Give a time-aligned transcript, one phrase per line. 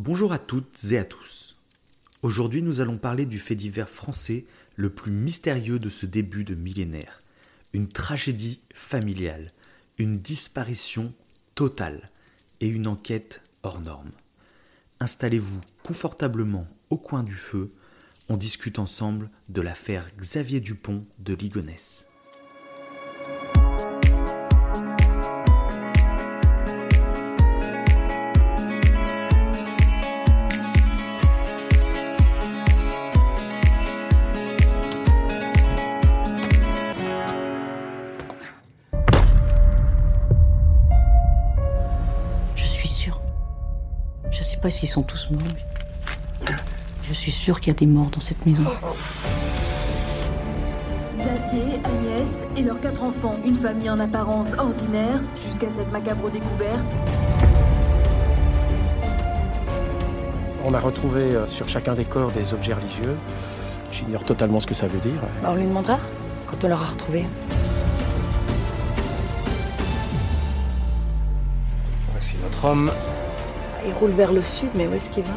[0.00, 1.56] Bonjour à toutes et à tous.
[2.22, 4.44] Aujourd'hui, nous allons parler du fait divers français
[4.76, 7.20] le plus mystérieux de ce début de millénaire.
[7.72, 9.50] Une tragédie familiale,
[9.98, 11.12] une disparition
[11.56, 12.12] totale
[12.60, 14.12] et une enquête hors norme.
[15.00, 17.72] Installez-vous confortablement au coin du feu.
[18.28, 22.07] On discute ensemble de l'affaire Xavier Dupont de Ligonnès.
[44.68, 45.40] Pas s'ils sont tous morts,
[46.46, 46.54] mais
[47.02, 48.64] je suis sûre qu'il y a des morts dans cette maison.
[51.18, 56.84] Xavier, Agnès et leurs quatre enfants, une famille en apparence ordinaire, jusqu'à cette macabre découverte.
[60.66, 63.16] On a retrouvé euh, sur chacun des corps des objets religieux.
[63.90, 65.22] J'ignore totalement ce que ça veut dire.
[65.42, 65.98] Bah, on lui demandera
[66.46, 67.24] quand on l'aura retrouvé.
[72.12, 72.90] Voici notre homme.
[73.88, 75.32] Il roule vers le sud, mais où est-ce qu'il va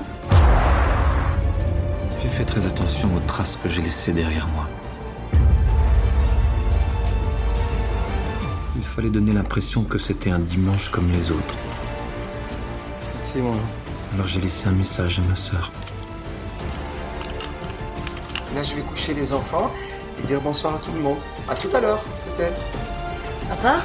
[2.22, 4.68] J'ai fait très attention aux traces que j'ai laissées derrière moi.
[8.76, 11.56] Il fallait donner l'impression que c'était un dimanche comme les autres.
[13.24, 13.56] C'est moi.
[14.16, 15.72] Alors j'ai laissé un message à ma sœur.
[18.54, 19.72] Là, je vais coucher les enfants
[20.20, 21.20] et dire bonsoir à tout le monde.
[21.48, 22.62] À tout à l'heure, peut-être.
[23.48, 23.78] Papa?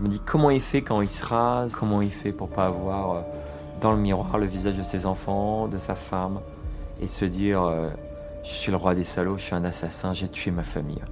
[0.00, 2.64] Je me dis comment il fait quand il se rase, comment il fait pour pas
[2.64, 3.20] avoir euh,
[3.82, 6.40] dans le miroir le visage de ses enfants, de sa femme,
[7.02, 7.90] et se dire euh,
[8.42, 11.02] je suis le roi des salauds, je suis un assassin, j'ai tué ma famille.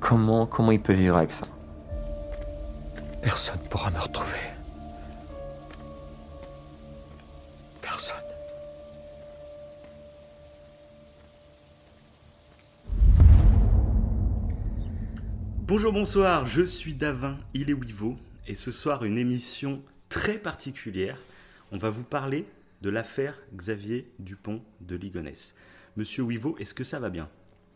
[0.00, 1.46] Comment comment il peut vivre avec ça?
[3.22, 4.57] Personne pourra me retrouver.
[15.68, 21.18] Bonjour, bonsoir, je suis Davin, il est Wivo, et ce soir une émission très particulière.
[21.72, 22.46] On va vous parler
[22.80, 25.54] de l'affaire Xavier Dupont de Ligonnès.
[25.98, 27.28] Monsieur Wivo, est-ce que ça va bien?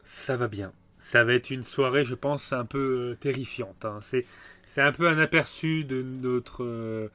[0.03, 0.73] Ça va bien.
[0.99, 3.85] Ça va être une soirée, je pense, un peu euh, terrifiante.
[3.85, 3.99] hein.
[4.01, 4.25] C'est,
[4.67, 7.11] c'est un peu un aperçu de notre, euh,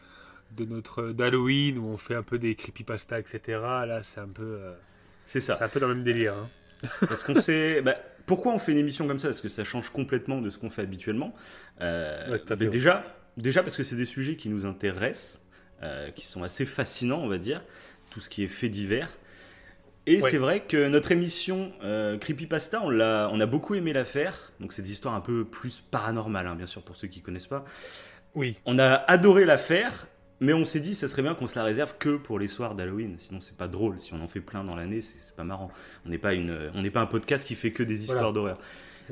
[0.56, 3.40] de notre d'Halloween où on fait un peu des creepypasta, etc.
[3.88, 4.74] Là, c'est un peu, euh,
[5.26, 5.56] C'est ça.
[5.58, 6.36] c'est un peu dans le même délire.
[6.36, 6.50] hein.
[7.08, 7.82] Parce qu'on sait.
[7.82, 7.96] bah,
[8.28, 9.30] pourquoi on fait une émission comme ça?
[9.30, 11.34] Parce que ça change complètement de ce qu'on fait habituellement?
[11.82, 13.04] Euh, Ouais, mais déjà,
[13.38, 15.42] déjà parce que c'est des sujets qui nous intéressent,
[15.82, 17.64] euh, qui sont assez fascinants, on va dire.
[18.12, 19.10] Tout ce qui est fait divers.
[20.06, 20.30] Et Ouais.
[20.32, 24.54] c'est vrai que notre émission euh, Creepypasta, on, l'a, on a beaucoup aimé la faire.
[24.60, 27.48] Donc c'est des histoires un peu plus paranormales, hein, bien sûr, pour ceux qui connaissent
[27.48, 27.66] pas.
[28.36, 28.58] Oui.
[28.66, 30.08] On a adoré la faire,
[30.40, 32.76] mais on s'est dit ça serait bien qu'on se la réserve que pour les soirs
[32.76, 33.16] d'Halloween.
[33.20, 34.00] Sinon, c'est pas drôle.
[34.00, 35.72] Si on en fait plein dans l'année, c'est, c'est pas marrant.
[36.06, 38.34] On n'est pas, une, on n'est pas un podcast qui fait que des histoires Voilà.
[38.34, 38.58] d'horreur.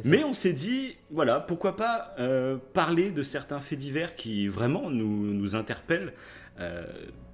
[0.04, 4.90] Mais on s'est dit, voilà, pourquoi pas euh, parler de certains faits divers qui vraiment
[4.90, 6.14] nous, nous interpellent.
[6.60, 6.84] Euh,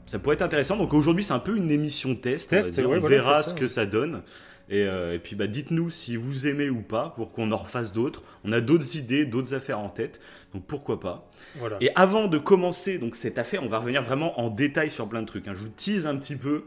[0.06, 0.78] ça pourrait être intéressant.
[0.78, 2.54] Donc aujourd'hui, c'est un peu une émission test.
[2.54, 2.88] on va Test, dire.
[2.90, 4.22] ouais, on voilà, verra ce que ça donne.
[4.72, 7.92] Et, euh, et puis bah, dites-nous si vous aimez ou pas pour qu'on en refasse
[7.94, 8.24] d'autres.
[8.44, 10.20] On a d'autres idées, d'autres affaires en tête.
[10.54, 11.30] Donc pourquoi pas.
[11.58, 11.78] Voilà.
[11.82, 15.22] Et avant de commencer donc cette affaire, on va revenir vraiment en détail sur plein
[15.22, 15.48] de trucs.
[15.48, 15.54] hein.
[15.54, 16.64] Je vous tease un petit peu.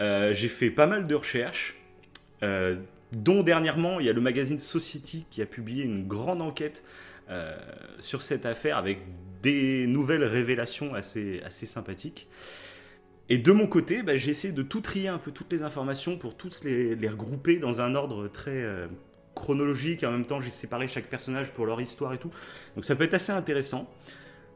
[0.00, 1.76] Euh, J'ai fait pas mal de recherches,
[2.44, 2.76] euh,
[3.12, 6.82] dont dernièrement il y a le magazine Society qui a publié une grande enquête
[8.00, 8.98] sur cette affaire avec
[9.40, 12.26] des nouvelles révélations assez, assez sympathiques.
[13.32, 16.18] Et de mon côté, bah, j'ai essayé de tout trier un peu toutes les informations
[16.18, 18.88] pour toutes les, les regrouper dans un ordre très euh,
[19.36, 20.02] chronologique.
[20.02, 22.32] Et en même temps, j'ai séparé chaque personnage pour leur histoire et tout.
[22.74, 23.88] Donc ça peut être assez intéressant.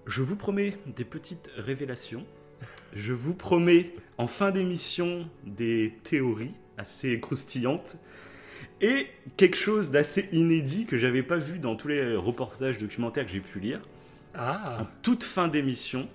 [0.07, 2.27] Je vous promets des petites révélations.
[2.97, 7.97] Je vous promets en fin d'émission des théories assez croustillantes.
[8.81, 13.31] Et quelque chose d'assez inédit que j'avais pas vu dans tous les reportages documentaires que
[13.33, 13.79] j'ai pu lire.
[14.35, 14.91] En Ah.
[15.03, 16.09] toute fin d'émission,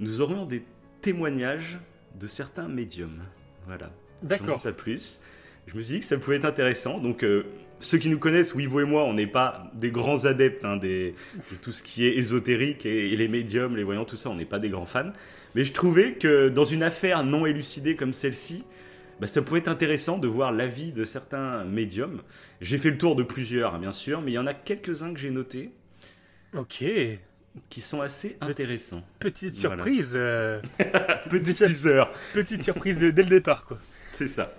[0.00, 0.64] nous aurions des
[1.04, 1.76] témoignages
[2.18, 3.22] de certains médiums.
[3.66, 3.90] Voilà.
[4.22, 4.62] D'accord.
[4.62, 5.20] Pas plus.
[5.66, 6.98] Je me suis dit que ça pouvait être intéressant.
[6.98, 7.44] Donc, euh,
[7.78, 11.14] ceux qui nous connaissent, Wivo et moi, on n'est pas des grands adeptes hein, des,
[11.50, 14.34] de tout ce qui est ésotérique et, et les médiums, les voyants, tout ça, on
[14.34, 15.12] n'est pas des grands fans.
[15.54, 18.64] Mais je trouvais que dans une affaire non élucidée comme celle-ci,
[19.20, 22.22] bah, ça pouvait être intéressant de voir l'avis de certains médiums.
[22.62, 25.12] J'ai fait le tour de plusieurs, hein, bien sûr, mais il y en a quelques-uns
[25.12, 25.70] que j'ai notés
[26.56, 26.84] Ok.
[27.70, 29.02] Qui sont assez intéressants.
[29.18, 29.76] Petite Voilà.
[29.76, 30.10] surprise.
[30.14, 30.60] euh,
[31.28, 32.02] Petit teaser,
[32.32, 33.78] petite surprise de- dès le départ, quoi.
[34.12, 34.52] c'est ça.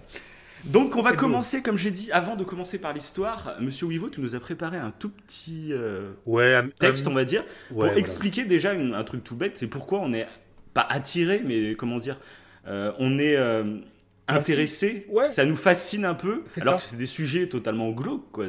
[0.63, 1.18] Donc on va beau.
[1.18, 4.77] commencer, comme j'ai dit, avant de commencer par l'histoire, Monsieur Wivo, tu nous as préparé
[4.77, 7.97] un tout petit euh, Ouais, texte, on va dire, pour voilà.
[7.97, 10.27] expliquer déjà une- un truc tout bête, c'est pourquoi on est
[10.74, 12.18] pas attiré, mais comment dire,
[12.68, 13.36] euh, on est
[14.30, 15.30] euh, intéressé, Ouais.
[15.30, 16.77] ça nous fascine un peu, alors ça.
[16.80, 18.48] que c'est des sujets totalement glauques, quoi.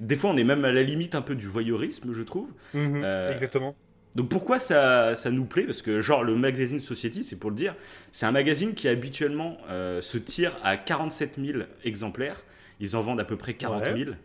[0.00, 2.48] Des fois, on est même à la limite un peu du voyeurisme, je trouve.
[2.72, 3.76] Mhm, Euh, Exactement.
[4.14, 5.64] Donc pourquoi ça, ça nous plaît?
[5.64, 7.74] Parce que genre le magazine Society, c'est pour le dire,
[8.12, 12.44] c'est un magazine qui habituellement euh, se tire à 47 000 exemplaires.
[12.78, 14.04] Ils en vendent à peu près 40 Ouais.
[14.04, 14.16] 000.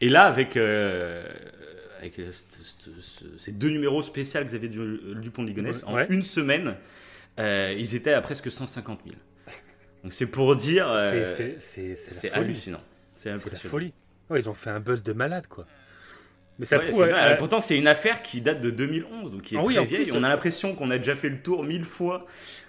[0.00, 1.26] Et là, avec, euh,
[1.98, 2.30] avec euh,
[3.36, 6.06] ces deux numéros spéciaux Xavier Du- Dupont de Ligonnès, en Ouais.
[6.08, 6.76] une semaine,
[7.40, 9.16] euh, ils étaient à presque 150 000.
[10.06, 10.88] Donc c'est pour dire...
[10.88, 12.80] euh, C'est- hallucinant.
[13.16, 13.92] C'est la folie.
[14.30, 15.66] Ouais, ils ont fait un buzz de malade, quoi.
[16.60, 17.02] Mais ça Ouais, prouve.
[17.02, 20.04] euh, Pourtant, c'est une affaire qui date de 2011, donc qui est Ah très vieille.
[20.04, 20.28] plus, On a ouais.
[20.28, 22.24] l'impression qu'on a déjà fait le tour mille fois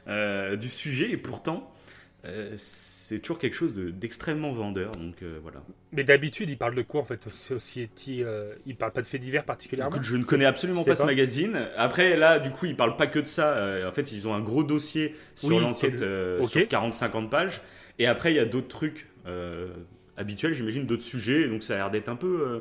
[0.07, 1.71] euh, du sujet, et pourtant,
[2.25, 2.55] euh,
[3.09, 4.92] c'est toujours quelque chose de- d'extrêmement vendeur.
[4.92, 5.63] Donc euh, voilà.
[5.94, 9.21] Mais d'habitude, ils parlent de quoi en fait Society, euh, ils parlent pas de faits
[9.21, 9.92] divers particulièrement.
[9.95, 11.68] Écoute, je ne connais absolument pas ce magazine.
[11.77, 13.54] Après, là, du coup, ils parlent pas que de ça.
[13.56, 16.50] Euh, en fait, ils ont un gros dossier sur Oui, l'enquête euh, Ok.
[16.51, 17.62] sur 40-50 pages.
[18.00, 19.07] Et après, il y a d'autres trucs
[20.18, 21.48] habituels, j'imagine, d'autres sujets.
[21.48, 22.42] Donc ça a l'air d'être un peu.
[22.48, 22.59] euh,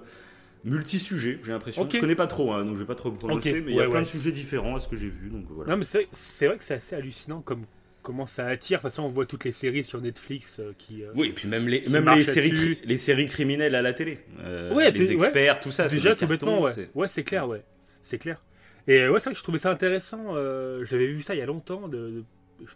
[0.65, 1.83] Multi-sujet, j'ai l'impression.
[1.83, 1.93] Ok.
[1.95, 3.81] Je connais pas trop, hein, donc je vais pas trop me prononcer, mais il y
[3.81, 5.71] a ouais, plein de sujets différents à ce que j'ai vu, donc voilà.
[5.71, 7.67] Non, mais c'est c'est vrai que c'est assez hallucinant comme
[8.07, 8.79] comment ça attire.
[8.79, 11.03] De toute façon, on voit toutes les séries sur Netflix euh, qui.
[11.03, 14.21] euh, Oui, et puis même les, même les, séries, les séries criminelles à la télé.
[14.41, 15.89] Euh, Ouais, les experts, tout ça.
[15.89, 16.73] Déjà, tout bêtement, ouais.
[16.73, 17.65] c'est- Ouais, c'est clair, ouais.
[18.03, 18.45] C'est clair.
[18.87, 20.37] Et ouais, c'est vrai que je trouvais ça intéressant.
[20.37, 21.89] euh, J'avais vu ça il y a longtemps.
[21.89, 22.25] De, de-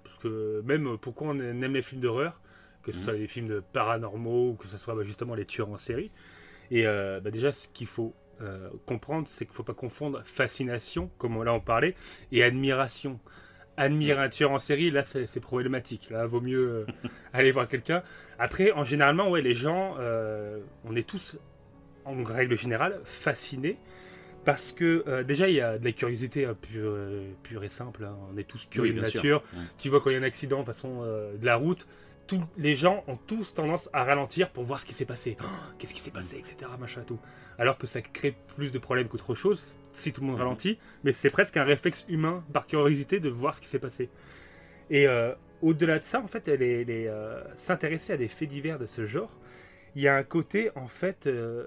[0.05, 2.41] parce que même pourquoi on aime les films d'horreur,
[2.83, 3.05] que ce Mhm.
[3.05, 6.11] soit les films de paranormaux ou que ce soit bah, justement les tueurs en série.
[6.73, 8.13] Et euh, bah, déjà, ce qu'il faut
[8.87, 11.95] comprendre, c'est qu'il ne faut pas confondre fascination, comme on- là on parlait,
[12.33, 13.21] et admiration.
[13.81, 16.11] Admirer un tueur en série, là c'est problématique.
[16.11, 18.03] Là, vaut mieux euh, aller voir quelqu'un.
[18.39, 21.37] Après, en généralement, ouais, les gens, euh, on est tous,
[22.05, 23.79] en règle générale, fascinés.
[24.45, 26.97] Parce que euh, déjà, il y a de la curiosité hein, pure,
[27.43, 28.05] pure et simple.
[28.05, 28.17] hein.
[28.33, 29.43] On est tous curieux Oui, de nature.
[29.55, 29.61] Ouais.
[29.79, 31.87] Tu vois, quand il y a un accident de façon euh, de la route,
[32.57, 35.37] les gens ont tous tendance à ralentir pour voir ce qui s'est passé.
[35.43, 35.47] Oh,
[35.79, 36.71] Qu'est-ce qui s'est passé, etc.
[36.79, 37.19] Machin, tout.
[37.59, 40.43] Alors que ça crée plus de problèmes qu'autre chose si tout le monde Mhm.
[40.43, 40.79] ralentit.
[41.05, 44.09] Mais c'est presque un réflexe humain par curiosité de voir ce qui s'est passé.
[44.91, 48.79] Et euh, au-delà de ça, en fait, les, les, euh, s'intéresser à des faits divers
[48.79, 49.39] de ce genre,
[49.97, 51.67] il y a un côté, en fait, euh,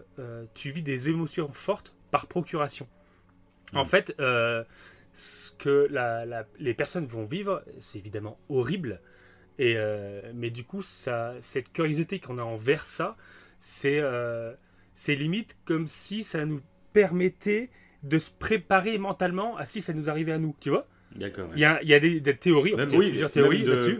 [0.53, 2.87] tu vis des émotions fortes par procuration.
[3.73, 3.85] En Mhm.
[3.85, 4.15] fait,
[5.13, 8.99] ce que la- la- les personnes vont vivre, c'est évidemment horrible.
[9.59, 13.15] Et, euh, mais du coup, ça, cette curiosité qu'on a envers ça,
[13.59, 14.53] c'est euh,
[14.93, 16.61] c'est limite comme si ça nous
[16.93, 17.69] permettait
[18.03, 20.87] de se préparer mentalement à si ça nous arrivait à nous, tu vois?
[21.15, 21.45] D'accord.
[21.45, 21.53] ouais.
[21.55, 23.09] Il y a, il y a des, des théories, en fait, il y a oui,
[23.09, 23.99] plusieurs théories de- là-dessus.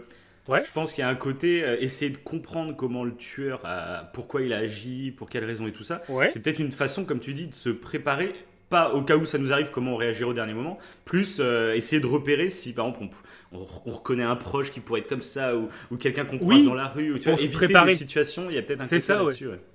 [0.50, 0.62] Ouais.
[0.66, 4.10] Je pense qu'il y a un côté euh, essayer de comprendre comment le tueur a,
[4.14, 6.02] pourquoi il a agi, pour quelles raisons et tout ça.
[6.10, 6.30] Ouais.
[6.30, 8.36] C'est peut-être une façon, comme tu dis, de se préparer,
[8.74, 11.74] pas au cas où ça nous arrive, comment on réagirait au dernier moment, plus euh,
[11.76, 13.06] essayer de repérer si, par exemple,
[13.52, 16.40] on, on- on reconnaît un proche qui pourrait être comme ça, ou, ou quelqu'un qu'on
[16.40, 17.92] croise Oui, dans la rue, ou tu pour vois, éviter préparer.
[17.92, 19.34] des situations, il y a peut-être un C'est ça, ouais.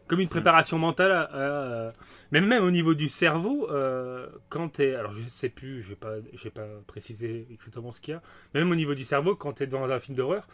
[0.09, 1.29] Comme une préparation mentale, à-
[1.89, 1.93] à-
[2.33, 4.95] mais même au niveau du cerveau, euh, quand tu es.
[4.95, 8.23] Alors je sais plus, je n'ai pas, j'ai pas précisé exactement ce qu'il y a,
[8.55, 10.49] mais même au niveau du cerveau, quand tu es dans un film d'horreur,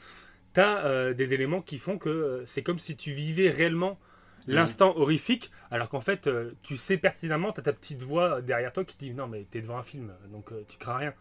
[0.55, 3.99] tu as des éléments qui font que euh, c'est comme si tu vivais réellement
[4.47, 8.73] l'instant horrifique, alors qu'en fait, euh, tu sais pertinemment, tu as ta petite voix derrière
[8.73, 11.15] toi qui dit non, mais tu es devant un film, donc euh, tu crains rien.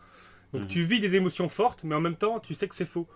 [0.54, 0.68] Donc Mhm.
[0.68, 3.08] tu vis des émotions fortes, mais en même temps, tu sais que c'est faux.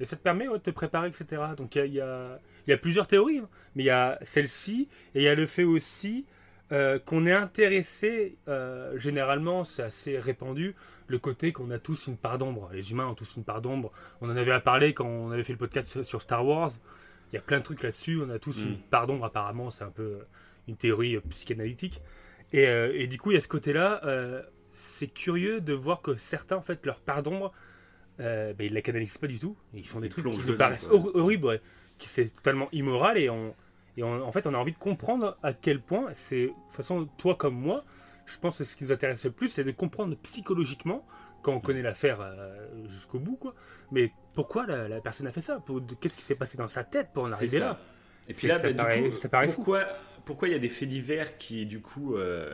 [0.00, 1.42] Et ça te permet ouais, de te préparer, etc.
[1.56, 3.48] Donc il y y y a plusieurs théories, hein.
[3.74, 6.26] mais il y a celle-ci, et il y a le fait aussi
[6.72, 10.74] euh, qu'on est intéressé, euh, généralement, c'est assez répandu,
[11.06, 12.70] le côté qu'on a tous une part d'ombre.
[12.72, 13.92] Les humains ont tous une part d'ombre.
[14.22, 16.70] On en avait à parler quand on avait fait le podcast sur Star Wars.
[17.32, 18.20] Il y a plein de trucs là-dessus.
[18.22, 18.68] On a tous Mm.
[18.68, 19.70] une part d'ombre, apparemment.
[19.70, 20.24] C'est un peu euh,
[20.68, 22.02] une théorie euh, psychanalytique.
[22.52, 24.00] Et, euh, et du coup, il y a ce côté-là.
[24.74, 27.52] c'est curieux de voir que certains, en fait, leur part d'ombre,
[28.18, 29.54] ben, ils la canalisent pas du tout.
[29.74, 31.60] Ils font des Ils trucs qui nous paraissent horribles, ouais.
[31.98, 33.18] qui c'est totalement immoral.
[33.18, 33.54] Et, on,
[33.98, 36.72] et on- en fait, on a envie de comprendre à quel point, c'est, de toute
[36.76, 37.84] façon, toi comme moi,
[38.24, 41.06] je pense que ce qui nous intéresse le plus, c'est de comprendre psychologiquement,
[41.42, 42.20] quand on connaît l'affaire
[42.88, 43.54] jusqu'au bout, quoi.
[43.90, 45.62] Mais pourquoi la, la personne a fait ça?
[46.00, 47.64] Qu'est-ce qui s'est passé dans sa tête pour en arriver ça.
[47.64, 47.80] là?
[48.28, 49.62] Et puis là, ça bah, du paraît- coup, ça paraît fou.
[50.24, 52.50] pourquoi il y a des faits divers qui, du coup, euh,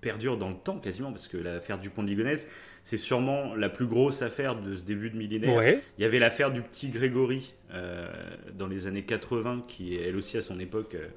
[0.00, 1.10] perdurent dans le temps quasiment?
[1.10, 2.46] Parce que l'affaire du pont de Ligonnès,
[2.84, 5.56] c'est sûrement la plus grosse affaire de ce début de millénaire.
[5.56, 5.82] Ouais.
[5.98, 8.08] Il y avait l'affaire du petit Grégory euh,
[8.54, 11.08] dans les années 80, qui, elle aussi, à son époque, euh,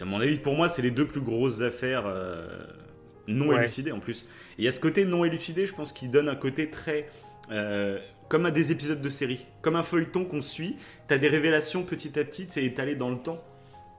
[0.00, 2.46] à mon avis, pour moi, c'est les deux plus grosses affaires euh,
[3.26, 3.60] non Ouais.
[3.60, 4.22] élucidées en plus.
[4.58, 7.08] Et il y a ce côté non élucidé, je pense, qui donne un côté très
[7.50, 7.98] euh,
[8.30, 10.76] comme à des épisodes de série, comme un feuilleton qu'on suit.
[11.08, 13.44] T'as des révélations petit à petit, c'est étalé dans le temps.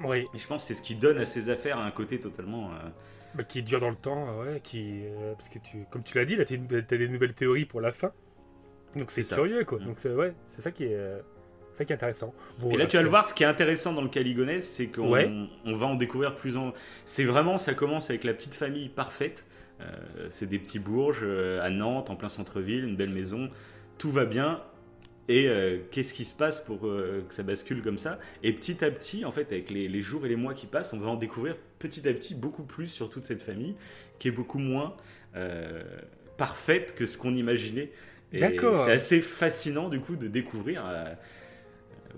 [0.04, 0.26] Oui.
[0.34, 2.72] Et je pense que c'est ce qui donne à ces affaires un côté totalement.
[2.72, 2.90] euh,
[3.36, 6.26] Bah, qui dure dans le temps, ouais, qui, euh, parce que tu, comme tu l'as
[6.26, 8.12] dit, là, t'as des nouvelles théories pour la fin.
[8.98, 9.80] Donc c'est curieux, quoi.
[9.80, 9.86] Mm.
[9.86, 11.20] Donc c'est ouais, c'est ça qui est, euh,
[11.74, 12.34] ça qui est intéressant.
[12.60, 14.68] Bon, Et là, là, tu vas le voir, ce qui est intéressant dans le Caligonès,
[14.68, 15.30] c'est qu'on Ouais.
[15.66, 16.74] on va en découvrir plus en.
[17.06, 19.46] C'est vraiment, ça commence avec la petite famille parfaite.
[19.82, 23.50] Euh, c'est des petits bourges euh, à Nantes, en plein centre-ville, une belle maison.
[24.02, 24.64] Tout va bien.
[25.28, 28.84] Et euh, qu'est-ce qui se passe pour euh, que ça bascule comme ça Et petit
[28.84, 31.08] à petit, en fait, avec les, les jours et les mois qui passent, on va
[31.08, 33.76] en découvrir petit à petit beaucoup plus sur toute cette famille,
[34.18, 34.98] qui est beaucoup moins
[35.36, 35.84] euh,
[36.36, 37.92] parfaite que ce qu'on imaginait.
[38.34, 38.86] D'accord.
[38.86, 40.84] C'est assez fascinant, du coup, de découvrir.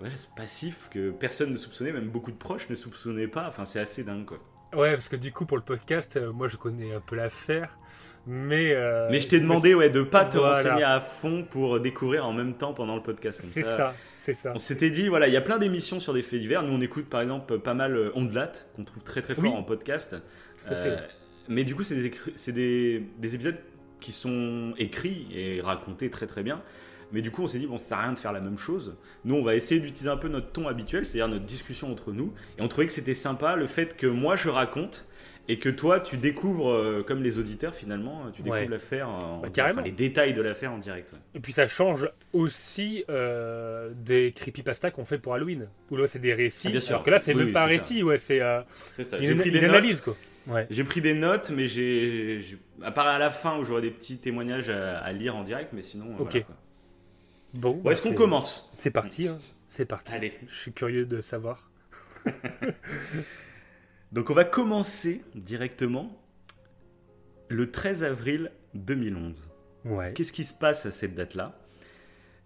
[0.01, 3.45] Ouais, ce passif que personne ne soupçonnait, même beaucoup de proches ne soupçonnaient pas.
[3.49, 4.39] Enfin, c'est assez dingue, quoi.
[4.75, 7.77] Ouais, parce que du coup, pour le podcast, euh, moi je connais un peu l'affaire,
[8.27, 8.71] mais.
[8.73, 10.57] euh, Mais je t'ai demandé, ouais, de pas te Voilà.
[10.57, 13.41] renseigner à fond pour découvrir en même temps pendant le podcast.
[13.43, 14.51] C'est ça, c'est ça.
[14.55, 16.63] On s'était dit, voilà, il y a plein d'émissions sur des faits divers.
[16.63, 19.49] Nous, on écoute par exemple pas mal euh, Ondelat, qu'on trouve très très fort Oui.
[19.51, 20.15] en podcast.
[20.65, 20.89] Tout à fait.
[20.89, 20.97] Euh,
[21.49, 22.11] mais du coup, c'est des,
[22.53, 23.59] des, des épisodes
[23.99, 26.61] qui sont écrits et racontés très très bien.
[27.13, 28.58] Mais du coup, on s'est dit, bon, ça sert à rien de faire la même
[28.58, 28.96] chose.
[29.24, 32.34] Nous, on va essayer d'utiliser un peu notre ton habituel, c'est-à-dire notre discussion entre nous.
[32.58, 35.08] Et on trouvait que c'était sympa le fait que moi, je raconte
[35.48, 38.67] et que toi, tu découvres, euh, comme les auditeurs finalement, tu découvres Ouais.
[38.67, 39.82] l'affaire, en- Bah, carrément.
[39.82, 41.12] enfin, les détails de l'affaire en direct.
[41.12, 41.20] ouais.
[41.36, 46.20] Et puis ça change aussi euh, des creepypasta qu'on fait pour Halloween, où là c'est
[46.20, 46.91] des récits, Ah, bien sûr.
[46.96, 47.74] alors que là c'est Oui, même oui, pas un ça.
[47.74, 48.62] récit, ouais, c'est euh,
[48.96, 49.17] C'est ça.
[49.17, 49.70] une, J'ai pris une des notes.
[49.72, 50.15] analyse quoi.
[50.48, 50.65] Ouais.
[50.70, 53.91] J'ai pris des notes, mais j'ai, j'ai- à part à la fin où j'aurai des
[53.91, 56.05] petits témoignages à, à lire en direct, mais sinon.
[56.12, 56.32] euh, Ok.
[56.32, 56.55] voilà, quoi.
[57.53, 59.38] Bon, bah, est-ce qu'on commence C'est parti, hein.
[59.65, 60.13] c'est parti.
[60.13, 60.33] Allez.
[60.50, 61.69] Je suis curieux de savoir.
[64.12, 66.15] Donc on va commencer directement
[67.50, 69.50] le 13 avril 2011.
[69.86, 70.13] Ouais.
[70.13, 71.60] Qu'est-ce qui se passe à cette date-là?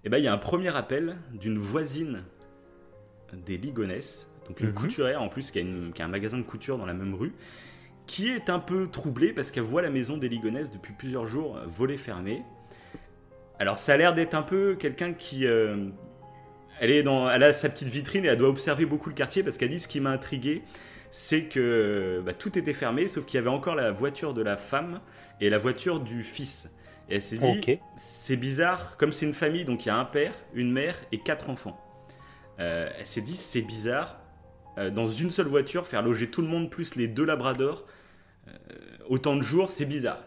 [0.04, 2.24] Eh ben, il y a un premier appel d'une voisine
[3.46, 4.74] des Ligonès, donc une Mhm.
[4.76, 7.14] couturière en plus qui a, une- qui a un magasin de couture dans la même
[7.14, 7.34] rue,
[8.06, 11.60] qui est un peu troublée parce qu'elle voit la maison des Ligonès depuis plusieurs jours
[11.68, 12.44] volée fermée.
[13.60, 15.46] Alors ça a l'air d'être un peu quelqu'un qui...
[15.46, 15.88] euh,
[16.80, 19.44] elle, est dans, elle a sa petite vitrine et elle doit observer beaucoup le quartier
[19.44, 20.62] parce qu'elle dit ce qui m'a intrigué,
[21.10, 24.58] c'est que bah, tout était fermé sauf qu'il y avait encore la voiture de la
[24.58, 25.00] femme
[25.42, 26.70] et la voiture du fils.
[27.10, 30.06] Et elle s'est dit, c'est bizarre, comme c'est une famille, donc il y a un
[30.06, 31.80] père, une mère et quatre enfants.
[32.60, 34.20] Euh, elle s'est dit, c'est bizarre,
[34.78, 37.86] euh, dans une seule voiture, faire loger tout le monde plus les deux labradors,
[39.10, 40.24] autant de jours, c'est bizarre.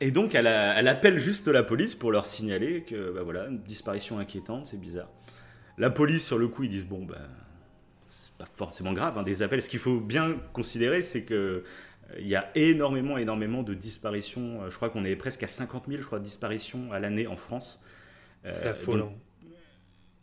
[0.00, 3.46] Et donc elle, a- elle appelle juste la police pour leur signaler que, bah voilà,
[3.48, 5.08] une disparition inquiétante, c'est bizarre.
[5.78, 7.18] La police, sur le coup, ils disent, bon, bah,
[8.08, 9.60] c'est pas forcément grave, hein, des appels.
[9.62, 11.64] Ce qu'il faut bien considérer, c'est que euh,
[12.18, 14.62] il y a énormément, énormément de disparitions.
[14.62, 17.36] Euh, Je crois qu'on est presque à 50 000, je crois, disparitions à l'année en
[17.36, 17.82] France.
[18.46, 19.06] Euh, C'est affolant.
[19.06, 19.14] donc,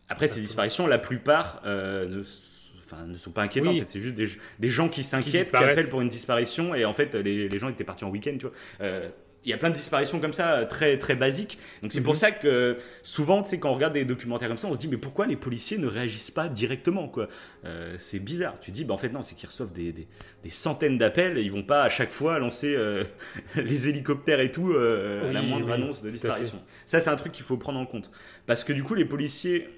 [0.10, 3.74] après, ces disparitions, la plupart euh, ne, s- enfin, ne sont pas inquiétantes.
[3.74, 3.78] Oui.
[3.82, 4.28] En fait, c'est juste des,
[4.60, 7.70] des gens qui s'inquiètent, qui, appellent pour une disparition, et en fait, les, les gens
[7.70, 8.56] étaient partis en week-end, tu vois.
[8.82, 9.10] Euh,
[9.48, 11.58] il y a plein de disparitions comme ça, très, très basiques.
[11.82, 12.20] Donc c'est pour Mhm.
[12.20, 14.80] ça que euh, souvent, tu sais, quand on regarde des documentaires comme ça, on se
[14.80, 17.30] dit, mais pourquoi les policiers ne réagissent pas directement quoi?
[17.66, 18.56] Euh, C'est bizarre.
[18.60, 20.08] Tu dis, bah, en fait, non, c'est qu'ils reçoivent des, des-
[20.44, 23.06] des centaines d'appels et ils vont pas à chaque fois lancer euh,
[23.56, 26.62] les hélicoptères et tout euh, à la moindre oui, annonce de disparition.
[26.86, 28.12] Ça, c'est un truc qu'il faut prendre en compte.
[28.48, 29.70] Parce que du coup, les policiers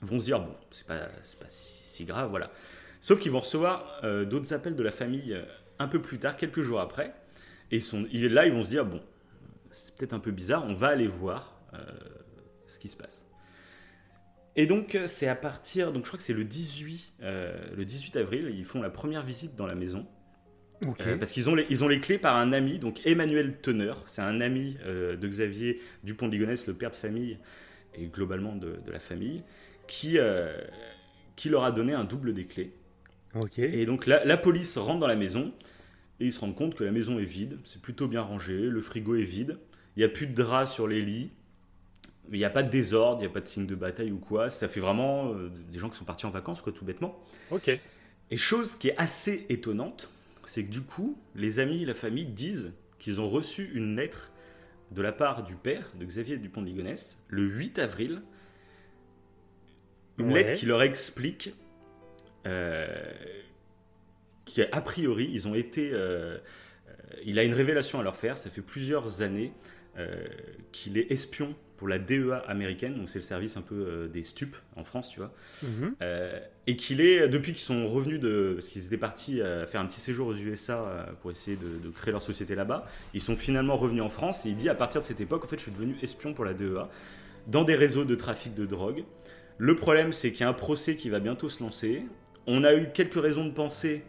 [0.00, 2.50] vont se dire, bon, c'est pas, c'est pas si, si grave, voilà.
[3.00, 5.42] Sauf qu'ils vont recevoir euh, d'autres appels de la famille euh,
[5.78, 7.14] un peu plus tard, quelques jours après.
[7.70, 7.80] Et
[8.28, 9.00] là, ils vont se dire, bon,
[9.70, 11.78] c'est peut-être un peu bizarre, on va aller voir euh,
[12.66, 13.24] ce qui se passe.
[14.56, 17.84] Et donc, euh, c'est à partir, donc je crois que c'est le 18, euh, le
[17.84, 20.06] 18 avril, ils font la première visite dans la maison.
[21.12, 24.02] Euh, parce qu'ils ont, les- ils ont les clés par un ami, donc Emmanuel Teneur,
[24.06, 27.38] c'est un ami de Xavier Dupont de Ligonnès, le père de famille
[27.94, 29.42] et globalement de, de la famille,
[29.88, 30.18] qui,
[31.36, 32.72] qui leur a donné un double des clés.
[33.74, 35.52] Et donc la, la police rentre dans la maison
[36.20, 38.80] et ils se rendent compte que la maison est vide, c'est plutôt bien rangé, le
[38.80, 39.58] frigo est vide,
[39.96, 41.30] il n'y a plus de draps sur les lits,
[42.28, 44.10] mais il n'y a pas de désordre, il n'y a pas de signe de bataille
[44.12, 46.84] ou quoi, ça fait vraiment euh, des gens qui sont partis en vacances, quoi, tout
[46.84, 47.24] bêtement.
[47.50, 47.70] Ok.
[48.30, 50.10] Et chose qui est assez étonnante,
[50.44, 54.30] c'est que du coup, les amis, la famille disent qu'ils ont reçu une lettre
[54.90, 58.22] de la part du père de Xavier Dupont de Ligonnès le 8 avril.
[60.18, 60.42] Une Ouais.
[60.42, 61.52] lettre qui leur explique
[62.46, 63.12] euh,
[64.66, 66.38] qu'a priori, ils ont été euh,
[67.08, 68.38] euh, il a une révélation à leur faire.
[68.38, 69.52] Ça fait plusieurs années
[69.98, 70.24] euh,
[70.72, 74.24] qu'il est espion pour la DEA américaine, donc c'est le service un peu euh, des
[74.24, 75.32] stupes en France, tu vois.
[75.62, 75.94] Mhm.
[76.66, 78.54] Et qu'il est, depuis qu'ils sont revenus de.
[78.54, 82.12] Parce qu'ils étaient partis faire un petit séjour aux USA pour essayer de, de créer
[82.12, 85.06] leur société là-bas, ils sont finalement revenus en France et il dit à partir de
[85.06, 86.88] cette époque, en fait, je suis devenu espion pour la DEA
[87.46, 89.04] dans des réseaux de trafic de drogue.
[89.56, 92.04] Le problème, c'est qu'il y a un procès qui va bientôt se lancer.
[92.46, 94.04] On a eu quelques raisons de penser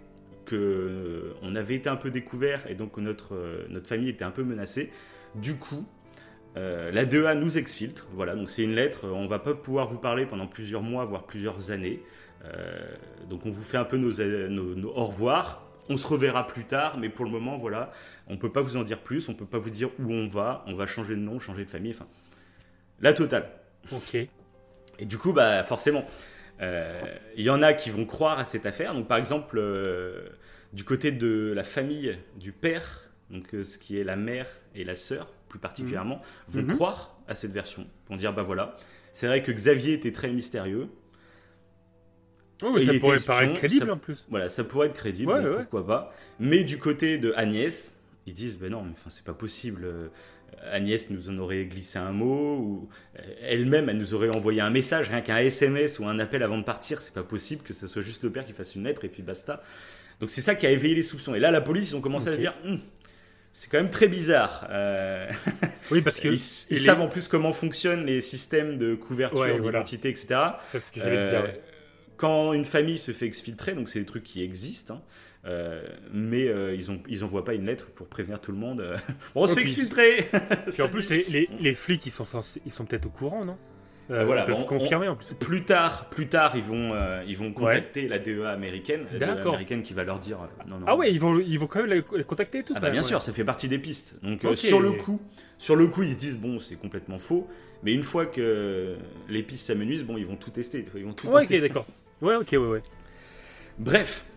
[0.53, 4.31] euh, on avait été un peu découvert et donc notre, euh, notre famille était un
[4.31, 4.91] peu menacée.
[5.35, 5.85] Du coup,
[6.57, 8.07] euh, la DEA nous exfiltre.
[8.13, 9.07] Voilà, donc c'est une lettre.
[9.07, 12.01] On va pas pouvoir vous parler pendant plusieurs mois, voire plusieurs années.
[13.29, 14.13] Donc on vous fait un peu nos,
[14.47, 15.65] nos, nos au revoir.
[15.89, 17.91] On se reverra plus tard, mais pour le moment, voilà,
[18.27, 19.27] on peut pas vous en dire plus.
[19.27, 20.63] On peut pas vous dire où on va.
[20.67, 21.91] On va changer de nom, changer de famille.
[21.91, 22.07] Enfin,
[23.01, 23.49] la totale.
[23.91, 24.15] Ok.
[24.15, 26.05] Et du coup, bah, forcément,
[26.61, 28.93] il y en a qui vont croire à cette affaire.
[28.93, 30.27] Donc, par exemple, euh,
[30.73, 34.83] du côté de la famille du père, donc euh, ce qui est la mère et
[34.83, 36.75] la sœur, plus particulièrement, vont Mhm.
[36.75, 37.87] croire à cette version.
[38.09, 38.75] Vont dire, bah voilà,
[39.11, 40.87] c'est vrai que Xavier était très mystérieux.
[42.61, 44.25] Oh, mais ça pourrait espion, paraître crédible ça- en plus.
[44.29, 45.61] Voilà, ça pourrait être crédible, Ouais, donc ouais.
[45.61, 46.13] pourquoi pas.
[46.39, 47.95] Mais du côté de Agnès,
[48.27, 49.87] ils disent, ben non, mais enfin, c'est pas possible.
[50.71, 54.69] Agnès nous en aurait glissé un mot, ou euh, elle-même, elle nous aurait envoyé un
[54.69, 57.87] message, rien qu'un SMS ou un appel avant de partir, c'est pas possible que ce
[57.87, 59.61] soit juste le père qui fasse une lettre et puis basta.
[60.19, 61.33] Donc c'est ça qui a éveillé les soupçons.
[61.35, 62.79] Et là, la police, ils ont commencé à se dire, Hum,
[63.53, 64.67] c'est quand même très bizarre.
[64.69, 65.29] Euh,
[65.91, 66.27] Oui, parce que.
[66.69, 69.79] ils les- savent en plus comment fonctionnent les systèmes de couverture, Ouais, voilà.
[69.79, 70.39] d'identité, etc.
[70.67, 71.39] C'est ce que j'allais dire.
[71.39, 71.61] Euh, ouais.
[72.17, 75.01] Quand une famille se fait exfiltrer, donc c'est des trucs qui existent, hein,
[75.45, 75.81] euh,
[76.13, 78.81] mais euh, ils ont ils envoient pas une lettre pour prévenir tout le monde.
[78.81, 78.97] euh,
[79.35, 82.71] on se Oh, fait puis- en plus, les, les, les flics, ils sont, censés- ils
[82.71, 83.57] sont peut-être au courant, non?
[84.11, 85.35] Euh, voilà, peuvent bon, on- confirmer en plus.
[85.35, 89.25] plus tard, plus tard, ils vont euh, ils vont contacter la DEA américaine, la DEA
[89.35, 89.53] D'accord.
[89.53, 90.85] américaine qui va leur dire euh, non non.
[90.87, 92.73] Ah ouais, ils vont, ils vont quand même les, contacter et tout.
[92.75, 93.07] Ah bah bien ouais.
[93.07, 94.15] sûr, ça fait partie des pistes.
[94.23, 95.21] Donc euh, sur le coup,
[95.59, 97.47] sur le coup, ils se disent bon, c'est complètement faux,
[97.83, 98.95] mais une fois que
[99.29, 101.57] les pistes s'amenuisent, bon, ils vont tout tester, ils vont tout Ouais, tenter.
[101.57, 101.85] ok, d'accord.
[102.23, 102.81] Ouais, ok, ouais, ouais.
[103.77, 104.28] Bref, euh,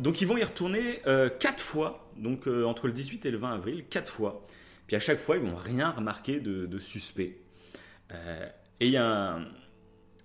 [0.00, 3.38] donc ils vont y retourner euh, quatre fois, donc euh, entre le 18 et le
[3.38, 4.44] 20 avril, quatre fois.
[4.86, 7.38] Puis à chaque fois, ils vont rien remarquer de, suspect.
[8.12, 8.46] Euh,
[8.80, 9.46] et il y a un-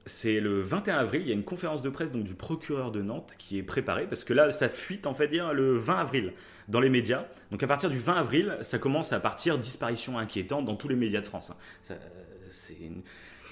[0.05, 3.01] C'est le 21 avril, il y a une conférence de presse donc, du procureur de
[3.01, 6.33] Nantes qui est préparée, parce que là, ça fuite en fait dire le 20 avril
[6.69, 7.25] dans les médias.
[7.51, 10.95] Donc à partir du 20 avril, ça commence à partir disparition inquiétante dans tous les
[10.95, 11.51] médias de France.
[11.51, 11.57] hein.
[11.91, 11.97] Euh,
[12.49, 12.77] C'est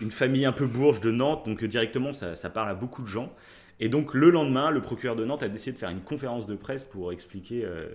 [0.02, 3.08] une, famille un peu bourge de Nantes, donc euh, directement ça parle à beaucoup de
[3.08, 3.34] gens.
[3.80, 6.56] Et donc le lendemain, le procureur de Nantes a décidé de faire une conférence de
[6.56, 7.88] presse pour expliquer euh,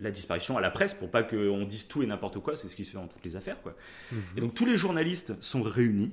[0.00, 2.76] la disparition à la presse, pour pas qu'on dise tout et n'importe quoi, c'est ce
[2.76, 3.60] qui se fait dans toutes les affaires.
[3.62, 3.74] Quoi.
[4.36, 6.12] Et donc tous les journalistes sont réunis,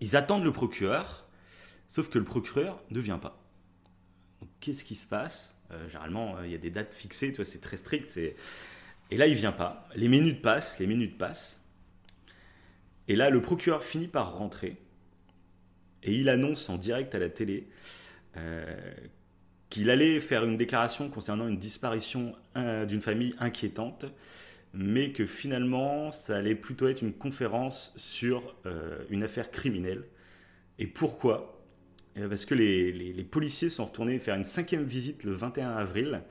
[0.00, 1.26] ils attendent le procureur,
[1.86, 3.42] sauf que le procureur ne vient pas.
[4.60, 5.56] Qu'est-ce qui se passe?
[5.70, 8.16] Euh, Généralement, euh, il y a des dates fixées, c'est très strict.
[8.16, 9.88] Et là, il vient pas.
[9.94, 11.62] Les minutes passent, les minutes passent.
[13.08, 14.76] Et là, le procureur finit par rentrer.
[16.06, 17.66] Et il annonce en direct à la télé
[18.36, 18.64] euh,
[19.68, 24.06] qu'il allait faire une déclaration concernant une disparition euh, d'une famille inquiétante,
[24.72, 30.04] mais que finalement, ça allait plutôt être une conférence sur euh, une affaire criminelle.
[30.78, 31.60] Et pourquoi?
[32.14, 36.22] Eh Parce que les, policiers sont retournés faire une cinquième visite le 21 avril.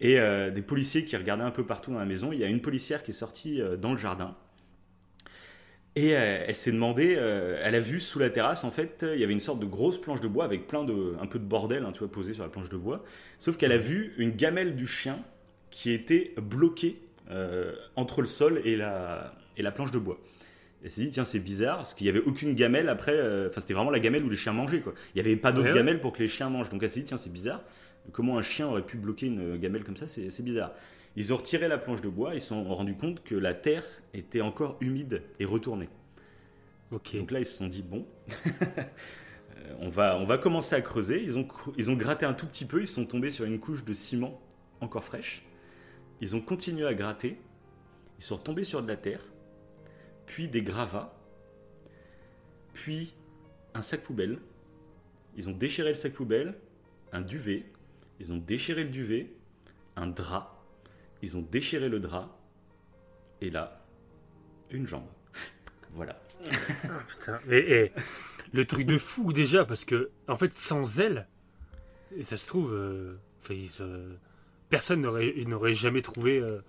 [0.00, 0.16] Et
[0.54, 2.30] des policiers qui regardaient un peu partout dans la maison.
[2.30, 4.36] Il y a une policière qui est sortie dans le jardin.
[5.98, 9.14] Et euh, elle s'est demandé, euh, elle a vu sous la terrasse, en fait, euh,
[9.14, 11.38] il y avait une sorte de grosse planche de bois avec plein de, un peu
[11.38, 13.02] de bordel, hein, tu vois, posé sur la planche de bois.
[13.38, 15.18] Sauf qu'elle a vu une gamelle du chien
[15.70, 16.98] qui était bloquée
[17.30, 20.18] euh, entre le sol et la, et la planche de bois.
[20.84, 23.62] Elle s'est dit, tiens, c'est bizarre, parce qu'il n'y avait aucune gamelle après, euh, enfin,
[23.62, 24.92] c'était vraiment la gamelle où les chiens mangeaient, quoi.
[25.14, 25.78] Il n'y avait pas d'autre Ouais, ouais.
[25.78, 26.68] gamelle pour que les chiens mangent.
[26.68, 27.62] Donc elle s'est dit, tiens, c'est bizarre.
[28.12, 30.06] Comment un chien aurait pu bloquer une gamelle comme ça?
[30.08, 30.72] C'est bizarre.
[31.16, 33.84] Ils ont retiré la planche de bois, ils se sont rendus compte que la terre
[34.12, 35.88] était encore humide et retournée.
[36.90, 38.06] Donc là, ils se sont dit, bon,
[38.60, 41.22] euh, on, va, on va commencer à creuser.
[41.22, 43.84] Ils ont, ils ont gratté un tout petit peu, ils sont tombés sur une couche
[43.84, 44.40] de ciment
[44.80, 45.42] encore fraîche.
[46.20, 47.38] Ils ont continué à gratter,
[48.18, 49.24] ils sont retombés sur de la terre,
[50.26, 51.14] puis des gravats,
[52.72, 53.14] puis
[53.74, 54.38] un sac poubelle.
[55.36, 56.54] Ils ont déchiré le sac poubelle,
[57.12, 57.64] un duvet,
[58.20, 59.30] ils ont déchiré le duvet,
[59.96, 60.55] un drap,
[61.26, 62.38] ils ont déchiré le drap,
[63.40, 63.84] et là,
[64.70, 65.06] une jambe.
[65.92, 66.20] Voilà.
[67.08, 67.92] Putain, mais eh,
[68.52, 71.26] le truc de fou déjà, parce que en fait, sans elle,
[72.16, 73.18] et ça se trouve, euh,
[73.80, 74.14] euh,
[74.68, 76.60] personne n'aurait jamais trouvé euh,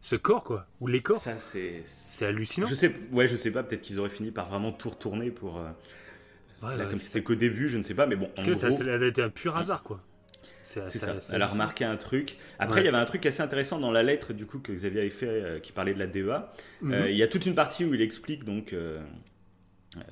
[0.00, 1.20] ce corps, quoi, ou les corps.
[1.20, 1.82] Ça, c'est.
[1.84, 2.66] C'est hallucinant.
[2.66, 5.58] Je sais, ouais, je sais pas, peut-être qu'ils auraient fini par vraiment tout retourner pour.
[5.58, 5.68] euh,
[6.62, 8.52] Ouais, là, ouais, comme c'était qu'au début, je ne sais pas, mais bon, Parce en
[8.52, 10.00] que ça, ça a été un pur hasard, quoi.
[10.86, 11.16] C'est ça.
[11.32, 12.36] Elle a remarqué un truc.
[12.58, 15.00] Après, il y avait un truc assez intéressant dans la lettre du coup que Xavier
[15.00, 16.52] avait fait, euh, qui parlait de la DEA.
[16.80, 17.06] Mhm.
[17.08, 18.74] il y a toute une partie où il explique donc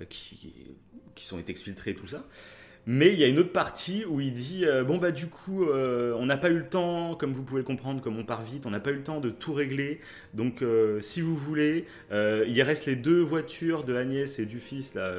[0.09, 0.77] qui,
[1.15, 2.25] qui sont été exfiltrés et tout ça.
[2.87, 5.65] Mais il y a une autre partie où il dit euh, bon bah du coup
[5.65, 8.41] euh, on n'a pas eu le temps, comme vous pouvez le comprendre, comme on part
[8.41, 10.01] vite, on n'a pas eu le temps de tout régler.
[10.33, 14.95] Donc euh, si vous voulez, il reste les deux voitures de Agnès et du fils
[14.95, 15.13] là.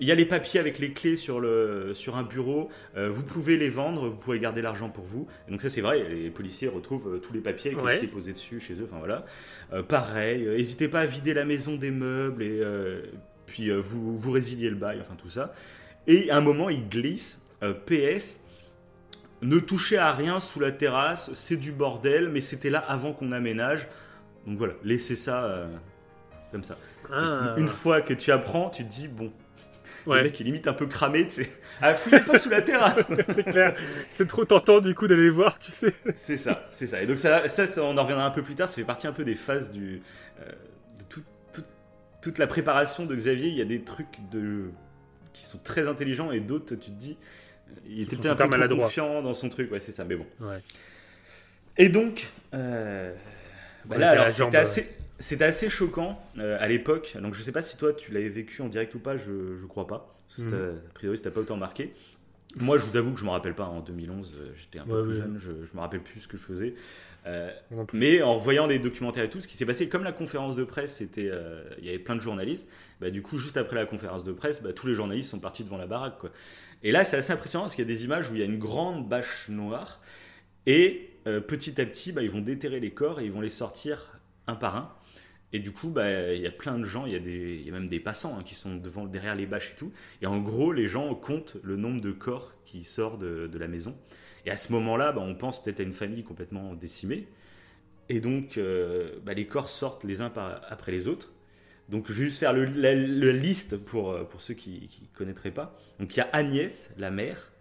[0.00, 2.70] Il y a les papiers avec les clés sur le sur un bureau.
[2.96, 5.26] vous pouvez les vendre, vous pouvez garder l'argent pour vous.
[5.48, 7.94] Et donc ça c'est vrai, les policiers retrouvent tous les papiers avec Ouais.
[7.94, 8.88] les clés posés dessus chez eux.
[8.90, 9.26] Enfin voilà.
[9.82, 12.62] pareil, n'hésitez pas à vider la maison des meubles et
[13.46, 15.52] puis vous vous résiliez le bail, enfin tout ça.
[16.08, 17.40] Et à un moment, il glisse.
[17.62, 18.40] euh, PS,
[19.42, 23.30] ne touchez à rien sous la terrasse, c'est du bordel, mais c'était là avant qu'on
[23.32, 23.86] aménage.
[24.46, 25.68] Donc voilà, laissez ça euh,
[26.50, 26.76] comme ça.
[27.12, 27.54] Ah.
[27.56, 29.32] Une fois que tu apprends, tu te dis, bon,
[30.06, 30.18] Ouais.
[30.18, 31.50] le mec est limite un peu cramé, tu sais.
[31.82, 33.74] Ah, fouillez pas sous la terrasse c'est clair.
[34.08, 35.92] C'est trop tentant du coup d'aller voir, tu sais.
[36.14, 37.02] C'est ça, c'est ça.
[37.02, 39.06] Et donc ça, ça, ça, on en reviendra un peu plus tard, ça fait partie
[39.06, 40.00] un peu des phases du,
[40.40, 40.44] euh,
[40.98, 41.64] de tout- tout-
[42.22, 43.48] toute la préparation de Xavier.
[43.48, 44.70] Il y a des trucs de,
[45.32, 47.16] qui sont très intelligents et d'autres, tu te dis,
[47.68, 48.84] euh, il était peut-être un peu trop maladroits.
[48.84, 50.26] confiant dans son truc, ouais, c'est ça, mais bon.
[50.40, 50.62] Ouais.
[51.76, 53.14] Et donc, euh,
[53.84, 54.86] bah là, alors c'était assez,
[55.40, 57.16] assez choquant euh, à l'époque.
[57.20, 59.66] Donc je sais pas si toi tu l'avais vécu en direct ou pas, je, je
[59.66, 60.14] crois pas.
[60.26, 60.56] Parce que c'était-
[60.88, 61.94] A priori, c'était pas autant marqué.
[62.56, 63.64] Moi, je vous avoue que je me rappelle pas.
[63.66, 66.28] En 2011, euh, j'étais un peu Ouais, plus jeune, je, je me rappelle plus ce
[66.28, 66.74] que je faisais.
[67.28, 67.50] Euh,
[67.92, 70.64] mais en voyant des documentaires et tout, ce qui s'est passé, comme la conférence de
[70.64, 72.68] presse, c'était, euh, il y avait plein de journalistes.
[73.00, 75.62] Bah, du coup, juste après la conférence de presse, bah, tous les journalistes sont partis
[75.62, 76.18] devant la baraque.
[76.18, 76.30] Quoi.
[76.82, 78.46] Et là, c'est assez impressionnant parce qu'il y a des images où il y a
[78.46, 80.00] une grande bâche noire
[80.66, 83.50] et euh, petit à petit, bah, ils vont déterrer les corps et ils vont les
[83.50, 84.94] sortir un par un.
[85.52, 87.70] Et du coup, il y a plein de gens, il y, a des- il y
[87.70, 89.92] a même des passants hein, qui sont devant, derrière les bâches et tout.
[90.20, 93.66] Et en gros, les gens comptent le nombre de corps qui sortent de, de la
[93.66, 93.96] maison.
[94.48, 97.28] Et à ce moment-là, bah, on pense peut-être à une famille complètement décimée.
[98.08, 100.32] Et donc, euh, bah, les corps sortent les uns
[100.70, 101.34] après les autres.
[101.90, 105.18] Donc, je vais juste faire le, la, la liste pour, euh, pour ceux qui ne
[105.18, 105.78] connaîtraient pas.
[105.98, 107.52] Donc, il y a Agnès, la mère.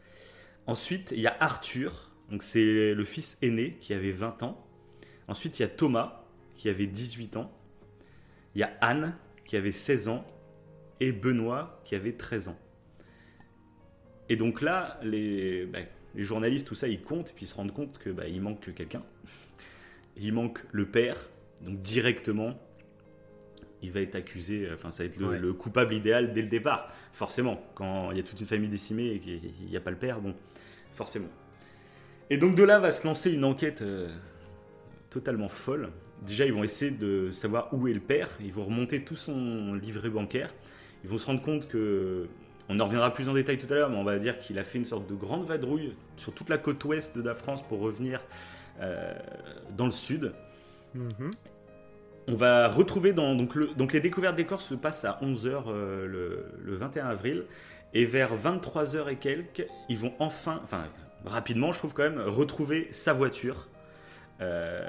[0.66, 2.14] Ensuite, il y a Arthur.
[2.32, 4.66] Donc, c'est le fils aîné qui avait 20 ans.
[5.28, 6.24] Ensuite, il y a Thomas
[6.56, 7.52] qui avait 18 ans.
[8.56, 10.26] Il y a Anne qui avait 16 ans.
[11.02, 12.58] Et Benoît qui avait 13 ans.
[14.30, 15.80] Et donc là, les, bah,
[16.16, 18.42] les journalistes, tout ça, ils comptent et puis ils se rendent compte que bah, il
[18.42, 19.04] manque quelqu'un.
[20.18, 21.18] Il manque le père,
[21.62, 22.58] donc directement,
[23.84, 24.68] il va être accusé.
[24.74, 25.40] Enfin, ça va être le, Ouais.
[25.40, 27.62] le coupable idéal dès le départ, forcément.
[27.76, 30.20] Quand il y a toute une famille décimée et qu'il n'y a pas le père,
[30.20, 30.34] bon,
[30.94, 31.28] forcément.
[32.30, 34.10] Et donc de là va se lancer une enquête euh,
[35.10, 35.90] totalement folle.
[36.26, 38.30] Déjà, ils vont essayer de savoir où est le père.
[38.42, 40.54] Ils vont remonter tout son livret bancaire.
[41.04, 42.28] Ils vont se rendre compte que
[42.70, 44.64] on en reviendra plus en détail tout à l'heure, mais on va dire qu'il a
[44.64, 47.80] fait une sorte de grande vadrouille sur toute la côte ouest de la France pour
[47.80, 48.22] revenir
[48.82, 49.14] euh,
[49.76, 50.34] dans le sud.
[50.94, 51.30] Mhm.
[52.30, 53.36] On va retrouver dans.
[53.36, 57.46] Donc, le- donc les découvertes des corps se passent à 11h le, le 21 avril.
[57.94, 60.84] Et vers 23h et quelques, ils vont enfin, enfin
[61.26, 63.70] rapidement, je trouve quand même, retrouver sa voiture.
[64.42, 64.86] Euh,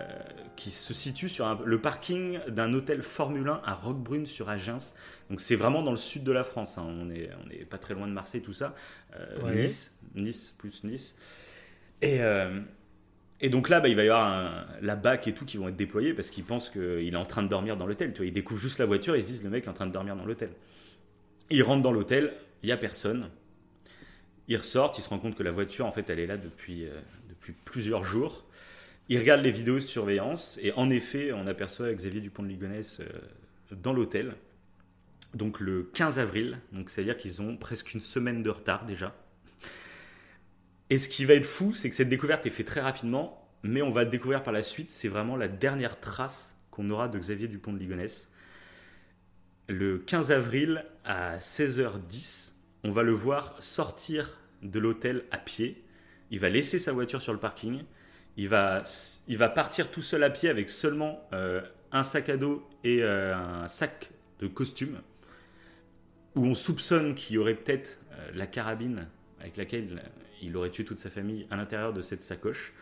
[0.56, 4.94] qui se situe sur un- le parking d'un hôtel Formule 1 à Roquebrune sur Agens.
[5.30, 6.78] Donc c'est vraiment dans le sud de la France.
[6.78, 6.86] hein.
[6.86, 8.74] On est on est pas très loin de Marseille, tout ça.
[9.16, 9.54] Euh, Ouais.
[9.54, 11.14] Nice, Nice plus Nice.
[12.02, 12.60] Et, euh,
[13.40, 15.68] et donc là, bah, il va y avoir un- la BAC et tout qui vont
[15.68, 18.12] être déployés parce qu'ils pensent qu'il est en train de dormir dans l'hôtel.
[18.12, 19.72] Tu vois, ils découvrent juste la voiture et ils se disent le mec est en
[19.74, 20.50] train de dormir dans l'hôtel.
[21.50, 23.30] Ils rentrent dans l'hôtel, il n'y a personne.
[24.48, 26.86] Ils ressortent, ils se rendent compte que la voiture, en fait, elle est là depuis,
[27.28, 28.44] depuis plusieurs jours.
[29.08, 33.00] Ils regardent les vidéos de surveillance et en effet, on aperçoit Xavier Dupont de Ligonnès
[33.00, 33.06] euh,
[33.70, 34.34] dans l'hôtel.
[35.34, 39.14] Donc le 15 avril, donc c'est-à-dire qu'ils ont presque une semaine de retard déjà.
[40.90, 43.82] Et ce qui va être fou, c'est que cette découverte est faite très rapidement, mais
[43.82, 44.90] on va le découvrir par la suite.
[44.90, 48.30] C'est vraiment la dernière trace qu'on aura de Xavier Dupont de Ligonnès.
[49.68, 52.52] Le 15 avril à 16h10,
[52.84, 55.84] on va le voir sortir de l'hôtel à pied.
[56.30, 57.82] Il va laisser sa voiture sur le parking.
[58.38, 58.84] Il va,
[59.26, 63.02] il va partir tout seul à pied avec seulement euh, un sac à dos et
[63.02, 65.00] euh, un sac de costume
[66.36, 69.08] où on soupçonne qu'il y aurait peut-être euh, la carabine
[69.40, 70.04] avec laquelle
[70.40, 72.72] il aurait tué toute sa famille à l'intérieur de cette sacoche.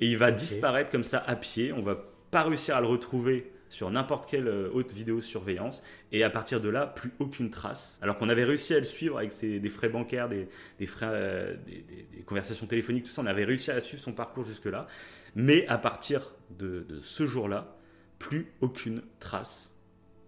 [0.00, 1.70] Et il va disparaître comme ça à pied.
[1.74, 5.82] On va pas réussir à le retrouver sur n'importe quelle euh, haute vidéosurveillance.
[6.12, 7.98] Et à partir de là, plus aucune trace.
[8.02, 11.08] Alors qu'on avait réussi à le suivre avec ses- des frais bancaires, des, des frais,
[11.10, 13.22] euh, des, conversations téléphoniques, tout ça.
[13.22, 14.86] On avait réussi à suivre son parcours jusque-là.
[15.34, 17.76] Mais à partir de, ce jour-là,
[18.20, 19.72] plus aucune trace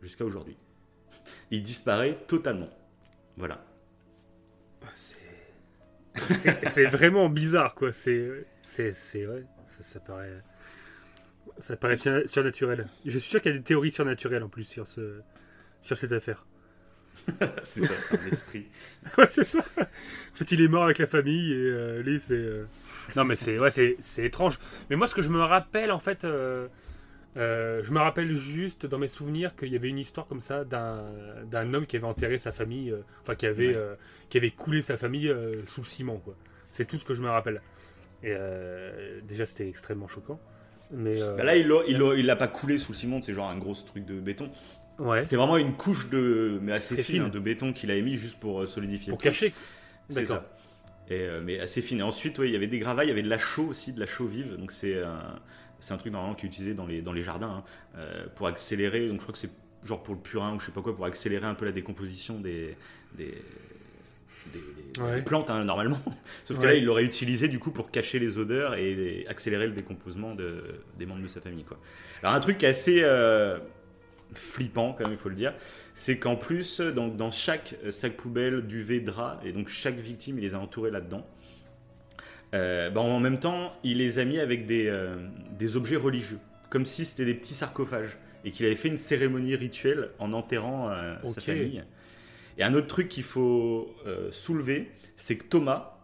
[0.03, 0.57] jusqu'à aujourd'hui.
[1.53, 2.69] Il disparaît totalement.
[3.37, 3.65] Voilà.
[6.17, 7.93] C'est c'est vraiment bizarre, quoi.
[7.93, 10.43] C'est, c'est, ouais, ça, ça paraît,
[11.59, 12.87] ça paraît surna- surnaturel.
[13.05, 15.21] Je suis sûr qu'il y a des théories surnaturelles en plus sur ce,
[15.83, 16.47] sur cette affaire.
[17.63, 18.67] c'est ça, c'est un esprit.
[19.19, 19.59] Ouais, c'est ça.
[19.79, 22.35] En fait, il est mort avec la famille et euh, lui, c'est.
[22.35, 22.65] euh,
[23.17, 24.59] Non, mais c'est, ouais, c'est, étrange.
[24.91, 26.69] Mais moi, ce que je me rappelle, en fait, euh,
[27.37, 30.65] euh, je me rappelle juste dans mes souvenirs qu'il y avait une histoire comme ça
[30.65, 33.77] d'un, homme qui avait enterré sa famille, enfin, qui avait,
[34.29, 35.35] qui avait coulé sa famille
[35.67, 36.37] sous le ciment, quoi.
[36.71, 37.61] C'est tout ce que je me rappelle.
[38.23, 38.35] Et
[39.25, 40.41] déjà, c'était extrêmement choquant.
[40.93, 43.49] Mais euh, Bah là, il l'a il il pas coulé sous le ciment, c'est genre
[43.51, 44.51] un gros truc de béton.
[44.99, 47.23] ouais, C'est vraiment une couche de, mais assez fine, fine.
[47.23, 49.11] hein, de béton qu'il a émis juste pour euh, solidifier.
[49.11, 49.53] pour cacher.
[50.09, 50.47] C'est ça.
[51.09, 52.01] Et, euh, mais assez fine.
[52.01, 53.93] Et ensuite, ouais, il y avait des gravats, il y avait de la chaux aussi,
[53.93, 54.57] de la chaux vive.
[54.57, 55.41] Donc c'est un,
[55.81, 57.65] c'est un truc normalement qui est utilisé dans les, dans les jardins
[57.97, 58.01] hein,
[58.35, 59.09] pour accélérer.
[59.09, 59.51] Donc je crois que c'est
[59.85, 62.41] genre pour le purin ou je sais pas quoi, pour accélérer un peu la décomposition
[62.41, 62.77] des,
[63.17, 63.35] des,
[64.53, 65.17] des- des- Ouais.
[65.17, 66.01] des plantes hein, normalement.
[66.45, 66.69] Sauf que Ouais.
[66.69, 70.63] là, il l'aurait utilisé du coup pour cacher les odeurs et accélérer le décomposement de,
[70.99, 71.65] des membres de sa famille.
[71.65, 71.79] Quoi.
[72.23, 73.59] Alors un truc assez euh,
[74.33, 75.53] flippant, quand même, il faut le dire,
[75.93, 80.39] c'est qu'en plus, dans, dans chaque euh, sac poubelle, duvet, drap, et donc chaque victime,
[80.39, 81.27] il les a entourés là-dedans.
[82.55, 85.17] Euh, bah, en même temps, il les a mis avec des, euh,
[85.59, 86.39] des objets religieux,
[86.71, 90.91] comme si c'était des petits sarcophages, et qu'il avait fait une cérémonie rituelle en enterrant
[90.91, 91.83] euh, sa famille.
[92.59, 95.99] Et un autre truc qu'il faut euh, soulever, c'est que Thomas,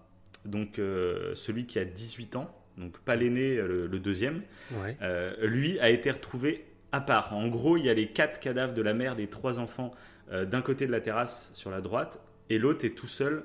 [0.45, 4.43] donc euh, celui qui a 18 ans, donc pas l'aîné, euh, le, le deuxième,
[4.83, 4.97] Ouais.
[5.03, 7.35] euh, lui a été retrouvé à part.
[7.35, 9.93] En gros, il y a les quatre cadavres de la mère des trois enfants
[10.31, 13.45] d'un côté de la terrasse sur la droite et l'autre est tout seul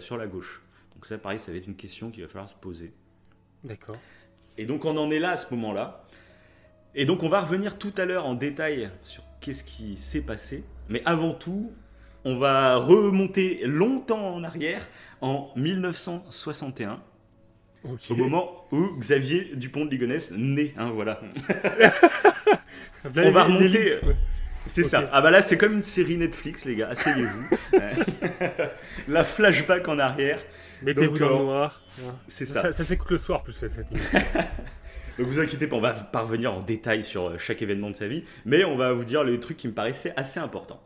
[0.00, 0.62] sur la gauche.
[0.94, 2.92] Donc ça, pareil, ça va être une question qu'il va falloir se poser.
[3.64, 3.96] D'accord.
[4.56, 6.04] Et donc on en est là à ce moment-là.
[6.94, 10.62] Et donc on va revenir tout à l'heure en détail sur qu'est-ce qui s'est passé.
[10.88, 11.72] Mais avant tout,
[12.28, 14.86] on va remonter longtemps en arrière,
[15.22, 17.00] en 1961,
[17.84, 18.00] Ok.
[18.10, 20.74] au moment où Xavier Dupont de Ligonnès naît.
[20.76, 21.20] Hein, voilà.
[23.14, 23.94] Là, on va remonter.
[24.04, 24.16] ouais.
[24.66, 25.08] C'est ça.
[25.12, 26.88] Ah bah là, c'est comme une série Netflix, les gars.
[26.90, 27.48] Asseyez-vous.
[27.74, 28.66] Euh,
[29.08, 30.42] La flashback en arrière.
[30.82, 31.82] Mettez-vous dans le euh, noir.
[32.26, 32.72] C'est Ça, ça.
[32.72, 34.20] ça s'écoute le soir, plus cette émission.
[35.18, 38.06] Donc vous inquiétez pas, on va parvenir en détail sur euh, chaque événement de sa
[38.06, 40.80] vie, mais on va vous dire les trucs qui me paraissaient assez importants.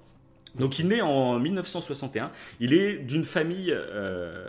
[0.58, 2.30] Donc il naît en 1961.
[2.60, 4.48] Il est d'une famille euh,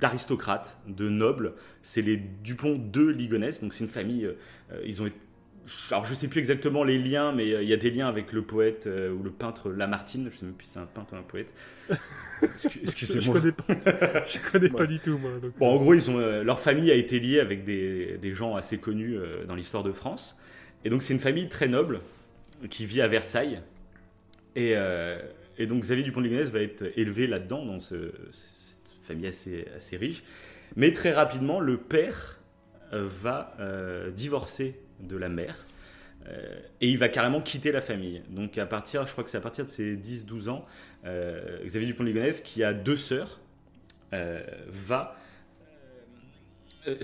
[0.00, 1.54] d'aristocrates, de nobles.
[1.82, 3.60] C'est les Dupont de Ligonnès.
[3.62, 4.24] Donc c'est une famille.
[4.26, 5.16] euh, ils ont été-
[5.90, 8.32] alors je sais plus exactement les liens, mais euh, il y a des liens avec
[8.32, 10.28] le poète euh, ou le peintre Lamartine.
[10.30, 11.52] Je sais même plus si c'est un peintre ou un poète.
[12.42, 13.40] Excu- je Excusez-moi.
[13.40, 13.64] connais pas,
[14.26, 14.86] je connais pas Ouais.
[14.86, 15.32] du tout, moi.
[15.42, 18.56] donc, Bon, en gros, ils ont, leur famille a été liée avec des, des gens
[18.56, 20.38] assez connus dans l'histoire de France.
[20.84, 22.00] Et donc, c'est une famille très noble
[22.70, 23.60] qui vit à Versailles.
[24.60, 25.18] Et, euh,
[25.56, 29.96] et donc, Xavier Dupont de Ligonnès va être élevé là-dedans, dans ce- cette famille assez,
[29.96, 30.22] riche.
[30.76, 32.38] Mais très rapidement, le père
[32.92, 35.64] euh, va euh, divorcer de la mère.
[36.80, 38.22] et il va carrément quitter la famille.
[38.28, 40.64] Donc, à partir, je crois que c'est à partir de ses 10-12 ans,
[41.64, 43.40] Xavier Dupont de Ligonnès, qui a deux sœurs,
[44.12, 45.16] va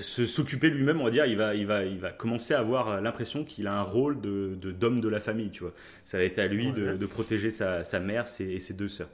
[0.00, 3.00] s'occuper lui-même, on va dire, il va, il va, il va commencer à avoir euh,
[3.00, 5.74] l'impression qu'il a un rôle de d'homme de, la famille, tu vois.
[6.04, 9.10] Ça va être à lui de, protéger sa, sa mère ses- et ses deux sœurs.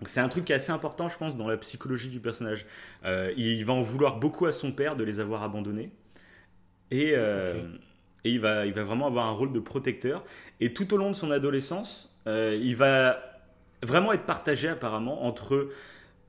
[0.00, 2.66] Donc c'est un truc qui est assez important, je pense, dans la psychologie du personnage.
[3.04, 5.90] Euh, il va en vouloir beaucoup à son père de les avoir abandonnés.
[6.90, 7.62] Et, euh,
[8.24, 10.24] et il, va, il va vraiment avoir un rôle de protecteur.
[10.60, 13.18] Et tout au long de son adolescence, euh, il va
[13.82, 15.70] vraiment être partagé apparemment entre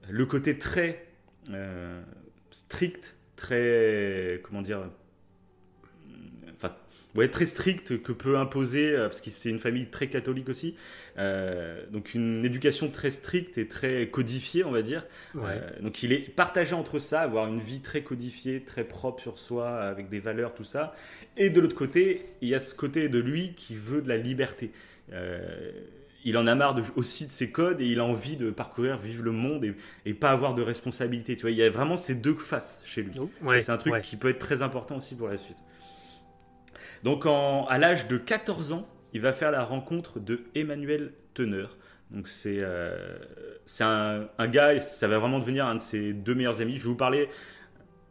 [0.10, 1.08] le côté très
[1.50, 2.02] euh,
[2.52, 4.80] strict, très comment dire,
[6.56, 6.74] enfin
[7.16, 10.76] ouais, très strict que peut imposer euh, parce que c'est une famille très catholique aussi,
[11.18, 15.06] euh, donc une éducation très stricte et très codifiée on va dire.
[15.36, 15.44] ouais.
[15.46, 19.38] Euh, donc il est partagé entre ça, avoir une vie très codifiée, très propre sur
[19.38, 20.96] soi, avec des valeurs, tout ça.
[21.36, 24.18] Et de l'autre côté, il y a ce côté de lui qui veut de la
[24.18, 24.72] liberté.
[25.12, 25.72] Euh,
[26.26, 28.98] il en a marre de- aussi de ses codes et il a envie de parcourir,
[28.98, 31.36] vivre le monde et, et pas avoir de responsabilité.
[31.36, 33.12] Tu vois, il y a vraiment ces deux faces chez lui.
[33.42, 34.02] Ouais, c'est un truc ouais.
[34.02, 35.58] qui peut être très important aussi pour la suite.
[37.04, 41.78] Donc en- à l'âge de 14 ans, il va faire la rencontre de Emmanuel Teneur.
[42.12, 43.18] Donc c'est euh,
[43.82, 46.76] un gars, et ça va vraiment devenir un de ses deux meilleurs amis.
[46.76, 47.30] Je vais vous parler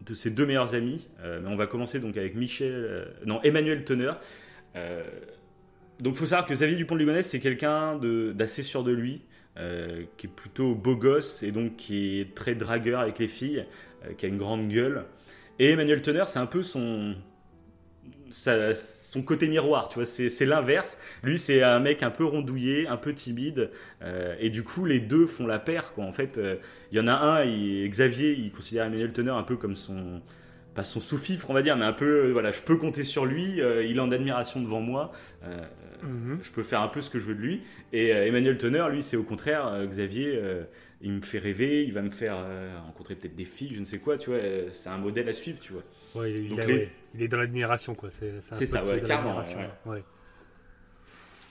[0.04, 3.40] de ses deux meilleurs amis, euh, mais on va commencer donc avec Michel, euh, non
[3.42, 4.20] Emmanuel Teneur.
[6.02, 7.96] Donc faut savoir que Xavier Dupont de Ligonnès c'est quelqu'un
[8.34, 9.22] d'assez sûr de lui,
[9.56, 13.64] euh, qui est plutôt beau gosse et donc qui est très dragueur avec les filles,
[14.04, 15.04] euh, qui a une grande gueule.
[15.60, 17.14] Et Emmanuel Teneur c'est un peu son
[18.30, 20.96] son côté miroir, tu vois, c'est l'inverse.
[21.22, 25.00] Lui, c'est un mec un peu rondouillé, un peu timide, euh, et du coup, les
[25.00, 26.04] deux font la paire, quoi.
[26.04, 26.40] En fait,
[26.90, 27.44] il y en a un,
[27.86, 30.22] Xavier, il considère Emmanuel Teneur un peu comme son,
[30.74, 33.58] pas son sous-fifre, on va dire, mais un peu, voilà, je peux compter sur lui,
[33.58, 35.12] il est en admiration devant moi,
[36.02, 36.38] Mhm.
[36.42, 37.62] je peux faire un peu ce que je veux de lui.
[37.92, 40.64] Et euh, Emmanuel Teneur, lui, c'est au contraire, euh, Xavier, euh,
[41.00, 42.36] il me fait rêver, il va me faire
[42.86, 44.38] rencontrer peut-être des filles, je ne sais quoi, tu vois,
[44.70, 45.82] c'est un modèle à suivre, tu vois.
[46.14, 48.10] Ouais, il, Donc a- les- ouais, il est dans l'admiration, quoi.
[48.10, 50.02] C'est ça, ouais.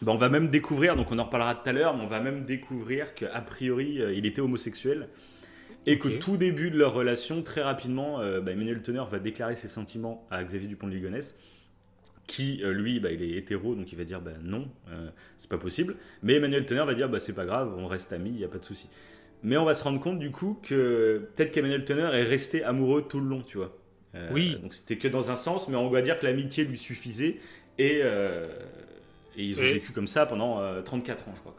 [0.02, 2.20] Bah, on va même découvrir, donc on en reparlera tout à l'heure, mais on va
[2.20, 5.10] même découvrir qu'a priori il était homosexuel
[5.86, 6.00] et Ok.
[6.00, 10.28] qu'au tout début de leur relation, très rapidement, bah, Emmanuel Teneur va déclarer ses sentiments
[10.32, 11.36] à Xavier Dupont de Ligonnès,
[12.32, 15.50] qui euh, lui, bah, il est hétéro, donc il va dire bah, non, euh, c'est
[15.50, 15.96] pas possible.
[16.24, 18.48] Mais Emmanuel Teneur va dire bah, c'est pas grave, on reste amis, il n'y a
[18.48, 18.88] pas de souci.
[19.44, 23.06] Mais on va se rendre compte du coup que peut-être qu'Emmanuel Teneur est resté amoureux
[23.10, 23.78] tout le long, tu vois.
[24.16, 24.58] Euh, Oui.
[24.62, 27.38] Donc c'était que dans un sens, mais on va dire que l'amitié lui suffisait
[27.78, 28.48] et, euh,
[29.36, 31.56] et ils ont Et- vécu comme ça pendant euh, 34 ans, je crois.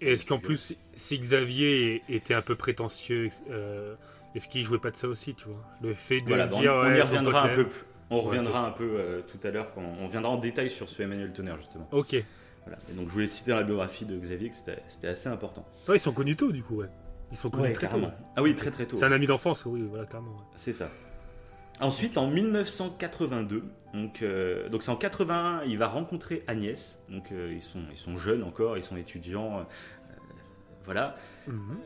[0.00, 3.30] Est-ce qu'en plus, si Xavier était un peu prétentieux,
[4.34, 5.64] est-ce qu'il jouait pas de ça aussi, tu vois?
[5.82, 7.62] Le fait de Voilà, on, dire, on ouais, y reviendra un peu.
[7.62, 7.70] l'aime.
[8.10, 11.02] On reviendra un peu euh, tout à l'heure quand on reviendra en détail sur ce
[11.02, 11.88] Emmanuel Teneur justement.
[11.92, 12.16] Ok.
[12.64, 12.78] Voilà.
[12.90, 15.66] Et donc je voulais citer dans la biographie de Xavier que c'était assez important.
[15.92, 16.88] ils sont connus tôt, du coup, ouais.
[17.30, 17.98] Ils sont connus très tôt.
[17.98, 18.08] ouais.
[18.36, 18.96] Ah oui, très très tôt.
[18.96, 20.36] C'est un ami d'enfance, oui, voilà, clairement.
[20.56, 20.88] C'est ça.
[21.80, 23.62] Ensuite, en 1982,
[23.94, 26.98] donc euh, donc c'est en 81, il va rencontrer Agnès.
[27.08, 29.64] Donc euh, ils sont ils sont jeunes encore, ils sont étudiants,
[30.84, 31.14] voilà.
[31.46, 31.78] Mhm.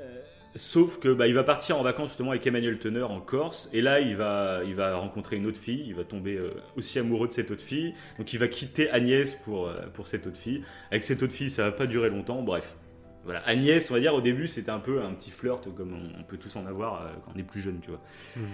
[0.54, 3.80] Sauf que bah, il va partir en vacances justement avec Emmanuel Teneur en Corse et
[3.80, 7.26] là il va il va rencontrer une autre fille, il va tomber euh, aussi amoureux
[7.26, 7.94] de cette autre fille.
[8.18, 10.62] Donc il va quitter Agnès pour euh, pour cette autre fille.
[10.90, 12.42] Avec cette autre fille, ça va pas durer longtemps.
[12.42, 12.76] Bref.
[13.24, 16.20] Voilà, Agnès, on va dire au début, c'était un peu un petit flirt comme on,
[16.20, 18.00] on peut tous en avoir euh, quand on est plus jeune, tu vois.
[18.36, 18.44] Mhm.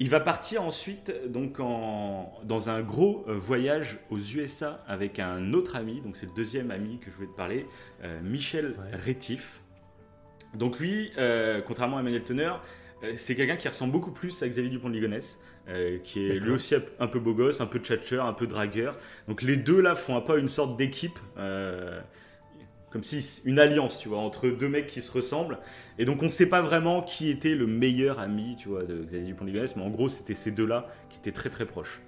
[0.00, 5.76] Il va partir ensuite donc en, dans un gros voyage aux USA avec un autre
[5.76, 7.66] ami, donc c'est le deuxième ami que je voulais te parler,
[8.22, 8.96] Michel Ouais.
[8.96, 9.60] Rétif.
[10.54, 12.62] Donc lui, euh, contrairement à Emmanuel Teneur,
[13.04, 16.40] euh, c'est quelqu'un qui ressemble beaucoup plus à Xavier Dupont de Ligonnès, euh, qui est
[16.40, 18.98] lui aussi un peu beau gosse, un peu tchatcheur, un peu dragueur.
[19.28, 21.18] Donc les deux là font un peu une sorte d'équipe.
[21.36, 22.00] euh,
[22.90, 25.58] comme si une alliance, tu vois, entre deux mecs qui se ressemblent.
[25.98, 29.04] Et donc on ne sait pas vraiment qui était le meilleur ami, tu vois, de
[29.04, 32.00] Xavier Dupont de Ligonnès, mais en gros c'était ces deux-là qui étaient très très proches,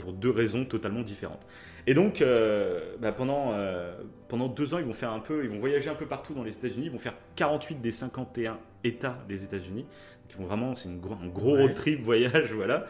[0.00, 1.46] pour deux raisons totalement différentes.
[1.86, 3.94] Et donc euh, bah, pendant euh,
[4.28, 6.42] pendant deux ans ils vont faire un peu, ils vont voyager un peu partout dans
[6.42, 9.82] les États-Unis, ils vont faire 48 des 51 États des États-Unis.
[9.82, 11.62] Donc ils vont vraiment, c'est une un gros Ouais.
[11.62, 12.86] road trip voyage, voilà.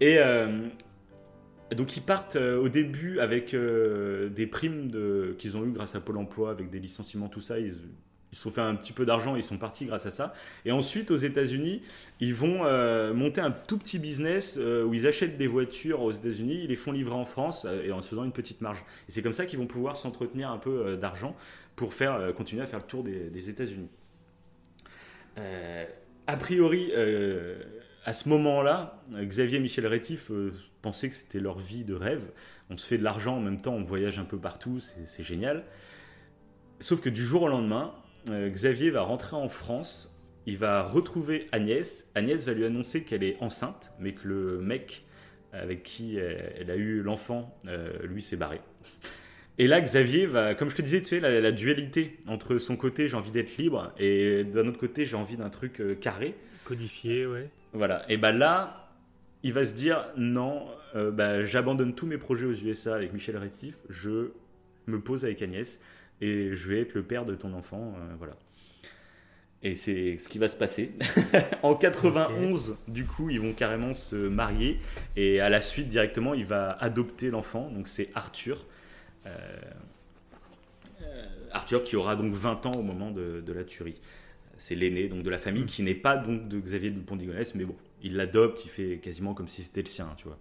[0.00, 0.66] Et euh,
[1.76, 6.18] donc ils partent au début avec des primes de- qu'ils ont eu grâce à Pôle
[6.18, 7.58] Emploi, avec des licenciements, tout ça.
[7.58, 7.76] Ils,
[8.34, 10.34] ils se sont fait un petit peu d'argent, ils sont partis grâce à ça.
[10.64, 11.82] Et ensuite, aux États-Unis,
[12.18, 16.12] ils vont euh, monter un tout petit business euh, où ils achètent des voitures aux
[16.12, 18.84] États-Unis, ils les font livrer en France euh, et en se faisant une petite marge.
[19.08, 21.36] Et c'est comme ça qu'ils vont pouvoir s'entretenir un peu d'argent
[21.76, 23.88] pour faire, continuer à faire le tour des, États-Unis.
[25.36, 26.92] A priori,
[28.04, 32.30] à ce moment-là, Xavier et Michel Rétif euh, pensaient que c'était leur vie de rêve.
[32.68, 35.64] On se fait de l'argent en même temps, on voyage un peu partout, c'est génial.
[36.80, 37.94] Sauf que du jour au lendemain,
[38.30, 42.10] euh, Xavier va rentrer en France, il va retrouver Agnès.
[42.14, 45.04] Agnès va lui annoncer qu'elle est enceinte, mais que le mec
[45.52, 48.60] avec qui elle, elle a eu l'enfant, euh, lui, s'est barré.
[49.58, 52.76] Et là, Xavier va, comme je te disais, tu sais, la, la dualité entre son
[52.76, 56.34] côté, j'ai envie d'être libre, et d'un autre côté, j'ai envie d'un truc euh, carré.
[56.64, 57.48] Codifié, ouais.
[57.72, 58.04] Voilà.
[58.08, 58.88] Et ben là,
[59.44, 63.36] il va se dire non, euh, bah, j'abandonne tous mes projets aux USA avec Michel
[63.36, 64.32] Rétif, je
[64.86, 65.78] me pose avec Agnès
[66.24, 68.34] et je vais être le père de ton enfant, euh, voilà.
[69.62, 70.92] Et c'est ce qui va se passer.
[71.62, 74.78] en 91, du coup, ils vont carrément se marier
[75.16, 77.70] et à la suite directement, il va adopter l'enfant.
[77.70, 78.66] Donc c'est Arthur.
[79.26, 79.30] Euh,
[81.02, 84.00] euh, Arthur qui aura donc 20 ans au moment de, de la tuerie.
[84.58, 87.54] C'est l'aîné donc de la famille qui n'est pas donc de Xavier Dupont de Ligonnès,
[87.54, 90.38] mais bon, il l'adopte, il fait quasiment comme si c'était le sien, tu vois.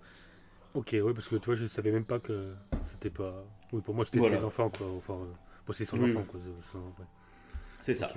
[0.75, 2.53] Ok, ouais, parce que toi, je savais même pas que
[2.91, 3.45] c'était pas.
[3.71, 4.37] Oui, pour moi, c'était Voilà.
[4.37, 4.87] ses enfants, quoi.
[4.97, 5.33] Enfin, euh,
[5.67, 6.41] bon, c'est son Oui, enfant, oui.
[7.81, 8.11] c'est- ça.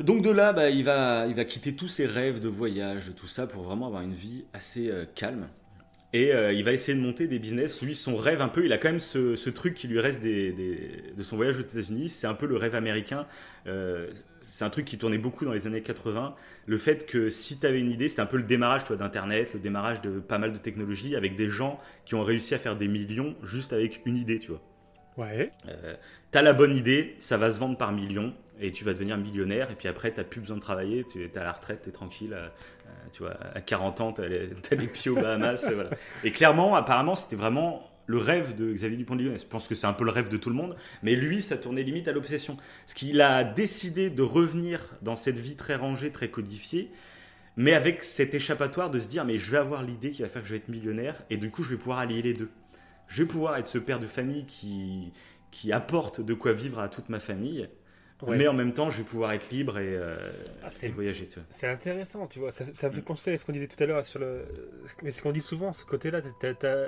[0.00, 3.26] Donc de là, bah, il, va, il va quitter tous ses rêves de voyage, tout
[3.26, 5.48] ça, pour vraiment avoir une vie assez euh, calme.
[6.12, 7.82] Et euh, il va essayer de monter des business.
[7.82, 10.20] Lui, son rêve un peu, il a quand même ce, ce truc qui lui reste
[10.20, 12.08] des, des- de son voyage aux États-Unis.
[12.08, 13.26] C'est un peu le rêve américain.
[13.66, 16.34] Euh, c'est un truc qui tournait beaucoup dans les années 80.
[16.66, 19.60] Le fait que si tu avais une idée, c'était un peu le démarrage d'Internet, le
[19.60, 22.88] démarrage de pas mal de technologies avec des gens qui ont réussi à faire des
[22.88, 24.62] millions juste avec une idée, tu vois.
[25.20, 25.52] Ouais.
[25.68, 25.94] Euh,
[26.30, 28.32] T'as la bonne idée, ça va se vendre par millions.
[28.60, 29.70] et tu vas devenir millionnaire.
[29.70, 31.88] Et puis après, tu n'as plus besoin de travailler, tu es à la retraite, tu
[31.88, 32.36] es tranquille.
[33.12, 35.64] tu vois, à 40 ans, tu as, les pieds aux Bahamas.
[35.64, 35.90] et, voilà.
[36.24, 39.42] et clairement, apparemment, c'était vraiment le rêve de Xavier Dupont de Ligonnès.
[39.42, 41.56] Je pense que c'est un peu le rêve de tout le monde, mais lui, ça
[41.56, 42.56] tournait limite à l'obsession.
[42.56, 46.90] Parce qu'il a décidé de revenir dans cette vie très rangée, très codifiée,
[47.56, 50.42] mais avec cet échappatoire de se dire, mais je vais avoir l'idée qui va faire
[50.42, 52.50] que je vais être millionnaire, et du coup, je vais pouvoir allier les deux.
[53.10, 55.12] Je vais pouvoir être ce père de famille qui,
[55.50, 57.68] qui apporte de quoi vivre à toute ma famille,
[58.22, 58.36] Ouais.
[58.36, 60.30] mais en même temps, je vais pouvoir être libre et, euh,
[60.62, 61.26] Ah, et voyager.
[61.48, 62.52] C'est intéressant, tu vois.
[62.52, 64.44] Ça, fait penser à ce qu'on disait tout à l'heure sur le.
[65.02, 66.20] Mais ce qu'on dit souvent, ce côté-là,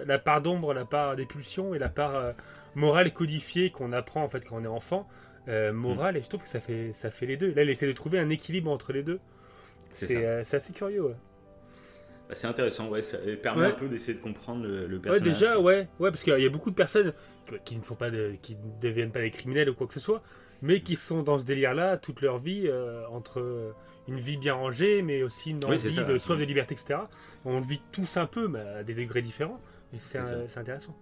[0.06, 2.32] la part d'ombre, la part des pulsions et la part euh,
[2.74, 5.08] morale codifiée qu'on apprend en fait quand on est enfant.
[5.48, 7.52] Euh, morale, et je trouve que ça fait, ça fait les deux.
[7.54, 9.18] Là, il essaie de trouver un équilibre entre les deux.
[9.92, 11.16] C'est assez curieux, ouais.
[12.33, 13.68] Bah, c'est intéressant, ouais, ça permet Ouais.
[13.68, 15.39] un peu d'essayer de comprendre le, le Ouais, personnage.
[15.39, 17.12] déjà, ouais, ouais, parce qu'il y a beaucoup de personnes
[17.66, 20.01] qui- ne font pas de, qui ne deviennent pas des criminels ou quoi que ce
[20.01, 20.22] soit,
[20.62, 23.74] mais qui sont dans ce délire-là toute leur vie euh, entre
[24.09, 27.01] une vie bien rangée, mais aussi une envie de soif de liberté, etc.
[27.45, 29.61] On le vit tous un peu, mais à des degrés différents,
[29.95, 30.16] et c'est
[30.57, 30.97] intéressant.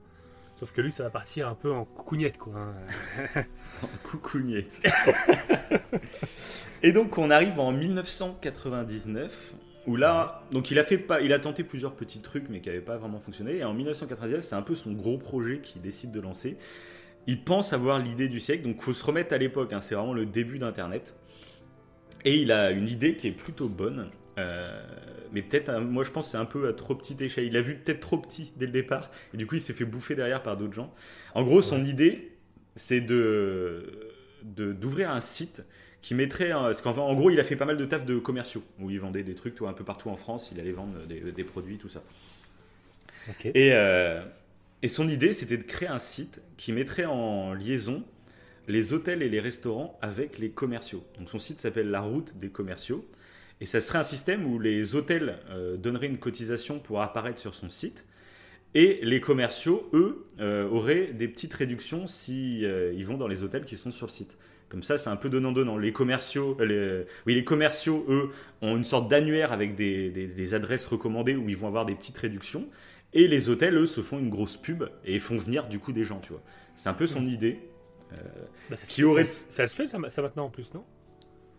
[0.59, 2.53] Sauf que lui, ça va partir un peu en coucougnette, quoi.
[2.57, 3.45] hein.
[4.03, 4.83] Coucougnette.
[6.83, 9.55] et donc on arrive en 1999
[9.87, 12.68] où là, donc il a fait pas, il a tenté plusieurs petits trucs mais qui
[12.68, 13.59] n'avaient pas vraiment fonctionné.
[13.59, 16.57] Et en 1999, c'est un peu son gros projet qu'il décide de lancer.
[17.26, 19.72] Il pense avoir l'idée du siècle, donc faut se remettre à l'époque.
[19.72, 21.16] hein, c'est vraiment le début d'Internet.
[22.24, 24.11] Et il a une idée qui est plutôt bonne.
[24.39, 24.83] euh,
[25.33, 27.45] mais peut-être, euh, moi je pense c'est un peu à trop petite échelle.
[27.45, 29.85] Il a vu peut-être trop petit dès le départ, et du coup il s'est fait
[29.85, 30.93] bouffer derrière par d'autres gens.
[31.35, 32.33] En gros, son idée,
[32.76, 34.09] c'est de-
[34.45, 35.62] d'ouvrir un site
[36.03, 38.18] qui mettrait un- parce qu'en en gros il a fait pas mal de taf de
[38.18, 41.20] commerciaux où il vendait des trucs un peu partout en France il allait vendre des,
[41.32, 42.03] des produits tout ça.
[43.55, 44.22] Et, euh,
[44.82, 48.05] et son idée c'était de créer un site qui mettrait en liaison
[48.68, 51.05] les hôtels et les restaurants avec les commerciaux.
[51.18, 53.07] Donc son site s'appelle la route des commerciaux.
[53.61, 57.55] Et ça serait un système où les hôtels euh, donneraient une cotisation pour apparaître sur
[57.55, 58.07] son site.
[58.74, 63.42] Et les commerciaux, eux, euh, auraient des petites réductions si euh, ils vont dans les
[63.44, 64.38] hôtels qui sont sur le site.
[64.70, 65.76] Comme ça, c'est un peu donnant-donnant.
[65.76, 68.30] Les commerciaux, euh, les, oui, les commerciaux, eux,
[68.62, 71.94] ont une sorte d'annuaire avec des, des- des adresses recommandées où ils vont avoir des
[71.94, 72.68] petites réductions.
[73.12, 76.04] Et les hôtels, eux, se font une grosse pub et font venir du coup des
[76.04, 76.42] gens, tu vois.
[76.76, 77.58] C'est un peu son idée.
[78.70, 80.84] Bah, ça, se qui aurait- ça, ça se fait ça, ça maintenant en plus, non?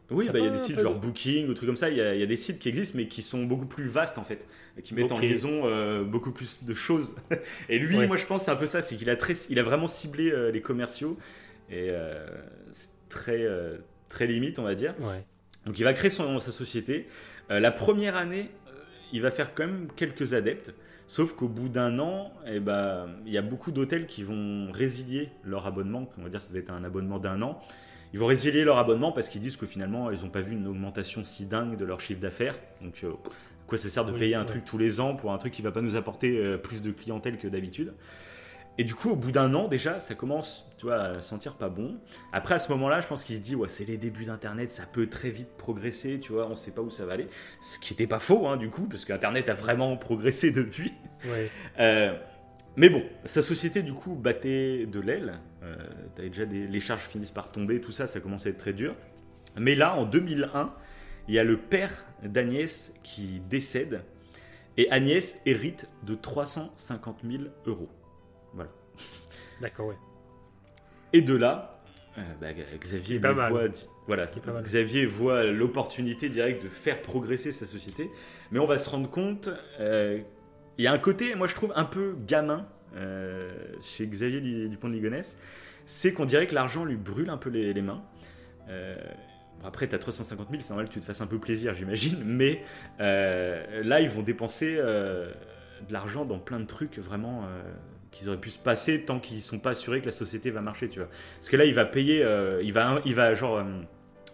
[0.09, 1.77] Oui, T'as bah, il y a pas des sites genre de- Booking ou trucs comme
[1.77, 1.89] ça.
[1.89, 3.87] Il y, a, il y a des sites qui existent, mais qui sont beaucoup plus
[3.87, 4.45] vastes en fait,
[4.83, 7.15] qui mettent en liaison euh, beaucoup plus de choses.
[7.69, 8.07] et lui, Ouais.
[8.07, 10.29] moi, je pense c'est un peu ça, c'est qu'il a très, il a vraiment ciblé
[10.31, 11.17] euh, les commerciaux
[11.69, 12.25] et euh,
[12.73, 14.95] c'est très, euh, très limite, on va dire.
[14.99, 15.23] Ouais.
[15.65, 17.07] Donc, il va créer son, sa société.
[17.51, 18.71] Euh, la première année, euh,
[19.13, 20.73] il va faire quand même quelques adeptes.
[21.07, 25.29] Sauf qu'au bout d'un an, eh ben, il y a beaucoup d'hôtels qui vont résilier
[25.43, 26.09] leur abonnement.
[26.17, 27.61] On va dire que ça doit être un abonnement d'un an.
[28.13, 30.67] Ils vont résilier leur abonnement parce qu'ils disent que finalement, ils n'ont pas vu une
[30.67, 32.55] augmentation si dingue de leur chiffre d'affaires.
[32.81, 33.11] Donc, euh,
[33.67, 34.45] quoi ça sert de Oui, payer un ouais.
[34.45, 36.91] truc tous les ans pour un truc qui va pas nous apporter euh, plus de
[36.91, 37.93] clientèle que d'habitude?
[38.77, 41.69] Et du coup, au bout d'un an, déjà, ça commence tu vois, à sentir pas
[41.69, 41.97] bon.
[42.33, 44.83] Après, à ce moment-là, je pense qu'il se dit, ouais, c'est les débuts d'Internet, ça
[44.91, 47.27] peut très vite progresser, tu vois, on sait pas où ça va aller.
[47.61, 50.93] Ce qui n'était pas faux, hein, du coup, parce qu'Internet a vraiment progressé depuis.
[51.25, 51.49] Ouais.
[51.79, 52.17] Euh,
[52.77, 55.39] mais bon, sa société du coup battait de l'aile.
[55.61, 55.75] Euh,
[56.15, 58.73] t'avais déjà des, les charges finissent par tomber, tout ça, ça commençait à être très
[58.73, 58.95] dur.
[59.57, 60.73] Mais là, en 2001,
[61.27, 61.91] il y a le père
[62.23, 64.01] d'Agnès qui décède
[64.77, 67.89] et Agnès hérite de 350 000 euros.
[68.53, 68.69] Voilà.
[69.61, 69.97] D'accord, ouais.
[71.13, 71.77] Et de là,
[72.17, 73.51] euh, bah, Xavier pas mal.
[73.51, 73.63] voit,
[74.07, 74.63] voilà, pas mal.
[74.63, 78.09] Xavier voit l'opportunité directe de faire progresser sa société.
[78.51, 79.49] Mais on va se rendre compte,
[79.79, 80.19] euh,
[80.77, 84.67] il y a un côté, moi je trouve un peu gamin euh, chez Xavier Du-
[84.69, 85.37] Dupont de Ligonnès,
[85.85, 88.03] c'est qu'on dirait que l'argent lui brûle un peu les, les mains.
[88.69, 88.95] Euh,
[89.59, 91.75] bon, après, tu as 350 000, c'est normal que tu te fasses un peu plaisir,
[91.75, 92.21] j'imagine.
[92.25, 92.63] Mais
[92.99, 95.31] euh, là, ils vont dépenser euh,
[95.87, 97.61] de l'argent dans plein de trucs vraiment euh,
[98.11, 100.89] qu'ils auraient pu se passer tant qu'ils sont pas assurés que la société va marcher,
[100.89, 101.09] tu vois.
[101.37, 103.63] Parce que là, il va payer, euh, il va, il va genre euh,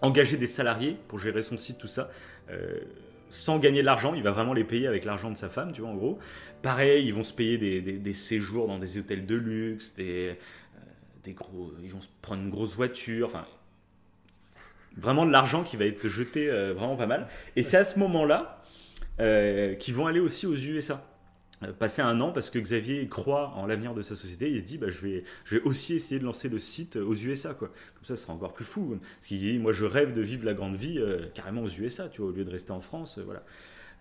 [0.01, 2.09] engager des salariés pour gérer son site, tout ça.
[2.49, 2.79] euh,
[3.29, 5.81] sans gagner de l'argent, il va vraiment les payer avec l'argent de sa femme, tu
[5.81, 6.17] vois, en gros.
[6.61, 10.37] Pareil, ils vont se payer des, des- des séjours dans des hôtels de luxe, des,
[11.25, 13.45] des gros, ils vont se prendre une grosse voiture, enfin,
[14.95, 17.27] vraiment de l'argent qui va être jeté vraiment pas mal.
[17.55, 18.63] Et c'est à ce moment-là
[19.17, 21.03] qu'ils vont aller aussi aux USA.
[21.63, 24.63] Euh, passer un an parce que Xavier croit en l'avenir de sa société, il se
[24.63, 27.55] dit bah, je, vais, je vais aussi essayer de lancer le site aux USA.
[27.55, 27.69] Quoi.
[27.69, 28.99] Comme ça, ce sera encore plus fou.
[29.15, 32.09] Parce qu'il dit moi je rêve de vivre la grande vie euh, carrément aux USA,
[32.09, 33.17] tu vois, au lieu de rester en France.
[33.17, 33.43] euh, voilà.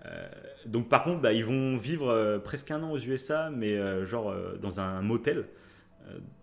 [0.05, 0.29] Euh,
[0.67, 4.79] donc par contre, bah, ils vont vivre presque un an aux USA, mais genre dans
[4.81, 5.47] un motel.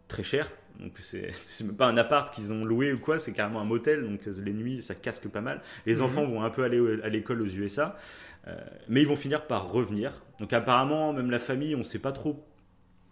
[0.07, 0.49] très cher.
[0.79, 1.29] Donc c'est
[1.63, 4.03] même pas un appart qu'ils ont loué ou quoi, c'est carrément un motel.
[4.03, 5.61] Donc les nuits, ça casque pas mal.
[5.85, 6.01] Les Mhm.
[6.01, 7.95] enfants vont un peu aller à l'école aux USA,
[8.87, 10.23] mais ils vont finir par revenir.
[10.39, 12.45] Donc apparemment, même la famille, on sait pas trop.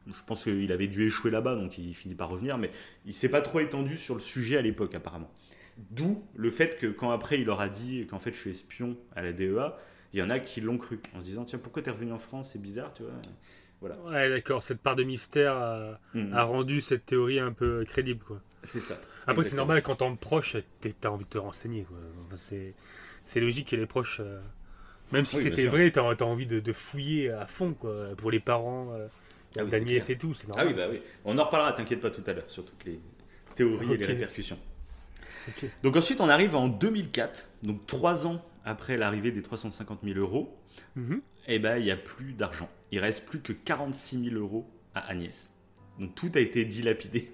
[0.08, 2.72] Je pense qu'il avait dû échouer là-bas, donc il finit par revenir, mais
[3.06, 5.32] il s'est pas trop étendu sur le sujet à l'époque apparemment.
[5.92, 8.98] D'où le fait que quand après il leur a dit qu'en fait je suis espion
[9.16, 9.74] à la DEA,
[10.14, 12.18] il y en a qui l'ont cru en se disant tiens pourquoi t'es revenu en
[12.18, 13.14] France, c'est bizarre, tu vois.
[13.82, 14.64] Ouais, d'accord.
[14.64, 16.00] Cette part de mystère a,
[16.34, 18.42] a rendu cette théorie un peu crédible, quoi.
[18.64, 19.00] C'est ça.
[19.28, 20.58] Après, c'est normal quand t'es proche,
[21.00, 21.84] t'as envie de te renseigner.
[21.84, 21.98] quoi.
[22.26, 22.38] Enfin,
[23.24, 24.40] c'est, logique que les proches, euh,
[25.12, 28.10] même si Oui, c'était vrai, t'as, as envie de, de fouiller à fond, quoi.
[28.18, 29.08] Pour les parents, euh,
[29.58, 31.02] Ah oui, d'Agnès et tout, c'est Ah oui, bah oui.
[31.26, 33.00] On en reparlera, t'inquiète pas tout à l'heure, sur toutes les
[33.56, 34.60] théories et les répercussions.
[35.84, 40.56] Donc ensuite, on arrive en 2004, donc trois ans après l'arrivée des 350 000 euros,
[40.96, 41.22] Mhm.
[41.48, 42.70] et ben il n'y a plus d'argent.
[42.92, 45.52] Il reste plus que 46 000 euros à Agnès.
[46.00, 47.32] Donc tout a été dilapidé.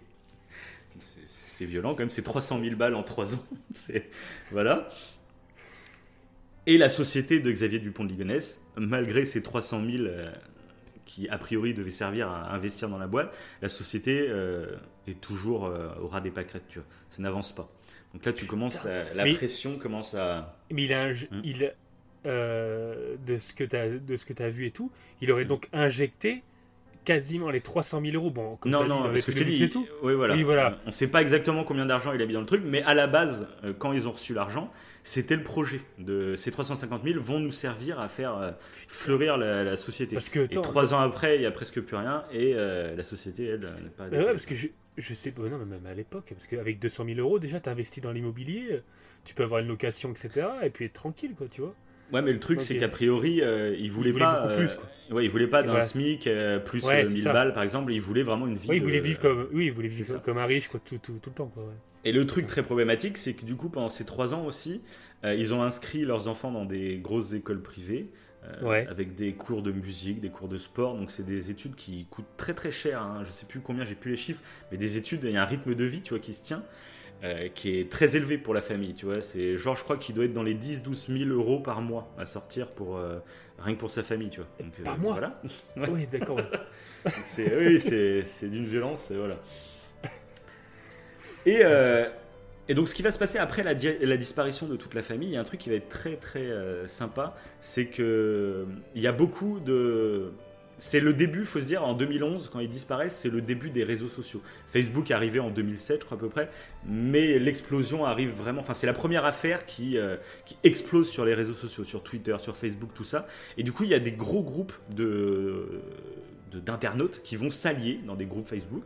[1.00, 3.44] C'est- violent quand même, c'est 300 000 balles en trois ans.
[4.52, 4.90] Voilà.
[6.68, 10.32] Et la société de Xavier Dupont de Ligonnès, malgré ces 300 000 euh,
[11.06, 14.76] qui a priori devaient servir à investir dans la boîte, la société euh,
[15.08, 16.88] est toujours euh, au ras des pâquerettes, tu vois.
[17.10, 17.70] Ça n'avance pas.
[18.14, 20.58] Donc là, tu commences à- la Mais- pression commence à.
[20.72, 21.42] Mais il a, un- Hmm.
[21.44, 21.74] il,
[22.26, 24.92] euh, de ce que t'as, de ce que t'as vu et tout,
[25.22, 26.44] il aurait donc injecté
[27.06, 28.30] quasiment les 300 000 euros.
[28.32, 29.88] Bon, comme non, dit, non, les parce que je t'ai dit, et tout.
[30.04, 30.36] oui, voilà.
[30.36, 30.78] Oui, voilà.
[30.84, 32.94] On ne sait pas exactement combien d'argent il a mis dans le truc, mais à
[32.94, 34.70] la base, euh, quand ils ont reçu l'argent,
[35.08, 35.80] c'était le projet.
[36.00, 38.52] De ces 350 000 vont nous servir à faire euh,
[38.90, 40.16] fleurir la, la société.
[40.16, 43.04] Parce que, et trois ans après, il y a presque plus rien, et euh, la
[43.04, 44.08] société, elle, euh, n'est pas.
[44.12, 46.80] Mais ouais, parce que je, je sais pas, non, mais même à l'époque, parce qu'avec
[46.80, 48.82] 200 000 euros, déjà, tu investis dans l'immobilier,
[49.24, 51.74] tu peux avoir une location, etc., et puis être tranquille, quoi, tu vois.
[52.12, 54.42] Ouais, mais le truc, c'est qu'a priori, euh, il voulait voulait pas.
[54.42, 55.16] beaucoup euh, plus, quoi.
[55.16, 55.86] ouais, il voulait pas d'un voilà.
[55.86, 57.34] SMIC euh, plus Ouais, euh, c'est 1000 ça.
[57.34, 57.92] balles, par exemple.
[57.94, 58.68] Il voulait vraiment une vie.
[58.70, 60.80] Oui, il de- voulait vivre comme, oui, il voulait c'est vivre comme un riche, quoi,
[60.84, 61.64] tout, tout, tout le temps, quoi.
[61.64, 61.74] ouais.
[62.08, 64.82] Et le truc très problématique, c'est que du coup, pendant ces trois ans aussi,
[65.26, 68.10] euh, ils ont inscrit leurs enfants dans des grosses écoles privées,
[68.46, 68.88] euh, Ouais.
[68.90, 70.96] avec des cours de musique, des cours de sport.
[70.96, 73.02] Donc, c'est des études qui coûtent très très cher.
[73.02, 73.24] hein.
[73.26, 74.42] Je sais plus combien, j'ai plus les chiffres,
[74.72, 76.64] mais des études, il y a un rythme de vie, tu vois, qui se tient.
[77.24, 79.22] euh, qui est très élevé pour la famille, tu vois.
[79.24, 82.28] C'est genre, je crois qu'il doit être dans les 10-12 000 euros par mois à
[82.28, 83.18] sortir pour euh,
[83.58, 84.50] rien que pour sa famille, tu vois.
[84.64, 85.42] Donc, euh, Par mois Voilà.
[85.78, 85.90] Ouais.
[85.92, 86.40] Oui, d'accord.
[87.26, 89.38] C'est oui, c'est c'est d'une violence, et voilà.
[91.48, 92.06] Et, euh,
[92.70, 95.02] et donc, ce qui va se passer après la, di- la disparition de toute la
[95.04, 98.66] famille, il y a un truc qui va être très très euh, sympa, c'est que
[98.96, 100.32] il y a beaucoup de
[100.80, 103.84] c'est le début, faut se dire, en 2011, quand ils disparaissent, c'est le début des
[103.84, 104.44] réseaux sociaux.
[104.68, 106.50] Facebook est arrivé en 2007, je crois à peu près,
[106.86, 108.62] mais l'explosion arrive vraiment.
[108.62, 112.36] Enfin, c'est la première affaire qui, euh, qui explose sur les réseaux sociaux, sur Twitter,
[112.40, 113.26] sur Facebook, tout ça.
[113.58, 115.82] Et du coup, il y a des gros groupes de
[116.52, 118.86] de- d'internautes qui vont s'allier dans des groupes Facebook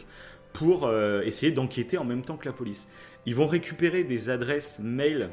[0.53, 2.87] pour euh, essayer d'enquêter en même temps que la police.
[3.25, 5.29] Ils vont récupérer des adresses mail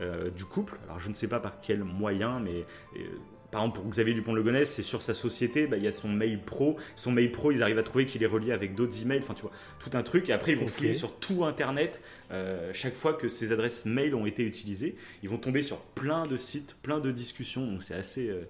[0.00, 0.78] euh, du couple.
[0.84, 2.64] Alors je ne sais pas par quel moyen, mais
[2.96, 3.04] euh,
[3.52, 6.40] par exemple pour Xavier Dupont-Legonnès, c'est sur sa société, bah, il y a son mail
[6.40, 6.78] pro.
[6.96, 9.18] Son mail pro, ils arrivent à trouver qu'il est relié avec d'autres emails.
[9.18, 10.30] Enfin tu vois, tout un truc.
[10.30, 14.14] Et après ils vont fouiller sur tout Internet euh, chaque fois que ces adresses mail
[14.14, 14.96] ont été utilisées.
[15.22, 17.66] Ils vont tomber sur plein de sites, plein de discussions.
[17.66, 18.48] Donc c'est assez euh,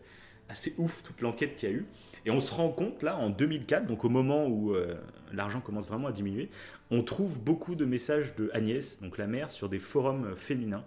[0.49, 1.87] assez ouf toute l'enquête qu'il y a eu.
[2.25, 4.95] Et on se rend compte là en 2004, donc au moment où euh,
[5.37, 6.49] l'argent commence vraiment à diminuer,
[6.91, 10.85] on trouve beaucoup de messages de Agnès, donc la mère, sur des forums féminins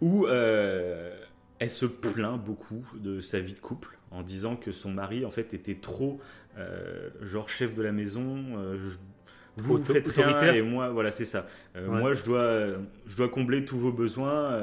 [0.00, 1.14] où euh,
[1.58, 5.30] elle se plaint beaucoup de sa vie de couple en disant que son mari en
[5.30, 6.20] fait était trop
[6.58, 8.44] euh, genre chef de la maison.
[8.56, 8.98] euh, je-
[9.56, 11.46] vous, faites rien et moi voilà c'est ça.
[11.76, 11.82] Ouais.
[11.82, 12.66] Moi je dois
[13.06, 14.60] je dois combler tous vos besoins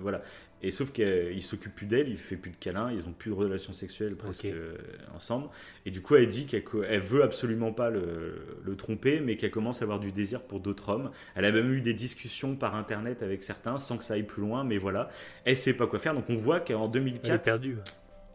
[0.00, 0.22] voilà.
[0.62, 3.34] Et sauf qu'il s'occupe plus d'elle, il fait plus de câlins, ils ont plus de
[3.36, 4.76] relations sexuelles presque euh,
[5.14, 5.48] ensemble.
[5.86, 8.34] Et du coup, elle dit qu'elle elle veut absolument pas le,
[8.64, 11.10] le tromper, mais qu'elle commence à avoir du désir pour d'autres hommes.
[11.36, 14.42] Elle a même eu des discussions par internet avec certains sans que ça aille plus
[14.42, 15.08] loin, mais voilà,
[15.44, 16.14] elle sait pas quoi faire.
[16.14, 17.76] Donc on voit qu'en Elle est 2004, perdue.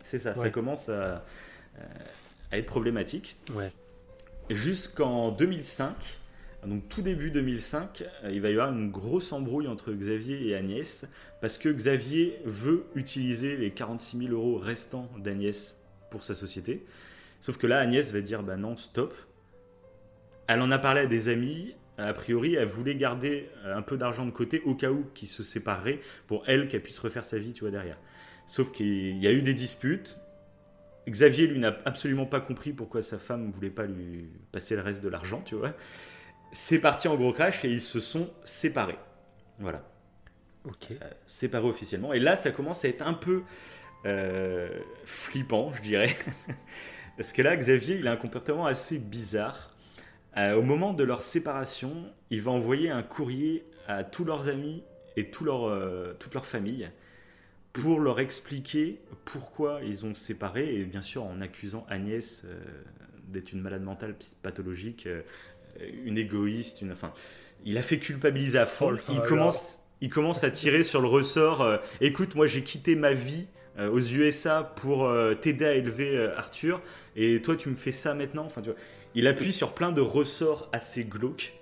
[0.06, 1.26] c'est ça, ça commence à,
[2.52, 3.36] à être problématique.
[3.54, 3.72] Ouais.
[4.50, 5.94] Jusqu'en 2005,
[6.68, 10.56] donc tout début 2005, euh, il va y avoir une grosse embrouille entre Xavier et
[10.56, 11.06] Agnès
[11.42, 15.78] parce que Xavier veut utiliser les 46 000 euros restants d'Agnès
[16.10, 16.86] pour sa société.
[17.42, 19.14] Sauf que là, Agnès va dire bah non, stop.
[20.48, 21.76] Elle en a parlé à des amis.
[21.98, 25.28] A priori, elle voulait garder euh, un peu d'argent de côté au cas où qu'ils
[25.28, 27.98] se sépareraient pour elle qu'elle puisse refaire sa vie, tu vois, derrière.
[28.48, 30.18] Sauf qu'il y a eu des disputes.
[31.08, 34.82] Xavier, lui, n'a absolument pas compris pourquoi sa femme ne voulait pas lui passer le
[34.82, 35.74] reste de l'argent, tu vois.
[36.54, 39.00] C'est parti en gros crash et ils se sont séparés.
[39.58, 39.84] Voilà,
[40.66, 40.92] Ok.
[40.92, 40.96] Euh,
[41.28, 42.14] séparés officiellement.
[42.14, 43.42] Et là, ça commence à être un peu
[44.06, 44.70] euh,
[45.06, 46.16] flippant, je dirais.
[47.18, 49.76] Parce que là, Xavier, il a un comportement assez bizarre.
[50.38, 54.84] Euh, au moment de leur séparation, il va envoyer un courrier à tous leurs amis
[55.18, 56.90] et tout leur, toute leur famille
[57.72, 62.46] pour leur expliquer pourquoi ils ont séparé et bien sûr en accusant Agnès
[63.28, 65.08] d'être une malade mentale pathologique,
[66.06, 67.12] une égoïste, une, enfin,
[67.66, 68.96] il a fait culpabiliser à fond.
[68.96, 71.62] Oh il, commence, il commence à tirer sur le ressort.
[71.62, 73.48] euh, Écoute, moi j'ai quitté ma vie
[73.80, 76.82] euh, aux USA pour euh, t'aider à élever euh, Arthur
[77.16, 78.46] et toi tu me fais ça maintenant?
[78.46, 78.80] Enfin, tu vois,
[79.16, 81.54] il appuie sur plein de ressorts assez glauques.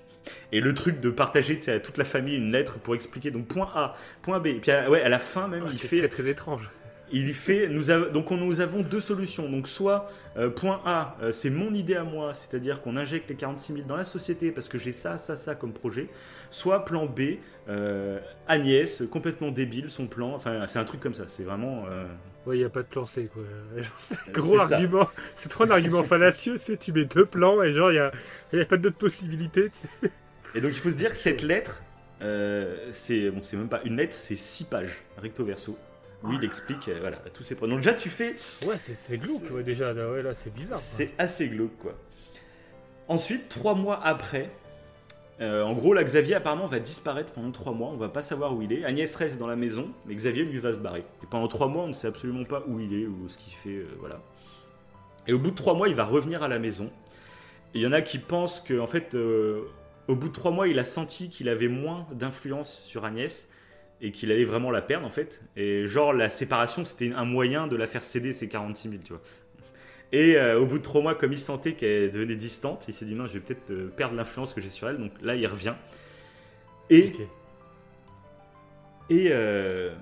[0.51, 3.71] Et le truc de partager à toute la famille une lettre pour expliquer donc point
[3.73, 4.47] A, point B.
[4.47, 6.69] Et puis à, ouais, à la fin même, il C'est fait très très étrange.
[7.13, 7.83] Il fait nous
[8.13, 10.07] donc on- nous avons deux solutions donc soit
[10.37, 13.85] euh, point A euh, c'est mon idée à moi c'est-à-dire qu'on injecte les 46 000
[13.87, 16.07] dans la société parce que j'ai ça ça ça comme projet
[16.49, 17.21] soit plan B
[17.69, 21.85] euh, Agnès complètement débile son plan enfin c'est un truc comme ça c'est vraiment
[22.47, 23.43] Ouais, il n'y a pas de plan C, quoi.
[24.33, 25.07] Gros argument.
[25.35, 26.57] C'est trop un argument fallacieux.
[26.57, 28.11] c'est Tu mets deux plans et genre, il n'y a,
[28.53, 29.69] y a pas d'autres possibilités.
[30.55, 31.83] et donc il faut se dire que cette lettre
[32.91, 35.77] c'est bon c'est même pas une lettre c'est six pages recto verso
[36.23, 39.17] où il explique euh, voilà tous ses problèmes donc déjà tu fais Ouais, c'est c'est
[39.17, 39.93] glauque, ouais, déjà.
[39.93, 40.81] Là, ouais, là, c'est bizarre.
[40.95, 41.93] C'est assez glauque, quoi.
[43.07, 44.49] Ensuite, trois mois après,
[45.41, 47.89] euh, en gros, là, Xavier apparemment va disparaître pendant trois mois.
[47.89, 48.85] On va pas savoir où il est.
[48.85, 51.03] Agnès reste dans la maison, mais Xavier lui va se barrer.
[51.23, 53.53] Et pendant trois mois, on ne sait absolument pas où il est ou ce qu'il
[53.53, 54.21] fait, euh, voilà.
[55.27, 56.91] Et au bout de trois mois, il va revenir à la maison.
[57.73, 60.67] Et il y en a qui pensent que, en fait, au bout de trois mois,
[60.67, 63.47] il a senti qu'il avait moins d'influence sur Agnès
[64.01, 65.43] et qu'il allait vraiment la perdre, en fait.
[65.55, 69.13] Et genre, la séparation, c'était un moyen de la faire céder ses 46 000, tu
[69.13, 69.21] vois.
[70.11, 73.05] Et euh, au bout de trois mois, comme il sentait qu'elle devenait distante, il s'est
[73.05, 74.97] dit non, je vais peut-être euh, perdre l'influence que j'ai sur elle.
[74.97, 75.75] Donc là, il revient.
[76.89, 77.13] Et,
[79.09, 79.93] et, euh,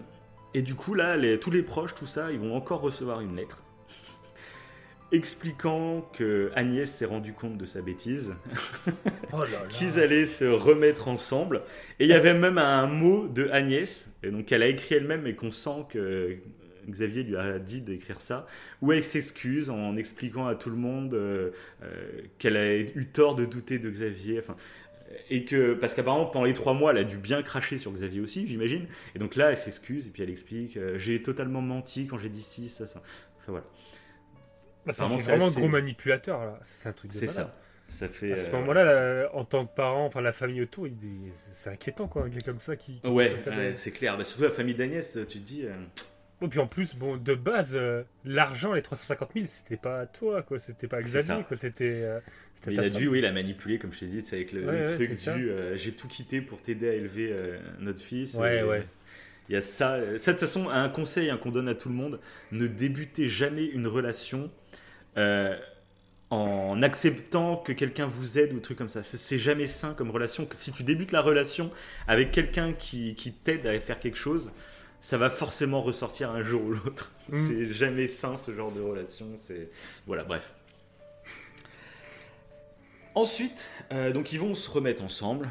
[0.54, 3.36] et du coup, là, les- tous les proches, tout ça, ils vont encore recevoir une
[3.36, 3.64] lettre
[5.12, 8.34] expliquant que Agnès s'est rendu compte de sa bêtise,
[9.34, 11.62] Oh qu'ils allaient se remettre ensemble.
[12.00, 15.28] Et il y avait même un mot de Agnès, et donc elle a écrit elle-même
[15.28, 16.38] et qu'on sent que
[16.90, 18.48] Xavier lui a dit d'écrire ça,
[18.82, 21.52] où elle s'excuse en expliquant à tout le monde euh,
[21.84, 24.40] euh, qu'elle a eu tort de douter de Xavier.
[24.40, 24.56] Enfin,
[25.30, 28.22] et que, parce qu'apparemment, pendant les trois mois, elle a dû bien cracher sur Xavier
[28.22, 28.86] aussi, j'imagine.
[29.16, 32.30] Et donc là, elle s'excuse et puis elle explique euh, J'ai totalement menti quand j'ai
[32.30, 33.02] dit ci, ça, ça.
[33.40, 33.66] Enfin voilà,
[34.90, 36.60] Bah, ça Vraiment, fait c'est vraiment assez- gros manipulateur, là.
[36.64, 37.56] C'est un truc de c'est ça.
[37.88, 38.32] Ça fait.
[38.34, 40.88] À ce euh, moment-là, là, en tant que parent, enfin la famille autour,
[41.52, 43.00] c'est inquiétant quoi, un gars comme ça qui.
[43.02, 43.36] qui Ouais,
[43.76, 44.18] c'est clair.
[44.18, 45.62] Bah, surtout la famille d'Agnès, tu te dis.
[45.66, 45.74] euh,
[46.42, 50.06] Et puis en plus, bon, de base, euh, l'argent, les 350 000, c'était pas à
[50.08, 50.58] toi, quoi.
[50.58, 51.56] C'était pas à Xavier, quoi.
[51.56, 52.02] C'était.
[52.04, 52.20] euh,
[52.68, 52.94] il a femme.
[52.94, 55.12] dû, oui, la manipuler, comme je t'ai dit, c'est avec le, Ouais, le ouais, truc
[55.36, 58.34] du euh, j'ai tout quitté pour t'aider à élever euh, notre fils.
[58.36, 58.88] Ouais, Et ouais.
[59.50, 59.94] Il y a ça.
[59.96, 62.20] euh, Ça, de toute façon, un conseil hein, qu'on donne à tout le monde
[62.52, 64.52] ne débutez jamais une relation
[65.20, 65.56] euh,
[66.32, 69.04] en acceptant que quelqu'un vous aide ou des trucs comme ça.
[69.04, 70.48] C'est- jamais sain comme relation.
[70.52, 71.70] Si tu débutes la relation
[72.08, 74.52] avec quelqu'un qui, qui t'aide à faire quelque chose,
[75.02, 77.12] ça va forcément ressortir un jour ou l'autre.
[77.30, 77.48] Mm.
[77.48, 79.26] C'est jamais sain ce genre de relation.
[79.46, 79.70] C'est
[80.06, 80.52] voilà, bref.
[83.16, 85.50] Ensuite, euh, donc ils vont se remettre ensemble,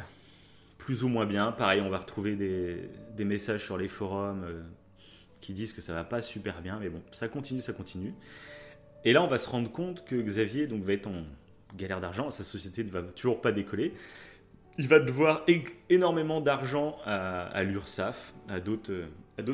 [0.78, 1.50] plus ou moins bien.
[1.52, 4.62] Pareil, on va retrouver des, des messages sur les forums euh,
[5.40, 8.14] qui disent que ça va pas super bien, mais bon, ça continue, ça continue.
[9.04, 11.24] Et là, on va se rendre compte que Xavier donc, va être en
[11.76, 13.94] galère d'argent, sa société ne va toujours pas décoller.
[14.78, 15.44] Il va devoir
[15.90, 18.92] énormément d'argent à, à l'URSSAF, à d'autres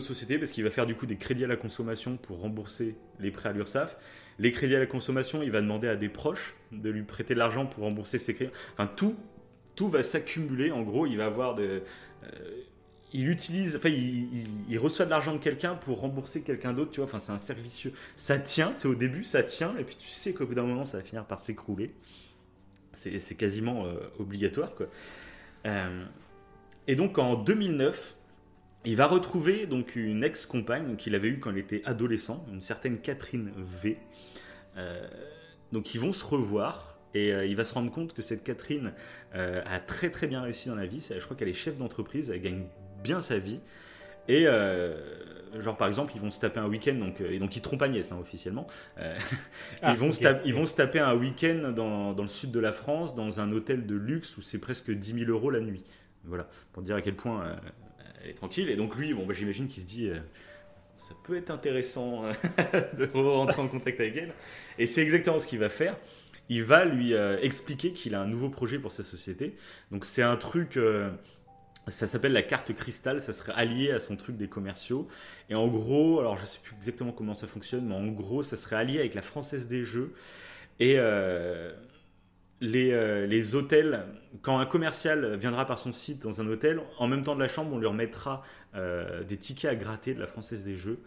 [0.00, 3.30] sociétés, parce qu'il va faire du coup des crédits à la consommation pour rembourser les
[3.30, 3.96] prêts à l'URSSAF.
[4.38, 7.38] Les crédits à la consommation, il va demander à des proches de lui prêter de
[7.38, 8.52] l'argent pour rembourser ses crédits.
[8.74, 9.16] Enfin, tout,
[9.76, 10.72] tout va s'accumuler.
[10.72, 11.82] En gros, il va avoir de.
[12.24, 12.28] euh,
[13.14, 17.04] il utilise, enfin, il, reçoit de l'argent de quelqu'un pour rembourser quelqu'un d'autre, tu vois.
[17.04, 17.92] Enfin, c'est un service vicieux.
[18.16, 20.84] Ça tient, c'est au début, ça tient, et puis tu sais qu'au bout d'un moment,
[20.84, 21.94] ça va finir par s'écrouler.
[22.92, 24.86] C'est quasiment euh, obligatoire, quoi.
[25.66, 26.04] Euh,
[26.88, 28.16] et donc, en 2009,
[28.84, 32.98] il va retrouver donc une ex-compagne qu'il avait eue quand il était adolescent, une certaine
[32.98, 33.96] Catherine V.
[34.76, 35.06] Euh,
[35.70, 38.92] donc ils vont se revoir et il va se rendre compte que cette Catherine
[39.32, 41.00] a très très bien réussi dans la vie.
[41.00, 42.64] Je crois qu'elle est chef d'entreprise, elle gagne
[43.04, 43.60] bien sa vie.
[44.26, 44.96] Et euh,
[45.60, 47.82] genre par exemple, ils vont se taper un week-end, donc, euh, et donc ils trompent
[47.82, 48.66] Agnès hein, officiellement.
[48.98, 49.16] Euh,
[49.82, 52.50] Ah, ils, vont se taper, ils vont se taper un week-end dans, dans le sud
[52.50, 55.60] de la France, dans un hôtel de luxe où c'est presque 10 000 euros la
[55.60, 55.84] nuit.
[56.24, 57.54] Voilà, pour dire à quel point euh,
[58.22, 58.70] elle est tranquille.
[58.70, 60.10] Et donc lui, bon, bah, j'imagine qu'il se dit,
[60.96, 62.22] ça peut être intéressant
[62.98, 64.32] de rentrer en contact avec elle.
[64.78, 65.94] Et c'est exactement ce qu'il va faire.
[66.48, 69.54] Il va lui euh, expliquer qu'il a un nouveau projet pour sa société.
[69.90, 71.10] Donc c'est un truc, euh,
[71.88, 75.06] ça s'appelle la carte cristal, ça serait allié à son truc des commerciaux.
[75.50, 78.56] Et en gros, alors je sais plus exactement comment ça fonctionne, mais en gros, ça
[78.56, 80.14] serait allié avec la Française des Jeux.
[80.80, 81.72] Et, euh,
[82.60, 84.06] les, euh, les hôtels,
[84.40, 87.48] quand un commercial viendra par son site dans un hôtel, en même temps de la
[87.48, 88.42] chambre, on lui remettra
[88.74, 91.00] euh, des tickets à gratter de la Française des Jeux.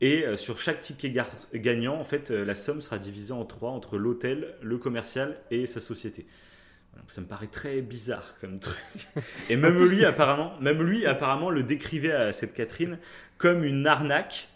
[0.00, 1.12] Et sur chaque ticket
[1.54, 5.80] gagnant, en fait, la somme sera divisée en trois entre l'hôtel, le commercial et sa
[5.80, 6.24] société.
[7.06, 8.76] Ça me paraît très bizarre comme truc.
[9.50, 12.98] Et même lui, apparemment, même lui, apparemment, le décrivait à cette Catherine
[13.38, 14.48] comme une arnaque,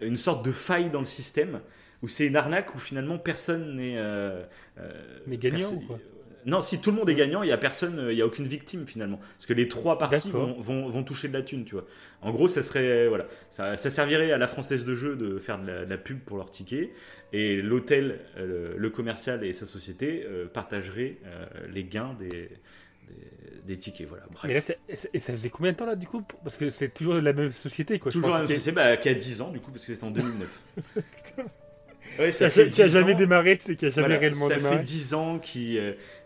[0.00, 1.60] une sorte de faille dans le système,
[2.02, 3.96] où c'est une arnaque où finalement personne n'est.
[3.96, 4.42] euh,
[4.78, 4.90] euh,
[5.26, 5.98] Mais gagnant ou quoi
[6.44, 8.44] Non, si tout le monde est gagnant, il y a personne, il y a aucune
[8.46, 11.74] victime finalement, parce que les trois parties vont, vont, vont toucher de la thune, tu
[11.74, 11.86] vois.
[12.20, 15.58] En gros, ça serait voilà, ça, ça servirait à la française de jeu de faire
[15.58, 16.90] de la, de la pub pour leurs tickets,
[17.36, 22.48] et l'hôtel, euh, le commercial et sa société euh, partageraient euh, les gains des, des,
[23.66, 24.24] des tickets, voilà.
[24.30, 24.44] Bref.
[24.44, 24.58] Mais là,
[24.88, 27.14] et ça- et ça faisait combien de temps là du coup Parce que c'est toujours
[27.16, 28.12] la même société quoi.
[28.12, 30.10] Toujours la même société, bah, qui a 10 ans du coup, parce que c'était en
[30.12, 30.62] 2009.
[32.18, 34.48] ouais, Qui a, fait qui a 10 jamais démarré, c'est qui a jamais Voilà, réellement
[34.48, 34.76] ça démarré.
[34.78, 35.78] fait 10 ans qui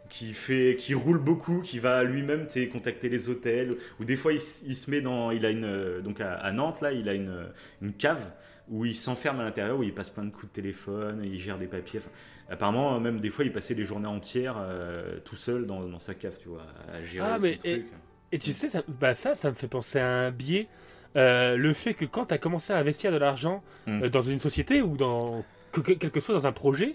[0.08, 4.40] qui fait qui roule beaucoup qui va lui-même contacter les hôtels ou des fois il,
[4.40, 7.46] se met dans il a une donc à, à Nantes là il a une,
[7.82, 8.24] une cave
[8.70, 11.58] où il s'enferme à l'intérieur où il passe plein de coups de téléphone il gère
[11.58, 12.10] des papiers enfin,
[12.50, 16.14] apparemment même des fois il passait des journées entières euh, tout seul dans, dans sa
[16.14, 17.86] cave tu vois à gérer Ah, mais- truc
[18.30, 20.68] Et tu sais, ça, bah ça, ça me fait penser à un biais.
[21.16, 24.02] Euh, le fait que quand tu as commencé à investir de l'argent Mm.
[24.02, 25.42] euh, dans une société ou dans
[25.72, 26.94] que, que- quelque chose dans un projet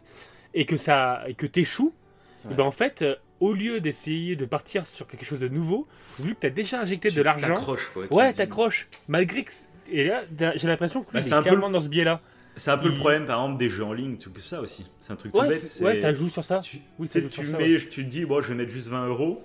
[0.54, 1.92] et que ça et que t'échoues,
[2.46, 2.52] Ouais.
[2.52, 5.88] et ben en fait, euh, au lieu d'essayer de partir sur quelque chose de nouveau,
[6.20, 7.56] vu que tu as déjà injecté Tu de l'argent,
[8.12, 8.88] ouais, dis- t'accroches.
[9.08, 9.52] Malgré que
[9.92, 10.24] et là,
[10.56, 12.22] j'ai l'impression que Bah, c'est est un peu dans ce biais-là.
[12.56, 15.12] c'est un peu le problème par exemple des jeux en ligne tout ça aussi c'est
[15.12, 16.60] un truc tout Ouais, bête c'est- ouais, ça joue sur ça.
[16.60, 18.56] tu, Oui, ça sais, joue tu sur ça, mets, tu te dis, bon, je vais
[18.56, 19.44] mettre juste 20 euros,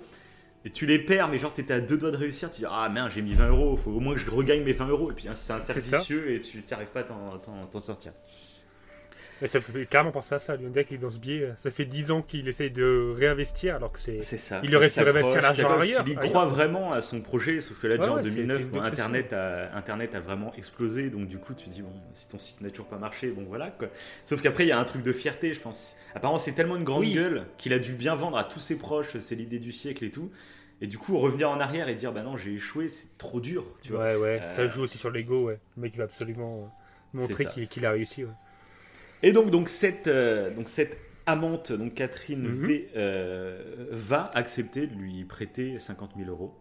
[0.65, 2.87] et tu les perds, mais genre, t'étais à deux doigts de réussir, tu dis, ah
[2.89, 5.13] merde, j'ai mis 20 euros, faut au moins que je regagne mes 20 euros, et
[5.13, 8.11] puis hein, c'est un cercle vicieux, et tu n'y arrives pas à t'en sortir.
[9.41, 10.57] Mais ça fait carrément penser à ça.
[10.57, 11.53] Dirait qu'il est dans ce biais.
[11.57, 14.21] Ça fait 10 ans qu'il essaye de réinvestir alors que c'est.
[14.21, 14.59] C'est ça.
[14.63, 16.19] Il aurait pu réinvestir l'argent ailleurs, ailleurs.
[16.21, 18.63] croit vraiment à son projet, sauf que là, déjà Ouais, en ouais, c'est- 2009, c'est
[18.63, 18.95] une bon, obsession.
[19.05, 22.61] Internet, a, Internet a vraiment explosé, donc du coup, tu dis, bon, si ton site
[22.61, 23.87] n'a toujours pas marché, bon voilà, quoi.
[24.25, 25.95] Sauf qu'après, il y a un truc de fierté, je pense.
[26.15, 27.13] Apparemment, c'est tellement une grande Oui.
[27.13, 30.11] gueule qu'il a dû bien vendre à tous ses proches, c'est l'idée du siècle et
[30.11, 30.31] tout.
[30.81, 33.65] Et du coup, revenir en arrière et dire, bah non, j'ai échoué, c'est trop dur,
[33.81, 34.05] tu vois.
[34.05, 34.39] ouais, ouais.
[34.41, 35.59] Euh, Ça joue aussi sur l'ego, ouais.
[35.75, 36.71] Le mec, il va absolument
[37.15, 38.31] euh, montrer qu'il a réussi, ouais.
[39.23, 42.65] Et donc, donc, cette, euh, donc cette amante, donc Catherine Mhm.
[42.65, 46.55] V, euh, va accepter de lui prêter 50 000 euros.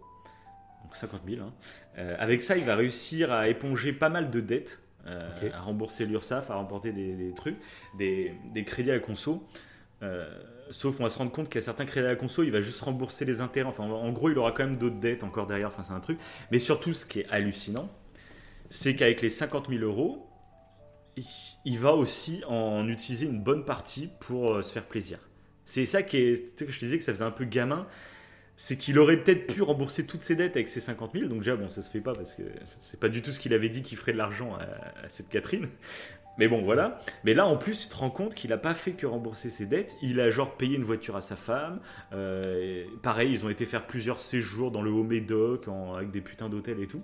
[0.84, 1.42] Donc 50 000.
[1.42, 1.52] hein.
[1.98, 6.50] Euh, avec ça, il va réussir à éponger pas mal de dettes, à rembourser l'URSSAF,
[6.50, 7.56] à remporter des, des trucs,
[7.96, 9.42] des, des crédits à la conso.
[10.70, 12.50] Sauf qu'on va se rendre compte qu'il y a certains crédits à la conso, il
[12.52, 13.68] va juste rembourser les intérêts.
[13.70, 15.68] Enfin, en gros, il aura quand même d'autres dettes encore derrière.
[15.68, 16.18] Enfin, c'est un truc.
[16.50, 17.88] Mais surtout, ce qui est hallucinant,
[18.68, 20.27] c'est qu'avec les 50 000 euros,
[21.64, 25.18] il- va aussi en utiliser une bonne partie pour euh, se faire plaisir.
[25.64, 27.86] C'est ça qui est, que je te disais que ça faisait un peu gamin,
[28.56, 31.54] c'est qu'il aurait peut-être pu rembourser toutes ses dettes avec ses 50 000, donc déjà
[31.56, 32.42] bon ça se fait pas parce que
[32.80, 35.68] c'est pas du tout ce qu'il avait dit qu'il ferait de l'argent à, cette Catherine.
[36.38, 36.98] Mais bon voilà.
[37.24, 39.66] Mais là en plus tu te rends compte qu'il a pas fait que rembourser ses
[39.66, 41.80] dettes, il a genre payé une voiture à sa femme.
[42.12, 46.20] euh, pareil ils ont été faire plusieurs séjours dans le haut Médoc en- avec des
[46.20, 47.02] putains d'hôtels et tout.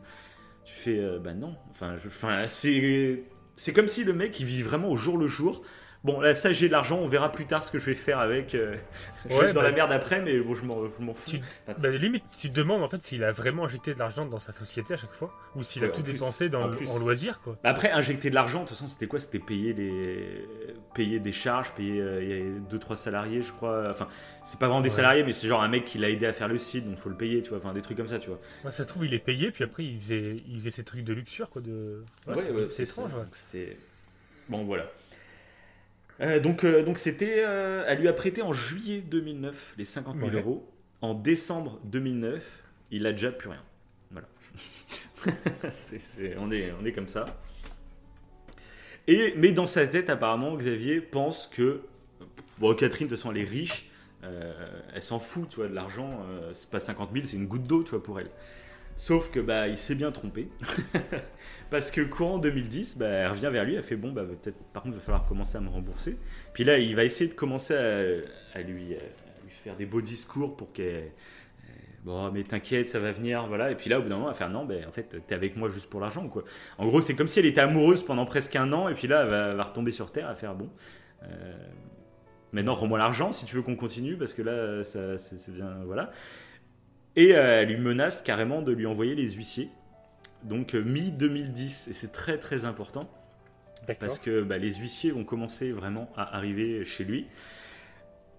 [0.64, 3.22] Tu fais euh, bah non, enfin enfin c'est
[3.56, 5.62] c'est comme si le mec il vit vraiment au jour le jour.
[6.04, 8.18] Bon, là, ça, j'ai de l'argent, on verra plus tard ce que je vais faire
[8.18, 8.54] avec.
[8.54, 8.76] euh,
[9.30, 11.30] je vais être dans bah- la merde après, mais bon, je m'en fous.
[11.30, 14.38] Tu- Bah, limite, tu te demandes en fait s'il a vraiment injecté de l'argent dans
[14.38, 17.40] sa société à chaque fois ou s'il a tout plus, dépensé dans en en loisirs,
[17.40, 17.56] quoi.
[17.64, 19.18] Bah Après, injecter de l'argent, de toute façon, c'était quoi?
[19.18, 20.46] C'était payer, les...
[20.94, 23.88] payer des charges, payer euh, il y a deux, trois salariés, je crois.
[23.88, 24.06] Enfin,
[24.44, 24.96] c'est pas vraiment des Ouais.
[24.96, 27.08] salariés, mais c'est genre un mec qui l'a aidé à faire le site, donc faut
[27.08, 27.58] le payer, tu vois.
[27.58, 28.38] Enfin, des trucs comme ça, tu vois.
[28.70, 31.14] Ça se trouve, il est payé, puis après, il faisait, il faisait ses trucs de
[31.14, 31.62] luxure, quoi.
[31.62, 32.04] De...
[32.26, 32.34] Ouais,
[32.68, 33.76] c'est- étrange, c'est-
[34.50, 34.84] Bon, voilà.
[36.20, 40.16] Euh, donc, euh, donc c'était, euh, elle lui a prêté en juillet 2009 les 50
[40.16, 40.34] 000 Ouais.
[40.36, 40.70] euros.
[41.00, 43.62] En décembre 2009, il a déjà plus rien.
[44.10, 44.28] Voilà.
[45.70, 47.24] C'est- c'est- on, est, on est comme ça.
[49.06, 51.82] Et, mais dans sa tête, apparemment, Xavier pense que
[52.58, 53.90] bon, Catherine, de toute façon, elle est riche.
[54.22, 54.52] euh,
[54.94, 56.22] elle s'en fout, tu vois, de l'argent.
[56.30, 58.30] euh, c'est pas 50 000, c'est une goutte d'eau, tu vois, pour elle.
[58.96, 60.48] Sauf que bah, il s'est bien trompé.
[61.70, 64.82] Parce que courant 2010, bah, elle revient vers lui, elle fait bon, bah, peut-être par
[64.82, 66.18] contre, il va falloir commencer à me rembourser.
[66.52, 70.72] Puis là, il va essayer de commencer à, lui, lui faire des beaux discours pour
[70.72, 70.86] qu'elle.
[70.86, 71.10] euh,
[72.04, 73.70] Bon, mais t'inquiète, ça va venir, voilà.
[73.70, 75.34] Et puis là, au bout d'un moment, elle va faire non, ben, en fait, t'es
[75.34, 76.44] avec moi juste pour l'argent, quoi.
[76.78, 79.22] En gros, c'est comme si elle était amoureuse pendant presque un an, et puis là,
[79.22, 80.68] elle va, retomber sur terre, à faire bon.
[81.24, 81.54] euh,
[82.52, 86.10] maintenant, rends-moi l'argent si tu veux qu'on continue, parce que là, ça, c'est bien, voilà.
[87.16, 89.70] Et euh, elle lui menace carrément de lui envoyer les huissiers.
[90.42, 93.08] Donc, euh, mi-2010, et c'est très très important.
[94.00, 97.26] Parce que bah, les huissiers vont commencer vraiment à arriver chez lui.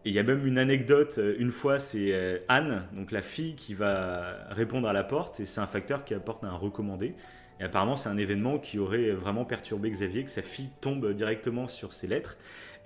[0.03, 3.55] Et il y a même une anecdote, euh, une fois, c'est Anne, donc la fille,
[3.55, 7.15] qui va répondre à la porte, et c'est un facteur qui apporte un recommandé.
[7.59, 11.67] Et apparemment, c'est un événement qui aurait vraiment perturbé Xavier, que sa fille tombe directement
[11.67, 12.37] sur ses lettres.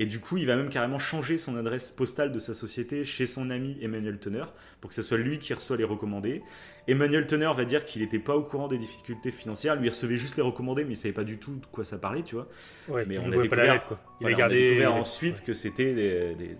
[0.02, 3.28] Et du coup, il va même carrément changer son adresse postale de sa société chez
[3.28, 6.41] son ami Emmanuel Teneur, pour que ce soit lui qui reçoit les recommandés.
[6.88, 10.16] Emmanuel Teneur va dire qu'il n'était pas au courant des difficultés financières, lui il recevait
[10.16, 12.47] juste les recommandés, mais il savait pas du tout de quoi ça parlait, tu vois.
[12.88, 14.00] Ouais, Mais on ne a la découvert- lettre, quoi.
[14.22, 14.56] Il Voilà, a gardé.
[14.56, 16.56] on a découvert ensuite que c'était des, des-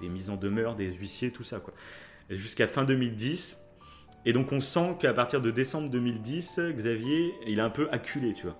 [0.00, 1.58] des- mises en demeure, des huissiers, tout ça.
[1.60, 1.74] quoi.
[2.30, 3.60] Jusqu'à fin 2010.
[4.24, 8.32] Et donc on sent qu'à partir de décembre 2010, Xavier, il est un peu acculé,
[8.32, 8.56] tu vois.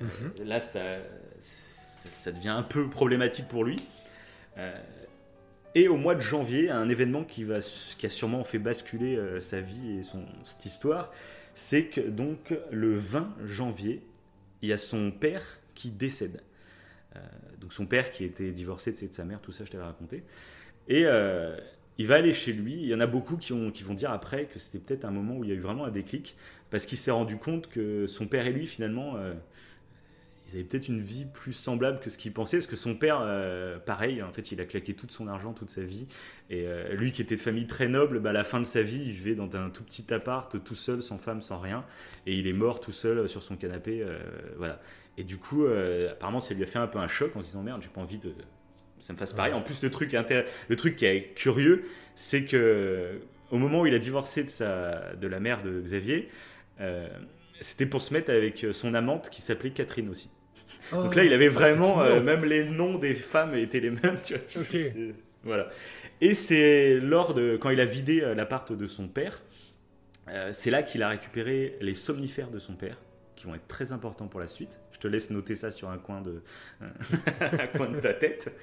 [0.00, 0.08] Mhm.
[0.40, 0.80] Euh, Là, ça,
[2.10, 3.76] ça, devient un peu problématique pour lui.
[4.58, 4.74] Euh,
[5.74, 9.40] et au mois de janvier, un événement qui, va, qui a sûrement fait basculer euh,
[9.40, 11.12] sa vie et son, cette histoire,
[11.54, 14.02] c'est que donc le 20 janvier,
[14.60, 16.42] il y a son père qui décède.
[17.16, 17.20] Euh,
[17.60, 20.24] donc son père qui était divorcé de sa- mère, tout ça je t'avais raconté.
[20.88, 21.04] Et
[21.98, 22.74] il va aller chez lui.
[22.74, 25.36] Il y en a beaucoup qui, qui vont dire après que c'était peut-être un moment
[25.36, 26.36] où il y a eu vraiment un déclic,
[26.70, 29.16] parce qu'il s'est rendu compte que son père et lui, finalement,
[30.52, 33.20] ils avaient peut-être une vie plus semblable que ce qu'il pensait, parce que son père,
[33.22, 36.06] euh, pareil, en fait, il a claqué tout son argent, toute sa vie.
[36.50, 38.82] Et euh, lui qui était de famille très noble, bah, à la fin de sa
[38.82, 41.84] vie, il vivait dans un tout petit appart, tout seul, sans femme, sans rien.
[42.26, 44.02] Et il est mort tout seul sur son canapé.
[44.02, 44.18] euh,
[44.56, 44.80] voilà.
[45.18, 47.46] Et du coup, euh, apparemment, ça lui a fait un peu un choc en se
[47.46, 48.32] disant merde, j'ai pas envie de.
[48.98, 49.52] Ça me fasse pareil.
[49.52, 51.84] En plus, le truc, intér- le truc qui est curieux,
[52.14, 55.14] c'est que au moment où il a divorcé de, sa...
[55.14, 56.28] de la mère de Xavier,
[56.80, 57.08] euh,
[57.60, 60.30] c'était pour se mettre avec son amante qui s'appelait Catherine aussi.
[60.90, 64.18] Donc là, il avait vraiment, trop euh, même les noms des femmes étaient les mêmes,
[64.22, 64.42] tu vois.
[64.46, 65.14] tu vois,
[65.44, 65.70] Voilà.
[66.20, 69.42] Et c'est lors de quand il a vidé euh, l'appart de son père,
[70.28, 72.96] euh, c'est là qu'il a récupéré les somnifères de son père,
[73.34, 74.80] qui vont être très importants pour la suite.
[74.92, 76.42] Je te laisse noter ça sur un coin de,
[77.40, 78.56] un coin de ta tête.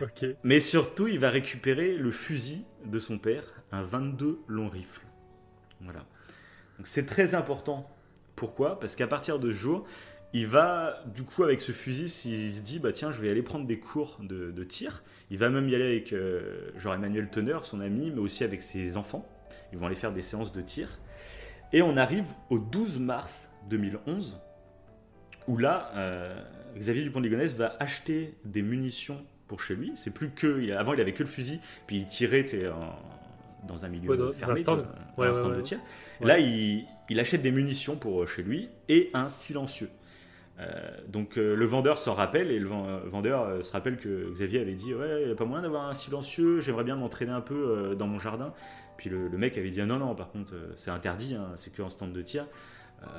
[0.00, 0.24] Ok.
[0.44, 5.02] Mais surtout, il va récupérer le fusil de son père, un 22 long rifle.
[5.80, 6.06] Voilà.
[6.78, 7.90] Donc c'est très important.
[8.36, 8.78] Pourquoi?
[8.78, 9.86] Parce qu'à partir de ce jour,
[10.32, 13.42] il va, du coup, avec ce fusil, s'il se dit, bah tiens, je vais aller
[13.42, 15.02] prendre des cours de, de tir.
[15.30, 18.62] Il va même y aller avec, euh, genre Emmanuel Teneur, son ami, mais aussi avec
[18.62, 19.28] ses enfants.
[19.72, 20.98] Ils vont aller faire des séances de tir.
[21.72, 24.38] Et on arrive au 12 mars 2011,
[25.46, 26.40] où là, euh,
[26.76, 29.92] Xavier Dupont de Ligonnès va acheter des munitions pour chez lui.
[29.96, 30.60] C'est plus que.
[30.62, 32.96] il- avant, il avait que le fusil, puis il tirait tu sais, en-
[33.66, 34.78] dans un milieu Ouais, fermé, un stand.
[34.78, 35.56] vois, dans Ouais, un ouais, stand ouais.
[35.58, 35.78] de tir.
[36.20, 39.90] Là, il, il achète des munitions pour euh, chez lui et un silencieux.
[40.60, 44.60] Euh, donc euh, le vendeur s'en rappelle et le euh, vendeur se rappelle que Xavier
[44.60, 47.94] avait dit ouais n'y a pas moyen d'avoir un silencieux j'aimerais bien m'entraîner un peu
[47.98, 48.52] dans mon jardin.
[48.96, 51.82] Puis le, mec avait dit ah, non non par contre c'est interdit hein, c'est que
[51.82, 52.46] en stand de tir.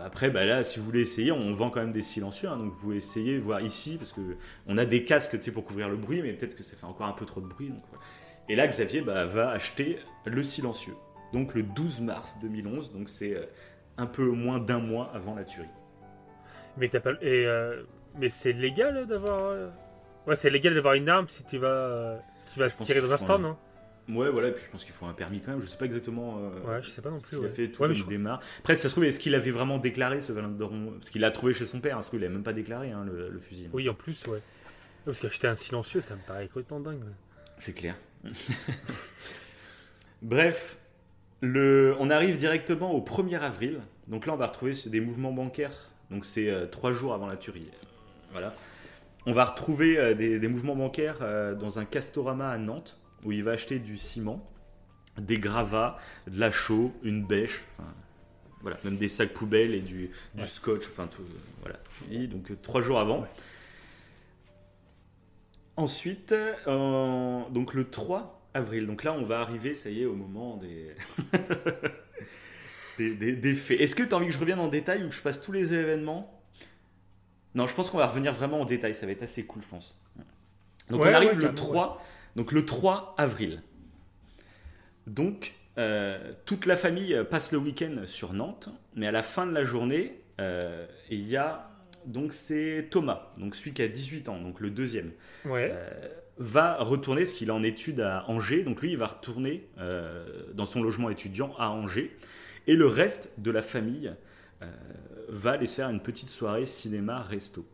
[0.03, 2.73] Après bah là si vous voulez essayer on vend quand même des silencieux hein, donc
[2.73, 4.21] vous pouvez essayer voir ici parce que
[4.67, 7.13] on a des casques pour couvrir le bruit mais peut-être que ça fait encore un
[7.13, 7.73] peu trop de bruit
[8.47, 10.93] et là Xavier bah, va acheter le silencieux.
[11.33, 13.35] Donc le 12 mars 2011 donc c'est
[13.97, 15.67] un peu moins d'un mois avant la tuerie
[16.77, 17.11] Mais t'as pas.
[17.21, 17.83] Et, euh,
[18.17, 19.39] mais c'est légal d'avoir.
[19.51, 19.69] euh,
[20.27, 21.67] Ouais, c'est légal d'avoir une arme si tu vas.
[21.67, 22.17] euh,
[22.53, 23.57] Tu vas tirer dans un stand, non?
[24.09, 25.61] Ouais, voilà, et puis je pense qu'il faut un permis quand même.
[25.61, 26.37] Je sais pas exactement.
[26.39, 27.37] euh, Ouais, je sais pas non plus.
[27.37, 27.49] a ouais.
[27.49, 28.39] fait tout Ouais, je démarre.
[28.59, 31.53] Après, ça se trouve, est-ce qu'il avait vraiment déclaré ce Valendoron Parce qu'il l'a trouvé
[31.53, 33.69] chez son père, parce qu'il a même pas déclaré hein, le, le fusil.
[33.73, 34.41] Oui, en plus, ouais.
[35.05, 37.03] Parce qu'acheter un silencieux, ça me paraît complètement dingue.
[37.57, 37.95] C'est clair.
[40.21, 40.77] Bref,
[41.41, 41.95] le...
[41.99, 43.79] on arrive directement au 1er avril.
[44.07, 45.89] Donc là, on va retrouver des mouvements bancaires.
[46.11, 47.67] Donc c'est euh, trois jours avant la tuerie.
[48.31, 48.53] Voilà.
[49.25, 53.31] On va retrouver euh, des, des mouvements bancaires euh, dans un Castorama à Nantes, où
[53.31, 54.45] il va acheter du ciment,
[55.17, 55.97] des gravats,
[56.27, 57.63] de la chaux, une bêche,
[58.61, 61.23] voilà, même des sacs poubelles et du, du scotch, enfin tout,
[61.61, 61.79] voilà.
[62.11, 63.25] Et donc trois jours avant.
[65.77, 66.35] Ensuite,
[66.67, 70.93] donc le 3 avril, donc là on va arriver, ça y est, au moment des,
[73.09, 73.79] des, des- des faits.
[73.81, 75.51] Est-ce que tu as envie que je revienne en détail ou que je passe tous
[75.51, 76.41] les événements?
[77.55, 79.67] Non, je pense qu'on va revenir vraiment en détail, ça va être assez cool, je
[79.67, 79.97] pense.
[80.89, 83.61] Donc Ouais, on arrive ouais, le carrément, 3, donc le 3 avril.
[85.07, 89.51] Donc euh, toute la famille passe le week-end sur Nantes, mais à la fin de
[89.53, 91.69] la journée, euh, il y a
[92.05, 95.11] donc c'est Thomas, donc celui qui a 18 ans, donc le deuxième
[95.45, 95.71] Ouais.
[95.73, 95.89] euh,
[96.37, 98.63] va retourner, ce qu'il est en études à Angers.
[98.63, 99.67] Donc lui, il va retourner
[100.53, 102.15] dans son logement étudiant à Angers.
[102.67, 104.13] Et le reste de la famille
[104.61, 104.67] euh,
[105.29, 107.65] va aller faire une petite soirée cinéma-resto.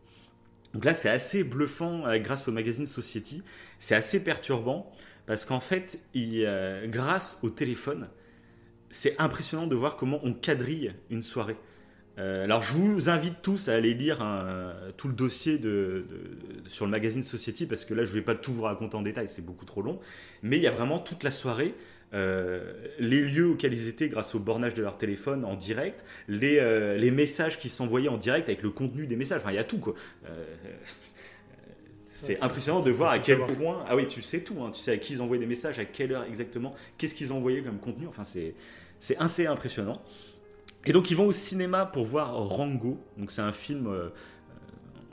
[0.74, 3.42] Donc là, c'est assez bluffant euh, grâce au magazine Society.
[3.78, 4.90] C'est assez perturbant
[5.26, 8.08] parce qu'en fait, euh, grâce au téléphone,
[8.90, 11.56] c'est impressionnant de voir comment on quadrille une soirée.
[12.20, 15.60] Alors je vous invite tous à aller lire un- tout le dossier
[16.66, 19.28] sur le magazine Society parce que là je vais pas tout vous raconter en détail,
[19.28, 20.00] c'est beaucoup trop long.
[20.42, 21.76] Mais il y a vraiment toute la soirée
[22.14, 26.58] euh, les lieux auxquels ils étaient grâce au bornage de leur téléphone en direct, les,
[26.58, 29.40] euh, les messages qui s'envoyaient en direct avec le contenu des messages.
[29.42, 29.94] Enfin il y a tout quoi.
[30.26, 30.44] Euh,
[32.06, 33.56] c'est Ouais, impressionnant de voir à quel savoir.
[33.58, 33.84] point.
[33.88, 34.56] Ah oui, tu sais tout.
[34.62, 34.70] hein.
[34.72, 37.62] Tu sais à qui ils envoyaient des messages, à quelle heure exactement, qu'est-ce qu'ils envoyaient
[37.62, 38.06] comme contenu.
[38.08, 38.54] Enfin, c'est
[39.00, 40.02] c'est assez impressionnant.
[40.86, 42.98] Et donc, ils vont au cinéma pour voir Rango.
[43.18, 43.88] Donc, c'est un film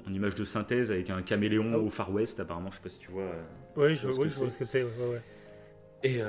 [0.07, 1.77] en image de synthèse avec un caméléon Ah.
[1.77, 2.69] au Far West, apparemment.
[2.71, 3.29] Je sais pas si tu vois.
[3.75, 4.53] Oui, je, vois ce oui, que je vois c'est.
[4.53, 4.83] ce que c'est.
[4.83, 5.21] ouais.
[6.03, 6.21] Et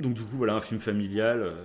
[0.00, 1.42] donc, du coup, voilà, un film familial.
[1.42, 1.62] euh,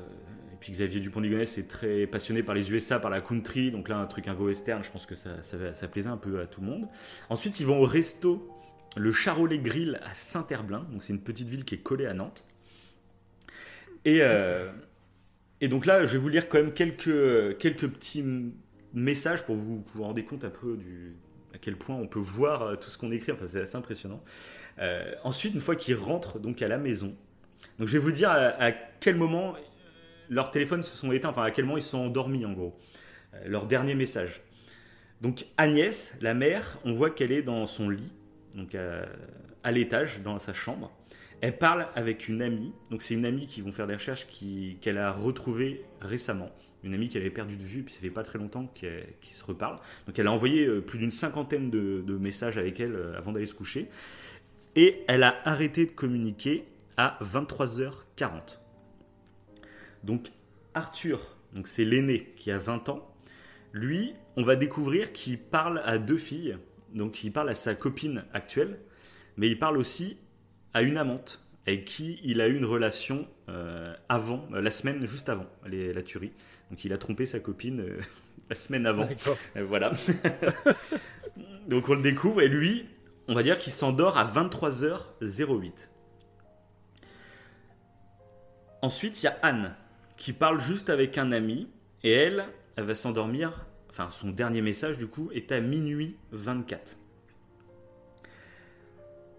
[0.54, 3.72] et puis, Xavier Dupont-Ligonnès est très passionné par les USA, par la country.
[3.72, 6.18] Donc, là, un truc un peu western, je pense que ça, ça, ça plaisait un
[6.18, 6.88] peu à tout le monde.
[7.30, 8.50] Ensuite, ils vont au resto,
[8.98, 10.86] le Charolais Grill à Saint-Herblain.
[10.92, 12.44] Donc, c'est une petite ville qui est collée à Nantes.
[14.06, 14.72] Et, euh,
[15.62, 18.24] et donc là, je vais vous lire quand même quelques, quelques petits
[18.94, 21.16] messages pour vous, vous rendre compte un peu du,
[21.54, 23.32] à quel point on peut voir euh, tout ce qu'on écrit.
[23.32, 24.24] Enfin, c'est assez impressionnant.
[25.24, 27.14] Ensuite, une fois qu'ils rentrent donc à la maison,
[27.78, 29.60] donc je vais vous dire à, à quel moment euh,
[30.30, 32.78] leurs téléphones se sont éteints, enfin à quel moment ils se sont endormis en gros.
[33.34, 34.42] Euh, leur dernier message.
[35.22, 38.12] Donc Agnès, la mère, on voit qu'elle est dans son lit,
[38.56, 40.92] donc à, l'étage, dans sa chambre.
[41.42, 44.28] Elle parle avec une amie, donc c'est une amie qui vont faire des recherches
[44.82, 46.50] qu'elle a retrouvée récemment.
[46.84, 49.44] Une amie qu'elle avait perdue de vue, puis ça fait pas très longtemps qu'ils se
[49.44, 49.80] reparlent.
[50.08, 53.46] Donc elle a envoyé euh, plus d'une cinquantaine de, messages avec elle euh, avant d'aller
[53.46, 53.90] se coucher.
[54.76, 56.66] Et elle a arrêté de communiquer
[57.02, 58.60] à 23h40.
[60.04, 60.28] Donc
[60.74, 63.16] Arthur, donc c'est l'aîné qui a 20 ans,
[63.72, 66.56] lui, on va découvrir qu'il parle à deux filles.
[66.94, 68.80] Donc il parle à sa copine actuelle,
[69.38, 70.18] mais il parle aussi
[70.74, 75.06] à une amante avec qui il a eu une relation euh, avant, euh, la semaine
[75.06, 76.34] juste avant les- la tuerie.
[76.70, 78.00] Donc il a trompé sa copine euh,
[78.50, 79.08] la semaine avant.
[79.56, 79.92] Euh, voilà.
[81.70, 82.86] Donc on le découvre et lui,
[83.30, 85.88] on va dire qu'il s'endort à 23h08.
[88.82, 89.76] Ensuite, il y a Anne
[90.18, 91.70] qui parle juste avec un ami
[92.04, 93.66] et elle, elle va s'endormir.
[93.90, 96.98] Enfin, son dernier message du coup est à minuit 24.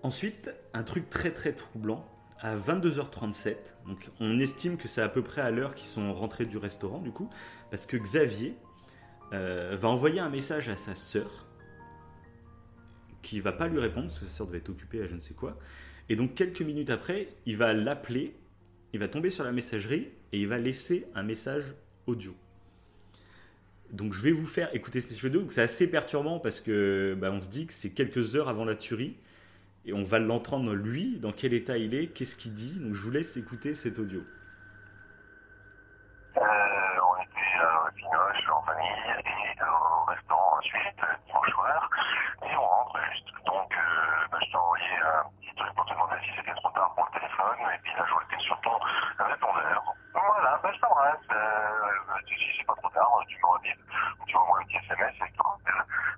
[0.03, 2.07] Ensuite, un truc très très troublant,
[2.41, 3.55] à 22h37,
[3.87, 7.01] donc on estime que c'est à peu près à l'heure qu'ils sont rentrés du restaurant
[7.01, 7.29] du coup,
[7.71, 8.57] parce que Xavier
[9.35, 11.47] euh, va envoyer un message à sa sœur,
[13.21, 15.21] qui va pas lui répondre, parce que sa sœur devait être occupée à je ne
[15.21, 15.59] sais quoi,
[16.09, 18.35] et donc quelques minutes après, il va l'appeler,
[18.93, 21.75] il va tomber sur la messagerie, et il va laisser un message
[22.07, 22.35] audio.
[23.93, 27.31] Donc je vais vous faire écouter ce message audio, c'est assez perturbant parce que bah,
[27.33, 29.17] on se dit que c'est quelques heures avant la tuerie,
[29.87, 32.79] et on va l'entendre lui, dans quel état il est, qu'est-ce qu'il dit.
[32.79, 34.21] Donc je vous laisse écouter cet audio.
[36.37, 38.87] Euh, on était à Pinoche en famille
[39.19, 41.91] et au restaurant ensuite euh, dimanche soir
[42.43, 43.27] et on rentre juste.
[43.47, 46.71] Donc euh, bah, je t'ai envoyé un petit truc pour te demander si c'était trop
[46.71, 48.79] tard pour le téléphone et puis là je vois que t'es sur ton
[49.19, 49.95] répondeur.
[50.13, 51.19] Voilà, bah, je t'embrasse.
[51.33, 51.91] Euh,
[52.29, 53.75] si c'est pas trop tard, tu me redis,
[54.27, 55.45] tu m'envoies un petit SMS et tout.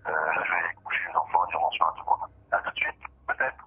[0.06, 2.30] Euh, là je vais coucher les enfants et dire bonsoir à tout le monde.
[2.52, 3.64] À tout de suite, peut-être.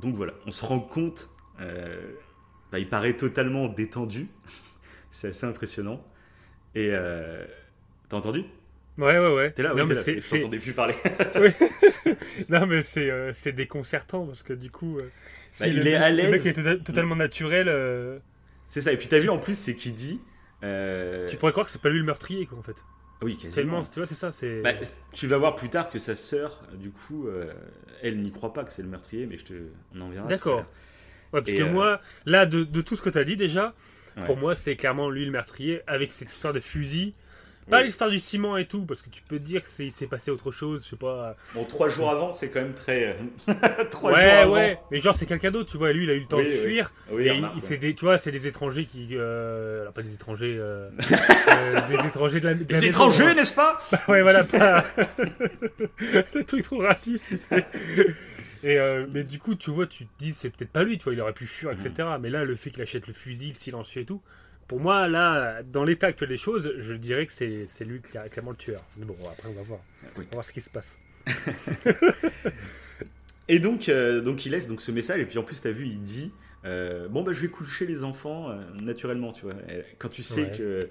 [0.00, 1.28] Donc voilà, on se rend compte,
[1.60, 2.00] euh,
[2.72, 4.28] bah, il paraît totalement détendu.
[5.10, 6.04] c'est assez impressionnant.
[6.74, 7.44] Et euh,
[8.08, 8.44] t'as entendu?
[8.98, 9.50] Ouais, ouais, ouais.
[9.52, 10.20] T'es là, Non, oui, mais t'es là.
[10.20, 10.94] Je t'entendais plus parler.
[11.40, 11.50] Oui.
[12.48, 15.08] non, mais c'est euh, c'est déconcertant parce que du coup, euh,
[15.52, 17.68] si Bah, il le, est à le mec est tota- totalement naturel.
[17.68, 18.18] euh,
[18.68, 18.92] c'est ça.
[18.92, 20.20] Et puis t'as vu en plus, c'est qui dit.
[20.60, 22.84] Tu pourrais croire que c'est pas lui le meurtrier, quoi, en fait.
[23.22, 23.54] Oui, quasiment.
[23.54, 24.30] Tellement, tu vois, c'est ça.
[24.30, 24.62] C'est.
[24.62, 24.72] Bah,
[25.12, 27.52] tu vas voir plus tard que sa sœur, du coup, euh,
[28.02, 29.52] elle n'y croit pas que c'est le meurtrier, mais je te,
[29.96, 30.26] on en verra.
[30.28, 30.58] D'accord.
[31.32, 33.36] Ouais, parce Et, que euh, moi, là, de, de tout ce que tu as dit
[33.36, 33.74] déjà,
[34.16, 34.24] Ouais.
[34.24, 37.12] pour moi, c'est clairement lui le meurtrier avec cette histoire de fusil.
[37.70, 37.84] Pas Oui.
[37.84, 40.06] l'histoire du ciment et tout, parce que tu peux te dire que c'est- il s'est
[40.06, 41.36] passé autre chose, je sais pas.
[41.54, 43.16] Bon, trois jours avant, c'est quand même très.
[43.92, 44.52] jours ouais, avant.
[44.54, 45.92] ouais, mais genre c'est quelqu'un d'autre, tu vois.
[45.92, 46.92] Lui, il a eu le temps Oui, de fuir.
[47.10, 47.76] Oui, et remarque, il- ouais.
[47.78, 50.88] des, tu vois, c'est des étrangers qui, euh, alors pas des étrangers, euh,
[51.48, 53.34] euh, des étrangers de la, de la Des étrangers, hein.
[53.34, 53.80] n'est-ce pas?
[54.08, 54.84] Ouais, voilà, pas
[56.34, 57.66] le truc trop raciste, tu sais.
[58.64, 61.04] Et euh, mais du coup, tu vois, tu te dis, c'est peut-être pas lui, tu
[61.04, 62.08] vois, il aurait pu fuir, etc.
[62.20, 64.20] Mais là, le fait qu'il achète le fusil, silencieux et tout,
[64.68, 68.16] pour moi, là, dans l'état actuel des choses, je dirais que c'est c'est lui qui
[68.16, 68.84] est clairement le tueur.
[68.96, 69.80] Mais bon, après, on va voir.
[70.04, 70.10] Oui.
[70.16, 70.96] On va voir ce qui se passe.
[73.48, 75.86] Et donc, euh, donc il laisse donc ce message, et puis en plus, t'as vu,
[75.86, 76.32] il dit
[76.66, 79.54] euh, Bon, bah, je vais coucher les enfants euh, naturellement, tu vois.
[79.98, 80.56] Quand tu sais Ouais.
[80.56, 80.88] que.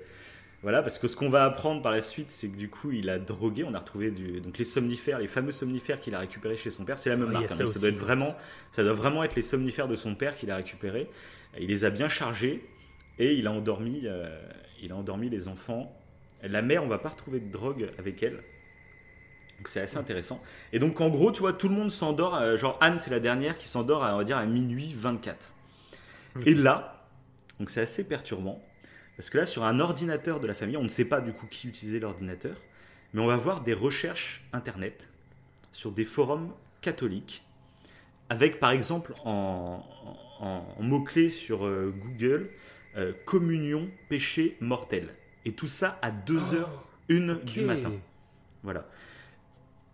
[0.63, 3.11] Voilà, parce que ce qu'on va apprendre par la suite, c'est que du coup, il
[3.11, 3.63] a drogué.
[3.63, 6.83] On a retrouvé du, donc les somnifères, les fameux somnifères qu'il a récupérés chez son
[6.83, 6.97] père.
[6.97, 7.51] C'est la même marque.
[7.51, 8.35] hein, ça ça doit être vraiment,
[8.71, 11.09] ça doit vraiment être les somnifères de son père qu'il a récupérés.
[11.59, 12.65] Il les a bien chargés.
[13.19, 14.39] Et il a endormi, euh,
[14.81, 15.91] il a endormi les enfants.
[16.43, 18.43] La mère, on va pas retrouver de drogue avec elle.
[19.57, 20.41] Donc c'est assez intéressant.
[20.71, 22.35] Et donc en gros, tu vois, tout le monde s'endort.
[22.35, 25.53] euh, genre Anne, c'est la dernière qui s'endort, à, on va dire, à minuit 24.
[26.45, 27.07] Et là,
[27.59, 28.61] donc c'est assez perturbant.
[29.15, 31.47] Parce que là, sur un ordinateur de la famille, on ne sait pas du coup
[31.47, 32.55] qui utilisait l'ordinateur,
[33.13, 35.09] mais on va voir des recherches internet
[35.71, 37.43] sur des forums catholiques,
[38.29, 39.83] avec par exemple en,
[40.39, 42.51] en- en mots-clés sur euh, Google,
[42.97, 45.09] euh, communion, péché mortel.
[45.45, 47.65] Et tout ça à 2h01 du Ok.
[47.65, 47.93] matin.
[48.63, 48.87] Voilà.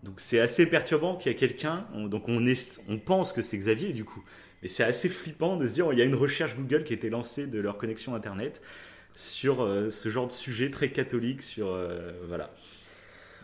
[0.03, 3.41] Donc c'est assez perturbant qu'il y a quelqu'un, on- donc on, est, on pense que
[3.41, 4.23] c'est Xavier du coup,
[4.61, 6.95] mais c'est assez flippant de se dire il y a une recherche Google qui a
[6.95, 8.61] été lancée de leur connexion internet
[9.15, 12.53] sur euh, ce genre de sujet très catholique, sur euh, voilà.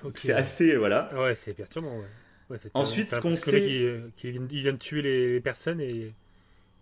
[0.03, 0.18] Ok.
[0.18, 1.12] C'est assez voilà.
[1.16, 1.97] Ouais, c'est perturbant.
[1.99, 2.05] Ouais.
[2.49, 4.32] Ouais, c'est Ensuite, ce qu'on sait- il
[4.62, 6.14] vient de tuer les personnes et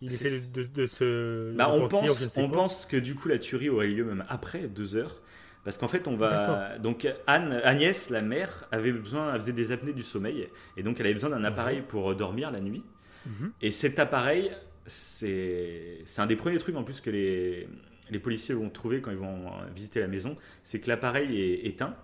[0.02, 1.54] il C'est- essaie de, de- de se.
[1.56, 5.22] Bah, on pense, on que du coup la tuerie aurait lieu même après deux heures.
[5.64, 6.78] Parce qu'en fait, on va.
[6.80, 10.48] Donc, Anne, Agnès, la mère, avait besoin, elle faisait des apnées du sommeil.
[10.78, 12.84] Et donc, elle avait besoin d'un appareil pour dormir la nuit.
[13.26, 13.52] Mhm.
[13.62, 14.52] Et cet appareil,
[14.86, 17.68] c'est c'est un des premiers trucs en plus que les,
[18.10, 20.38] les policiers vont trouver quand ils vont visiter la maison.
[20.64, 21.96] C'est que l'appareil est éteint.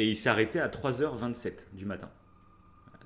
[0.00, 2.08] Et il s'est arrêté à 3h27 du matin.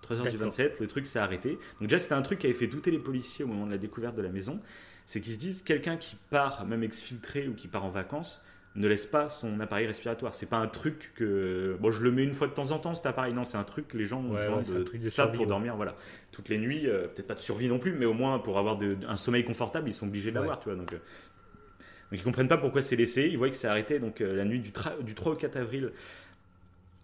[0.02, 0.40] À 3h du D'accord.
[0.40, 1.58] 27, le truc s'est arrêté.
[1.80, 3.78] Donc déjà, c'était un truc qui avait fait douter les policiers au moment de la
[3.78, 4.60] découverte de la maison.
[5.06, 8.44] C'est qu'ils se disent, quelqu'un qui part, même exfiltré ou qui part en vacances,
[8.74, 10.34] ne laisse pas son appareil respiratoire.
[10.34, 11.76] C'est pas un truc que...
[11.80, 13.34] Bon, je le mets une fois de temps en temps, cet appareil.
[13.34, 15.36] Non, c'est un truc que les gens ont Ouais, de, un truc de ça survie,
[15.36, 15.48] pour ouais.
[15.50, 15.76] dormir.
[15.76, 15.94] Voilà.
[16.30, 18.78] Toutes les nuits, euh, peut-être pas de survie non plus, mais au moins pour avoir
[18.78, 20.76] de- un sommeil confortable, ils sont obligés de l'avoir, tu vois.
[20.78, 23.28] Donc, euh, donc ils comprennent pas pourquoi c'est laissé.
[23.30, 24.72] Ils voient que c'est arrêté donc euh, la nuit du,
[25.02, 25.92] du 3 au 4 avril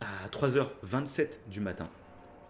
[0.00, 1.84] à 3h27 du matin.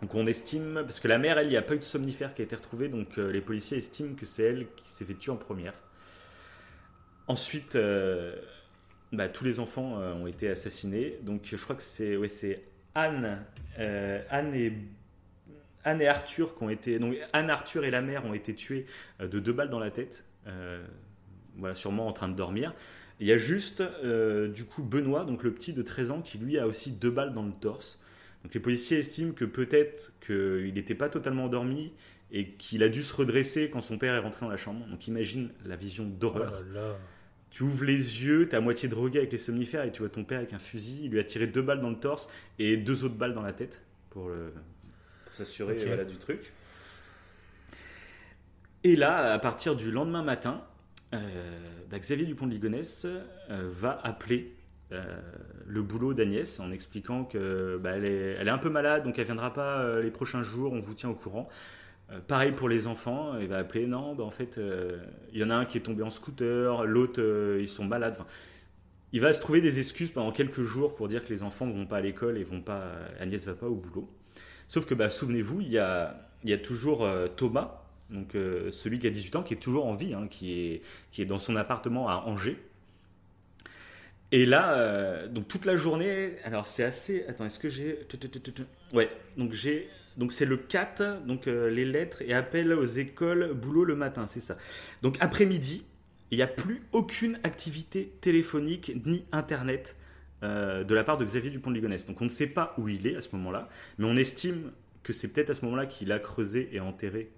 [0.03, 2.35] Donc on estime, parce que la mère, elle, il n'y a pas eu de somnifère
[2.35, 5.15] qui a été retrouvé, donc euh, les policiers estiment que c'est elle qui s'est fait
[5.15, 5.73] tuer en première.
[7.27, 8.37] Ensuite, euh,
[9.13, 11.19] bah, tous les enfants euh, ont été assassinés.
[11.23, 12.29] Donc je crois que c'est ouais,
[12.95, 13.45] Anne,
[13.77, 14.73] Anne et
[15.85, 18.87] Anne et Arthur qui ont été donc Anne, Arthur et la mère ont été tués
[19.21, 20.25] de deux balles dans la tête.
[21.57, 22.75] voilà, sûrement en train de dormir.
[23.21, 26.59] Il y a juste du coup Benoît, donc le petit de 13 ans, qui lui
[26.59, 28.01] a aussi deux balles dans le torse.
[28.45, 31.93] Donc les policiers estiment que peut-être qu'il n'était pas totalement endormi
[32.31, 34.87] et qu'il a dû se redresser quand son père est rentré dans la chambre.
[34.87, 36.63] Donc imagine la vision Oh d'horreur.
[36.73, 36.97] là.
[37.51, 40.23] Tu ouvres les yeux, t'es à moitié drogué avec les somnifères et tu vois ton
[40.23, 41.01] père avec un fusil.
[41.05, 42.29] Il lui a tiré deux balles dans le torse
[42.59, 44.53] et deux autres balles dans la tête pour, le-
[45.25, 46.53] pour s'assurer voilà, du truc.
[48.85, 50.63] Et là, à partir du lendemain matin,
[51.15, 53.23] euh, bah, Xavier Dupont de Ligonnès euh,
[53.73, 54.55] va appeler
[54.93, 55.21] euh,
[55.67, 59.53] le boulot d'Agnès en expliquant que bah, elle, est, un peu malade, donc elle viendra
[59.53, 60.73] pas euh, les prochains jours.
[60.73, 61.49] On vous tient au courant.
[62.11, 63.87] Euh, pareil pour les enfants, il va appeler.
[63.87, 64.59] Non, bah, en fait,
[65.33, 67.21] il y en a un qui est tombé en scooter, l'autre
[67.61, 68.17] ils sont malades.
[69.13, 71.73] Il va se trouver des excuses pendant quelques jours pour dire que les enfants ne
[71.73, 72.93] vont pas à l'école et vont pas.
[73.21, 74.09] Agnès va pas au boulot.
[74.69, 78.33] Sauf que bah, souvenez-vous, il y a, y a toujours Thomas, donc
[78.71, 81.27] celui qui a 18 ans, qui est toujours en vie, hein, qui, est, qui est
[81.27, 82.59] dans son appartement à Angers.
[84.31, 87.25] Et là, euh, donc toute la journée, alors c'est assez.
[87.29, 87.99] Attends, est-ce que j'ai.
[88.93, 89.89] Ouais, donc j'ai.
[90.17, 94.27] Donc c'est le 4, donc euh, les lettres et appel aux écoles, boulot le matin,
[94.27, 94.59] c'est ça.
[95.01, 95.87] Donc après-midi,
[96.33, 99.97] il n'y a plus aucune activité téléphonique ni internet
[100.43, 102.05] euh, de la part de Xavier Dupont de Ligonnès.
[102.05, 103.69] Donc on ne sait pas où il est à ce moment-là,
[103.99, 104.73] mais on estime
[105.05, 107.31] que c'est peut-être à ce moment-là qu'il a creusé et enterré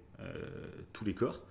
[0.93, 1.41] tous les corps.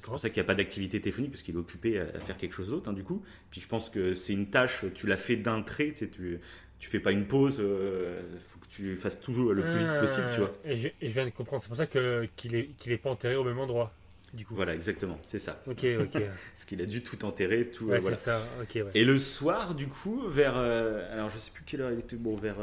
[0.00, 2.20] C'est pour ça qu'il n'y a pas d'activité téléphonique, parce qu'il est occupé à, à
[2.20, 3.22] faire quelque chose d'autre, hein, du coup.
[3.50, 6.38] Puis je pense que c'est une tâche, tu l'as fait d'un trait, tu sais, tu,
[6.78, 10.28] tu fais pas une pause, il faut que tu fasses toujours le plus vite possible,
[10.32, 10.52] tu vois.
[10.64, 12.96] Et je, et je viens de comprendre, c'est pour ça que- qu'il est, qu'il est
[12.98, 13.92] pas enterré au même endroit.
[14.34, 14.54] Du coup.
[14.54, 15.62] Voilà, exactement, c'est ça.
[15.66, 16.22] Ok, ok.
[16.54, 17.84] Parce qu'il a dû tout enterrer, tout.
[17.86, 18.16] Ouais, euh, c'est voilà.
[18.16, 18.84] ça, ok, ouais.
[18.94, 20.56] Et le soir, du coup, vers.
[20.56, 22.56] euh, alors, je sais plus quelle heure il était, bon, vers.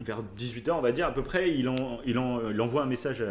[0.00, 2.82] Euh, vers 18h, on va dire, à peu près, il, en- il, en- il envoie
[2.82, 3.22] un message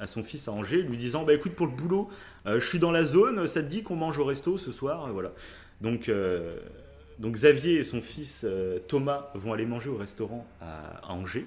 [0.00, 2.08] à, son fils à Angers, lui disant Bah écoute, pour le boulot,
[2.46, 5.08] euh, je suis dans la zone, ça te dit qu'on mange au resto ce soir
[5.08, 5.32] Et Voilà.
[5.80, 6.56] Donc, euh,
[7.18, 11.46] donc, Xavier et son fils euh, Thomas vont aller manger au restaurant à, Angers.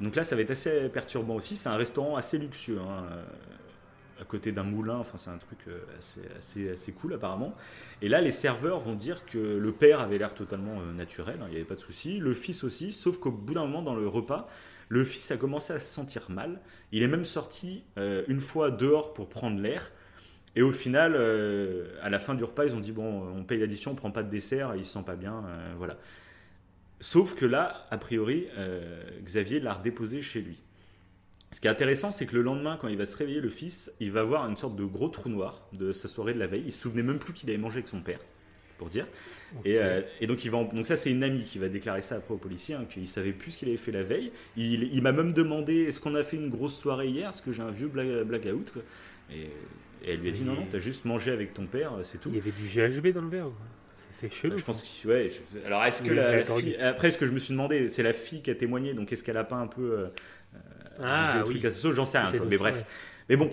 [0.00, 1.56] Donc là, ça va être assez perturbant aussi.
[1.56, 2.80] C'est un restaurant assez luxueux.
[2.80, 3.22] hein, euh,
[4.24, 5.84] à côté d'un moulin, enfin c'est un truc euh,
[6.38, 7.54] assez, assez, cool apparemment.
[8.00, 11.46] Et là, les serveurs vont dire que le père avait l'air totalement euh, naturel, hein,
[11.48, 13.94] il n'y avait pas de souci, le fils aussi, sauf qu'au bout d'un moment dans
[13.94, 14.48] le repas,
[14.88, 16.60] le fils a commencé à se sentir mal.
[16.92, 19.92] Il est même sorti euh, une fois dehors pour prendre l'air.
[20.56, 21.16] Et au final,
[22.00, 24.22] à la fin du repas, ils ont dit bon, on paye l'addition, on prend pas
[24.22, 25.42] de dessert, il se sent pas bien,
[25.78, 25.96] voilà.
[27.00, 28.46] Sauf que là, a priori,
[29.24, 30.62] Xavier l'a redéposé chez lui.
[31.54, 33.92] Ce qui est intéressant, c'est que le lendemain, quand il va se réveiller, le fils,
[34.00, 36.64] il va avoir une sorte de gros trou noir de sa soirée de la veille.
[36.66, 38.18] Il se souvenait même plus qu'il avait mangé avec son père,
[38.76, 39.06] pour dire.
[39.64, 42.02] Et, euh, et donc, il va en- donc ça, c'est une amie qui va déclarer
[42.02, 44.32] ça après au policier, hein, qu'il savait plus ce qu'il avait fait la veille.
[44.56, 47.28] Il, il m'a même demandé est-ce qu'on a fait une grosse soirée hier?
[47.30, 48.82] Est-ce que j'ai un vieux bla- blackout quoi.
[49.32, 49.42] et,
[50.04, 52.30] et elle lui a dit non, non, t'as juste mangé avec ton père, c'est tout.
[52.30, 53.44] Il y avait du GHB dans le verre.
[53.44, 53.66] quoi.
[54.10, 54.54] C'est- chelou.
[54.54, 55.30] Bah, je pense que ouais.
[55.30, 58.02] je- Alors est-ce que la, la fille- après ce que je me suis demandé, c'est
[58.02, 60.06] la fille qui a témoigné, donc est-ce qu'elle a pas un peu euh,
[61.02, 61.50] Ah, le oui.
[61.50, 62.32] truc à sa sauce J'en sais rien.
[62.48, 62.76] Mais bref.
[62.78, 62.84] ouais.
[63.28, 63.50] Mais bon,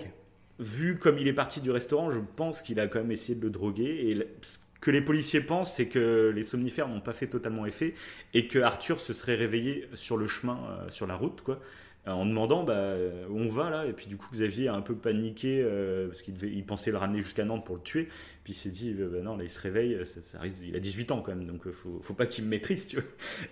[0.58, 3.42] vu comme il est parti du restaurant, je pense qu'il a quand même essayé de
[3.42, 4.10] le droguer.
[4.10, 7.94] Et ce que les policiers pensent, c'est que les somnifères n'ont pas fait totalement effet
[8.34, 11.60] et que Arthur se serait réveillé sur le chemin, euh, sur la route, quoi.
[12.04, 14.80] En demandant bah, euh, où on va là, et puis du coup Xavier a un
[14.80, 18.08] peu paniqué euh, parce qu'il il pensait le ramener jusqu'à Nantes pour le tuer,
[18.42, 20.74] puis il s'est dit euh, bah non, là il se réveille, ça, ça risque- il
[20.74, 23.04] a 18 ans quand même, donc euh, faut, faut pas qu'il me maîtrise, tu vois.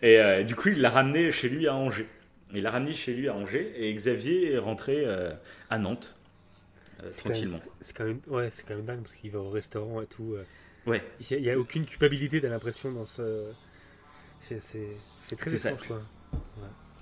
[0.03, 2.09] Et euh, du coup il l'a ramené chez lui à Angers.
[2.55, 5.33] Il l'a ramené chez lui à Angers, et Xavier est rentré euh,
[5.71, 6.17] à Nantes,
[7.03, 7.59] euh, tranquillement.
[7.81, 10.35] C'est quand même, ouais, c'est quand même dingue parce qu'il va au restaurant et tout.
[10.35, 10.43] euh.
[10.87, 11.03] Ouais.
[11.31, 13.45] Il n'y a, aucune culpabilité, t'as l'impression dans ce.
[14.41, 16.03] C'est c'est- c'est très étrange, quoi.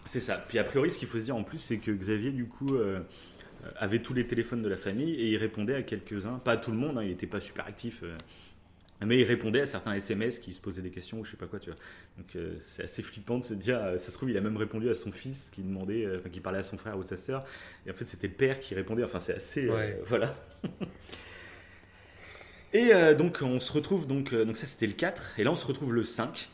[0.05, 0.43] C'est ça.
[0.49, 2.77] Puis a priori, ce qu'il faut se dire en plus, c'est que Xavier, du coup,
[3.77, 6.39] avait tous les téléphones de la famille et il répondait à quelques-uns.
[6.39, 8.03] Pas à tout le monde, hein, il n'était pas super actif.
[9.07, 11.47] Mais il répondait à certains SMS qui se posaient des questions ou je sais pas
[11.47, 11.79] quoi, tu vois.
[12.17, 14.57] Donc euh, c'est assez flippant de se dire, euh, ça se trouve, il a même
[14.57, 17.17] répondu à son fils qui demandait, euh, enfin qui parlait à son frère ou sa
[17.17, 17.45] sœur.
[17.87, 19.05] Et en fait, c'était le père qui répondait.
[19.05, 19.69] Enfin, c'est assez.
[19.69, 20.01] Ouais.
[20.07, 20.35] voilà.
[22.73, 25.39] et donc, on se retrouve, donc, donc ça c'était le 4.
[25.39, 26.49] Et là, on se retrouve le 5.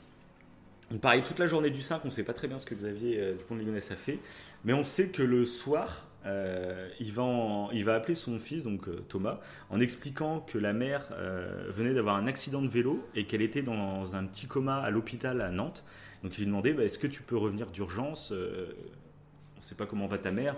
[0.90, 2.74] Donc pareil, toute la journée du 5, on ne sait pas très bien ce que
[2.74, 4.18] Xavier euh, Dupont de Ligonnès a fait,
[4.64, 9.40] mais on sait que le soir, euh, il, va appeler son fils, donc euh, Thomas,
[9.70, 13.62] en expliquant que la mère euh, venait d'avoir un accident de vélo et qu'elle était
[13.62, 15.84] dans un petit coma à l'hôpital à Nantes.
[16.22, 19.86] Donc il lui demandait, bah, est-ce que tu peux revenir d'urgence On ne sait pas
[19.86, 20.56] comment va ta mère,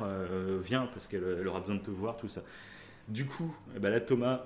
[0.61, 2.43] viens parce qu'elle elle aura besoin de te voir, tout ça.
[3.09, 4.43] Du coup, eh ben là, Thomas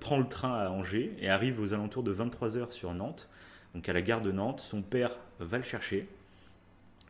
[0.00, 3.28] prend le train à Angers et arrive aux alentours de 23h sur Nantes
[3.74, 4.60] donc à la gare de Nantes.
[4.60, 6.08] Son père va le chercher.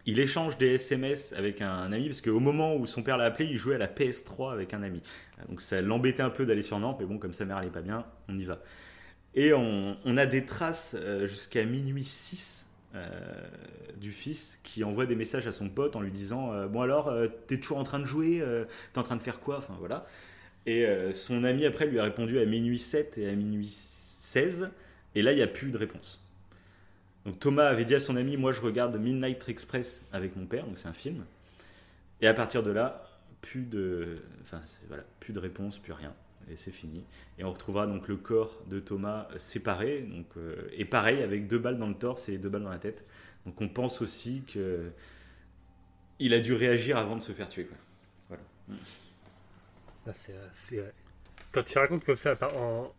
[0.09, 3.47] Il échange des SMS avec un ami, parce qu'au moment où son père l'a appelé,
[3.51, 5.03] il jouait à la PS3 avec un ami.
[5.51, 7.83] Donc ça l'embêtait un peu d'aller sur Nantes, mais bon, comme sa mère n'allait pas
[7.83, 8.59] bien, on y va.
[9.35, 13.07] Et on, a des traces euh, jusqu'à minuit 6 euh,
[14.01, 17.13] du fils qui envoie des messages à son pote en lui disant euh, Bon alors,
[17.47, 18.43] t'es toujours en train de jouer
[18.95, 19.59] T'es en train de faire quoi?
[19.59, 20.07] Enfin voilà.
[20.65, 24.71] Et son ami après lui a répondu à minuit 7 et à minuit 16.
[25.15, 26.27] Et là, il n'y a plus de réponse.
[27.29, 30.65] Donc Thomas avait dit à son ami, moi je regarde Midnight Express avec mon père,
[30.65, 31.27] donc c'est un film.
[32.23, 33.07] Et à partir de là,
[33.43, 36.15] plus de, enfin voilà, plus de réponse, plus rien,
[36.51, 37.05] et c'est fini.
[37.39, 41.59] Et on retrouvera donc le corps de Thomas séparé, donc euh, et pareil avec deux
[41.59, 43.05] balles dans le torse et deux balles dans la tête.
[43.45, 44.91] Donc on pense aussi que
[46.19, 47.69] il a dû réagir avant de se faire tuer.
[48.29, 48.43] Voilà.
[48.71, 50.91] Euh.
[51.53, 52.91] Quand tu racontes comme ça, en...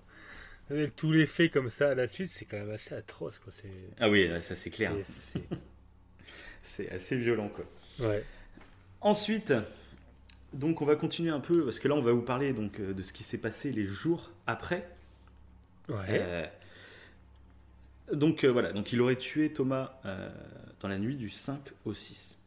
[0.69, 3.39] avec tous les faits comme ça à la suite, c'est quand même assez atroce.
[3.39, 3.51] Quoi.
[3.55, 4.93] C'est, Ah oui, ça c'est clair.
[5.03, 5.39] c'est-
[6.61, 7.65] C'est assez violent quoi.
[8.07, 8.23] ouais.
[9.01, 9.53] Ensuite,
[10.53, 12.93] donc on va continuer un peu parce que là on va vous parler donc euh,
[12.93, 14.87] de ce qui s'est passé les jours après.
[15.87, 15.95] Ouais.
[16.09, 16.45] Euh,
[18.13, 20.29] donc euh, voilà, donc il aurait tué Thomas euh,
[20.81, 22.37] dans la nuit du 5 au 6.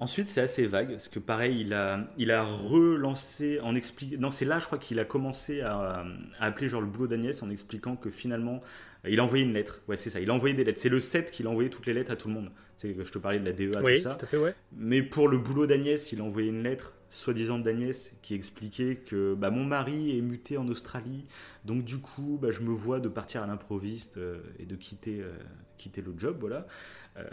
[0.00, 4.16] Ensuite, c'est assez vague parce que pareil, il a, il a relancé en expliquant.
[4.20, 6.04] Non, c'est là, je crois qu'il a commencé à,
[6.38, 8.60] à appeler genre le boulot d'Agnès en expliquant que finalement,
[9.06, 9.80] il a envoyé une lettre.
[9.88, 10.20] Ouais, c'est ça.
[10.20, 10.80] Il a envoyé des lettres.
[10.80, 12.50] C'est le 7 qu'il a envoyé toutes les lettres à tout le monde.
[12.76, 14.14] C'est je te parlais de la DEA oui, tout ça.
[14.14, 14.54] tout à fait, ouais.
[14.72, 19.34] Mais pour le boulot d'Agnès, il a envoyé une lettre, soi-disant d'Agnès, qui expliquait que
[19.34, 21.24] bah, mon mari est muté en Australie,
[21.64, 25.20] donc du coup, bah, je me vois de partir à l'improviste euh, et de quitter,
[25.20, 25.32] euh,
[25.76, 26.68] quitter le job, voilà.
[27.16, 27.24] Euh,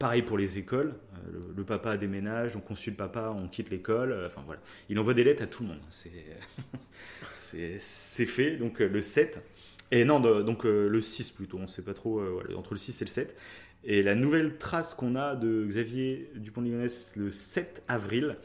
[0.00, 4.26] pareil pour les écoles, euh, le, papa déménage, on consulte papa, on quitte l'école, euh,
[4.26, 4.60] enfin voilà.
[4.88, 6.10] Il envoie des lettres à tout le monde, c'est
[8.26, 9.40] fait, donc euh, le 7,
[9.92, 12.22] et non, donc le 6 plutôt, on sait pas trop,
[12.56, 13.36] entre le 6 et le 7.
[13.82, 18.36] Et la nouvelle trace qu'on a de Xavier Dupont de Ligonnès le 7 avril,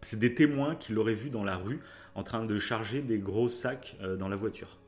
[0.00, 1.78] c'est des témoins qui l'auraient vu dans la rue
[2.16, 4.81] en train de charger des gros sacs dans la voiture.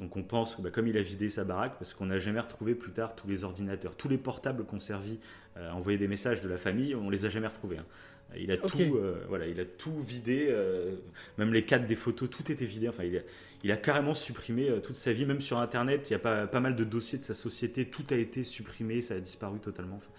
[0.00, 2.40] Donc on pense que bah, comme il a vidé sa baraque, parce qu'on n'a jamais
[2.40, 5.18] retrouvé plus tard tous les ordinateurs, tous les portables qu'on servi
[5.56, 7.78] euh, à envoyer des messages de la famille, on les a jamais retrouvés.
[7.78, 7.86] hein.
[8.34, 10.96] Il a tout, euh, voilà, il a tout vidé, euh,
[11.36, 12.88] même les cadres des photos, tout était vidé.
[12.88, 13.20] Enfin, il a,
[13.62, 16.08] il a carrément supprimé euh, toute sa vie, même sur Internet.
[16.08, 19.02] Il y a pas, pas mal de dossiers de sa société, tout a été supprimé,
[19.02, 19.96] ça a disparu totalement.
[19.96, 20.10] Enfin,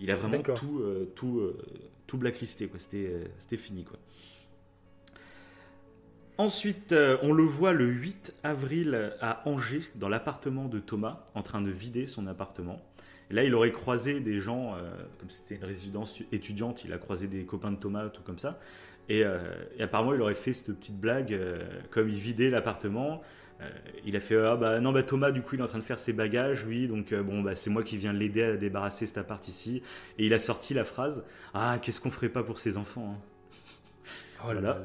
[0.00, 1.56] il a vraiment tout, euh, tout, euh,
[2.06, 2.70] tout blacklisté.
[2.78, 3.98] C'était, euh, c'était fini, quoi.
[6.38, 11.42] Ensuite, euh, on le voit le 8 avril à Angers, dans l'appartement de Thomas, en
[11.42, 12.78] train de vider son appartement.
[13.30, 17.26] Là, il aurait croisé des gens, euh, comme c'était une résidence étudiante, il a croisé
[17.26, 18.60] des copains de Thomas, tout comme ça.
[19.08, 19.38] Et, euh,
[19.80, 21.38] apparemment, il aurait fait cette petite blague,
[21.90, 23.22] comme il vidait l'appartement.
[24.04, 25.84] il a fait ah bah non bah Thomas du coup il est en train de
[25.84, 29.16] faire ses bagages oui donc bon bah c'est moi qui viens l'aider à débarrasser cet
[29.16, 29.82] appart ici
[30.18, 33.35] et il a sorti la phrase ah qu'est-ce qu'on ferait pas pour ses enfants hein?
[34.48, 34.78] Oh là là.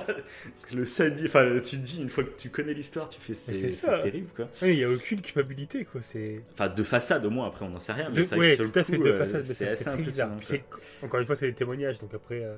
[0.74, 3.68] le sadi, enfin tu te dis une fois que tu connais l'histoire, tu fais c'est
[3.68, 3.98] ça.
[4.00, 4.48] terrible quoi.
[4.62, 6.00] Il n'y a aucune culpabilité, quoi.
[6.52, 8.08] Enfin de façade au moins après on n'en sait rien.
[8.10, 10.30] Mais De- que ouais, tout à fait, coup, de euh, façade, c'est très bizarre.
[11.02, 12.56] Encore une fois, c'est des témoignages, donc après, euh,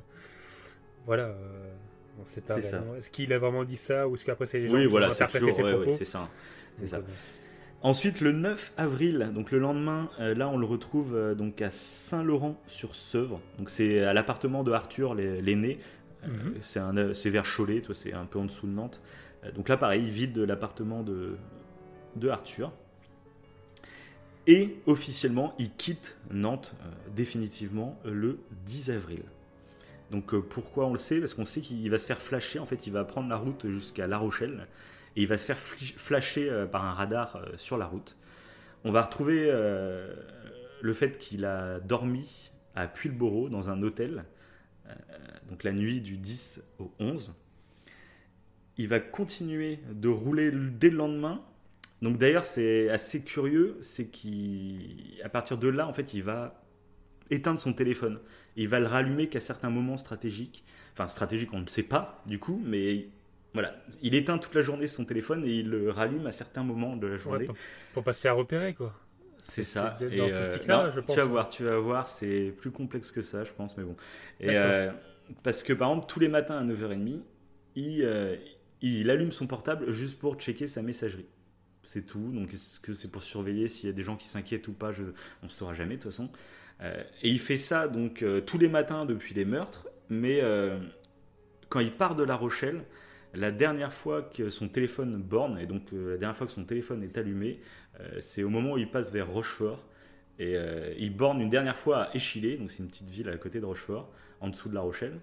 [1.07, 1.35] voilà, euh,
[2.21, 2.79] on sait pas ça.
[2.79, 2.97] vraiment.
[2.97, 5.09] Est-ce qu'il a vraiment dit ça ou est-ce qu'après c'est les gens Oui qui voilà
[5.09, 6.29] ont interprété toujours ses ouais, propos ouais, c'est ça.
[6.79, 6.97] C'est ça.
[6.97, 7.03] euh,
[7.81, 11.71] Ensuite, le 9 avril, donc le lendemain, euh, là on le retrouve euh, donc à
[11.71, 13.41] Saint-Laurent-sur-Sevre.
[13.59, 15.79] Donc c'est à l'appartement de Arthur, l'aîné.
[16.25, 16.55] Euh, Mhm.
[16.61, 19.01] c'est euh, vers Cholet, c'est un peu en dessous de Nantes.
[19.45, 21.37] Euh, donc là, pareil, il vide l'appartement de,
[22.17, 22.73] de Arthur.
[24.47, 26.75] Et officiellement, il quitte Nantes
[27.15, 29.23] définitivement le 10 avril.
[30.11, 31.19] Donc pourquoi on le sait?
[31.21, 33.69] Parce qu'on sait qu'il va se faire flasher, en fait il va prendre la route
[33.69, 34.67] jusqu'à La Rochelle
[35.17, 38.17] et il va se faire flasher par un radar sur la route.
[38.85, 39.51] On va retrouver
[40.81, 44.25] le fait qu'il a dormi à Puylleboro dans un hôtel,
[45.49, 47.35] donc la nuit du 10 au 11.
[48.77, 51.43] Il va continuer de rouler le- dès le lendemain.
[52.01, 56.63] Donc d'ailleurs c'est assez curieux, c'est qu'à partir de là en fait il va
[57.31, 58.21] éteindre son téléphone.
[58.57, 60.65] Il va le rallumer qu'à certains moments stratégiques.
[60.93, 63.09] Enfin stratégiques on ne sait pas du coup, mais
[63.55, 66.97] voilà, il éteint toute la journée son téléphone et il le rallume à certains moments
[66.97, 67.47] de la ouais, journée.
[67.47, 67.57] pour,
[67.95, 68.95] pour pas se faire repérer, quoi.
[69.49, 69.97] C'est ça.
[70.01, 71.29] Et, ce euh, optique-là, non, je pense, Tu vas hein.
[71.29, 73.97] voir, tu vas voir, c'est plus complexe que ça, je pense, mais bon.
[74.41, 74.91] Et, euh,
[75.43, 77.21] parce que par exemple, tous les matins à 9h30,
[77.75, 78.37] il, euh,
[78.83, 81.27] il allume son portable juste pour checker sa messagerie.
[81.83, 82.31] C'est tout.
[82.33, 84.93] Donc, est-ce que c'est pour surveiller s'il y a des gens qui s'inquiètent ou pas
[84.93, 85.05] je,
[85.43, 86.31] On ne saura jamais, de toute façon.
[87.23, 90.41] Et il fait ça donc tous les matins depuis les meurtres, mais
[91.69, 92.85] quand il part de La Rochelle,
[93.35, 96.65] la dernière fois que son téléphone borne, et donc euh, la dernière fois que son
[96.65, 97.61] téléphone est allumé,
[98.21, 99.85] c'est au moment où il passe vers Rochefort.
[100.39, 103.37] Et euh, il borne une dernière fois à Échillé, donc c'est une petite ville à
[103.37, 104.09] côté de Rochefort,
[104.41, 105.21] en dessous de La Rochelle.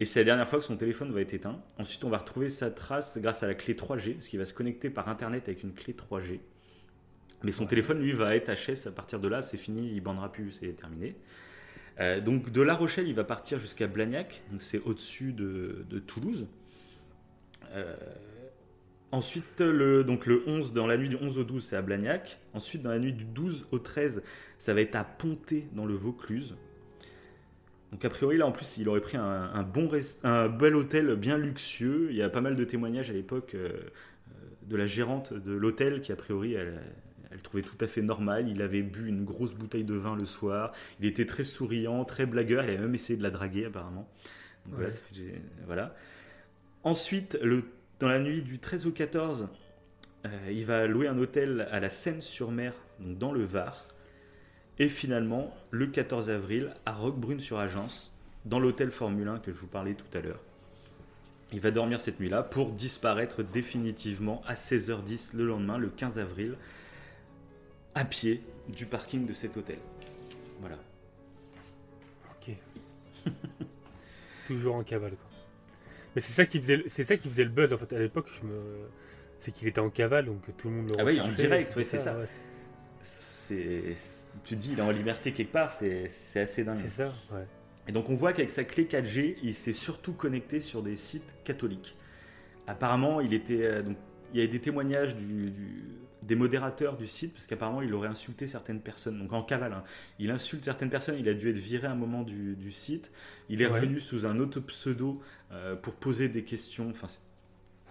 [0.00, 1.60] Et c'est la dernière fois que son téléphone va être éteint.
[1.78, 4.54] Ensuite, on va retrouver sa trace grâce à la clé 3G, parce qu'il va se
[4.54, 6.40] connecter par Internet avec une clé 3G.
[7.42, 8.88] Mais son téléphone, lui, va être HS.
[8.88, 11.16] À partir de là, c'est fini, il bandera plus, c'est terminé.
[12.00, 16.46] Euh, donc de La Rochelle, il va partir jusqu'à Blagnac, donc c'est au-dessus de, Toulouse.
[17.72, 17.96] Euh,
[19.12, 22.38] ensuite, le, donc le 11, dans la nuit du 11 au 12, c'est à Blagnac.
[22.54, 24.22] Ensuite, dans la nuit du 12 au 13,
[24.58, 26.56] ça va être à Ponté, dans le Vaucluse.
[27.92, 30.74] Donc a priori, là, en plus, il aurait pris un, un bon rest- un bel
[30.74, 32.08] hôtel bien luxueux.
[32.10, 33.70] Il y a pas mal de témoignages à l'époque euh,
[34.66, 36.80] de la gérante de l'hôtel qui, a priori, elle,
[37.30, 38.46] elle trouvait tout à fait normal.
[38.48, 40.72] Il avait bu une grosse bouteille de vin le soir.
[41.00, 42.62] Il était très souriant, très blagueur.
[42.64, 44.06] Il avait même essayé de la draguer, apparemment.
[44.66, 45.40] Donc, voilà, Ouais.
[45.64, 45.94] voilà.
[46.84, 47.64] Ensuite, le,
[48.00, 49.48] dans la nuit du 13 au 14,
[50.24, 53.86] euh, il va louer un hôtel à la Seine-sur-Mer, donc dans le Var.
[54.78, 58.12] Et finalement, le 14 avril, à Roquebrune-sur-Agence,
[58.44, 60.40] dans l'hôtel Formule 1 que je vous parlais tout à l'heure.
[61.52, 66.56] Il va dormir cette nuit-là pour disparaître définitivement à 16h10 le lendemain, le 15 avril,
[67.94, 69.78] à pied du parking de cet hôtel.
[70.60, 70.76] Voilà.
[72.30, 72.54] Ok.
[74.46, 75.27] Toujours en cavale, quoi.
[76.18, 78.26] Mais c'est ça qui faisait, c'est ça qui faisait le buzz en fait à l'époque.
[78.40, 78.58] Je me,
[79.38, 81.84] c'est qu'il était en cavale, donc tout le monde le Ah oui, en direct, ouais,
[81.84, 82.18] c'est ça.
[82.18, 82.24] ouais,
[83.02, 83.94] C'est,
[84.42, 86.74] tu te dis, il est en liberté quelque part, c'est, c'est assez dingue.
[86.74, 87.46] c'est ça, ouais.
[87.86, 91.36] Et donc on voit qu'avec sa clé 4G, il s'est surtout connecté sur des sites
[91.44, 91.96] catholiques.
[92.66, 93.96] Apparemment, il était euh, donc
[94.34, 95.84] il y a des témoignages du, du-
[96.22, 99.18] des modérateurs du site parce qu'apparemment il aurait insulté certaines personnes.
[99.18, 99.84] Donc en cavale, hein.
[100.18, 101.16] il insulte certaines personnes.
[101.18, 103.12] Il a dû être viré à un moment du, du site.
[103.48, 103.74] Il est Ouais.
[103.80, 105.20] revenu sous un autre pseudo
[105.52, 106.88] euh, pour poser des questions.
[106.90, 107.06] Enfin,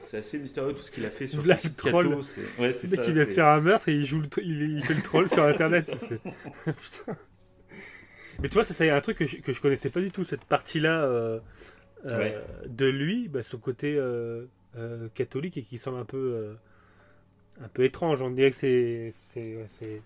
[0.02, 2.10] c'est- assez mystérieux tout ce qu'il a fait sur site troll.
[2.10, 2.22] catho.
[2.22, 4.42] C'est, ouais, c'est ça, qui vient de faire un meurtre et il joue le, tr-
[4.44, 5.90] il, il fait le troll sur internet.
[8.40, 10.24] Mais tu vois, ça c'est un truc que je, que je connaissais pas du tout
[10.24, 11.40] cette partie-là euh,
[12.12, 12.38] euh, Ouais.
[12.68, 14.00] de lui, bah, son côté
[15.16, 16.56] catholique et qui semble un peu
[17.64, 18.22] un peu étrange.
[18.22, 20.02] On dirait que c'est c'est ouais, c'est-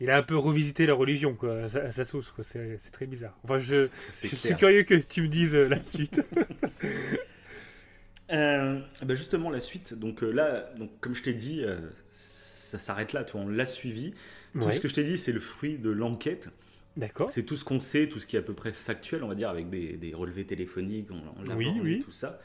[0.00, 2.42] il a un peu revisité la religion quoi, à sa, sa sauce quoi.
[2.44, 3.38] C'est c'est très bizarre.
[3.44, 6.20] Enfin, je, c'est je suis curieux que tu me dises euh, la suite.
[8.30, 9.92] Euh, bah justement, la suite.
[9.92, 11.64] Donc euh, là, donc, comme je t'ai dit,
[12.08, 13.24] ça s'arrête là.
[13.24, 14.14] Tu vois, on l'a suivi.
[14.54, 14.72] Tout Ouais.
[14.72, 16.48] ce que je t'ai dit, c'est le fruit de l'enquête.
[16.96, 17.30] D'accord.
[17.30, 19.34] C'est tout ce qu'on sait, tout ce qui est à peu près factuel, on va
[19.34, 22.02] dire, avec des, des relevés téléphoniques, on, on l'a Oui, borné, oui.
[22.04, 22.38] tout ça.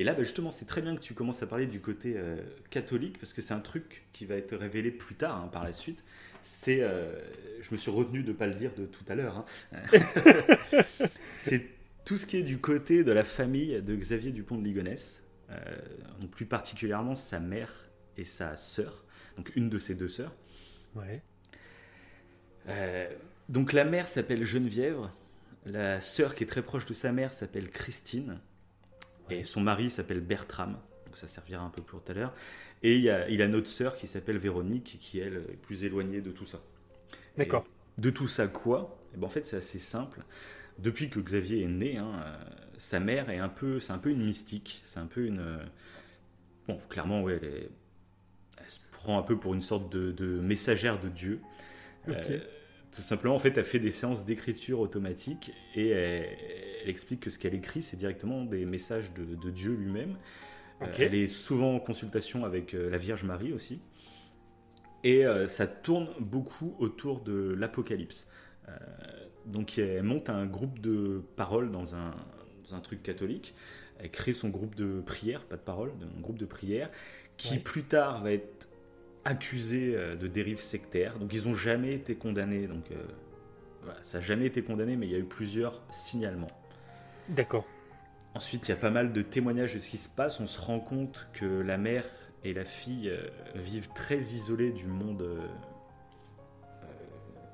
[0.00, 2.38] Et là, bah, justement, c'est très bien que tu commences à parler du côté euh,
[2.70, 5.74] catholique, parce que c'est un truc qui va être révélé plus tard, hein, par la
[5.74, 6.04] suite.
[6.40, 7.20] C'est, euh,
[7.60, 10.00] je me suis retenu de ne pas le dire de tout à l'heure, hein.
[11.36, 11.66] c'est
[12.06, 15.58] tout ce qui est du côté de la famille de Xavier Dupont de Ligonnès, euh,
[16.18, 19.04] donc plus particulièrement sa mère et sa sœur,
[19.36, 20.34] donc une de ses deux sœurs.
[20.94, 21.20] Ouais.
[23.50, 25.10] Donc la mère s'appelle Geneviève,
[25.66, 28.40] la sœur qui est très proche de sa mère s'appelle Christine,
[29.30, 32.34] et son mari s'appelle Bertram, donc ça servira un peu plus tout à l'heure.
[32.82, 35.84] Et il, y a, il a notre sœur qui s'appelle Véronique, qui elle est plus
[35.84, 36.60] éloignée de tout ça.
[37.36, 37.64] D'accord.
[37.66, 38.98] Et De tout ça quoi?
[39.14, 40.22] Eh ben, En fait c'est assez simple.
[40.78, 42.36] Depuis que Xavier est né, hein, euh,
[42.78, 45.58] sa mère est un peu, c'est un peu une mystique, c'est un peu une, euh,
[46.66, 47.70] bon clairement ouais, elle, est-
[48.58, 51.40] elle se prend un peu pour une sorte de, de messagère de Dieu.
[52.06, 52.30] Ok.
[52.30, 52.40] Euh,
[52.92, 56.26] tout simplement, en fait, elle fait des séances d'écriture automatique et elle,
[56.82, 60.16] elle explique que ce qu'elle écrit, c'est directement des messages de, de Dieu lui-même.
[60.82, 63.80] Euh, elle est souvent en consultation avec euh, la Vierge Marie aussi.
[65.04, 68.28] Et euh, ça tourne beaucoup autour de l'Apocalypse.
[69.46, 72.14] Donc elle monte un groupe de paroles dans un,
[72.64, 73.54] dans un truc catholique.
[73.98, 76.88] Elle crée son groupe de prière, pas de parole, un groupe de prière,
[77.36, 77.58] qui Ouais.
[77.58, 78.68] plus tard va être
[79.30, 81.18] accusé euh, de dérive sectaire.
[81.18, 82.66] Donc ils n'ont jamais été condamnés.
[82.66, 82.96] Donc euh,
[83.82, 86.50] voilà, ça n'a jamais été condamné, mais il y a eu plusieurs signalements.
[87.28, 87.66] D'accord.
[88.34, 90.40] Ensuite, il y a pas mal de témoignages de ce qui se passe.
[90.40, 92.04] On se rend compte que la mère
[92.44, 95.40] et la fille euh, vivent très isolées du monde euh,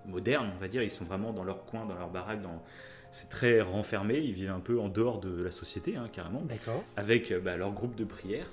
[0.07, 0.83] moderne, on va dire.
[0.83, 2.43] Ils sont vraiment dans leur coin, dans leur baraque.
[2.43, 2.63] Dans...
[3.11, 4.19] C'est très renfermé.
[4.19, 6.85] Ils vivent un peu en dehors de la société, hein, carrément D'accord.
[6.97, 8.49] avec bah, leur groupe de prière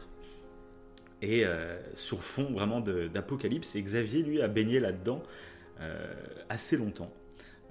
[1.24, 3.76] et euh, sur fond vraiment d'apocalypse.
[3.76, 5.24] Et Xavier, lui, a baigné là-dedans
[5.80, 6.14] euh,
[6.50, 7.12] assez longtemps,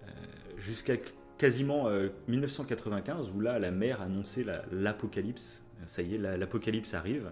[0.05, 0.11] Euh,
[0.59, 0.95] jusqu'à
[1.39, 5.63] quasiment euh, 1995, où là, la mer annonçait la- l'apocalypse.
[5.87, 7.31] Ça y est, la- l'apocalypse arrive.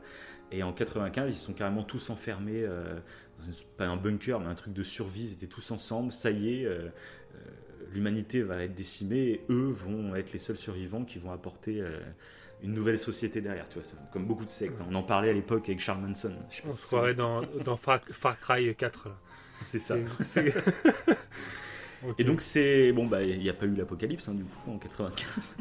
[0.53, 4.73] Et en 95, ils sont carrément tous enfermés dans pas un bunker, mais un truc
[4.75, 5.25] de survie.
[5.25, 6.11] Ils étaient tous ensemble.
[6.13, 6.69] Ça y est,
[7.93, 11.83] l'humanité va être décimée eux vont être les seuls survivants qui vont apporter
[12.63, 13.69] une nouvelle société derrière.
[13.69, 14.81] Tu vois, comme beaucoup de sectes.
[14.81, 14.87] hein.
[14.91, 16.33] On en parlait à l'époque avec Charles Manson.
[16.51, 19.09] Je sais pas On si se tu te croirait dans, dans Far, Far Cry 4.
[19.09, 19.15] là.
[19.63, 19.71] souviens.
[19.71, 19.97] C'est ça.
[22.19, 24.79] Et donc c'est bon bah il n'y a pas eu l'apocalypse hein, du coup en
[24.79, 25.57] 95.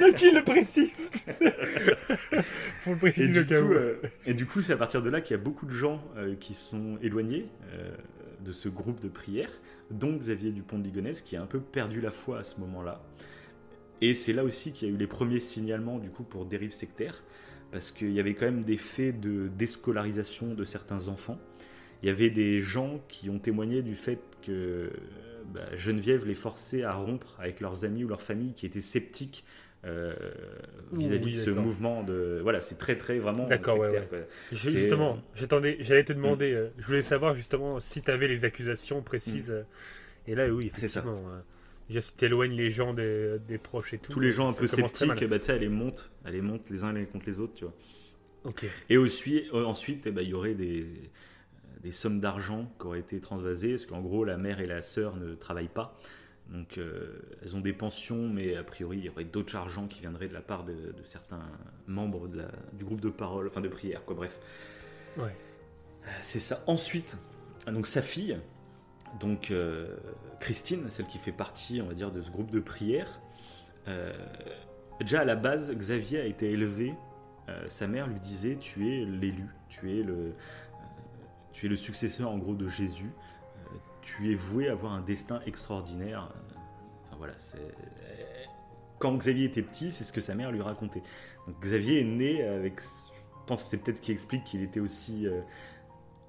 [0.00, 1.10] Mais qui le précise
[2.80, 3.74] Faut le Et préciser du, au cas coup, où.
[3.74, 6.02] euh, et du coup, c'est à partir de là qu'il y a beaucoup de gens
[6.16, 7.94] euh, qui sont éloignés euh,
[8.40, 9.50] de ce groupe de prière,
[9.90, 13.02] dont Xavier Dupont de Ligonnès, qui a un peu perdu la foi à ce moment-là.
[14.00, 16.72] Et c'est là aussi qu'il y a eu les premiers signalements du coup pour dérive
[16.72, 17.24] sectaire,
[17.72, 21.38] parce qu'il y avait quand même des faits de déscolarisation de certains enfants.
[22.02, 24.90] Il y avait des gens qui ont témoigné du fait que
[25.54, 29.44] bah, Geneviève les forçait à rompre avec leurs amis ou leurs familles qui étaient sceptiques
[29.84, 30.14] euh,
[30.92, 34.08] vis-à-vis Oui, de ce mouvement de voilà c'est très très vraiment D'accord, ouais,
[34.52, 39.02] justement, j'attendais, j'allais te demander, euh, je voulais savoir justement si tu avais les accusations
[39.02, 39.50] précises.
[39.50, 39.62] euh,
[40.26, 41.22] Et là, oui, effectivement.
[42.00, 44.12] Si t'éloignes les gens des, des proches et tout.
[44.12, 46.92] tous les gens un peu sceptiques bah, elle les monte elle les monte les uns
[46.92, 47.74] les contre les autres tu vois
[48.44, 48.64] Ok.
[48.88, 50.86] Et aussi, euh, ensuite, eh ben, il y aurait des,
[51.82, 55.16] des sommes d'argent qui auraient été transvasées, parce qu'en gros, la mère et la sœur
[55.16, 55.96] ne travaillent pas.
[56.52, 59.98] Donc, euh, elles ont des pensions, mais a priori, il y aurait d'autres argents qui
[59.98, 61.42] viendraient de la part de, de certains
[61.88, 64.14] membres de la- du groupe de parole, enfin de prière, quoi.
[64.14, 64.38] Bref,
[65.16, 65.34] Ouais.
[66.04, 66.62] Euh, c'est ça.
[66.68, 67.18] Ensuite,
[67.66, 68.38] donc sa fille,
[69.20, 69.96] donc euh,
[70.40, 73.20] Christine, celle qui fait partie, on va dire, de ce groupe de prière.
[73.88, 74.12] euh,
[75.00, 76.94] déjà à la base, Xavier a été élevé.
[77.48, 80.34] euh, sa mère lui disait Tu es l'élu, tu es le,
[81.52, 83.10] tu es le successeur en gros de Jésus.
[84.02, 86.30] tu es voué à avoir un destin extraordinaire.
[87.06, 87.34] Enfin voilà,
[88.98, 91.02] quand Xavier était petit, c'est ce que sa mère lui racontait.
[91.46, 95.26] Donc Xavier est né avec, je pense c'est peut-être ce qui explique qu'il était aussi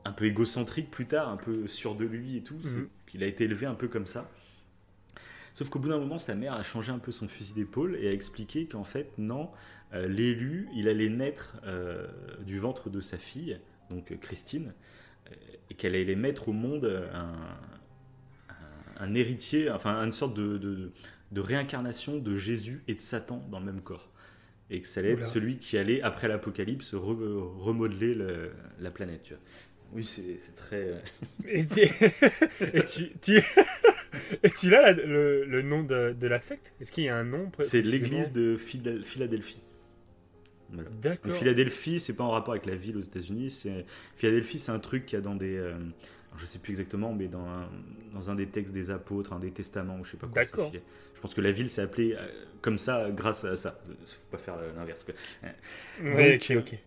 [0.07, 2.87] un peu égocentrique plus tard, un peu sûr de lui et tout, Mhm.
[3.07, 4.29] qu'il a été élevé un peu comme ça.
[5.53, 8.07] Sauf qu'au bout d'un moment, sa mère a changé un peu son fusil d'épaule et
[8.07, 9.49] a expliqué qu'en fait, non,
[9.93, 12.07] euh, l'élu, il allait naître euh,
[12.45, 13.59] du ventre de sa fille,
[13.89, 14.73] donc euh, Christine,
[15.31, 15.35] euh,
[15.69, 17.25] et qu'elle allait mettre au monde un,
[18.49, 18.55] un-
[18.99, 20.91] un héritier, enfin une sorte de, de-
[21.31, 24.09] de réincarnation de Jésus et de Satan dans le même corps.
[24.69, 29.23] Et que ça allait être celui qui allait, après l'apocalypse, re- remodeler le- la planète.
[29.23, 29.41] tu vois.
[29.93, 30.75] Oui, c'est très...
[30.75, 30.99] euh,
[31.47, 31.81] Et tu,
[32.73, 33.41] et tu, tu,
[34.43, 36.73] et tu as le, le nom de, de la secte?
[36.81, 39.61] Est-ce qu'il y a un nom C'est l'église de Phila- Philadelphie.
[40.71, 40.89] Voilà.
[41.01, 41.33] D'accord.
[41.33, 43.49] Philadelphie, c'est pas en rapport avec la ville aux États-Unis.
[43.49, 43.85] C'est
[44.17, 45.73] Philadelphie, c'est un truc qu'il y a dans des euh,
[46.37, 47.69] je sais plus exactement, mais dans un,
[48.13, 50.43] dans un des textes des apôtres, un des testaments, ou je sais pas quoi.
[50.43, 50.71] D'accord.
[51.15, 52.27] Je pense que la ville s'est appelée euh,
[52.61, 53.79] comme ça grâce à ça.
[54.05, 55.03] Faut pas faire l'inverse.
[55.05, 55.13] quoi.
[56.03, 56.79] Ouais, Donc, ok, ok.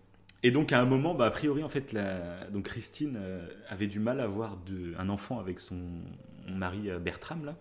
[0.43, 2.47] Et donc à un moment, bah, a priori en fait, la...
[2.51, 4.95] donc Christine euh, avait du mal à avoir de...
[4.99, 5.81] un enfant avec son
[6.49, 7.57] mari euh, Bertram là.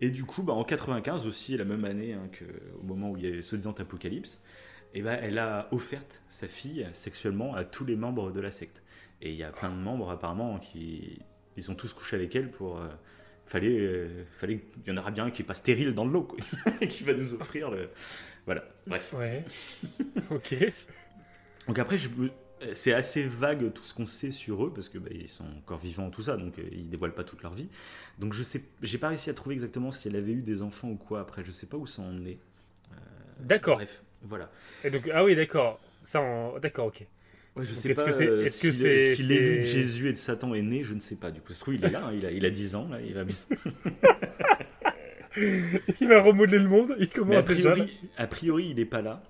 [0.00, 2.44] Et du coup, bah, en 95 aussi, la même année hein, que
[2.80, 4.42] au moment où il y avait ce disant apocalypse,
[4.94, 8.82] et ben elle a offerte sa fille sexuellement à tous les membres de la secte.
[9.20, 11.20] Et il y a plein de membres apparemment qui
[11.56, 12.88] ils ont tous couché avec elle pour euh,
[13.46, 16.12] fallait euh, fallait il y en aura bien un qui est pas stérile dans le
[16.12, 16.38] lot quoi,
[16.86, 17.90] qui va nous offrir le
[18.44, 19.44] voilà bref Ouais.
[20.30, 20.54] ok.
[21.66, 22.08] Donc après, je
[22.62, 25.44] euh, c'est assez vague tout ce qu'on sait sur eux parce que bah, ils sont
[25.58, 27.68] encore vivants tout ça, donc euh, ils dévoilent pas toute leur vie.
[28.18, 30.88] Donc je sais, j'ai pas réussi à trouver exactement si elle avait eu des enfants
[30.88, 31.20] ou quoi.
[31.20, 32.38] Après, je sais pas où ça en est.
[33.40, 33.76] D'accord.
[33.76, 34.50] Bref, voilà.
[34.84, 35.78] Et donc, ah oui, d'accord.
[36.02, 36.22] Ça,
[36.62, 37.06] d'accord, ok.
[37.56, 39.58] Ouais, je Donc, sais est-ce pas que c'est- euh, est-ce que si, c'est- si l'élu
[39.58, 41.30] de Jésus et de Satan est né, je ne sais pas.
[41.30, 43.24] Du coup, il est là, hein, il, a, il a 10 ans, là, il va
[43.24, 43.36] bien.
[46.00, 47.72] Il va remodeler le monde, il a commence déjà.
[47.72, 49.22] priori, a priori, il n'est pas là.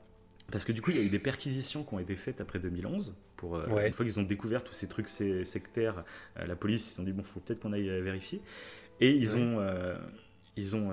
[0.52, 2.58] Parce que du coup, il y a eu des perquisitions qui ont été faites après
[2.60, 3.16] 2011.
[3.36, 3.88] Pour, euh, Ouais.
[3.88, 6.04] Une fois qu'ils ont découvert tous ces trucs sectaires,
[6.38, 8.40] euh, la police, ils ont dit bon, faut peut-être qu'on aille euh, vérifier.
[9.00, 9.40] Et ils Ouais.
[9.42, 9.96] ont, euh,
[10.56, 10.90] ils ont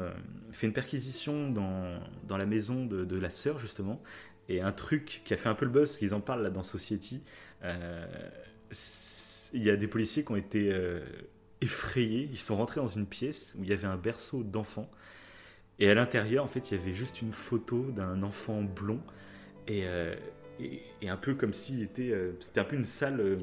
[0.51, 4.01] fait une perquisition dans, dans la maison de, de la sœur, justement.
[4.49, 6.63] Et un truc qui a fait un peu le buzz, qu'ils en parlent là dans
[6.63, 7.21] Society,
[9.53, 10.75] il y a des policiers qui ont été
[11.61, 12.27] effrayés.
[12.29, 14.89] Ils sont rentrés dans une pièce où il y avait un berceau d'enfant.
[15.79, 18.99] Et à l'intérieur, en fait, il y avait juste une photo d'un enfant blond.
[19.67, 20.15] Et, euh,
[20.59, 22.11] et, et un peu comme s'il était.
[22.11, 23.19] euh, c'était un peu une salle.
[23.19, 23.35] euh,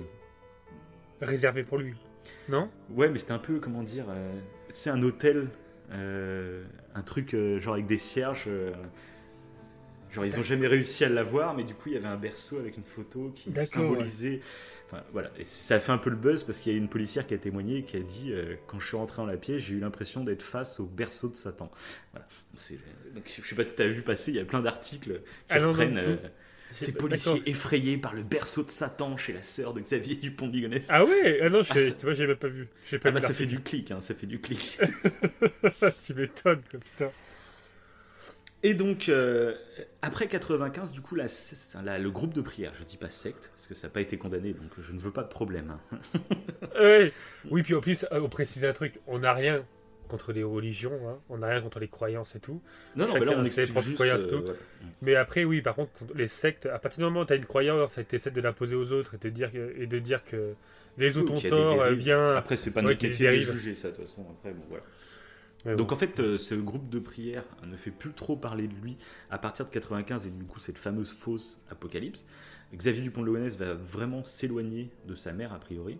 [1.20, 1.94] Réservé pour lui.
[2.48, 2.70] Non?
[2.90, 4.06] Ouais, mais c'était un peu, comment dire.
[4.68, 5.48] c'est un hôtel.
[5.90, 8.48] un truc genre avec des cierges.
[10.10, 12.58] genre, ils ont jamais réussi à l'avoir, mais du coup, il y avait un berceau
[12.58, 14.40] avec une photo qui symbolisait.
[14.92, 15.30] Enfin, voilà.
[15.38, 17.34] Et ça a fait un peu le buzz parce qu'il y a une policière qui
[17.34, 19.74] a témoigné et qui a dit euh, Quand je suis rentré dans la pièce, j'ai
[19.74, 21.70] eu l'impression d'être face au berceau de Satan.
[22.12, 22.26] Voilà.
[23.14, 25.20] Donc, je sais pas si tu as vu passer, il y a plein d'articles qui
[25.50, 26.16] Ah non, non, euh,
[26.74, 30.52] ces policiers effrayés par le berceau de Satan chez la sœur de Xavier Dupont de
[30.54, 30.86] Ligonnès.
[30.88, 32.66] Ah ouais Ah non, je, Ah, ça- tu vois, j'ai même pas vu.
[32.90, 34.78] Pas Ah vu bah ça fait du clic, hein, ça fait du clic.
[36.04, 37.10] tu m'étonnes, putain.
[38.62, 39.54] Et donc, euh,
[40.02, 41.26] après 95, du coup, la,
[41.82, 44.18] la- le groupe de prière, je dis pas secte, parce que ça n'a pas été
[44.18, 45.72] condamné, donc je ne veux pas de problème.
[45.92, 45.98] hein.
[46.78, 47.12] Ouais.
[47.50, 49.64] Oui, puis en plus, euh, on précise un truc, on n'a rien
[50.08, 51.18] contre les religions, hein.
[51.28, 52.60] on n'a rien contre les croyances et tout.
[52.96, 54.42] Non, non, mais là, Chacun on ses propres juste, croyances, euh, tout.
[54.44, 54.58] voilà.
[55.02, 57.46] Mais après, oui, par contre, les sectes, à partir du moment où tu as une
[57.46, 60.54] croyance et tu essaies de l'imposer aux autres et, te dire et de dire que
[60.98, 62.34] les autres Oui, ont tort, euh, viens.
[62.36, 64.26] Après, c'est pas Ouais, notre métier de juger, ça, de toute façon.
[64.38, 64.84] Après, bon, voilà.
[65.66, 68.74] Ouais, Donc en fait, euh, ce groupe de prière ne fait plus trop parler de
[68.74, 68.96] lui
[69.30, 72.24] à partir de 95 et du coup cette fameuse fausse apocalypse.
[72.74, 75.98] Xavier Dupont de va vraiment s'éloigner de sa mère a priori.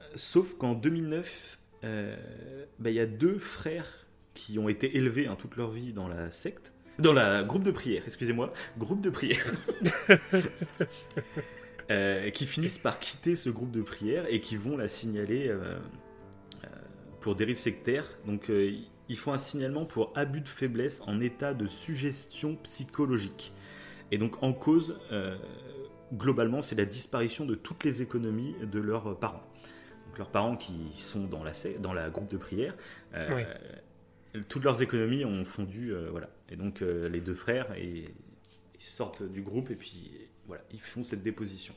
[0.00, 2.16] Euh, Sauf qu'en 2009, euh,
[2.78, 6.08] bah, il y a deux frères qui ont été élevés hein, toute leur vie dans
[6.08, 9.52] la secte, dans la groupe de prière, excusez-moi, groupe de prière,
[11.90, 15.78] Euh, qui finissent par quitter ce groupe de prière et qui vont la signaler euh,
[17.24, 18.06] pour dérive sectaire.
[18.26, 18.76] Donc euh,
[19.08, 23.54] ils font un signalement pour abus de faiblesse en état de suggestion psychologique.
[24.10, 25.34] Et donc en cause, euh,
[26.12, 29.42] globalement, c'est la disparition de toutes les économies de leurs parents.
[30.06, 32.76] Donc leurs parents qui sont dans la, dans la groupe de prière,
[33.14, 33.42] euh,
[34.50, 36.28] toutes leurs économies ont fondu, voilà.
[36.50, 38.04] Et donc les deux frères, et,
[38.74, 40.10] ils sortent du groupe et puis
[40.46, 41.74] voilà, ils font cette déposition.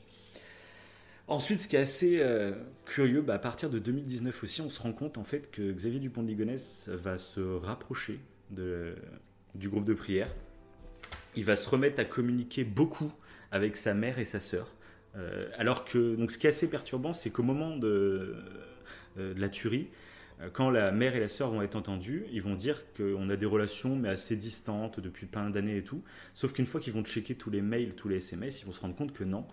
[1.28, 2.52] Ensuite, ce qui est assez euh,
[2.86, 6.00] curieux, bah, à partir de 2019 aussi, on se rend compte en fait que Xavier
[6.00, 8.18] Dupont de Ligonnès va se rapprocher
[8.50, 10.34] du groupe de prière.
[11.36, 13.12] Il va se remettre à communiquer beaucoup
[13.52, 14.72] avec sa mère et sa sœur.
[15.16, 18.34] Euh, alors que, donc, ce qui est assez perturbant, c'est qu'au moment de,
[19.18, 19.88] euh, la tuerie,
[20.52, 23.44] quand la mère et la sœur vont être entendues, ils vont dire qu'on a des
[23.44, 26.04] relations mais assez distantes depuis plein d'années et tout.
[26.32, 28.80] Sauf qu'une fois qu'ils vont checker tous les mails, tous les SMS, ils vont se
[28.80, 29.46] rendre compte que non.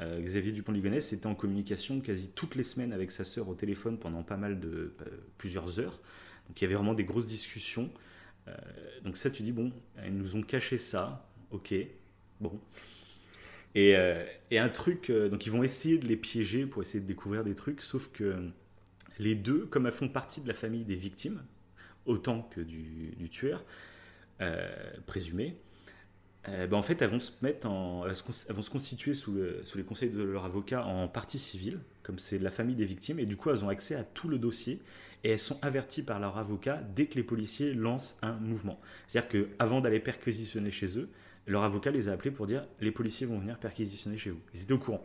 [0.00, 3.48] Euh, Xavier Dupont de Ligonnès était en communication quasi toutes les semaines avec sa sœur
[3.48, 5.06] au téléphone pendant pas mal de euh,
[5.36, 6.00] plusieurs heures.
[6.48, 7.90] Donc il y avait vraiment des grosses discussions.
[8.48, 8.52] Euh,
[9.04, 9.72] donc ça, tu dis bon,
[10.04, 11.74] ils nous ont caché ça, ok,
[12.40, 12.58] bon.
[13.74, 17.54] Et, un truc, donc ils vont essayer de les piéger pour essayer de découvrir des
[17.54, 18.50] trucs, sauf que
[19.20, 21.40] les deux, comme elles font partie de la famille des victimes,
[22.04, 23.64] autant que du, tueur
[25.06, 25.56] présumé,
[26.48, 28.70] euh, ben, en fait, elles vont se mettre en, elles, se cons- elles vont se
[28.70, 32.50] constituer sous, le- sous les conseils de leur avocat en partie civile, comme c'est la
[32.50, 34.80] famille des victimes, et du coup, elles ont accès à tout le dossier
[35.22, 38.80] et elles sont averties par leur avocat dès que les policiers lancent un mouvement.
[39.06, 41.10] C'est-à-dire qu'avant d'aller perquisitionner chez eux,
[41.46, 44.40] leur avocat les a appelés pour dire les policiers vont venir perquisitionner chez vous.
[44.54, 45.04] Ils étaient au courant.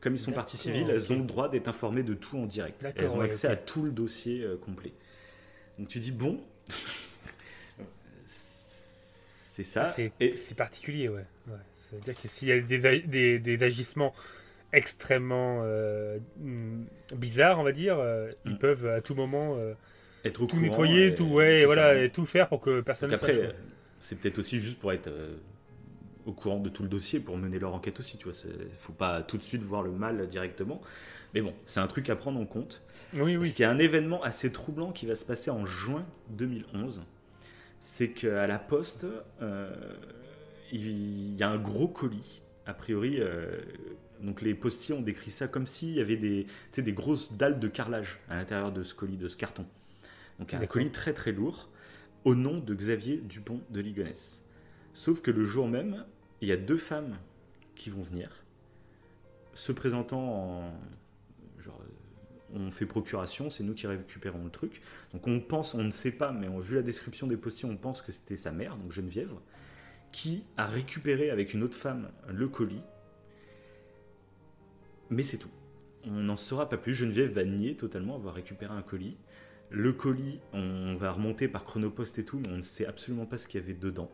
[0.00, 2.82] comme ils sont partie civile, elles ont le droit d'être informées de tout en direct.
[2.96, 4.92] Elles ont ouais, accès à tout le dossier euh, complet.
[5.78, 6.38] Donc tu dis bon,
[9.54, 9.86] c'est ça.
[9.86, 11.24] C'est Et particulier, ouais.
[11.46, 11.54] ouais.
[11.90, 14.12] Ça veut dire que s'il y a des, a- des, des agissements
[14.72, 18.58] extrêmement euh, hmm, bizarres, on va dire, euh, ils Mm.
[18.58, 19.74] peuvent à tout moment euh,
[20.24, 23.16] être tout courant, nettoyer, et- tout, ouais, voilà, et tout faire pour que personne ne
[23.16, 23.36] sache.
[24.00, 25.08] c'est peut-être aussi juste pour être
[26.26, 28.36] au courant de tout le dossier, pour mener leur enquête aussi, tu vois.
[28.46, 30.80] Il faut pas tout de suite voir le mal directement.
[31.34, 32.82] Mais bon, c'est un truc à prendre en compte.
[33.14, 33.52] Oui, Parce oui.
[33.52, 37.02] qu'il y a un événement assez troublant qui va se passer en juin 2011.
[37.86, 39.06] C'est qu'à la poste,
[39.42, 39.70] euh,
[40.72, 42.40] il y a un gros colis.
[42.64, 43.60] A priori, euh,
[44.22, 46.46] donc les postiers ont décrit ça comme s'il y avait des,
[46.76, 49.66] des grosses dalles de carrelage à l'intérieur de ce colis, de ce carton.
[50.38, 51.68] Donc un colis très très lourd,
[52.24, 54.42] au nom de Xavier Dupont de Ligonnès.
[54.94, 56.06] Sauf que le jour même,
[56.40, 57.18] il y a deux femmes
[57.76, 58.30] qui vont venir,
[59.52, 60.72] se présentant en.
[61.58, 61.80] Genre,
[62.54, 64.80] on fait procuration, c'est nous qui récupérons le truc.
[65.12, 67.76] Donc on pense, on ne sait pas, mais on, vu la description des postiers, on
[67.76, 69.32] pense que c'était sa mère, donc Geneviève,
[70.12, 72.82] qui a récupéré avec une autre femme le colis.
[75.10, 75.50] Mais c'est tout.
[76.06, 76.94] On n'en saura pas plus.
[76.94, 79.16] Geneviève va nier totalement avoir récupéré un colis.
[79.70, 83.38] Le colis, on va remonter par Chronopost et tout, mais on ne sait absolument pas
[83.38, 84.10] ce qu'il y avait dedans.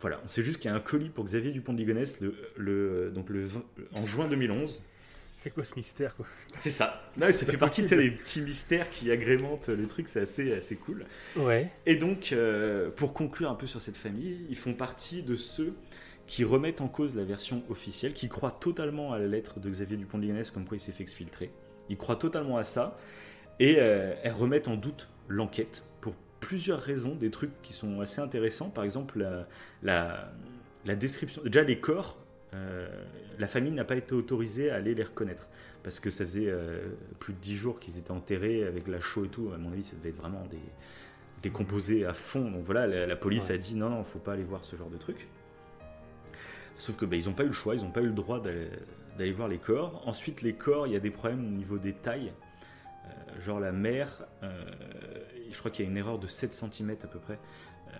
[0.00, 2.32] Voilà, on sait juste qu'il y a un colis pour Xavier Dupont de Ligonnès donc
[2.56, 4.82] le, 20 en juin 2011.
[5.42, 6.26] C'est quoi ce mystère, quoi
[6.58, 7.00] C'est ça.
[7.16, 11.06] Là, ça fait partie des petits mystères qui agrémentent le truc, c'est assez, assez cool.
[11.34, 11.70] Ouais.
[11.86, 15.72] Et donc, euh, pour conclure un peu sur cette famille, ils font partie de ceux
[16.26, 19.96] qui remettent en cause la version officielle, qui croient totalement à la lettre de Xavier
[19.96, 21.50] Dupont de Ligonnès comme quoi il s'est fait exfiltrer.
[21.88, 22.98] Ils croient totalement à ça
[23.60, 28.20] et euh, elles remettent en doute l'enquête pour plusieurs raisons, des trucs qui sont assez
[28.20, 28.68] intéressants.
[28.68, 29.48] Par exemple, la,
[29.82, 30.34] la,
[30.84, 31.40] la description.
[31.46, 32.18] Déjà, les corps,
[32.52, 35.48] la famille n'a pas été autorisée à aller les reconnaître
[35.82, 36.80] parce que ça faisait euh,
[37.18, 39.50] plus de 10 jours qu'ils étaient enterrés avec la chaux et tout.
[39.54, 40.58] À mon avis, ça devait être vraiment des
[41.42, 42.50] décomposés à fond.
[42.50, 43.54] Donc voilà, la, la police Ouais.
[43.54, 45.26] a dit non, non, faut pas aller voir ce genre de truc.
[46.76, 48.40] Sauf que bah, ils n'ont pas eu le choix, ils n'ont pas eu le droit
[48.40, 48.68] d'aller
[49.18, 50.02] d'aller voir les corps.
[50.06, 52.32] Ensuite, les corps, il y a des problèmes au niveau des tailles.
[53.06, 54.64] Euh, genre la mère, euh,
[55.50, 57.38] je crois qu'il y a une erreur de 7 cm à peu près.
[57.88, 57.92] Euh,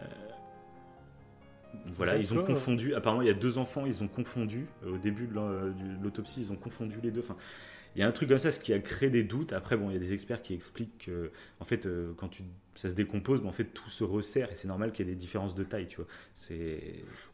[1.86, 2.94] voilà, ils ont confondu.
[2.94, 4.66] Apparemment, il y a deux enfants, ils ont confondu.
[4.84, 5.34] euh, Au début de
[6.02, 7.20] l'autopsie, ils ont confondu les deux.
[7.20, 7.36] Enfin,
[7.96, 9.52] il y a un truc comme ça, ce qui a créé des doutes.
[9.52, 12.42] Après, bon, il y a des experts qui expliquent que, en fait, euh, quand tu,
[12.76, 15.12] ça se décompose, mais en fait, tout se resserre et c'est normal qu'il y ait
[15.12, 16.06] des différences de taille, tu vois.
[16.34, 16.80] C'est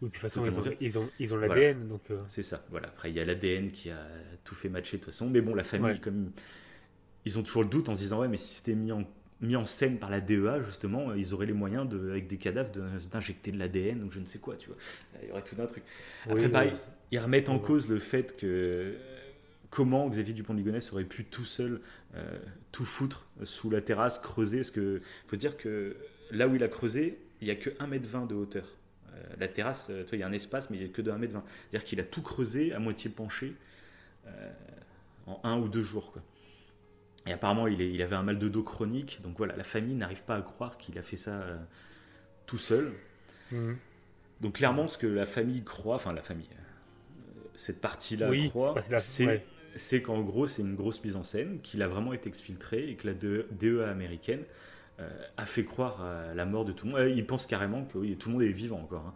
[0.01, 1.55] Oui, de toute façon, ils ont, ils ont, ils ont Voilà.
[1.55, 2.03] l'ADN, donc.
[2.11, 2.89] euh, c'est ça, voilà.
[2.89, 4.01] Après, il y a l'ADN qui a
[4.45, 5.29] tout fait matcher de toute façon.
[5.29, 5.99] Mais bon, la famille, Ouais.
[6.01, 6.31] comme
[7.27, 9.05] ils ont toujours le doute en se disant, ouais, mais si c'était mis en,
[9.41, 12.37] mis en scène par la DEA, justement, euh, ils auraient les moyens, de, avec des
[12.39, 12.71] cadavres,
[13.11, 14.77] d'injecter de l'ADN ou je ne sais quoi, tu vois.
[15.23, 15.83] Il y aurait tout un truc.
[16.25, 16.73] Après, oui, pareil,
[17.11, 17.63] ils remettent en Ouais.
[17.63, 18.95] cause le fait que euh,
[19.71, 21.81] comment Xavier Dupont de Ligonnès aurait pu tout seul
[22.15, 22.39] euh,
[22.73, 24.59] tout foutre sous la terrasse, creuser.
[24.59, 25.97] Parce que faut se dire que
[26.31, 28.65] là où il a creusé, il n'y a que 1m20 de hauteur.
[29.15, 31.03] Euh, la terrasse, tu vois, il y a un espace, mais il n'y a que
[31.03, 31.43] de 1m20.
[31.71, 33.53] C'est-à-dire qu'il a tout creusé à moitié penché
[34.27, 34.53] euh,
[35.27, 36.13] en un ou deux jours.
[36.13, 36.23] Quoi.
[37.27, 39.21] Et apparemment, il, est- il avait un mal de dos chronique.
[39.23, 41.57] Donc voilà, la famille n'arrive pas à croire qu'il a fait ça euh,
[42.47, 42.93] tout seul.
[43.51, 43.79] Mhm.
[44.41, 48.75] Donc clairement, ce que la famille croit, enfin la famille, euh, cette partie-là Oui, croit,
[48.99, 49.47] c'est ouais.
[50.03, 53.07] qu'en gros, c'est une grosse mise en scène, qu'il a vraiment été exfiltré et que
[53.09, 54.43] la DE DEA américaine
[55.01, 57.11] euh, a fait croire à la mort de tout le monde.
[57.17, 59.07] Ils pensent carrément que oui, tout le monde est vivant encore.
[59.07, 59.15] hein.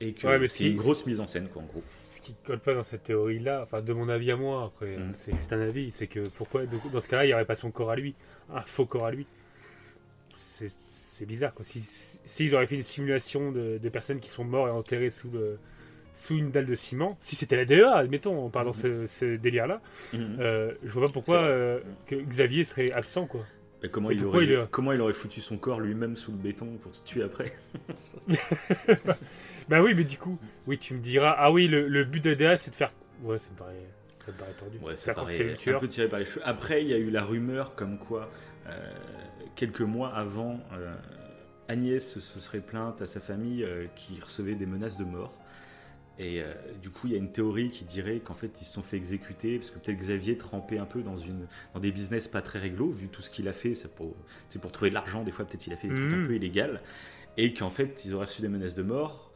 [0.00, 1.82] Et que Ouais, c'est une grosse mise en scène, quoi, en gros.
[2.14, 5.14] Ce qui colle pas dans cette théorie-là, enfin de mon avis à moi, après, Mhm.
[5.18, 7.56] c'est c'est un avis, c'est que pourquoi donc, dans ce cas-là, il n'y aurait pas
[7.56, 8.14] son corps à lui,
[8.54, 9.26] un faux corps à lui.
[11.16, 11.64] C'est bizarre quoi.
[11.64, 15.10] S'ils si, s'ils auraient fait une simulation de, de personnes qui sont mortes et enterrées
[15.10, 15.58] sous, le,
[16.14, 19.36] sous une dalle de ciment, si c'était la DEA, admettons, on part dans ce, ce
[19.36, 19.80] délire-là,
[20.12, 20.36] Mhm.
[20.40, 23.42] euh, je vois pas pourquoi euh, que Xavier serait absent quoi.
[23.84, 26.16] Et comment, et il pourquoi aurait, il est- comment il aurait foutu son corps lui-même
[26.16, 27.52] sous le béton pour se tuer après
[29.68, 32.34] Bah oui, mais du coup, oui, tu me diras, ah oui, le, le but de
[32.34, 32.92] DEA c'est de faire.
[33.22, 33.86] Ouais, ça me paraît,
[34.16, 34.78] ça me paraît tordu.
[34.78, 36.42] Ouais, ça paraît un peu tiré par les cheveux.
[36.44, 38.30] Après, il y a eu la rumeur comme quoi,
[38.66, 38.92] euh,
[39.56, 40.94] quelques mois avant, euh,
[41.68, 45.32] Agnès se serait plainte à sa famille euh, qui recevait des menaces de mort.
[46.18, 48.72] Et euh, du coup, il y a une théorie qui dirait qu'en fait, ils se
[48.72, 52.28] sont fait exécuter parce que peut-être Xavier trempait un peu dans, une, dans des business
[52.28, 53.74] pas très réglo, vu tout ce qu'il a fait.
[53.74, 54.14] C'est pour,
[54.60, 56.78] pour trouver de l'argent, des fois, peut-être il a fait des trucs un peu illégaux.
[57.36, 59.32] Et qu'en fait, ils auraient reçu des menaces de mort.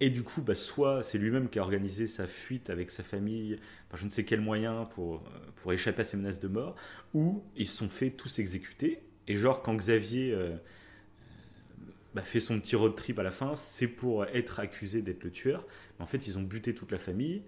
[0.00, 3.58] Et du coup, bah, soit c'est lui-même qui a organisé sa fuite avec sa famille,
[3.90, 5.20] par je ne sais quel moyen, pour, euh,
[5.56, 6.74] pour échapper à ces menaces de mort,
[7.12, 9.02] ou ils se sont fait tous exécuter.
[9.28, 10.56] Et genre, quand Xavier euh,
[12.14, 15.30] bah, fait son petit road trip à la fin, c'est pour être accusé d'être le
[15.30, 15.66] tueur.
[15.98, 17.42] Mais en fait, ils ont buté toute la famille.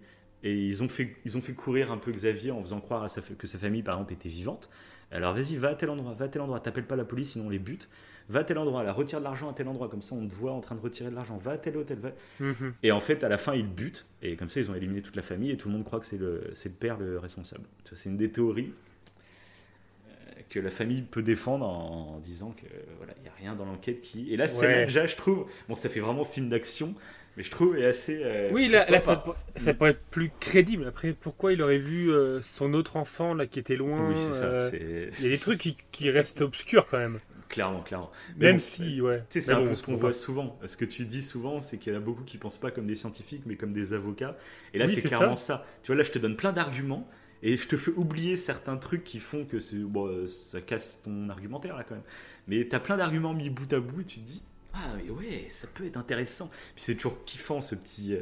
[0.44, 3.08] Et ils ont, fait, ils ont fait courir un peu Xavier en faisant croire à
[3.08, 4.68] sa, que sa famille, par exemple, était vivante.
[5.10, 7.46] Alors vas-y, va à tel endroit, va à tel endroit, t'appelles pas la police, sinon
[7.46, 7.88] on les bute.
[8.28, 10.34] Va à tel endroit, là, retire de l'argent à tel endroit, comme ça on te
[10.34, 11.36] voit en train de retirer de l'argent.
[11.38, 12.10] Va à tel hôtel, va.
[12.40, 12.74] Mhm.
[12.82, 15.16] Et en fait, à la fin, ils butent, et comme ça, ils ont éliminé toute
[15.16, 17.64] la famille, et tout le monde croit que c'est le, le père le responsable.
[17.92, 18.72] C'est une des théories
[20.08, 22.66] euh, que la famille peut défendre en, en disant que
[22.98, 24.32] voilà, il n'y a rien dans l'enquête qui.
[24.32, 24.84] Et là, c'est Ouais.
[24.86, 26.94] déjà, je trouve, bon, ça fait vraiment film d'action,
[27.36, 28.20] mais je trouve est assez.
[28.22, 29.16] euh, Oui, là, ça,
[29.74, 30.86] pourrait être plus crédible.
[30.86, 34.34] Après, pourquoi il aurait vu euh, son autre enfant là qui était loin Oui, c'est
[34.34, 34.46] ça.
[34.46, 37.18] euh, Il y a des trucs qui, qui restent obscurs quand même.
[37.52, 38.10] Clairement, clairement.
[38.38, 39.20] Mais Même bon, si, ouais.
[39.30, 40.58] Tu sais, c'est un bon, peu ce qu'on on voit souvent.
[40.66, 42.86] Ce que tu dis souvent, c'est qu'il y en a beaucoup qui pensent pas comme
[42.86, 44.36] des scientifiques, mais comme des avocats.
[44.72, 45.66] Et là, Oui, c'est clairement ça.
[45.82, 47.06] Tu vois, là, je te donne plein d'arguments
[47.42, 51.28] et je te fais oublier certains trucs qui font que bon, euh, ça casse ton
[51.28, 52.04] argumentaire, là, quand même.
[52.48, 54.42] Mais tu as plein d'arguments mis bout à bout et tu te dis,
[54.72, 56.50] ah, mais ouais, ça peut être intéressant.
[56.74, 58.16] Puis c'est toujours kiffant, ce petit.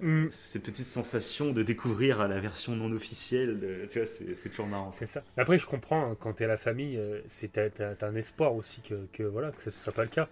[0.00, 4.66] Mm, cette petite sensation de découvrir la version non officielle, de- tu vois, c'est toujours
[4.66, 4.92] marrant.
[4.92, 5.22] c'est ça.
[5.36, 7.20] Après, je comprends, hein, quand t'es à la famille, euh,
[7.52, 10.28] t'as, un espoir aussi que, que voilà que ce soit pas le cas.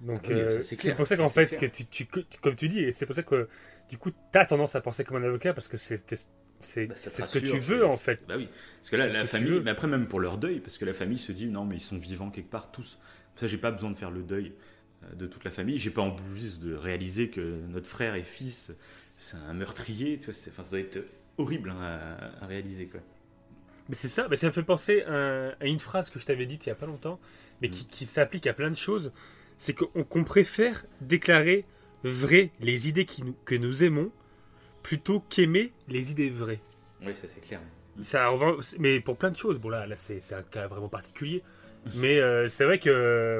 [0.00, 2.06] Donc Ah oui, euh, c'est pour ça qu'en fait, que tu, tu-
[2.42, 3.48] comme tu dis, c'est pour ça que
[3.90, 6.02] du coup, t'as tendance à penser comme un avocat parce que c'est
[6.60, 8.20] c'est Bah, ce que tu veux en fait.
[8.28, 8.48] Bah oui,
[8.78, 10.92] parce que là, la que famille, mais après même pour leur deuil, parce que la
[10.92, 12.98] famille se dit non, mais ils sont vivants quelque part tous.
[13.36, 14.52] Ça, j'ai pas besoin de faire le deuil
[15.14, 15.78] de toute la famille.
[15.78, 18.72] J'ai pas en plus de réaliser que notre frère et fils,
[19.16, 20.18] c'est un meurtrier.
[20.18, 21.04] Tu vois, c'est- enfin, ça doit être
[21.38, 23.00] horrible hein, à, à réaliser quoi.
[23.88, 26.46] Mais c'est ça, mais ça me fait penser à, à une phrase que je t'avais
[26.46, 27.18] dite il y a pas longtemps,
[27.60, 27.70] mais Mm.
[27.72, 29.12] qui, qui s'applique à plein de choses.
[29.58, 31.64] C'est qu'on préfère déclarer
[32.04, 34.10] vraies les idées qui nous- que nous aimons
[34.82, 36.60] plutôt qu'aimer les idées vraies.
[37.04, 37.60] Oui, ça c'est clair.
[38.00, 38.32] Ça,
[38.78, 39.58] mais pour plein de choses.
[39.58, 41.42] Bon là, là c'est un cas vraiment particulier.
[41.94, 42.88] Mais euh, c'est vrai que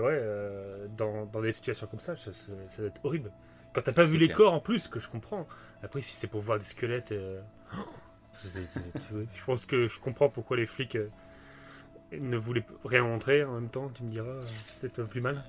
[0.00, 3.30] ouais, euh, dans, dans des situations comme ça, ça, ça- ça doit être horrible.
[3.72, 5.46] Quand t'as pas vu les corps en plus, que je comprends.
[5.82, 7.40] Après, si c'est pour voir des squelettes, euh,
[8.42, 8.48] tu
[9.34, 10.98] je pense que je comprends pourquoi les flics
[12.12, 13.44] ne voulaient rien montrer.
[13.44, 14.34] En même temps, tu me diras,
[14.80, 15.42] c'est peut-être plus mal.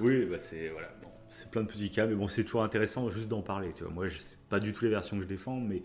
[0.00, 3.10] Oui, bah c'est voilà, bon, c'est plein de petits cas, mais bon, c'est toujours intéressant
[3.10, 3.72] juste d'en parler.
[3.74, 5.82] Tu vois, moi, je sais pas du tout les versions que je défends, mais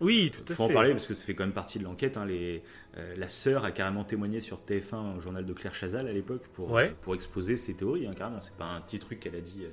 [0.00, 0.74] Oui, tout à faut en fait.
[0.74, 2.16] parler parce que ça fait quand même partie de l'enquête.
[2.18, 2.62] hein, les,
[2.98, 6.42] euh, la sœur a carrément témoigné sur TF1 au journal de Claire Chazal à l'époque
[6.54, 6.88] pour, Ouais.
[6.90, 8.06] euh, pour exposer ses théories.
[8.06, 9.68] hein, carrément, c'est pas un petit truc qu'elle a dit euh,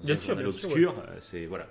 [0.00, 0.94] dans Bien un sûr, journal bien obscur.
[1.08, 1.66] euh, c'est voilà.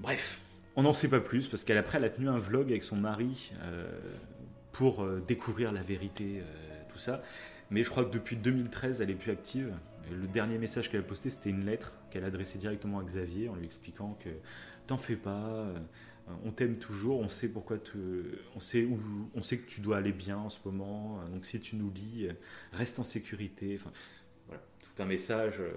[0.00, 0.40] Bref,
[0.74, 2.96] on n'en sait pas plus parce qu'elle après elle a tenu un vlog avec son
[2.96, 3.52] mari
[4.72, 6.42] pour découvrir la vérité,
[6.92, 7.22] tout ça.
[7.70, 9.72] Mais je crois que depuis 2013, elle est plus active.
[10.10, 13.54] Le dernier message qu'elle a posté, c'était une lettre qu'elle adressait directement à Xavier en
[13.56, 14.28] lui expliquant que
[14.86, 15.64] t'en fais pas,
[16.44, 17.96] on t'aime toujours, on sait pourquoi te,
[18.56, 18.98] on sait où,
[19.34, 21.20] on sait que tu dois aller bien en ce moment.
[21.32, 22.28] Donc si tu nous lis,
[22.72, 23.78] reste en sécurité.
[23.80, 23.92] Enfin,
[24.48, 25.56] voilà, tout un message.
[25.60, 25.70] euh,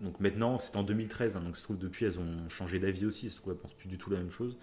[0.00, 3.30] Donc maintenant, c'est en 2013, hein, donc se trouve depuis elles ont changé d'avis aussi.
[3.30, 4.56] Se trouve elles pensent plus du tout la même chose.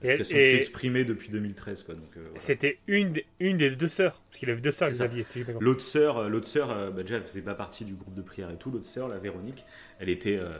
[0.00, 1.94] Parce qu'elles sont plus exprimées depuis 2013, quoi.
[1.94, 2.38] Donc euh, voilà.
[2.38, 4.90] C'était une, des- une des deux sœurs, parce qu'il avait deux sœurs.
[4.90, 5.24] Xavier.
[5.24, 5.42] si.
[5.58, 8.50] L'autre sœur, euh, l'autre sœur, bah, déjà, elle faisait pas partie du groupe de prière
[8.50, 8.70] et tout.
[8.70, 9.64] L'autre sœur, la Véronique,
[9.98, 10.50] elle était, euh,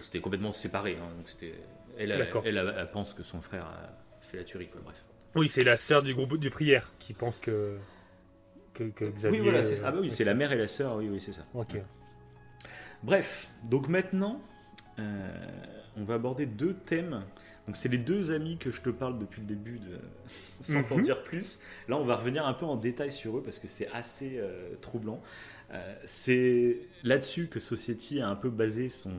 [0.00, 0.96] c'était complètement séparé.
[1.00, 1.54] hein, donc c'était,
[1.98, 2.42] elle, elle, D'accord.
[2.46, 4.80] elle, elle pense que son frère a fait la tuerie, quoi.
[4.84, 5.04] Bref.
[5.34, 7.76] Oui, c'est la sœur du groupe de prière qui pense que
[8.74, 9.40] que, que Xavier.
[9.40, 9.88] oui, voilà, c'est ça.
[9.88, 10.96] Ah bah oui, c'est la mère et la sœur.
[10.96, 11.44] Oui, oui, c'est ça.
[11.54, 11.76] Ok.
[13.02, 14.40] Bref, donc maintenant,
[14.98, 15.28] euh,
[15.96, 17.22] on va aborder deux thèmes.
[17.66, 19.98] Donc c'est les deux amis que je te parle depuis le début, de...
[20.60, 21.02] sans t'en Mhm.
[21.02, 21.58] dire plus.
[21.88, 24.74] Là, on va revenir un peu en détail sur eux parce que c'est assez euh,
[24.80, 25.20] troublant.
[25.72, 29.10] Euh, c'est là-dessus que Society a un peu basé son,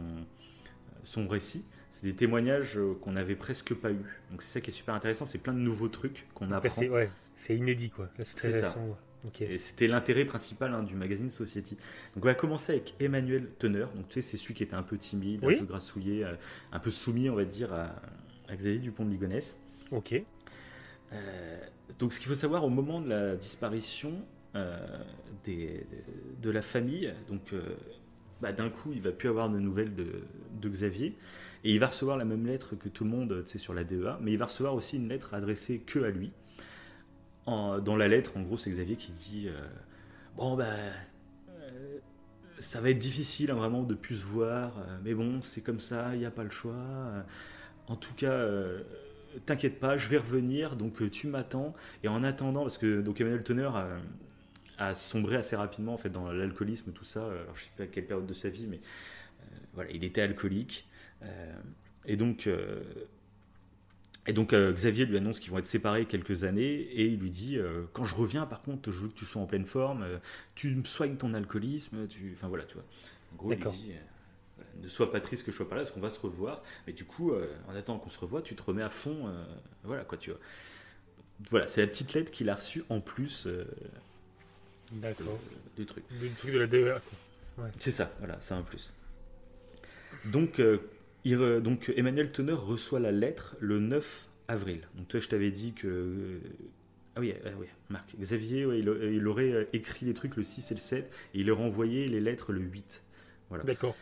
[1.04, 1.64] son récit.
[1.90, 3.98] C'est des témoignages euh, qu'on n'avait presque pas eu.
[4.32, 5.26] Donc c'est ça qui est super intéressant.
[5.26, 6.70] C'est plein de nouveaux trucs qu'on apprend.
[6.70, 7.10] c'est ouais,
[7.50, 8.10] inédit quoi.
[8.20, 8.68] C'est ça.
[8.68, 8.86] récent.
[8.86, 8.94] ouais.
[9.26, 9.42] Ok.
[9.42, 11.76] Et c'était l'intérêt principal hein, du magazine Society.
[12.16, 13.90] Donc on va commencer avec Emmanuel Teneur.
[13.94, 15.56] Donc tu sais, c'est celui qui était un peu timide, Oui.
[15.56, 16.34] un peu grassouillé, euh,
[16.72, 17.96] un peu soumis, on va dire, à,
[18.48, 19.58] à Xavier Dupont de Ligonnès.
[19.92, 20.22] Ok.
[21.14, 21.60] Euh,
[22.00, 24.14] donc ce qu'il faut savoir au moment de la disparition
[24.56, 24.78] euh,
[25.46, 25.86] des,
[26.42, 27.62] de la famille, donc euh,
[28.42, 30.08] bah, d'un coup il va plus avoir de nouvelles de,
[30.62, 31.16] de Xavier
[31.64, 34.32] et il va recevoir la même lettre que tout le monde sur la DEA, mais
[34.32, 36.32] il va recevoir aussi une lettre adressée que à lui.
[37.48, 39.68] Dans la lettre, en gros, c'est Xavier qui dit euh,
[40.36, 40.66] Bon, bah,
[41.50, 41.98] euh,
[42.60, 45.80] ça va être difficile hein, vraiment de plus se voir, euh, mais bon, c'est comme
[45.80, 46.76] ça, il n'y a pas le choix.
[47.88, 48.46] En tout cas,
[49.46, 51.74] t'inquiète pas, je vais revenir, donc tu m'attends.
[52.04, 53.82] Et en attendant, parce que donc Emmanuel Teneur
[54.78, 57.22] a, sombré assez rapidement en fait dans l'alcoolisme, tout ça.
[57.22, 58.82] Alors, je sais pas à quelle période de sa vie, mais
[59.74, 60.86] voilà, il était alcoolique.
[61.24, 61.54] Euh,
[62.06, 62.82] et donc, euh,
[64.28, 67.32] et donc euh, Xavier lui annonce qu'ils vont être séparés quelques années et il lui
[67.32, 67.58] dit
[67.94, 70.06] quand je reviens, par contre, je veux que tu sois en pleine forme,
[70.56, 72.86] tu me soignes ton alcoolisme, tu, enfin voilà, tu vois.
[73.34, 73.94] En gros, il dit,
[74.82, 76.62] ne sois pas triste que je sois pas là, parce qu'on va se revoir.
[76.86, 79.28] Mais du coup, euh, en attendant qu'on se revoie, tu te remets à fond.
[79.28, 79.44] euh,
[79.84, 80.40] voilà, quoi, tu vois.
[81.50, 83.64] Voilà, c'est la petite lettre qu'il a reçue en plus euh,
[84.94, 85.40] D'accord.
[85.78, 86.04] du truc.
[86.20, 87.00] Le truc de la DEA.
[87.56, 87.70] quoi.
[87.80, 88.94] C'est ça, voilà, c'est un plus.
[90.26, 90.62] Donc,
[91.26, 94.82] il donc Emmanuel Teneur reçoit la lettre le 9 avril.
[94.96, 95.88] Donc toi, je t'avais dit que...
[95.88, 96.40] euh,
[97.16, 98.16] Ah oui, ah oui, Marc.
[98.20, 101.40] Xavier, ouais, il, il aurait euh, écrit les trucs le 6 et le 7, et
[101.40, 103.02] il aurait envoyé les lettres le 8.
[103.50, 103.64] Voilà.
[103.64, 103.96] D'accord.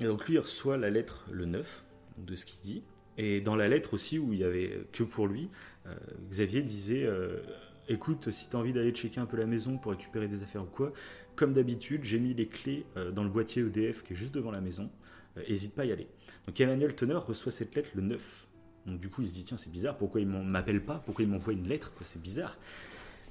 [0.00, 1.84] Et donc lui, il reçoit la lettre le 9,
[2.18, 2.82] donc de ce qu'il dit.
[3.18, 5.48] Et dans la lettre aussi, où il y avait que pour lui,
[5.86, 5.94] euh,
[6.30, 7.40] Xavier disait euh,
[7.88, 10.62] Écoute, si tu as envie d'aller checker un peu la maison pour récupérer des affaires
[10.62, 10.92] ou quoi,
[11.36, 14.50] comme d'habitude, j'ai mis les clés euh, dans le boîtier EDF qui est juste devant
[14.50, 14.90] la maison.
[15.36, 16.06] Euh, Hésite pas à y aller.
[16.46, 18.48] Donc Emmanuel Teneur reçoit cette lettre le 9.
[18.86, 20.98] Donc du coup, il se dit Tiens, c'est bizarre, pourquoi il m'appelle pas?
[21.04, 21.92] Pourquoi il m'envoie une lettre?
[21.94, 22.56] Quoi, C'est bizarre.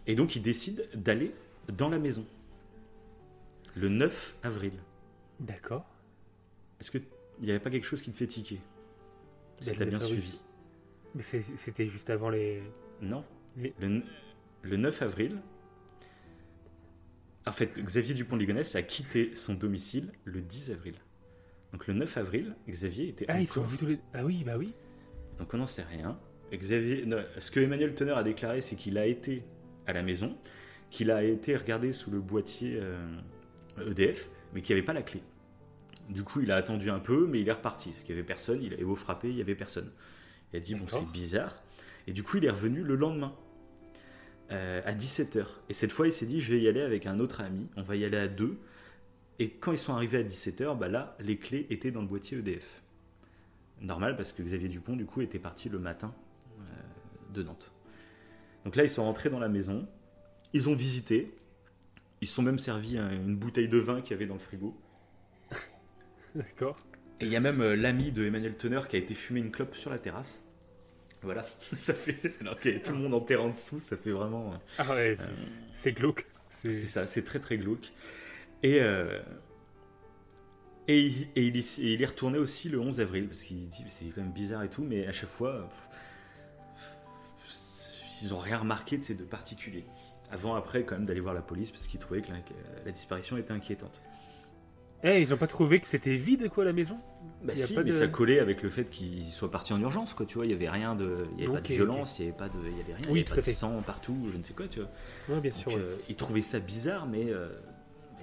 [0.08, 1.34] Et donc il décide d'aller
[1.68, 2.26] dans la maison.
[3.76, 4.74] Le 9 avril.
[5.40, 5.86] D'accord.
[6.80, 7.04] Est-ce qu'il
[7.42, 8.60] n'y avait pas quelque chose qui te fait tiquer?
[9.62, 10.40] Si Ben, t'as le bien suivi.
[11.16, 12.62] Mais c'était juste avant les.
[13.02, 13.24] Non.
[13.58, 14.02] Les- Le,
[14.62, 15.38] le 9 avril,
[17.46, 20.96] en fait, Xavier Dupont de Ligonnès a quitté son domicile le 10 avril.
[21.72, 24.00] Donc le 9 avril, Xavier était Ah, ils sont tous les.
[24.14, 24.74] Ah oui, bah oui.
[25.38, 26.18] Donc on n'en sait rien.
[26.52, 29.44] Xavier, non, ce que Emmanuel Teneur a déclaré, c'est qu'il a été
[29.86, 30.36] à la maison,
[30.90, 33.08] qu'il a été regardé sous le boîtier euh,
[33.86, 35.22] EDF, mais qu'il n'y avait pas la clé.
[36.10, 37.90] Du coup, il a attendu un peu, mais il est reparti.
[37.90, 39.92] Parce qu'il n'y avait personne, il avait beau frapper, il n'y avait personne.
[40.52, 41.62] Il a dit, bon, c'est bizarre.
[42.08, 43.36] Et du coup, il est revenu le lendemain,
[44.52, 45.46] euh, à 17h.
[45.70, 47.84] Et cette fois, il s'est dit, je vais y aller avec un autre ami, on
[47.84, 48.58] va y aller à deux.
[49.40, 52.38] Et quand ils sont arrivés à 17h, bah là, les clés étaient dans le boîtier
[52.40, 52.82] EDF.
[53.82, 56.14] Normal, parce que Xavier Dupont, du coup, était parti le matin
[56.60, 56.64] euh,
[57.34, 57.72] de Nantes.
[58.66, 59.88] Donc là, ils sont rentrés dans la maison,
[60.54, 61.32] ils ont visité,
[62.20, 64.40] ils se sont même servis un- une bouteille de vin qu'il y avait dans le
[64.42, 64.76] frigo.
[66.36, 66.78] D'accord.
[67.22, 69.52] Et il y a même euh, l'ami de Emmanuel Teneur qui a été fumer une
[69.52, 70.44] clope sur la terrasse.
[71.22, 72.34] Voilà, ça fait.
[72.42, 74.54] Alors qu'il y avait tout le monde en terre en dessous, ça fait vraiment.
[74.54, 75.14] euh, Ah ouais,
[75.74, 76.26] c'est glauque.
[76.52, 77.92] C'est ça, c'est très très glauque.
[78.64, 79.20] Et, euh,
[80.88, 83.68] et, il, et il y- et il est retourné aussi le 11 avril, parce qu'il
[83.68, 85.70] dit c'est quand même bizarre et tout, mais à chaque fois,
[87.46, 89.86] pff, ils ont rien remarqué de ces deux particuliers.
[90.32, 92.28] Avant, après, quand même, d'aller voir la police, parce qu'ils trouvaient que
[92.86, 94.02] la, disparition était inquiétante.
[95.04, 96.98] Eh, ils ont pas trouvé que c'était vide, quoi, la maison?
[97.44, 100.14] Bah si, pas mais de- ça collait avec le fait qu'il soit parti en urgence,
[100.14, 101.26] quoi, tu vois, il y avait rien de...
[101.38, 102.60] Il y avait pas de violence, il y avait pas de...
[102.66, 103.54] Il y avait rien, il Oui, y avait pas de fait.
[103.54, 104.90] sang partout, je ne sais quoi, tu vois.
[105.30, 105.72] Ouais, bien Donc, sûr.
[105.72, 105.80] ouais.
[105.80, 107.48] euh, ils trouvaient ça bizarre, mais euh,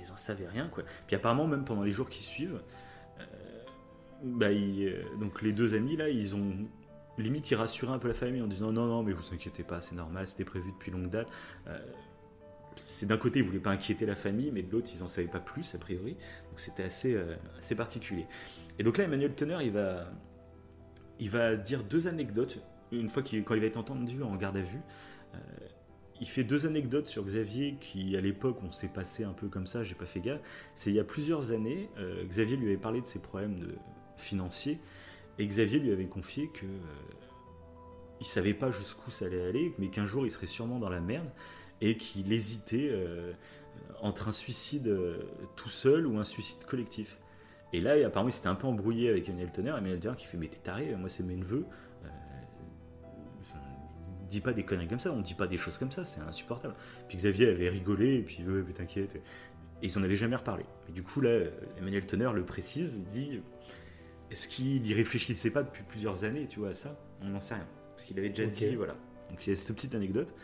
[0.07, 0.69] ils en savaient rien.
[0.69, 0.85] Quoi.
[1.07, 2.61] Puis apparemment, même pendant les jours qui suivent,
[3.21, 3.25] euh,
[4.23, 6.55] bah, euh, donc les deux amis, là, ils ont
[7.19, 9.81] limite, ils rassuraient un peu la famille en disant non, non, mais vous inquiétez pas,
[9.81, 11.29] c'est normal, c'était prévu depuis longue date.
[11.67, 11.79] Euh,
[12.77, 15.29] c'est d'un côté, ils voulaient pas inquiéter la famille, mais de l'autre, ils en savaient
[15.29, 16.13] pas plus, a priori.
[16.13, 17.19] Donc c'était assez,
[17.59, 18.27] assez particulier.
[18.79, 20.05] Et donc là, Emmanuel Teneur, il va,
[21.19, 22.61] il va dire deux anecdotes.
[22.93, 24.81] Une fois qu'il, quand il va être entendu en garde à vue,
[26.21, 29.67] il fait deux anecdotes sur Xavier qui, à l'époque, on s'est passé un peu comme
[29.67, 30.41] ça, j'ai pas fait gaffe.
[30.75, 33.77] C'est il y a plusieurs années, euh, Xavier lui avait parlé de ses problèmes
[34.17, 34.79] financiers
[35.39, 36.79] et Xavier lui avait confié que euh,
[38.21, 41.01] il savait pas jusqu'où ça allait aller, mais qu'un jour il serait sûrement dans la
[41.01, 41.29] merde
[41.81, 43.33] et qu'il hésitait euh,
[44.01, 45.19] entre un suicide euh,
[45.55, 47.19] tout seul ou un suicide collectif.
[47.73, 50.27] Et là, apparemment, il s'était un peu embrouillé avec Emmanuel Tonnerre, et Emmanuel Tonnerre qui
[50.27, 51.67] fait Mais t'es taré, moi c'est mes neveux.
[54.31, 56.75] Dis pas des conneries comme ça, on dit pas des choses comme ça, c'est insupportable.
[57.09, 59.17] Puis Xavier avait rigolé, et puis ouais, mais t'inquiète.
[59.83, 60.65] Et ils en avaient jamais reparlé.
[60.89, 61.41] Et du coup, là,
[61.79, 63.41] Emmanuel Tonnerre le précise, il dit
[64.31, 66.99] Est-ce qu'il y réfléchissait pas depuis plusieurs années, tu vois, à ça?
[67.23, 67.67] On n'en sait rien.
[67.95, 68.95] Parce qu'il avait déjà dit, voilà.
[69.31, 70.35] Donc il y a cette petite anecdote.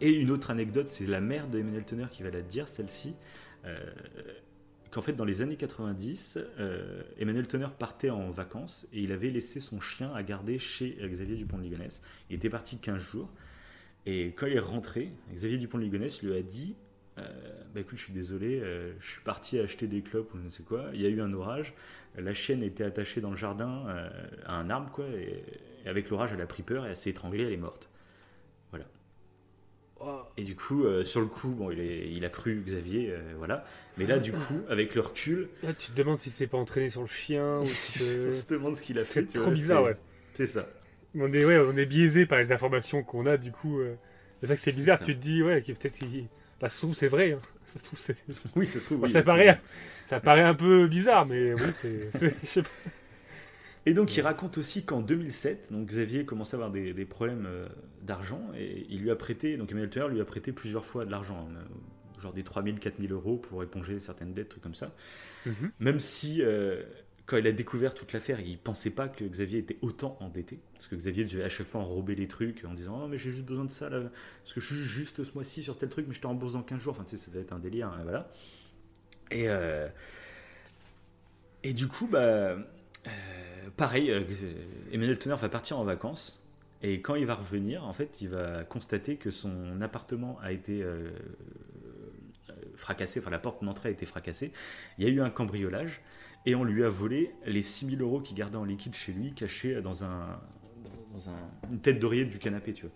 [0.00, 3.14] Et une autre anecdote, c'est la mère d'Emmanuel Tonnerre qui va la dire, celle-ci.
[3.64, 3.78] Euh,
[4.90, 9.30] qu'en fait, dans les années 90, euh, Emmanuel Tonnerre partait en vacances et il avait
[9.30, 12.02] laissé son chien à garder chez Xavier Dupont de Ligonnès.
[12.30, 13.30] Il était parti 15 jours.
[14.06, 16.76] Et quand il est rentré, Xavier Dupont de Ligonnès lui a dit
[17.18, 17.22] euh,
[17.74, 20.50] bah écoute, je suis désolé, euh, je suis parti acheter des clopes ou je ne
[20.50, 20.90] sais quoi.
[20.92, 21.72] Il y a eu un orage.
[22.16, 23.84] La chienne était attachée dans le jardin
[24.46, 25.06] à un arbre, quoi.
[25.06, 25.42] Et,
[25.84, 27.88] et avec l'orage, elle a pris peur et elle s'est étranglée, elle est morte.
[30.36, 33.18] Et du coup, euh, sur le coup, bon, il, est- il a cru Xavier, euh,
[33.38, 33.64] voilà.
[33.96, 36.90] Mais là, du coup, avec le recul, Là, tu te demandes si c'est pas entraîné
[36.90, 39.26] sur le chien ou si c'est- se demande ce qu'il a C'est fait.
[39.26, 39.96] tu trop vois, bizarre, c'est- ouais.
[40.34, 40.68] C'est ça.
[41.18, 43.80] On est, ouais, on est biaisé par les informations qu'on a, du coup.
[43.80, 43.94] euh,
[44.42, 45.04] C'est ça que c'est C'est bizarre, ça.
[45.04, 46.26] tu te dis, ouais, peut-être qu'il-
[46.60, 47.32] la se trouve, c'est vrai.
[47.32, 47.40] hein.
[47.66, 48.16] Ça se trouve, c'est.
[48.54, 48.98] Oui, ça se trouve.
[48.98, 49.58] Bon, oui, ça, c'est- paraît,
[50.04, 52.10] ça paraît un peu bizarre, mais oui, c'est.
[52.18, 52.68] c'est- je sais pas.
[53.86, 57.46] Et donc, il raconte aussi qu'en 2007, donc Xavier commençait à avoir des, des problèmes
[57.46, 57.68] euh,
[58.02, 61.10] d'argent et il lui a prêté, donc Emmanuel Turner lui a prêté plusieurs fois de
[61.12, 64.92] l'argent, hein, genre des 3000, 4000 euros pour éponger certaines dettes, trucs comme ça.
[65.46, 65.70] Mhm.
[65.78, 66.82] Même si, euh,
[67.26, 70.58] quand il a découvert toute l'affaire, il pensait pas que Xavier était autant endetté.
[70.74, 73.30] Parce que Xavier devait à chaque fois enrober les trucs en disant Oh, mais j'ai
[73.30, 74.00] juste besoin de ça, là,
[74.42, 76.62] parce que je suis juste ce mois-ci sur tel truc, mais je te rembourse dans
[76.62, 76.92] 15 jours.
[76.92, 78.30] Enfin, tu sais, ça va être un délire, hein, voilà.
[79.30, 79.88] Et, euh,
[81.62, 82.56] et du coup, bah,
[83.06, 84.22] euh, pareil, euh,
[84.92, 86.42] Emmanuel Teneur va partir en vacances.
[86.82, 90.82] Et quand il va revenir, en fait, il va constater que son appartement a été
[90.82, 91.08] euh,
[92.50, 94.52] euh, fracassé, enfin la porte d'entrée a été fracassée.
[94.98, 96.00] Il y a eu un cambriolage
[96.44, 99.80] et on lui a volé les 6000 euros qu'il gardait en liquide chez lui, cachés
[99.80, 100.38] dans, un,
[101.14, 102.94] dans un- une tête d'oreiller du canapé, tu vois.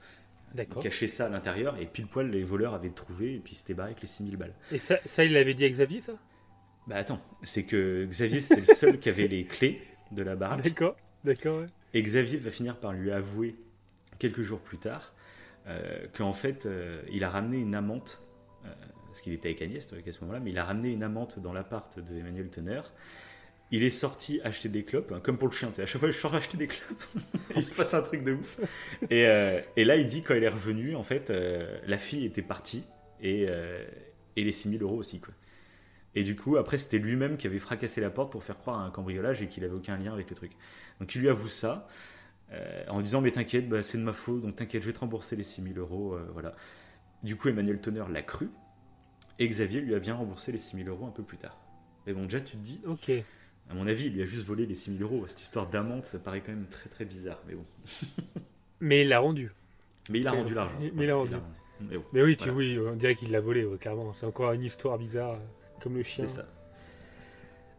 [0.55, 0.82] D'accord.
[0.82, 3.91] Caché ça à l'intérieur et pile poil les voleurs avaient trouvé et puis c'était barré
[3.93, 4.53] avec les 6000 balles.
[4.73, 6.12] Et ça, ça, il l'avait dit à Xavier, ça?
[6.87, 9.81] Bah attends, c'est que Xavier c'était le seul qui avait les clés
[10.12, 10.62] de la baraque.
[10.62, 11.66] D'accord, d'accord, ouais.
[11.95, 13.55] Et Xavier va finir par lui avouer
[14.19, 15.12] quelques jours plus tard
[15.66, 18.23] euh, qu'en fait euh, il a ramené une amante,
[18.65, 18.69] euh,
[19.09, 21.53] parce qu'il était avec Agnès à ce moment-là, mais il a ramené une amante dans
[21.53, 22.93] l'appart de Emmanuel Teneur.
[23.73, 25.70] Il est sorti acheter des clopes, hein, comme pour le chien.
[25.78, 27.05] À chaque fois, je sors acheter des clopes.
[27.57, 28.59] il se passe un truc de ouf.
[29.11, 29.23] Et,
[29.77, 31.32] et là, il dit quand il est revenu, en fait,
[31.87, 32.82] la fille était partie
[33.23, 35.20] et, et les 6000 euros aussi.
[35.20, 35.32] Quoi.
[36.15, 38.85] Et du coup, après, c'était lui-même qui avait fracassé la porte pour faire croire à
[38.85, 40.53] un cambriolage et qu'il avait aucun lien avec le truc.
[41.01, 41.87] Donc, il lui avoue ça.
[42.53, 44.93] euh, en lui disant mais t'inquiète bah, c'est de ma faute donc t'inquiète je vais
[44.93, 46.53] te rembourser les 6000 euros euh, voilà
[47.23, 48.51] du coup Emmanuel Tonner l'a cru
[49.39, 51.57] et Xavier lui a bien remboursé les 6000 euros un peu plus tard
[52.07, 53.09] mais bon déjà tu te dis Ok.
[53.70, 56.19] à mon avis il lui a juste volé les 6000 euros cette histoire d'amante ça
[56.19, 57.65] paraît quand même très très bizarre mais bon
[58.81, 59.53] Mais il l'a rendu.
[60.11, 61.35] mais il a rendu l'argent Mais il a Ouais, rendu.
[61.82, 62.55] mais bon Mais oui, tu, Voilà.
[62.59, 64.12] oui, on dirait qu'il l'a volé, ouais, clairement.
[64.15, 65.39] C'est encore une histoire bizarre,
[65.82, 66.27] comme le chien.
[66.27, 66.44] C'est ça.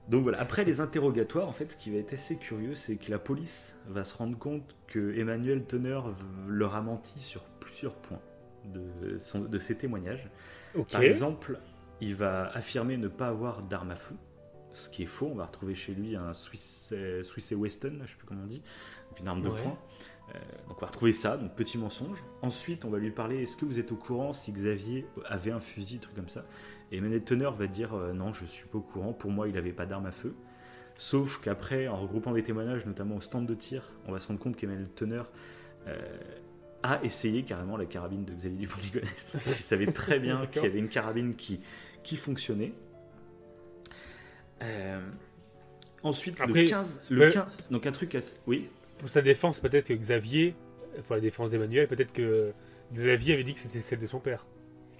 [0.09, 3.09] Donc voilà, après les interrogatoires, en fait, ce qui va être assez curieux, c'est que
[3.11, 6.13] la police va se rendre compte que Emmanuel Teneur
[6.47, 8.19] leur a menti sur plusieurs points
[8.65, 10.27] de, son- de ses témoignages.
[10.91, 11.59] Par exemple,
[12.01, 14.15] il va affirmer ne pas avoir d'arme à feu,
[14.73, 15.29] ce qui est faux.
[15.31, 18.41] On va retrouver chez lui un Swiss, euh, Swiss et Weston, je sais plus comment
[18.43, 18.63] on dit,
[19.19, 19.61] une arme de Ouais.
[19.61, 19.77] poing.
[20.33, 22.17] Euh, donc on va retrouver ça, donc petit mensonge.
[22.41, 25.59] Ensuite, on va lui parler est-ce que vous êtes au courant si Xavier avait un
[25.59, 26.43] fusil, truc comme ça?
[26.91, 29.53] Et Emmanuel Teneur va dire euh, non, je suis pas au courant, pour moi il
[29.55, 30.33] n'avait pas d'arme à feu.
[30.97, 34.39] Sauf qu'après, en regroupant des témoignages, notamment au stand de tir, on va se rendre
[34.39, 35.29] compte qu'Emmanuel Teneur
[35.87, 35.97] euh,
[36.83, 39.37] a essayé carrément la carabine de Xavier Dupont-Ligonnès.
[39.47, 41.59] il savait très bien qu'il y avait une carabine qui,
[42.03, 42.73] qui fonctionnait.
[44.61, 44.99] Euh,
[46.03, 48.37] ensuite, Après, le 15, le peut- 15 donc un truc assez...
[48.45, 48.69] Oui
[48.99, 50.53] Pour sa défense, peut-être que Xavier,
[51.07, 52.51] pour la défense d'Emmanuel, peut-être que
[52.93, 54.45] Xavier avait dit que c'était celle de son père.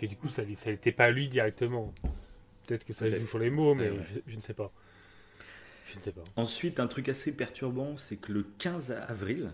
[0.02, 1.94] Que du coup, ça n'était pas lui directement.
[2.66, 4.04] Peut-être que ça joue sur les mots, mais Ouais, ouais.
[4.26, 4.72] Je, je ne sais pas.
[5.92, 6.24] Je ne sais pas.
[6.38, 9.52] Ensuite, un truc assez perturbant, c'est que le 15 avril,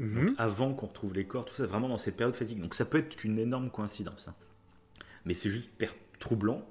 [0.00, 0.34] Mhm.
[0.38, 2.60] avant qu'on retrouve les corps, tout ça, vraiment dans cette période fatigue.
[2.60, 4.26] Donc ça peut être qu'une énorme coïncidence.
[4.26, 4.34] hein.
[5.24, 5.88] Mais c'est juste per-
[6.18, 6.66] troublant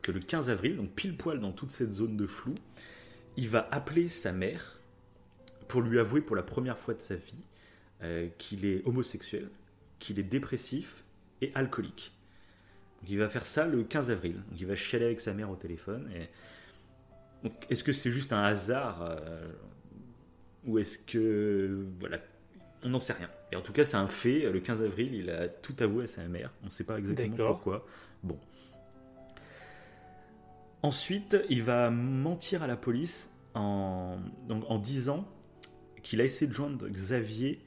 [0.00, 2.54] que le 15 avril, donc pile poil dans toute cette zone de flou,
[3.36, 4.78] il va appeler sa mère
[5.66, 7.34] pour lui avouer pour la première fois de sa vie
[8.02, 9.48] euh, qu'il est homosexuel,
[9.98, 11.02] qu'il est dépressif
[11.40, 12.12] et alcoolique.
[13.02, 14.34] Donc il va faire ça le 15 avril.
[14.34, 16.10] Donc il va chialer avec sa mère au téléphone.
[16.14, 16.28] Et...
[17.70, 19.50] Est-ce que c'est juste un hasard euh,
[20.64, 22.18] ou est-ce que voilà,
[22.84, 23.28] on n'en sait rien.
[23.50, 24.50] Et en tout cas, c'est un fait.
[24.50, 26.52] Le 15 avril, il a tout avoué à sa mère.
[26.62, 27.86] On ne sait pas exactement pourquoi.
[28.22, 28.38] Bon.
[30.82, 34.18] Ensuite, il va mentir à la police en,
[34.48, 35.28] donc, en disant
[36.02, 37.60] qu'il a essayé de joindre Xavier,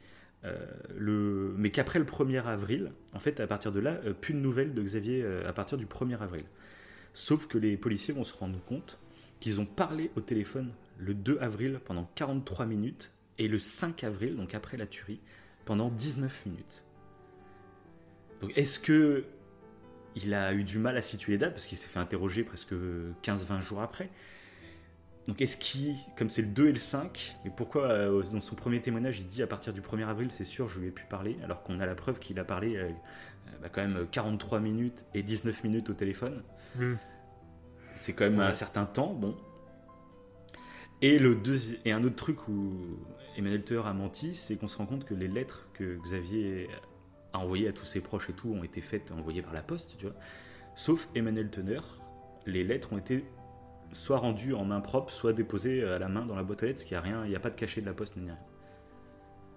[0.95, 4.39] le, mais qu'après le 1er avril, en fait, à partir de là, euh, plus de
[4.39, 6.45] nouvelles de Xavier euh, à partir du 1er avril.
[7.13, 8.99] Sauf que les policiers vont se rendre compte
[9.39, 14.35] qu'ils ont parlé au téléphone le 2 avril pendant 43 minutes et le 5 avril,
[14.35, 15.19] donc après la tuerie,
[15.65, 16.83] pendant 19 minutes.
[18.41, 19.25] Donc est-ce que
[20.15, 21.53] il a eu du mal à situer les dates?
[21.53, 22.73] Parce qu'il s'est fait interroger presque
[23.23, 24.09] 15-20 jours après
[25.27, 28.55] donc est-ce qu'il, comme c'est le 2 et le 5, mais pourquoi euh, dans son
[28.55, 31.05] premier témoignage il dit à partir du 1er avril c'est sûr je lui ai pu
[31.09, 34.59] parler alors qu'on a la preuve qu'il a parlé euh, euh, bah, quand même 43
[34.59, 36.43] minutes et 19 minutes au téléphone
[36.75, 36.97] Mhm.
[37.95, 39.35] c'est quand même un certain temps, bon.
[41.01, 42.73] Et, le deuxi- et un autre truc où
[43.37, 46.69] Emmanuel Theur a menti, c'est qu'on se rend compte que les lettres que Xavier
[47.33, 49.95] a envoyées à tous ses proches et tout ont été faites, envoyées par la poste,
[49.97, 50.15] tu vois.
[50.73, 52.01] Sauf Emmanuel Teneur,
[52.45, 53.25] les lettres ont été
[53.91, 56.79] soit rendues en main propre, soit déposées à la main dans la boîte aux lettres,
[56.79, 58.25] parce qu'il n'y a rien, il n'y a pas de cachet de la poste ni
[58.25, 58.37] rien.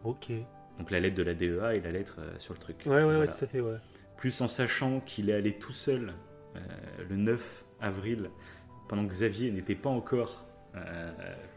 [0.04, 0.30] Ok.
[0.78, 2.76] Donc la lettre de la DEA et la lettre euh, sur le truc.
[2.86, 3.32] Ouais, ouais, ouais, Voilà.
[3.32, 3.76] tout à fait, ouais.
[4.16, 6.14] Plus en sachant qu'il est allé tout seul
[6.56, 6.60] euh,
[7.08, 8.30] le 9 avril,
[8.88, 10.44] pendant que Xavier n'était pas encore
[10.76, 11.10] euh,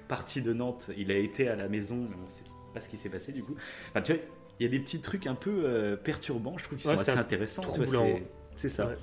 [0.08, 2.44] parti de Nantes, il a été à la maison, mais on ne sait
[2.74, 3.56] pas ce qui s'est passé du coup.
[3.90, 4.22] Enfin, tu vois,
[4.60, 7.12] il y a des petits trucs un peu euh, perturbants, je trouve Ouais, sont assez
[7.12, 7.62] intéressants.
[8.56, 8.88] C'est ça.
[8.88, 8.98] Ouais.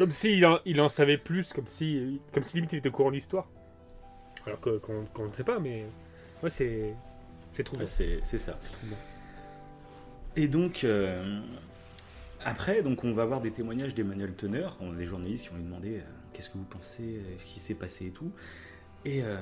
[0.00, 2.92] Comme s'il en, il en savait plus, comme si, comme si limite il était au
[2.92, 3.46] courant de l'histoire.
[4.46, 5.84] Alors que- qu'on qu'on ne sait pas, mais
[6.42, 6.94] ouais, c'est
[7.52, 7.92] c'est trop Ouais, bien.
[7.92, 8.56] c'est c'est ça.
[8.62, 8.96] C'est trop bien.
[10.36, 11.38] Et donc, euh,
[12.42, 14.32] après, donc on va avoir des témoignages d'Emmanuel.
[14.80, 16.02] On a des journalistes qui vont lui demander euh,
[16.32, 18.32] qu'est-ce que vous pensez, euh, ce qui s'est passé et tout.
[19.04, 19.36] Et, euh,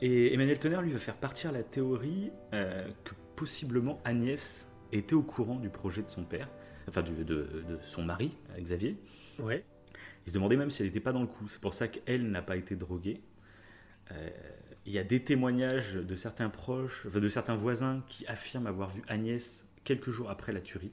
[0.00, 5.22] et Emmanuel Teneur, lui, va faire partir la théorie euh, que possiblement Agnès était au
[5.22, 6.48] courant du projet de son père,
[6.88, 8.96] enfin du- de, de son mari, euh, Xavier.
[9.40, 9.62] Ouais.
[10.26, 11.48] Il se demandait même si elle n'était pas dans le coup.
[11.48, 13.20] C'est pour ça qu'elle n'a pas été droguée.
[14.12, 14.28] Euh,
[14.86, 19.02] Il y a des témoignages de certains proches, de certains voisins qui affirment avoir vu
[19.08, 20.92] Agnès quelques jours après la tuerie.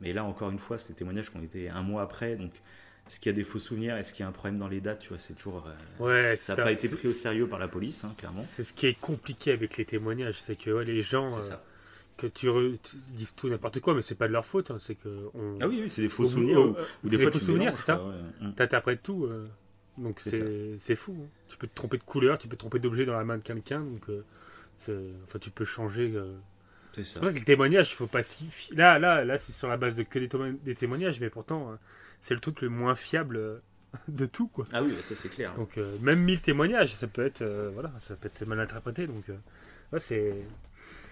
[0.00, 2.36] Mais là, encore une fois, c'est des témoignages qui ont été un mois après.
[2.36, 2.52] Donc,
[3.06, 3.96] est-ce qu'il y a des faux souvenirs?
[3.96, 5.00] Est-ce qu'il y a un problème dans les dates?
[5.00, 5.66] Tu vois, c'est toujours.
[5.68, 8.44] euh, Ouais, ça n'a pas été pris au sérieux par la police, hein, clairement.
[8.44, 11.42] C'est ce qui est compliqué avec les témoignages, c'est que ouais, les gens C'est euh,
[11.42, 11.64] ça.
[12.20, 12.48] Que tu,
[13.10, 15.68] disent tout n'importe quoi, mais c'est pas de leur faute, hein, c'est que on, Ah
[15.68, 16.58] oui, oui, c'est des faux au- souvenirs.
[16.60, 18.50] ou, ou des fois, faux souvenirs, c'est ça ouais.
[18.56, 19.46] T'interprètes tout, euh,
[19.98, 21.16] donc C'est fou.
[21.20, 21.26] hein.
[21.48, 23.42] Tu peux te tromper de couleur, tu peux te tromper d'objet dans la main de
[23.42, 24.22] quelqu'un, donc euh,
[25.24, 26.12] enfin tu peux changer.
[26.14, 26.34] euh.
[26.92, 27.20] C'est ça.
[27.20, 30.02] que les témoignages, il faut pas si là là là c'est sur la base de
[30.02, 31.74] que des, témo- des témoignages, mais pourtant euh,
[32.20, 33.58] c'est le truc le moins fiable euh,
[34.08, 34.64] de tout quoi.
[34.72, 35.54] Ah oui, bah, ça c'est clair.
[35.54, 39.06] Donc euh, même 1000 témoignages, ça peut être euh, voilà, ça peut être mal interprété,
[39.06, 39.34] donc euh,
[39.92, 40.34] ouais, c'est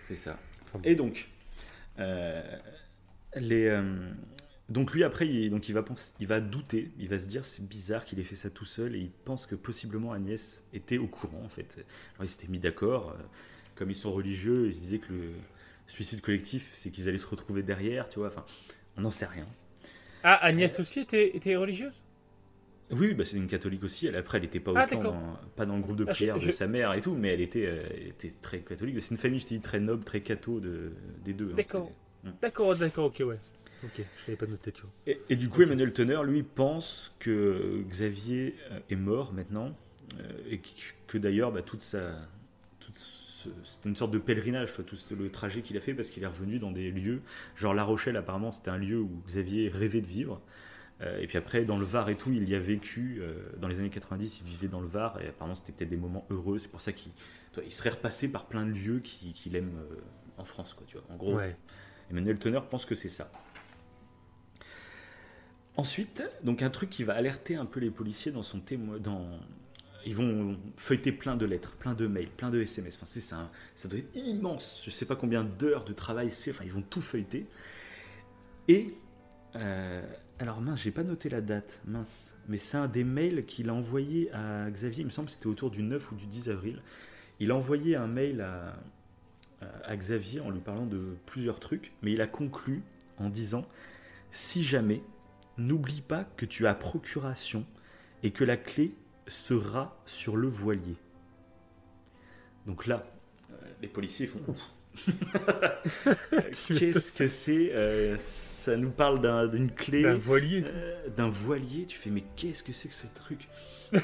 [0.09, 0.37] C'est ça.
[0.85, 1.29] Et donc,
[1.99, 2.43] euh,
[3.37, 4.11] les, euh,
[4.69, 7.45] donc lui après, il, donc il va penser, il va douter, il va se dire
[7.45, 10.99] c'est bizarre qu'il ait fait ça tout seul et il pense que possiblement Agnès était
[10.99, 11.79] au courant en fait.
[12.15, 13.23] Alors ils s'étaient mis d'accord, euh,
[13.75, 15.33] comme ils sont religieux, ils se disaient que le
[15.87, 18.29] suicide collectif, c'est qu'ils allaient se retrouver derrière, tu vois.
[18.29, 18.45] Enfin,
[18.97, 19.47] on n'en sait rien.
[20.23, 21.95] Ah Agnès aussi était, était religieuse?
[22.91, 24.07] Oui, bah, c'est une catholique aussi.
[24.07, 26.17] Elle, après, elle n'était pas Ah, autant dans, pas dans le groupe de Ah, je-
[26.17, 28.97] prière de je- sa mère et tout, mais elle était, euh, elle était très catholique.
[29.03, 30.93] C'est une famille, je te dis, très noble, très catho de,
[31.25, 31.51] des deux.
[31.53, 31.57] hein.
[31.57, 31.93] D'accord.
[32.43, 33.37] D'accord, d'accord, ok, ouais.
[33.85, 34.91] Ok, je pas noté, tu vois.
[35.07, 35.63] Et, et du coup.
[35.63, 39.77] Emmanuel Teneur, lui, pense que Xavier euh, est mort maintenant,
[40.19, 40.69] euh, et que,
[41.07, 42.17] que d'ailleurs, bah, toute sa,
[42.81, 42.97] toute
[43.65, 46.59] c'était une sorte de pèlerinage, tout le trajet qu'il a fait, parce qu'il est revenu
[46.59, 47.21] dans des lieux,
[47.55, 50.41] genre La Rochelle, apparemment, c'était un lieu où Xavier rêvait de vivre.
[51.01, 53.19] Euh, et puis après, dans le Var et tout, il y a vécu.
[53.21, 55.97] euh, dans les années 90, il vivait dans le Var, et apparemment, c'était peut-être des
[55.97, 56.59] moments heureux.
[56.59, 57.13] C'est pour ça qu'il
[57.65, 59.97] il serait repassé par plein de lieux qu'il aime euh,
[60.37, 61.07] en France, quoi, tu vois.
[61.13, 61.57] En gros, Ouais.
[62.11, 63.31] Emmanuel Teneur pense que c'est ça.
[65.77, 69.27] Ensuite, donc un truc qui va alerter un peu les policiers dans son témoin, dans
[70.07, 72.97] ils vont feuilleter plein de lettres, plein de mails, plein de SMS.
[72.97, 74.81] Enfin, c'est ça, ça doit être immense.
[74.85, 76.51] Je sais pas combien d'heures de travail c'est.
[76.51, 77.47] Enfin, ils vont tout feuilleter.
[78.69, 78.95] Et
[79.57, 80.03] euh,
[80.39, 82.33] alors mince, j'ai pas noté la date, mince.
[82.49, 85.03] Mais c'est un des mails qu'il a envoyé à Xavier.
[85.03, 86.81] Il me semble que c'était autour du 9 ou du 10 avril.
[87.41, 88.75] Il a envoyé un mail à,
[89.85, 92.83] à Xavier en lui parlant de plusieurs trucs, mais il a conclu
[93.19, 93.67] en disant
[94.33, 95.03] si jamais,
[95.57, 97.65] n'oublie pas que tu as procuration
[98.23, 98.93] et que la clé
[99.27, 100.95] sera sur le voilier.
[102.67, 103.05] Donc là,
[103.51, 104.41] euh, les policiers font.
[106.69, 108.17] Qu'est-ce que c'est Euh,
[108.69, 110.63] Ça nous parle d'un- d'une clé, D'un voilier.
[110.67, 111.87] euh, d'un voilier.
[111.87, 113.49] Tu fais mais qu'est-ce que c'est que ce truc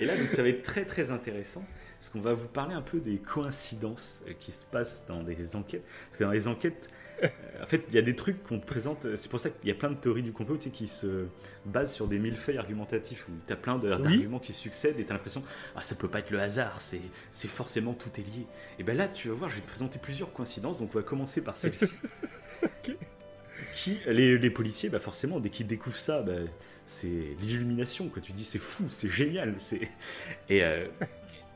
[0.00, 1.64] Et là, donc, ça va être très très intéressant
[1.98, 5.54] parce qu'on va vous parler un peu des coïncidences euh, qui se passent dans des
[5.56, 5.84] enquêtes.
[6.08, 6.88] Parce que dans les enquêtes,
[7.22, 7.28] euh,
[7.62, 9.06] en fait, il y a des trucs qu'on te présente.
[9.16, 11.26] C'est pour ça qu'il y a plein de théories du complot tu sais, qui se
[11.66, 15.14] basent sur des millefeuilles argumentatifs où tu as plein d'arguments qui succèdent et tu as
[15.14, 15.44] l'impression
[15.76, 18.46] ah ça peut pas être le hasard, c'est c'est forcément tout est lié.
[18.80, 20.80] Et ben là, tu vas voir, je vais te présenter plusieurs coïncidences.
[20.80, 21.86] Donc on va commencer par celle-ci.
[23.74, 26.32] Qui, les, policiers, bah forcément, dès qu'ils découvrent ça, bah,
[26.86, 28.10] c'est l'illumination.
[28.22, 29.54] Tu dis, c'est fou, c'est génial.
[30.48, 30.86] Et, euh,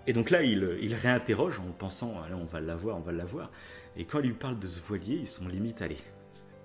[0.07, 3.51] et donc là, il, il réinterroge en pensant, allez, on va l'avoir, on va l'avoir.
[3.97, 5.99] Et quand il lui parle de ce voilier, ils sont limite, allez,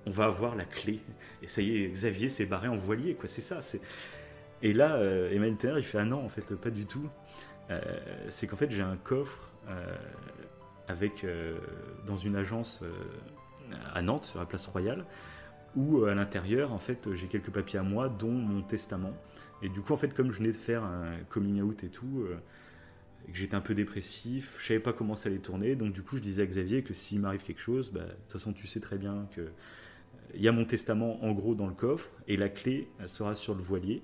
[0.05, 0.99] on va avoir la clé.
[1.41, 3.27] Et ça y est, Xavier s'est barré en voilier, quoi.
[3.27, 3.59] C'est ça.
[4.63, 7.09] Et là, euh, Emmanuel Tenner, il fait, ah non, en fait, pas du tout.
[7.69, 7.79] Euh,
[8.29, 9.95] c'est qu'en fait, j'ai un coffre euh,
[10.87, 11.25] avec,
[12.05, 12.83] dans une agence
[13.93, 15.05] à Nantes, sur la place Royale,
[15.75, 19.13] où euh, à l'intérieur, en fait, j'ai quelques papiers à moi, dont mon testament.
[19.61, 22.25] Et du coup, en fait, comme je venais de faire un coming out et tout,
[22.25, 22.35] euh,
[23.27, 26.17] que j'étais un peu dépressif, je savais pas comment ça allait tourner, donc du coup,
[26.17, 28.79] je disais à Xavier que s'il m'arrive quelque chose, bah, de toute façon, tu sais
[28.79, 29.49] très bien que euh,
[30.33, 33.53] il y a mon testament en gros dans le coffre, et la clé sera sur
[33.53, 34.01] le voilier.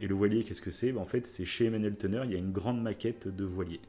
[0.00, 0.92] Et le voilier, qu'est-ce que c'est?
[0.92, 3.80] Bah, En fait, c'est chez Emmanuel Teneur, il y a une grande maquette de voilier.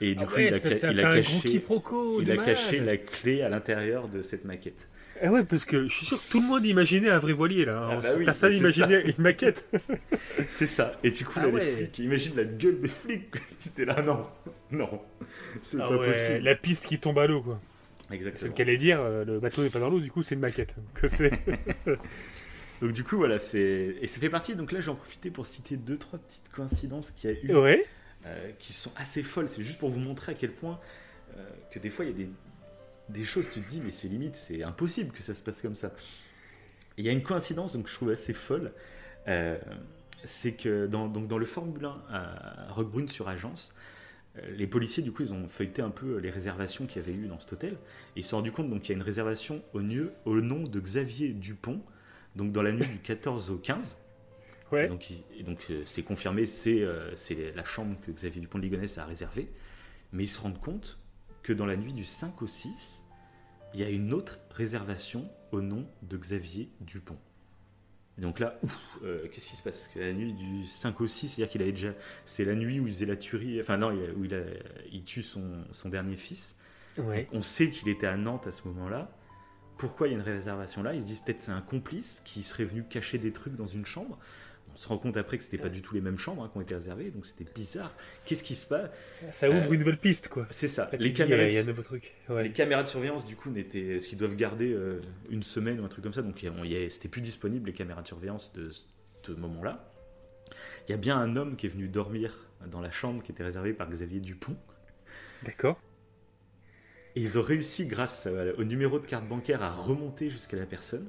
[0.00, 1.50] Et du Ah coup, ouais, il a, ça, ça il caché,
[2.20, 4.88] il a caché la clé à l'intérieur de cette maquette.
[5.22, 7.64] Ah ouais, parce que je suis sûr que tout le monde imaginait un vrai voilier
[7.64, 7.88] là.
[7.90, 8.00] Ah hein.
[8.02, 9.66] bah oui, Personne c'est imaginait une maquette.
[10.50, 10.98] C'est ça.
[11.02, 11.64] Et du coup, Ah là, ouais.
[11.64, 13.24] les flics, imagine la gueule des flics.
[13.58, 14.26] C'était là, non,
[14.70, 15.00] non,
[15.62, 16.38] c'est Ah pas ouais, possible.
[16.40, 17.58] la piste qui tombe à l'eau quoi.
[18.10, 18.50] C'est Exactement.
[18.52, 20.42] ce qu'elle allait dire, euh, le bateau n'est pas dans l'eau, du coup c'est une
[20.42, 20.74] maquette.
[20.92, 21.32] Que c'est-
[22.82, 24.54] Donc du coup voilà, c'est et ça fait partie.
[24.54, 27.86] Donc là j'en profité pour citer deux trois petites coïncidences qu'il y a eu, Ouais.
[28.26, 29.48] Euh, qui sont assez folles.
[29.48, 30.80] C'est juste pour vous montrer à quel point
[31.36, 32.28] euh, que des fois il y a des
[33.08, 35.76] des choses tu te dis mais c'est limite, c'est impossible que ça se passe comme
[35.76, 35.92] ça.
[36.96, 38.72] Il y a une coïncidence donc je trouve assez folle.
[39.28, 39.58] euh,
[40.24, 43.72] c'est que dans, donc dans le Formule 1 à Roquebrune sur Agence,
[44.48, 47.28] les policiers du coup ils ont feuilleté un peu les réservations qu'il y avait eu
[47.28, 49.80] dans cet hôtel et ils se sont rendus compte qu'il y a une réservation au,
[50.24, 51.80] au nom de Xavier Dupont
[52.34, 53.96] donc dans la nuit du 14 au 15
[54.72, 54.86] Ouais.
[54.86, 58.40] et donc, il- et donc euh, c'est confirmé c'est euh, c'est la chambre que Xavier
[58.40, 59.48] Dupont de Ligonnès a réservée
[60.12, 60.98] mais ils se rendent compte
[61.42, 63.02] que dans la nuit du 5 au 6
[63.74, 67.18] il y a une autre réservation au nom de Xavier Dupont
[68.18, 68.58] et donc là,
[69.04, 69.90] euh, qu'est-ce qui se passe?
[69.92, 71.92] Que La nuit du 5 au 6, c'est-à-dire qu'il avait déjà.
[72.24, 73.60] C'est la nuit où il faisait la tuerie.
[73.60, 74.40] Enfin, non, où il, a-
[74.90, 76.54] il tue son, son dernier fils.
[76.96, 77.28] Ouais.
[77.32, 79.10] On sait qu'il était à Nantes à ce moment-là.
[79.76, 80.94] Pourquoi il y a une réservation là?
[80.94, 83.84] Ils se disent peut-être c'est un complice qui serait venu cacher des trucs dans une
[83.84, 84.18] chambre.
[84.74, 86.58] On se rend compte après que c'était pas du tout les mêmes chambres hein, qui
[86.58, 87.94] ont été réservées, donc c'était bizarre.
[88.26, 88.90] Qu'est-ce qui se passe
[89.30, 90.46] Ça ouvre Euh, une nouvelle piste, quoi.
[90.50, 90.90] C'est ça.
[90.92, 92.14] Les dis, caméras, Il y a de- un nouveau truc.
[92.28, 92.42] Ouais.
[92.42, 95.84] les caméras de surveillance, du coup, n'étaient, ce qu'ils doivent garder euh, une semaine ou
[95.84, 99.32] un truc comme ça, donc a- c'était plus disponible les caméras de surveillance de ce
[99.32, 99.90] moment-là.
[100.86, 102.36] Il y a bien un homme qui est venu dormir
[102.70, 104.56] dans la chambre qui était réservée par Xavier Dupont.
[105.42, 105.80] D'accord.
[107.14, 110.66] Et ils ont réussi, grâce à- au numéro de carte bancaire, à remonter jusqu'à la
[110.66, 111.08] personne.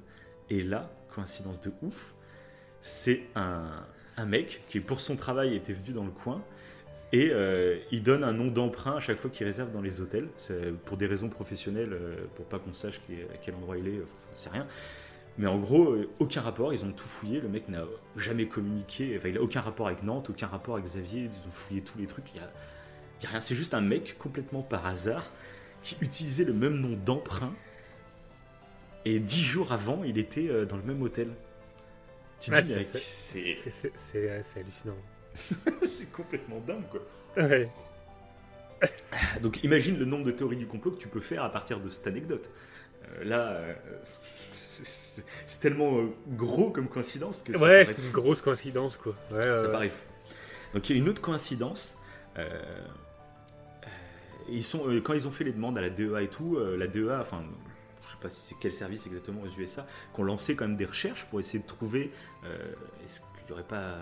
[0.50, 2.14] Et là, coïncidence de ouf,
[2.82, 6.42] c'est un, mec qui, pour son travail, était venu dans le coin.
[7.14, 10.28] Et euh, il donne un nom d'emprunt à chaque fois qu'il réserve dans les hôtels.
[10.86, 13.00] Pour des raisons professionnelles, euh, pour pas qu'on sache
[13.34, 14.68] à quel endroit il est, on sait rien.
[15.38, 17.40] Mais en gros, euh, aucun rapport, ils ont tout fouillé.
[17.40, 17.84] Le mec n'a
[18.18, 21.22] jamais communiqué, enfin, il a aucun rapport avec Nantes, aucun rapport avec Xavier.
[21.22, 22.26] Ils ont fouillé tous les trucs.
[22.34, 22.52] Il y a,
[23.20, 25.24] il y a rien, c'est juste un mec complètement par hasard
[25.84, 27.54] qui utilisait le même nom d'emprunt.
[29.06, 31.30] Et dix jours avant, il était dans le même hôtel.
[32.40, 34.96] Tu te Ouais, dis, c'est- hallucinant.
[35.86, 37.02] c'est complètement dingue, quoi.
[37.44, 37.70] Ouais.
[39.42, 41.90] Donc imagine le nombre de théories du complot que tu peux faire à partir de
[41.90, 42.50] cette anecdote.
[43.20, 43.74] Euh, là, euh,
[44.52, 45.24] c'est-
[45.60, 49.16] tellement euh, gros comme coïncidence que ça Ouais, c'est une grosse coïncidence, quoi.
[49.32, 50.04] Ouais, Ça paraît fou.
[50.74, 51.98] Donc il y a une autre coïncidence.
[54.50, 57.20] ils sont, quand ils ont fait les demandes à la DEA et tout, la DEA,
[57.20, 57.44] enfin,
[58.08, 60.78] je sais pas si c'est quel service exactement aux USA, qui ont lancé quand même
[60.78, 62.12] des recherches pour essayer de trouver
[62.46, 62.58] euh,
[63.04, 63.96] est-ce qu'il n'y aurait pas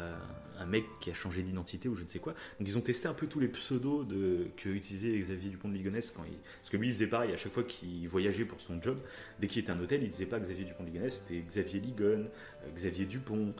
[0.57, 2.33] un mec qui a changé d'identité ou je ne sais quoi.
[2.59, 5.73] Donc ils ont testé un peu tous les pseudos de, que utilisait Xavier Dupont de
[5.73, 8.59] Ligonnès quand il, parce que lui il faisait pareil à chaque fois qu'il voyageait pour
[8.61, 8.97] son job.
[9.39, 11.79] Dès qu'il était à un hôtel, il disait pas Xavier Dupont de Ligonnès, c'était Xavier
[11.81, 13.53] Ligon, euh, Xavier Dupont.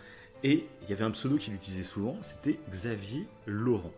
[0.43, 3.91] Et il y avait un pseudo qu'il utilisait souvent, c'était Xavier Laurent.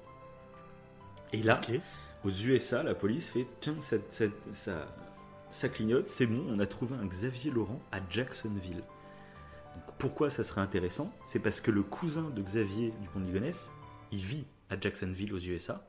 [1.34, 1.60] Et là,
[2.24, 4.88] aux USA, la police fait tiens, ça, ça, ça-
[5.58, 8.84] ça clignote, c'est bon, on a trouvé un Xavier Laurent à Jacksonville.
[9.98, 11.12] Pourquoi ça serait intéressant?
[11.26, 13.52] C'est parce que le cousin de Xavier Dupont de
[14.12, 15.84] il vit à Jacksonville aux USA,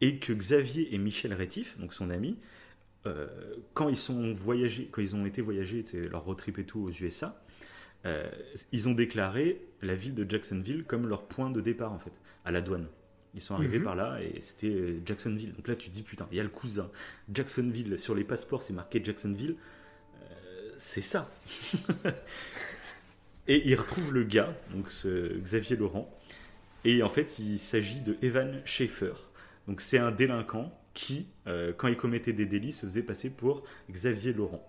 [0.00, 2.38] et que Xavier et Michel Rétif, donc son ami,
[3.06, 3.26] euh,
[3.74, 6.90] quand ils sont voyagés, quand ils ont été sais, leur road trip et tout aux
[6.90, 7.42] USA,
[8.06, 8.30] euh,
[8.70, 12.12] ils ont déclaré la ville de Jacksonville comme leur point de départ en fait,
[12.44, 12.86] à la douane.
[13.34, 13.84] Ils sont arrivés Mhm.
[13.84, 15.54] par là et c'était euh, Jacksonville.
[15.54, 16.90] Donc là tu te dis putain, il y a le cousin.
[17.32, 19.56] Jacksonville, sur les passeports c'est marqué Jacksonville.
[20.22, 21.30] Euh, c'est ça.
[23.48, 26.12] et ils retrouvent le gars, donc ce Xavier Laurent.
[26.84, 29.14] Et en fait il s'agit de Evan Schaefer.
[29.68, 33.64] Donc c'est un délinquant qui, euh, quand il commettait des délits, se faisait passer pour
[33.90, 34.62] Xavier Laurent.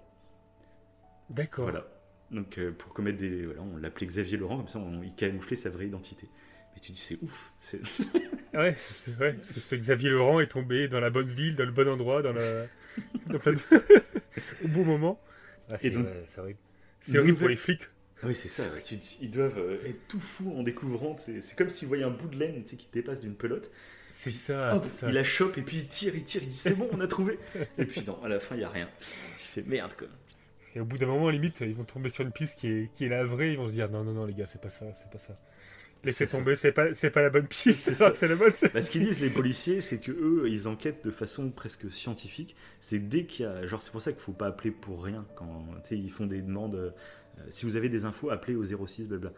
[1.30, 1.66] D'accord.
[1.66, 1.86] Voilà.
[2.32, 5.56] Donc euh, pour commettre des, voilà, on l'appelait Xavier Laurent comme ça, on, il camouflait
[5.56, 6.28] sa vraie identité.
[6.76, 7.52] Mais tu dis c'est ouf.
[7.60, 7.82] c'est-
[8.54, 9.34] Ouais, c'est vrai.
[9.34, 12.22] parce que ce Xavier Laurent est tombé dans la bonne ville, dans le bon endroit,
[12.22, 12.42] dans la...
[13.28, 13.80] dans la-
[14.64, 15.20] au bon moment.
[15.72, 16.60] Ah, c'est donc- ouais, c'est horrible.
[17.02, 17.82] C'est horrible pour les flics.
[18.24, 18.64] Oui c'est ça.
[18.64, 18.82] ouais.
[18.82, 21.18] Tu ils doivent euh, être tout fous en découvrant.
[21.18, 23.70] C'est c'est comme s'ils voyaient un bout de laine qui dépasse d'une pelote.
[24.12, 25.08] C'est ça, Hop, c'est ça.
[25.10, 27.08] il la chope et puis il tire, il tire, il dit c'est bon, on a
[27.08, 27.38] trouvé.
[27.78, 28.88] et puis non, à la fin il y a rien.
[29.02, 30.08] Il fait merde quoi.
[30.76, 33.06] Et au bout d'un moment, limite, ils vont tomber sur une piste qui est, qui
[33.06, 34.86] est la vraie, ils vont se dire non, non, non, les gars, c'est pas ça,
[34.94, 35.36] c'est pas ça.
[36.04, 38.52] Laissez tomber, c'est pas, c'est pas la bonne piste, C'est la bonne.
[38.74, 42.56] Bah, ce qu'ils disent les policiers, c'est que eux, ils enquêtent de façon presque scientifique.
[42.82, 45.26] C'est dès qu'il y a, genre, c'est pour ça qu'il faut pas appeler pour rien
[45.36, 46.76] quand, ils font des demandes.
[46.76, 46.90] euh,
[47.50, 49.32] si vous avez des infos, appelez au 06, blabla.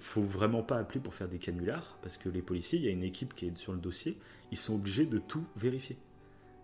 [0.00, 2.92] Faut vraiment pas appeler pour faire des canulars parce que les policiers, il y a
[2.92, 4.18] une équipe qui est sur le dossier,
[4.52, 5.98] ils sont obligés de tout vérifier.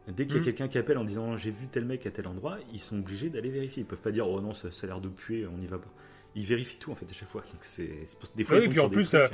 [0.08, 0.44] Dès qu'il y a Mhm.
[0.44, 3.30] quelqu'un qui appelle en disant j'ai vu tel mec à tel endroit, ils sont obligés
[3.30, 3.82] d'aller vérifier.
[3.82, 5.78] Ils peuvent pas dire oh non ça, ça a l'air de puer, on n'y va
[5.78, 5.92] pas.
[6.36, 7.42] Ils vérifient tout en fait à chaque fois.
[7.42, 7.88] Donc c'est
[8.36, 9.32] des fois Oui, et puis en plus, trucs.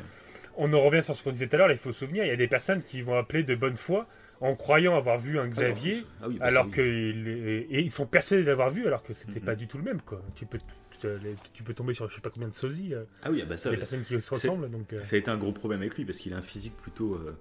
[0.56, 2.28] On en revient sur ce qu'on disait tout à l'heure, il faut se souvenir, il
[2.28, 4.06] y a des personnes qui vont appeler de bonne foi
[4.40, 7.90] en croyant avoir vu un Xavier, Ah oui, bah, alors que il est- et ils
[7.90, 9.44] sont persuadés d'avoir vu alors que c'était Mhm.
[9.46, 10.22] pas du tout le même quoi.
[10.34, 10.58] Tu peux
[11.52, 13.58] tu peux tomber sur je sais pas combien de sosies, euh, Ah oui, ah bah
[13.58, 14.70] ça, des personnes qui se ressemblent.
[14.70, 16.74] Donc, euh, ça a été un gros problème avec lui parce qu'il a un physique
[16.78, 17.36] plutôt euh,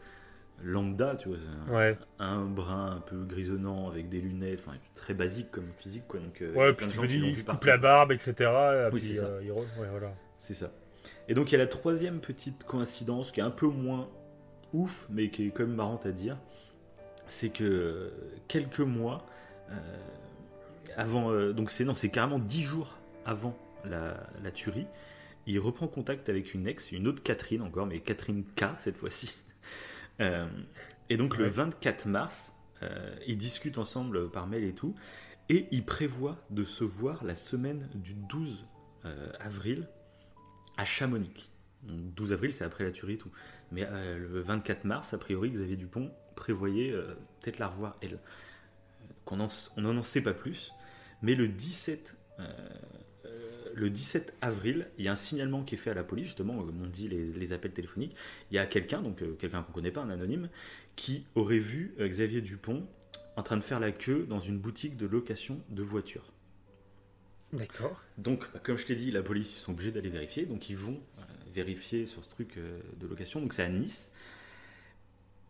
[0.63, 1.37] lambda, tu vois.
[1.67, 1.97] un- ouais.
[2.19, 6.19] Un brun un peu grisonnant avec des lunettes, enfin très basique comme physique quoi.
[6.19, 8.33] Donc, euh, Ouais, puis tu me dis, il se coupe la barbe, etc.
[8.39, 9.25] et Oui, c'est ça.
[9.25, 10.13] euh, il ouais, voilà.
[10.39, 10.71] C'est ça.
[11.27, 14.07] Et donc il y a la troisième petite coïncidence qui est un peu moins
[14.73, 16.37] ouf, mais qui est quand même marrante à dire.
[17.27, 18.09] C'est que euh,
[18.47, 19.25] quelques mois
[19.71, 19.73] euh,
[20.95, 22.95] avant, euh, donc c'est non, c'est carrément dix jours
[23.25, 24.85] avant la, la tuerie,
[25.47, 29.35] il reprend contact avec une ex, une autre Catherine encore, mais Catherine K cette fois-ci.
[30.21, 30.47] Euh,
[31.09, 31.49] et donc le Ouais.
[31.49, 34.95] 24 mars, euh, ils discutent ensemble par mail et tout,
[35.49, 38.65] et ils prévoient de se voir la semaine du 12
[39.05, 39.87] euh, avril
[40.77, 41.49] à Chamonix.
[41.83, 43.29] Donc, 12 avril, c'est après la tuerie et tout.
[43.71, 48.19] Mais euh, le 24 mars, a priori, Xavier Dupont prévoyait euh, peut-être la revoir elle.
[49.25, 50.71] Qu'on en- on n'en sait pas plus.
[51.21, 52.69] Mais le 17, euh, euh,
[53.75, 56.55] le 17 avril, il y a un signalement qui est fait à la police, justement,
[56.63, 58.15] comme on dit les, les appels téléphoniques.
[58.51, 60.49] Il y a quelqu'un, donc euh, quelqu'un qu'on ne connaît pas, un anonyme,
[60.95, 62.87] qui aurait vu euh, Xavier Dupont
[63.37, 66.31] en train de faire la queue dans une boutique de location de voitures.
[67.53, 68.01] D'accord.
[68.17, 70.45] Donc, comme je t'ai dit, la police, ils sont obligés d'aller vérifier.
[70.45, 71.21] Donc, ils vont euh,
[71.53, 73.41] vérifier sur ce truc euh, de location.
[73.41, 74.11] Donc, c'est à Nice.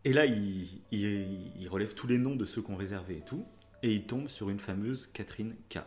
[0.04, 3.46] Et là, ils, ils- ils relèvent tous les noms de ceux qu'on réservé et tout.
[3.82, 5.78] Et ils tombent sur une fameuse Catherine K.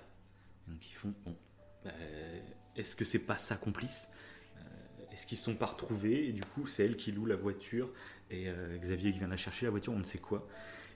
[0.67, 1.35] Donc, ils font bon,
[2.75, 4.07] est-ce que c'est pas sa complice
[4.57, 7.35] Euh, Est-ce qu'ils ne sont pas retrouvés Et du coup, c'est elle qui loue la
[7.35, 7.89] voiture.
[8.31, 10.47] Et euh, Xavier qui vient la chercher, la voiture, on ne sait quoi.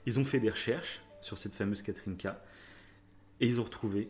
[0.06, 2.26] Ils ont fait des recherches sur cette fameuse Catherine K.
[3.40, 4.08] Et ils ont retrouvé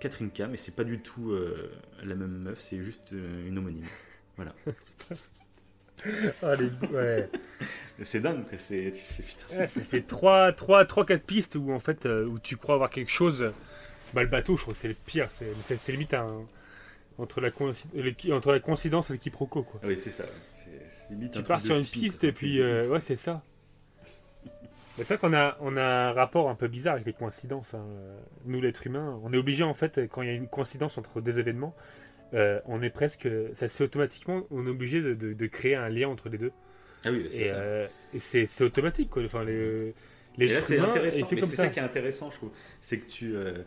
[0.00, 1.72] Catherine K, mais c'est pas du tout euh,
[2.02, 3.86] la même meuf, c'est juste euh, une homonyme.
[4.36, 4.54] Voilà.
[6.42, 7.28] Ouais.
[8.02, 8.92] c'est dingue, c'est.
[9.56, 12.74] Ouais, ça fait 3, 3, 3 4 pistes où en fait euh, où tu crois
[12.74, 13.52] avoir quelque chose.
[14.14, 16.42] Bah le bateau, je trouve que c'est le pire, c'est limite un
[17.18, 19.80] entre la coïnci- le- entre la coïncidence et le quiproquo quoi.
[19.82, 20.24] Ah oui, c'est ça.
[20.54, 23.42] C'est c'est limite Tu pars sur une piste et puis euh, ouais, c'est ça.
[24.98, 27.84] C'est vrai qu'on a on a un rapport un peu bizarre avec les coïncidences hein.
[28.44, 31.20] Nous l'être humain, on est obligé en fait quand il y a une coïncidence entre
[31.22, 31.74] deux événements,
[32.34, 33.26] euh, on est presque
[33.56, 36.36] ça se fait automatiquement, on est obligé de, de- de créer un lien entre les
[36.38, 36.52] deux.
[37.04, 37.54] Ah oui, c'est Et, ça.
[37.54, 39.22] euh, et c'est c'est automatique quoi.
[39.24, 39.94] Enfin les
[40.36, 41.26] les Et là, c'est intéressant.
[41.30, 41.56] c'est ça.
[41.56, 41.68] ça.
[41.68, 42.50] qui est intéressant, je trouve.
[42.82, 43.34] C'est que tu.
[43.34, 43.62] euh,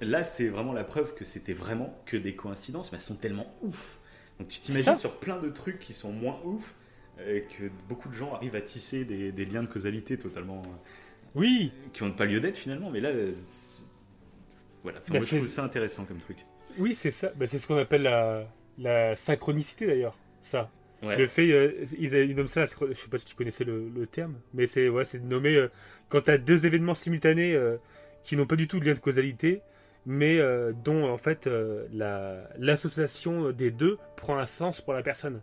[0.00, 3.52] Là, c'est vraiment la preuve que c'était vraiment que des coïncidences, mais elles sont tellement
[3.62, 3.98] ouf.
[4.38, 6.74] Donc tu t'imagines sur plein de trucs qui sont moins ouf,
[7.20, 10.62] euh, que beaucoup de gens arrivent à tisser des, des liens de causalité totalement.
[10.64, 10.68] euh,
[11.34, 13.08] Oui, qui n'ont pas lieu d'être finalement, mais là.
[13.08, 13.82] euh, c'est-
[14.84, 16.36] Voilà, Enfin, Bah, moi, je trouve ça intéressant comme truc.
[16.78, 17.32] Oui, c'est ça.
[17.34, 18.46] Bah, c'est ce qu'on appelle la,
[18.78, 20.16] la synchronicité d'ailleurs.
[20.40, 20.70] Ça.
[21.02, 21.16] Ouais.
[21.16, 23.64] Le fait, euh, ils, ils nomment ça, la synchro- je sais pas si tu connaissais
[23.64, 25.68] le, le terme, mais c'est ouais, c'est de nommer euh,
[26.08, 27.76] quand tu as deux événements simultanés euh,
[28.24, 29.60] qui n'ont pas du tout de lien de causalité,
[30.10, 35.02] mais euh, dont en fait euh, la- l'association des deux prend un sens pour la
[35.02, 35.40] personne.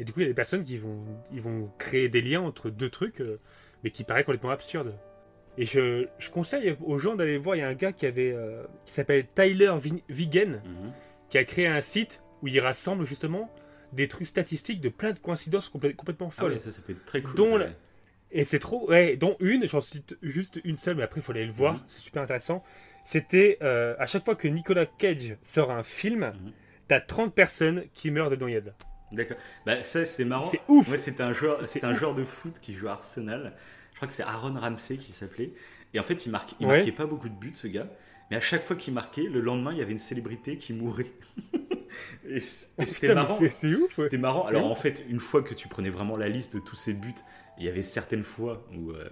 [0.00, 0.98] Et du coup, il y a des personnes qui vont,
[1.32, 3.38] ils vont créer des liens entre deux trucs, euh,
[3.84, 4.92] mais qui paraît complètement absurde.
[5.56, 8.36] Et je, je conseille aux gens d'aller voir, il y a un gars qui avait,
[8.86, 10.92] qui s'appelle Tyler Vi- Vigen, Mhm.
[11.30, 13.50] qui a créé un site où il rassemble justement
[13.92, 16.52] des trucs statistiques de plein de coïncidences complè- complètement Ah folles.
[16.54, 17.34] ouais, ça, ça peut être très cool.
[17.34, 17.68] Dont la-.
[18.30, 18.88] Et c'est trop.
[18.88, 21.74] Ouais, dont une, j'en cite juste une seule, mais après il faut aller le voir,
[21.74, 21.80] Mhm.
[21.86, 22.62] c'est super intéressant.
[23.10, 26.52] C'était euh, à chaque fois que Nicolas Cage sort un film, Mhm.
[26.88, 28.74] t'as 30 personnes qui meurent de noyade.
[29.12, 29.38] D'accord.
[29.64, 30.44] Bah, ça, c'est marrant.
[30.44, 30.90] C'est ouf.
[30.90, 31.98] Ouais, c'était un joueur, C'est un ouf.
[31.98, 33.54] joueur de foot qui joue à Arsenal.
[33.92, 35.52] Je crois que c'est Aaron Ramsey qui s'appelait.
[35.94, 36.76] Et en fait, il, marque, il Ouais.
[36.76, 37.88] marquait pas beaucoup de buts, ce gars.
[38.30, 41.06] Mais à chaque fois qu'il marquait, le lendemain, il y avait une célébrité qui mourait.
[42.28, 43.38] et et c'était marrant.
[43.38, 43.96] c'est- C'est ouf.
[43.96, 44.04] ouais.
[44.04, 44.42] C'était marrant.
[44.42, 44.72] C'est Alors ouf.
[44.72, 47.14] en fait, une fois que tu prenais vraiment la liste de tous ces buts,
[47.56, 49.08] il y avait certaines fois où, euh,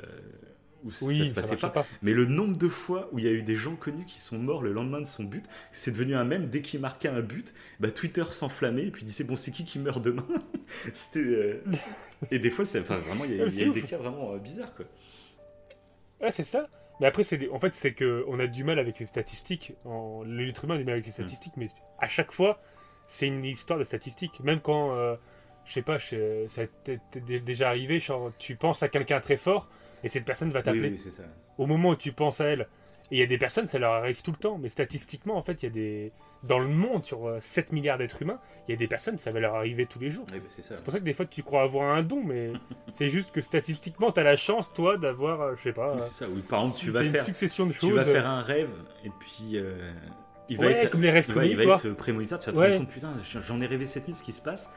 [0.84, 1.70] où Oui, ça se passait pas.
[1.70, 1.86] pas.
[2.02, 4.38] Mais le nombre de fois où il y a eu des gens connus qui sont
[4.38, 6.48] morts le lendemain de son but, c'est devenu un même.
[6.48, 9.78] Dès qu'il marquait un but, bah, Twitter s'enflammait et puis disait bon c'est qui qui
[9.78, 10.26] meurt demain
[10.94, 11.62] C'était euh,
[12.30, 13.74] et des fois, enfin vraiment il y a, Ah, y eu ouf.
[13.74, 14.84] des cas vraiment euh, bizarres quoi.
[16.20, 16.66] Ouais, c'est ça.
[17.00, 19.74] Mais après, c'est des- en fait, c'est que on a du mal avec les statistiques.
[19.84, 20.22] En...
[20.24, 22.58] L'être humain a du mal avec les statistiques, mais à chaque fois,
[23.06, 24.40] c'est une histoire de statistiques.
[24.40, 25.14] Même quand, euh,
[25.66, 29.36] je sais pas, ça t'est t'est dé- déjà arrivé, genre, tu penses à quelqu'un très
[29.36, 29.68] fort
[30.06, 30.90] et cette personne va t'appeler.
[30.90, 31.12] oui.
[31.58, 32.68] Au moment où tu penses à elle.
[33.12, 34.58] Et il y a des personnes, ça leur arrive tout le temps.
[34.58, 36.12] Mais statistiquement, en fait, il y a des.
[36.42, 39.30] Dans le monde, sur euh, 7 milliards d'êtres humains, il y a des personnes, ça
[39.30, 40.26] va leur arriver tous les jours.
[40.32, 42.52] Oui, bah, c'est pour ça que des fois, tu crois avoir un don, mais
[42.92, 45.92] c'est juste que statistiquement, tu as la chance, toi, d'avoir, euh, je sais pas.
[45.92, 46.28] Oui, euh, c'est ça.
[46.30, 47.92] Oui, par exemple, tu vas une faire succession de tu choses.
[47.92, 48.70] vas euh, faire un rêve
[49.04, 49.92] et puis euh,
[50.48, 51.86] il va Ouais, être comme les rêves il va- il va prémonitoires.
[51.86, 52.66] être prémonitoire, tu vas te Ouais.
[52.72, 54.68] rendre compte putain, j'en ai rêvé cette nuit ce qui se passe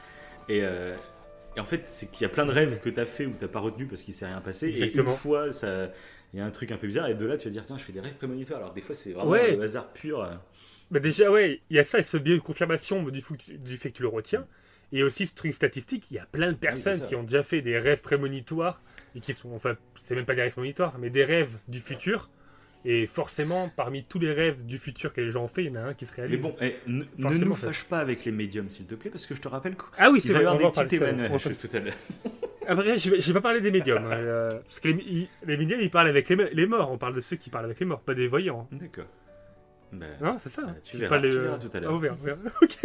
[0.48, 0.96] et, euh,
[1.56, 3.32] et en fait, c'est qu'il y a plein de rêves que tu as fait ou
[3.38, 5.10] tu pas retenu parce qu'il s'est rien passé et Exactement.
[5.10, 5.90] une fois ça
[6.32, 7.76] il y a un truc un peu bizarre et de là tu vas dire tiens,
[7.76, 9.56] je fais des rêves prémonitoires alors des fois c'est vraiment Ouais.
[9.56, 10.26] le hasard pur.
[10.90, 13.96] Bah déjà, ouais, il y a ça, et ce biais de confirmation du, fait que
[13.96, 14.44] tu le retiens.
[14.92, 17.62] Et aussi ce truc statistique, il y a plein de personnes qui ont déjà fait
[17.62, 18.82] des rêves prémonitoires,
[19.14, 22.28] et qui sont, enfin, c'est même pas des rêves prémonitoires, mais des rêves du futur.
[22.86, 25.78] Et forcément, parmi tous les rêves du futur que les gens ont fait, il y
[25.78, 26.40] en a un qui se Mais réalise.
[26.42, 27.66] bon, eh, ne, nous ça.
[27.66, 30.10] fâche pas avec les médiums, s'il te plaît, parce que je te rappelle qu'il Ah
[30.10, 31.94] oui, va c'est y vrai, avoir on des petits ça, témoignages tout à l'heure.
[32.66, 34.04] Après, je vais pas parler des médiums.
[34.10, 36.90] euh, parce que les, ils- les médiums, ils parlent avec les, les morts.
[36.90, 38.66] On parle de ceux qui parlent avec les morts, pas des voyants.
[38.72, 39.06] D'accord.
[39.92, 40.62] Non, c'est ça.
[40.68, 41.92] Ah, tu C'est verras, pas les- tu verras tout à Ah, l'heure.
[41.92, 42.38] on verra, on verra.
[42.62, 42.78] Ok.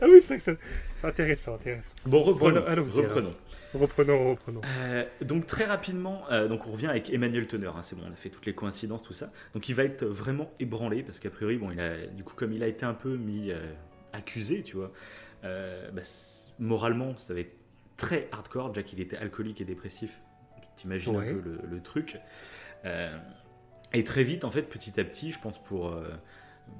[0.00, 0.52] ah oui, c'est vrai que ça-
[1.00, 1.94] c'est intéressant, intéressant.
[2.06, 2.60] Bon, reprenons.
[2.60, 2.86] Bon, alors.
[2.92, 3.32] reprenons.
[3.74, 4.60] Reprenons, reprenons.
[4.64, 7.76] Euh, donc très rapidement, euh, donc on revient avec Emmanuel Teneur.
[7.76, 9.30] hein, c'est bon, on a fait toutes les coïncidences, tout ça.
[9.54, 12.52] Donc il va être vraiment ébranlé parce qu'a priori, bon, il a, du coup, comme
[12.52, 13.58] il a été un peu mis euh,
[14.12, 14.92] accusé, tu vois,
[15.42, 16.02] bah,
[16.58, 17.54] moralement, ça va être
[17.96, 18.70] très hardcore.
[18.70, 20.20] Déjà qu'il était alcoolique et dépressif,
[20.76, 21.28] t'imagines Ouais.
[21.30, 22.18] un peu le, le truc.
[23.92, 25.94] Et très vite, en fait, petit à petit, je pense pour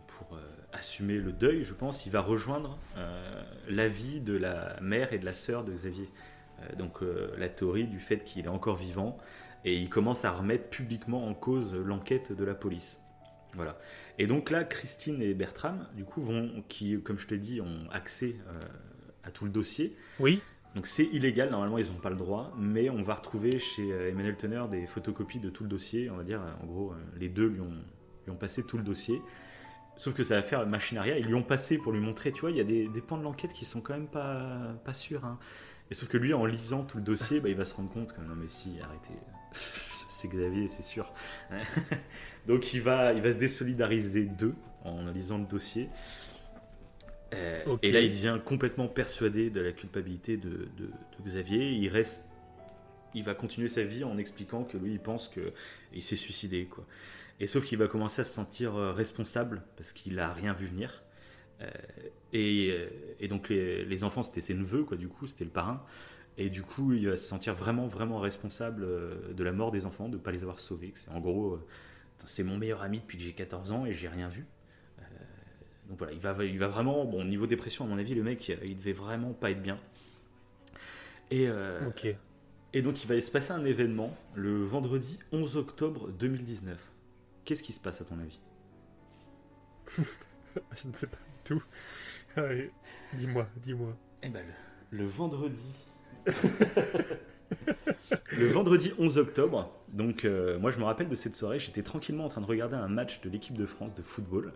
[0.09, 0.41] pour euh,
[0.73, 5.25] assumer le deuil, je pense, il va rejoindre euh, l'avis de la mère et de
[5.25, 6.09] la sœur de Xavier.
[6.63, 9.19] Euh, donc euh, la théorie du fait qu'il est encore vivant
[9.65, 13.01] et il commence à remettre publiquement en cause l'enquête de la police.
[13.55, 13.79] Voilà.
[14.19, 17.89] Et donc là, Christine et Bertram, du coup, vont, qui, comme je t'ai dit, ont
[17.91, 18.61] accès euh,
[19.25, 19.97] à tout le dossier.
[20.21, 20.41] Oui.
[20.75, 24.37] Donc c'est illégal, normalement ils n'ont pas le droit, mais on va retrouver chez Emmanuel
[24.37, 26.11] Teneur des photocopies de tout le dossier.
[26.11, 27.73] On va dire, en gros, les deux lui ont,
[28.27, 29.23] lui ont passé tout le dossier.
[29.97, 31.17] Sauf que ça va faire machine arrière.
[31.17, 33.17] Ils lui ont passé pour lui montrer, tu vois, il y a des, des pans
[33.17, 35.25] de l'enquête qui sont quand même pas, pas sûrs.
[35.25, 35.39] hein.
[35.91, 38.13] Et sauf que lui, en lisant tout le dossier, bah, il va se rendre compte
[38.13, 39.15] que non, mais si, arrêtez.
[40.09, 41.13] c'est Xavier, c'est sûr.
[42.47, 44.55] Donc il va, il va se désolidariser d'eux
[44.85, 45.89] en lisant le dossier.
[47.35, 47.77] Euh.
[47.83, 51.71] Et là, il devient complètement persuadé de la culpabilité de, de- de Xavier.
[51.73, 52.25] Il reste,
[53.15, 55.53] il va continuer sa vie en expliquant que lui, il pense que
[55.93, 56.87] il s'est suicidé, quoi.
[57.39, 60.67] Et sauf qu'il va commencer à se sentir euh, responsable parce qu'il a rien vu
[60.67, 61.03] venir.
[61.63, 61.67] Euh,
[62.33, 62.89] et, euh,
[63.21, 64.97] et donc les, les enfants, c'était ses neveux, quoi.
[64.97, 65.83] Du coup, c'était le parrain.
[66.39, 69.87] Et du coup, il va se sentir vraiment, vraiment responsable euh, de la mort des
[69.87, 70.93] enfants, de ne pas les avoir sauvés.
[70.95, 71.59] c'est- En gros,
[72.25, 74.45] c'est mon meilleur ami depuis que j'ai 14 ans et j'ai rien vu.
[75.01, 75.03] Euh,
[75.89, 78.53] donc voilà, il va, il va vraiment, bon, niveau dépression, à mon avis, le mec,
[78.65, 79.79] il devait vraiment pas être bien.
[81.31, 81.81] Et, euh,
[82.73, 86.93] et donc, il va se passer un événement le vendredi 11 octobre 2019.
[87.45, 88.41] Qu'est-ce qui se passe à ton avis?
[90.83, 91.63] Je ne sais pas tout.
[92.37, 92.71] Allez,
[93.15, 93.97] dis-moi, dis-moi.
[94.23, 94.45] Eh ben,
[94.91, 95.87] le, le vendredi.
[98.37, 102.25] le vendredi 11 octobre, donc euh, moi je me rappelle de cette soirée, j'étais tranquillement
[102.25, 104.53] en train de regarder un match de l'équipe de France de football.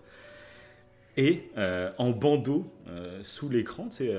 [1.16, 4.16] Et euh, en bandeau euh, sous l'écran, tu sais,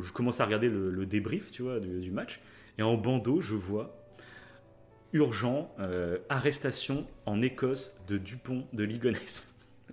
[0.00, 2.40] je commence à regarder le, le débrief tu vois, du, du match.
[2.78, 3.96] Et en bandeau, je vois
[5.12, 5.74] urgent,
[6.28, 9.48] arrestation en Écosse de Dupont de Ligonnès.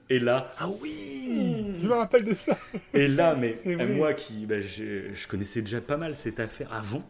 [0.09, 2.57] Et là, Ah oui Je me rappelle de ça.
[2.93, 3.53] et là, mais
[3.88, 7.03] moi qui, bah, je, connaissais déjà pas mal cette affaire avant,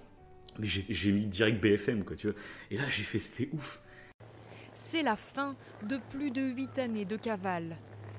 [0.57, 2.39] mais j'ai j'ai mis direct BFM, quoi, tu vois.
[2.71, 3.79] Et là, j'ai fait, c'était ouf.
[4.73, 7.77] C'est la fin de plus de huit années de cavale.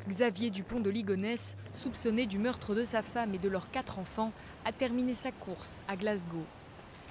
[0.09, 4.33] Xavier Dupont de Ligonnès, soupçonné du meurtre de sa femme et de leurs quatre enfants,
[4.65, 6.45] a terminé sa course à Glasgow.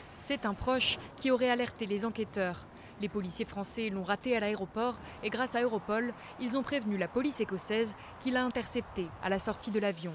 [0.09, 2.65] C'est un proche qui aurait alerté les enquêteurs.
[2.99, 7.07] Les policiers français l'ont raté à l'aéroport et grâce à Europol, ils ont prévenu la
[7.07, 10.13] police écossaise qui l'a intercepté à la sortie de l'avion.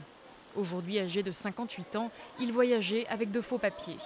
[0.56, 2.10] Aujourd'hui âgé de 58 ans,
[2.40, 3.96] il voyageait avec de faux papiers.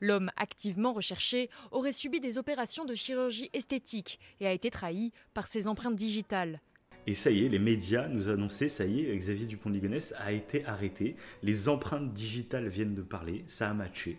[0.00, 5.46] L'homme activement recherché aurait subi des opérations de chirurgie esthétique et a été trahi par
[5.46, 6.60] ses empreintes digitales.
[7.06, 10.14] Et ça y est, les médias nous annonçaient, ça y est, Xavier Dupont de Ligonnès
[10.18, 11.16] a été arrêté.
[11.42, 14.18] Les empreintes digitales viennent de parler, ça a matché.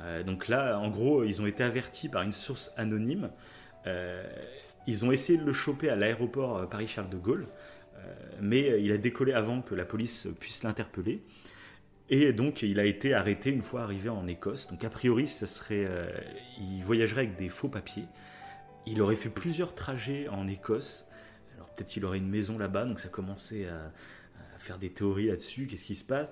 [0.00, 3.30] Euh, donc là, en gros, ils ont été avertis par une source anonyme.
[3.86, 4.24] Euh,
[4.86, 7.46] ils ont essayé de le choper à l'aéroport euh, Paris-Charles de Gaulle,
[8.38, 11.22] mais il a décollé avant que la police puisse l'interpeller.
[12.10, 14.68] Et donc, il a été arrêté une fois arrivé en Écosse.
[14.68, 15.88] Donc, a priori, ça serait,
[16.60, 18.04] il voyagerait avec des faux papiers.
[18.84, 21.06] Il aurait fait plusieurs trajets en Écosse.
[21.54, 22.84] Alors, peut-être qu'il aurait une maison là-bas.
[22.84, 23.76] Donc, ça commençait à,
[24.54, 25.66] à faire des théories là-dessus.
[25.66, 26.30] Qu'est-ce qui se passe?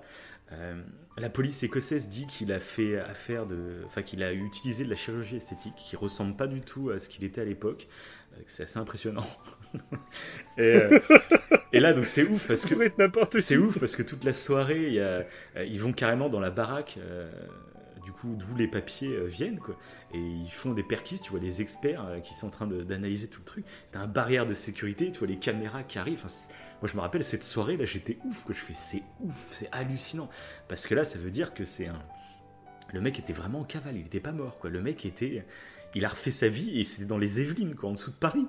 [0.53, 0.81] Euh,
[1.17, 4.95] La police écossaise dit qu'il a fait affaire de, enfin, qu'il a utilisé de la
[4.95, 7.87] chirurgie esthétique, qui ressemble pas du tout à ce qu'il était à l'époque.
[8.33, 9.25] Euh, C'est assez impressionnant.
[10.57, 10.99] et, euh,
[11.71, 12.75] et là, donc, c'est ouf parce que
[13.41, 15.25] c'est ouf parce que toute la soirée, il y a-
[15.65, 16.97] ils vont carrément dans la baraque,
[18.03, 19.75] du coup, d'où les papiers viennent, quoi.
[20.13, 23.39] Et ils font des perquisitions, tu vois, les experts qui sont en train d'analyser tout
[23.41, 23.65] le truc.
[23.91, 26.21] T'as un barrière de sécurité, tu vois, les caméras qui arrivent.
[26.25, 26.33] Enfin,
[26.83, 29.69] moi, je me rappelle cette soirée, là, j'étais ouf, que je fais, c'est ouf, c'est
[29.71, 30.29] hallucinant.
[30.67, 31.97] Parce que là, ça veut dire que c'est un.
[32.91, 34.69] Le mec était vraiment en cavale, il était pas mort, quoi.
[34.69, 35.45] Le mec était.
[35.95, 38.45] Il a refait sa vie et c'était dans les Yvelines, quoi, en dessous de Paris,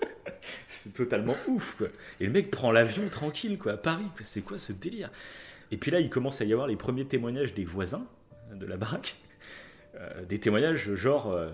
[0.68, 1.86] c'est totalement ouf, quoi.
[2.20, 4.04] Et le mec prend l'avion tranquille, quoi, à Paris.
[4.14, 4.22] quoi.
[4.22, 5.10] C'est quoi ce délire?
[5.70, 8.04] Et puis là, il commence à y avoir les premiers témoignages des voisins
[8.52, 9.16] de la baraque.
[9.94, 11.48] Euh, des témoignages genre euh,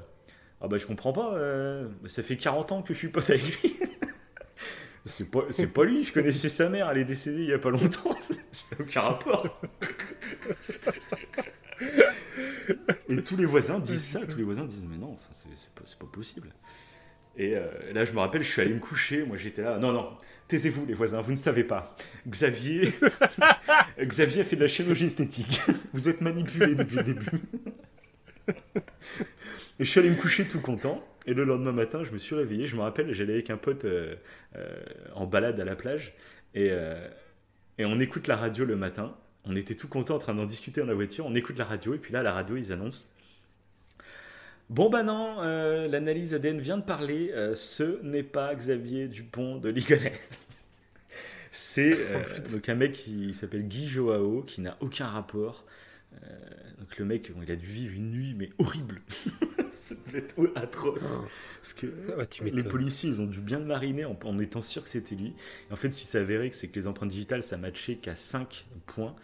[0.61, 3.63] Ah bah je comprends pas, euh, ça fait 40 ans que je suis pote avec
[3.63, 3.77] lui.
[5.09, 7.59] C'est pas, c'est pas lui, je connaissais sa mère, elle est décédée il y a
[7.59, 8.11] pas longtemps.
[8.73, 9.61] N'a aucun rapport.
[13.09, 15.71] Et tous les voisins disent ça, tous les voisins disent mais non, enfin, c'est, c'est
[15.71, 16.49] pas, c'est pas possible.
[17.39, 19.25] Et euh, là, je me rappelle, je suis allé me coucher.
[19.25, 19.79] Moi, j'étais là.
[19.79, 20.11] Non, non,
[20.49, 21.97] taisez-vous, les voisins, vous ne savez pas.
[22.29, 22.93] Xavier,
[24.01, 25.61] Xavier a fait de la chirurgie esthétique.
[25.93, 27.27] Vous êtes manipulé depuis le début.
[29.81, 31.03] Et je suis allé me coucher tout content.
[31.29, 32.67] Et le lendemain matin, je me suis réveillé.
[32.67, 34.15] Je me rappelle, j'allais avec un pote euh,
[34.57, 34.67] euh,
[35.15, 36.15] en balade à la plage.
[36.55, 37.07] Et, euh,
[37.77, 39.15] et on écoute la radio le matin.
[39.45, 41.27] On était tout content en train d'en discuter dans la voiture.
[41.27, 41.95] On écoute la radio.
[41.95, 43.11] Et puis là, à la radio, ils annoncent
[44.71, 49.57] Bon bah non, euh, l'analyse ADN vient de parler, euh, ce n'est pas Xavier Dupont
[49.57, 50.39] de Ligonnès.
[51.51, 52.23] C'est euh,
[52.53, 55.65] donc un mec qui s'appelle Guy Joao, qui n'a aucun rapport.
[56.79, 59.01] Donc le mec, bon, il a dû vivre une nuit, mais horrible.
[59.73, 61.21] Ça devait être atroce.
[61.61, 61.87] Parce que
[62.19, 64.89] Ah, tu les policiers, ils ont dû bien le mariner en, en étant sûrs que
[64.89, 65.35] c'était lui.
[65.71, 68.15] Et en fait, ce qui s'est avéré, c'est que les empreintes digitales, ça matchait qu'à
[68.15, 69.15] 5 points.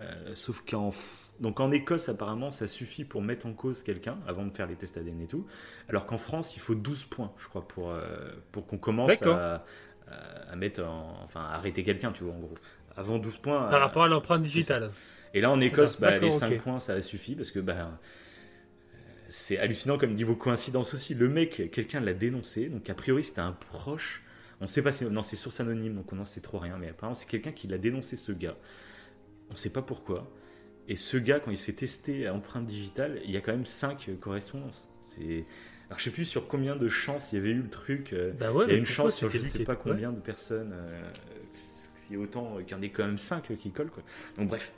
[0.00, 4.18] Euh, sauf qu'en f- donc en Écosse, apparemment, ça suffit pour mettre en cause quelqu'un
[4.26, 5.46] avant de faire les tests ADN et tout.
[5.88, 8.02] Alors qu'en France, il faut 12 points, je crois, pour, euh,
[8.50, 9.64] pour qu'on commence à,
[10.08, 12.54] à- à mettre en- enfin, à arrêter quelqu'un, tu vois, en gros.
[12.96, 13.60] Avant 12 points.
[13.68, 14.90] Par euh, rapport à l'empreinte digitale.
[15.34, 16.58] Et là, en Écosse, bah, les D'accord, 5 ok.
[16.62, 17.84] points, ça a suffi parce que bah, euh,
[19.28, 21.14] c'est hallucinant comme niveau coïncidence aussi.
[21.14, 24.22] Le mec, quelqu'un l'a dénoncé, donc a priori, c'était un proche.
[24.60, 24.90] On sait pas.
[25.10, 27.66] Non, c'est source anonyme, donc on n'en sait trop rien, mais apparemment, c'est quelqu'un qui
[27.66, 28.56] l'a dénoncé, ce gars.
[29.50, 30.30] On sait pas pourquoi.
[30.88, 33.66] Et ce gars, quand il s'est testé à empreinte digitale, il y a quand même
[33.66, 34.86] 5 correspondances.
[35.06, 35.44] C'est.
[35.88, 38.12] Alors, je sais plus sur combien de chances il y avait eu le truc.
[38.12, 40.20] euh, Bah ouais, il y a une chance sur je lui sais pas combien de
[40.20, 41.02] personnes, euh,
[42.10, 43.90] y a autant, qu'il y en ait quand même 5 qui collent.
[43.90, 44.02] Quoi.
[44.36, 44.72] Donc bref.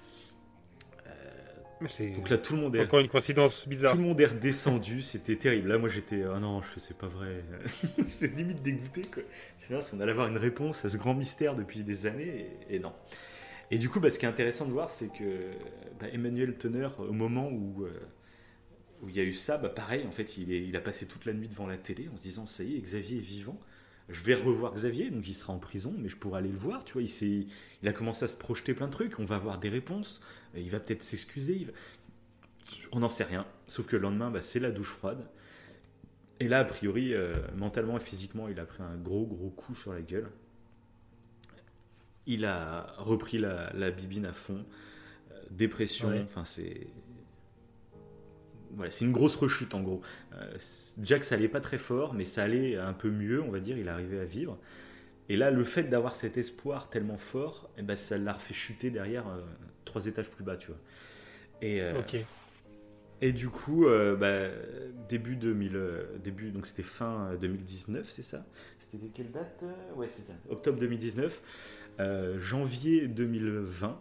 [1.80, 3.92] Donc là, tout le monde est, encore une coïncidence bizarre.
[3.92, 5.68] tout le monde est redescendu, c'était terrible.
[5.68, 7.42] Là, moi, j'étais, oh non, je c'est pas vrai.
[8.06, 9.22] c'était limite dégoûté, quoi.
[9.58, 12.78] C'est on allait avoir une réponse à ce grand mystère depuis des années, et, et
[12.78, 12.92] non.
[13.70, 15.50] Et du coup, bah, ce qui est intéressant de voir, c'est que
[16.00, 17.90] bah, Emmanuel Teneur, au moment où euh,
[19.02, 21.06] où il y a eu ça, bah, pareil, en fait, il, est- il a passé
[21.06, 23.58] toute la nuit devant la télé en se disant, ça y est, Xavier est vivant.
[24.08, 26.84] Je vais revoir Xavier, donc il sera en prison, mais je pourrai aller le voir.
[26.84, 29.18] Tu vois, il a commencé à se projeter plein de trucs.
[29.18, 30.20] On va avoir des réponses.
[30.60, 31.54] Il va peut-être s'excuser.
[31.66, 31.72] va-
[32.92, 33.46] On n'en sait rien.
[33.68, 35.26] Sauf que le lendemain, bah, c'est la douche froide.
[36.40, 39.74] Et là, a priori, euh, mentalement et physiquement, il a pris un gros, gros coup
[39.74, 40.28] sur la gueule.
[42.26, 44.64] Il a repris la, la bibine à fond.
[45.32, 46.22] Euh, dépression, Ouais.
[46.24, 46.86] enfin, c'est.
[48.72, 50.02] Voilà, c'est une grosse rechute en gros.
[50.34, 50.58] Euh,
[51.18, 53.78] que ça allait pas très fort, mais ça allait un peu mieux, on va dire,
[53.78, 54.58] il arrivait à vivre.
[55.28, 58.90] Et là, le fait d'avoir cet espoir tellement fort, eh ben, ça l'a refait chuter
[58.90, 59.40] derrière euh,
[59.84, 60.78] trois étages plus bas, tu vois.
[61.62, 61.94] Et, euh,
[63.22, 64.48] et du coup, euh, bah,
[65.08, 68.44] début 2000, euh, début, donc c'était fin euh, 2019, c'est ça?
[68.78, 69.64] C'était quelle date?
[69.96, 70.34] Ouais, c'est ça.
[70.48, 71.42] Octobre 2019,
[71.98, 73.98] euh, janvier 2020,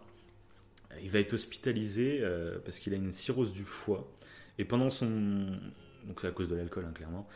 [1.02, 2.24] il va être hospitalisé
[2.64, 4.08] parce qu'il a une cirrhose du foie.
[4.58, 5.08] Et pendant son,
[6.06, 7.28] donc c'est à cause de l'alcool, hein, clairement.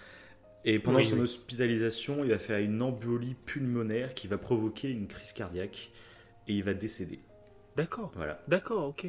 [0.65, 1.22] Et pendant Oui, son oui.
[1.22, 5.91] hospitalisation, il va faire une embolie pulmonaire qui va provoquer une crise cardiaque
[6.48, 7.19] et il va décéder.
[7.77, 8.11] D'accord.
[8.15, 9.07] Voilà, D'accord, ok.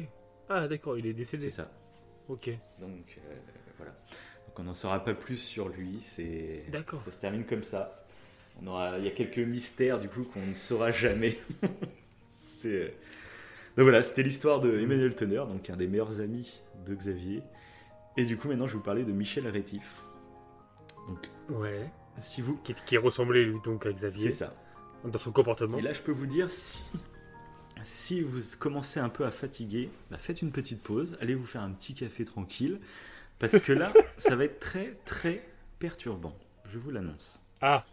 [0.49, 1.43] Ah, d'accord, il est décédé.
[1.49, 1.71] c'est ça.
[2.29, 2.49] Ok.
[2.79, 3.35] Donc euh,
[3.77, 3.91] voilà.
[4.47, 5.99] Donc on n'en saura pas plus sur lui.
[5.99, 7.01] C'est D'accord.
[7.01, 8.03] ça se termine comme ça.
[8.61, 11.37] On aura, il y a quelques mystères du coup qu'on ne saura jamais.
[12.33, 12.87] c'est euh,
[13.77, 17.41] donc voilà, c'était l'histoire de Emmanuel Teneur, donc un des meilleurs amis de Xavier.
[18.17, 20.01] Et du coup maintenant je vais vous parler de Michel Rétif.
[21.11, 21.89] Donc Ouais.
[22.21, 24.53] si vous, Qui, qui ressemblait lui donc à c'est Xavier ça.
[25.05, 25.77] dans son comportement.
[25.77, 26.83] Et là, je peux vous dire, si,
[27.83, 31.61] si vous commencez un peu à fatiguer, bah, faites une petite pause, allez vous faire
[31.61, 32.79] un petit café tranquille,
[33.39, 35.43] parce que là, ça va être très, très
[35.79, 36.35] perturbant.
[36.71, 37.41] Je vous l'annonce.
[37.61, 37.83] Ah.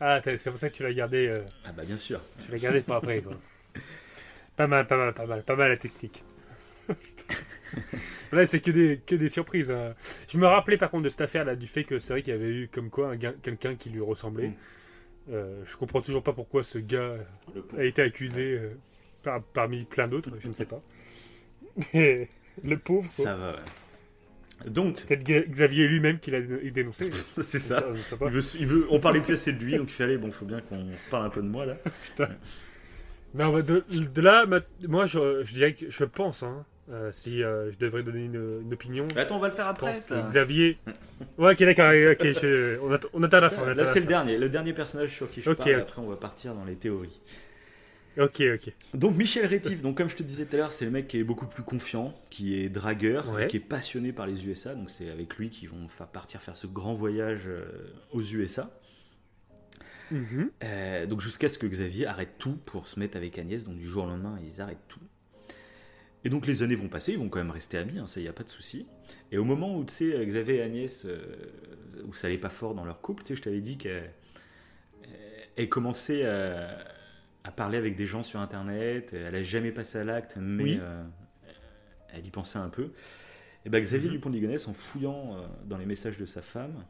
[0.00, 1.26] ah, c'est pour ça que tu l'as gardé.
[1.28, 2.20] euh, Ah bah bien sûr.
[2.44, 3.34] tu l'as gardé pour après quoi.
[4.56, 6.22] Pas mal, pas mal, pas mal, pas mal la technique.
[8.32, 9.70] Là, c'est que des, que des surprises.
[9.70, 9.94] hein.
[10.28, 12.32] Je me rappelais par contre de cette affaire là, du fait que c'est vrai qu'il
[12.32, 13.12] y avait eu comme quoi
[13.42, 14.48] quelqu'un qui lui ressemblait.
[14.48, 14.54] Mm.
[15.30, 17.16] Euh, je comprends toujours pas pourquoi ce gars
[17.76, 18.70] a été accusé euh,
[19.22, 20.82] par- parmi plein d'autres, je ne sais pas.
[21.94, 22.28] Et
[22.64, 23.24] le pauvre, quoi.
[23.24, 23.52] Ça va.
[23.52, 24.70] ouais.
[24.70, 27.10] Donc, peut-être Xavier lui-même qui l'a dé- dénoncé.
[27.42, 27.82] c'est ça.
[28.18, 28.26] Pas.
[28.26, 30.46] Il veut, il veut, on parlait plus assez de lui, donc il fallait, bon, faut
[30.46, 31.76] bien qu'on parle un peu de moi là.
[33.34, 34.46] Non, bah, de, de là,
[34.88, 38.60] moi je, je dirais que je pense, hein, euh, si euh, je devrais donner une,
[38.62, 40.00] une opinion, Attends, on va le faire après.
[40.00, 40.26] ça.
[40.30, 40.78] Xavier,
[41.36, 41.90] Ouais, ok, d'accord.
[41.90, 43.74] ok, je- on, attend, on attend la fin.
[43.74, 45.70] Là, c'est le dernier, le dernier personnage sur qui je Ok, parle.
[45.70, 45.74] et.
[45.74, 47.20] Après, on va partir dans les théories.
[48.18, 48.72] Ok, ok.
[48.94, 51.18] Donc Michel Rétif, donc comme je te disais tout à l'heure, c'est le mec qui
[51.18, 53.46] est beaucoup plus confiant, qui est dragueur, Ouais.
[53.46, 54.74] qui est passionné par les USA.
[54.74, 57.64] Donc c'est avec lui qu'ils vont partir faire ce grand voyage euh,
[58.10, 58.70] aux USA.
[60.10, 60.50] Mhm.
[60.64, 63.62] Euh, donc jusqu'à ce que Xavier arrête tout pour se mettre avec Agnès.
[63.64, 65.00] Donc du jour au lendemain, ils arrêtent tout.
[66.24, 68.28] Et donc les années vont passer, ils vont quand même rester amis, hein, ça y
[68.28, 68.86] a pas de souci.
[69.30, 71.18] Et au moment où tu sais Xavier et Agnès, euh,
[72.06, 74.12] où ça allait pas fort dans leur couple, tu sais, je t'avais dit qu'elle
[75.56, 76.78] elle commençait à,
[77.44, 79.12] à parler avec des gens sur Internet.
[79.12, 80.78] Elle a jamais passé à l'acte, mais Oui.
[80.80, 81.02] euh,
[82.12, 82.90] elle y pensait un peu.
[83.64, 84.14] Et ben Xavier Mhm.
[84.14, 86.84] Dupont de Ligonnès, en fouillant euh, dans les messages de sa femme,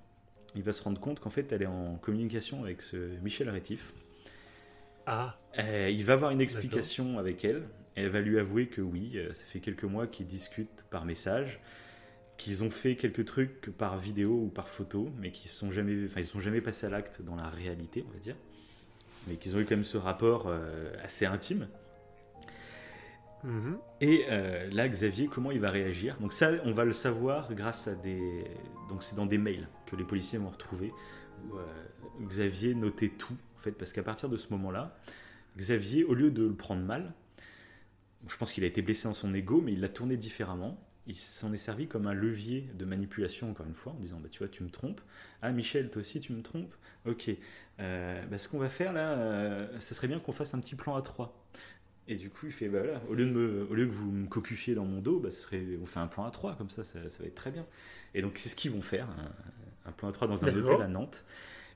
[0.55, 3.93] il va se rendre compte qu'en fait elle est en communication avec ce Michel Rétif.
[5.07, 7.63] Ah, il va avoir une explication avec elle.
[7.97, 11.05] Et elle va lui avouer que oui, euh, ça fait quelques mois qu'ils discutent par
[11.05, 11.61] message,
[12.39, 16.21] qu'ils ont fait quelques trucs par vidéo ou par photo, mais qu'ils sont jamais, enfin
[16.21, 18.37] ils sont jamais passés à l'acte dans la réalité, on va dire.
[19.27, 21.69] Mais qu'ils ont eu quand même ce rapport euh, assez intime.
[23.43, 23.79] mhm.
[24.01, 26.17] Et euh, là, Xavier, comment il va réagir?
[26.21, 28.45] Donc ça, on va le savoir grâce à des...
[28.89, 30.93] Donc c'est dans des mails que les policiers vont retrouver,
[31.45, 31.65] où euh,
[32.23, 34.97] Xavier notait tout, en fait, parce qu'à partir de ce moment-là,
[35.57, 37.13] Xavier, au lieu de le prendre mal,
[38.27, 40.79] je pense qu'il a été blessé en son ego, mais il l'a tourné différemment.
[41.07, 44.29] Il s'en est servi comme un levier de manipulation, encore une fois, en disant, bah,
[44.31, 45.01] tu vois, tu me trompes.
[45.41, 46.75] Ah, Michel, toi aussi, tu me trompes
[47.07, 47.31] Ok.
[47.81, 50.75] Euh, bah, ce qu'on va faire, là, euh, ce serait bien qu'on fasse un petit
[50.75, 51.47] plan à trois.
[52.09, 54.11] Et du coup, il fait, bah voilà, au lieu, de me, au lieu que vous
[54.11, 56.71] me cocufiez dans mon dos, bah, ce serait, on fait un plan à 3, comme
[56.71, 57.67] ça, ça, ça va être très bien.
[58.15, 60.83] Et donc, c'est ce qu'ils vont faire, un, un plan à 3 dans un hôtel
[60.83, 61.25] à Nantes.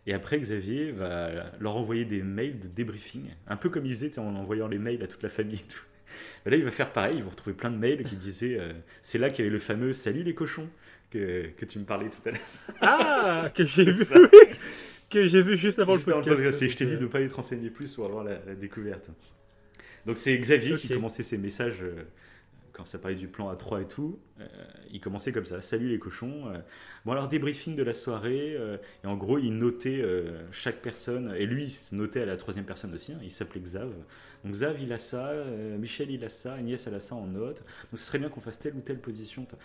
[0.07, 4.19] Et après, Xavier va leur envoyer des mails de débriefing, un peu comme il faisait
[4.19, 5.85] en envoyant les mails à toute la famille et tout.
[6.47, 8.73] Là, il va faire pareil, ils vont retrouver plein de mails qui disaient, euh,
[9.03, 10.69] c'est là qu'il y avait le fameux Salut les cochons
[11.11, 12.41] que, que tu me parlais tout à l'heure.
[12.81, 14.17] Ah, que j'ai vu, Ça.
[15.11, 16.37] que j'ai vu juste avant Juste le podcast.
[16.37, 19.09] podcast, je t'ai dit de ne pas être renseigné plus pour avoir la, la découverte.
[20.07, 22.03] Donc c'est Xavier qui commençait ses messages euh,
[22.73, 24.19] quand ça parlait du plan A3 et tout.
[24.41, 24.47] euh,
[24.91, 26.49] il commençait comme ça Salut les cochons.
[26.49, 26.59] euh,
[27.05, 28.55] bon, alors débriefing de la soirée.
[28.59, 31.35] euh, et en gros, il notait euh, chaque personne.
[31.37, 33.13] Et lui, il se notait à la troisième personne aussi.
[33.13, 33.93] hein, il s'appelait Xav.
[34.45, 35.33] Donc Xav, il a ça.
[35.79, 36.55] Michel, il a ça.
[36.55, 37.59] Agnès, elle a ça en note.
[37.91, 39.43] Donc ce serait bien qu'on fasse telle ou telle position.
[39.45, 39.57] Enfin,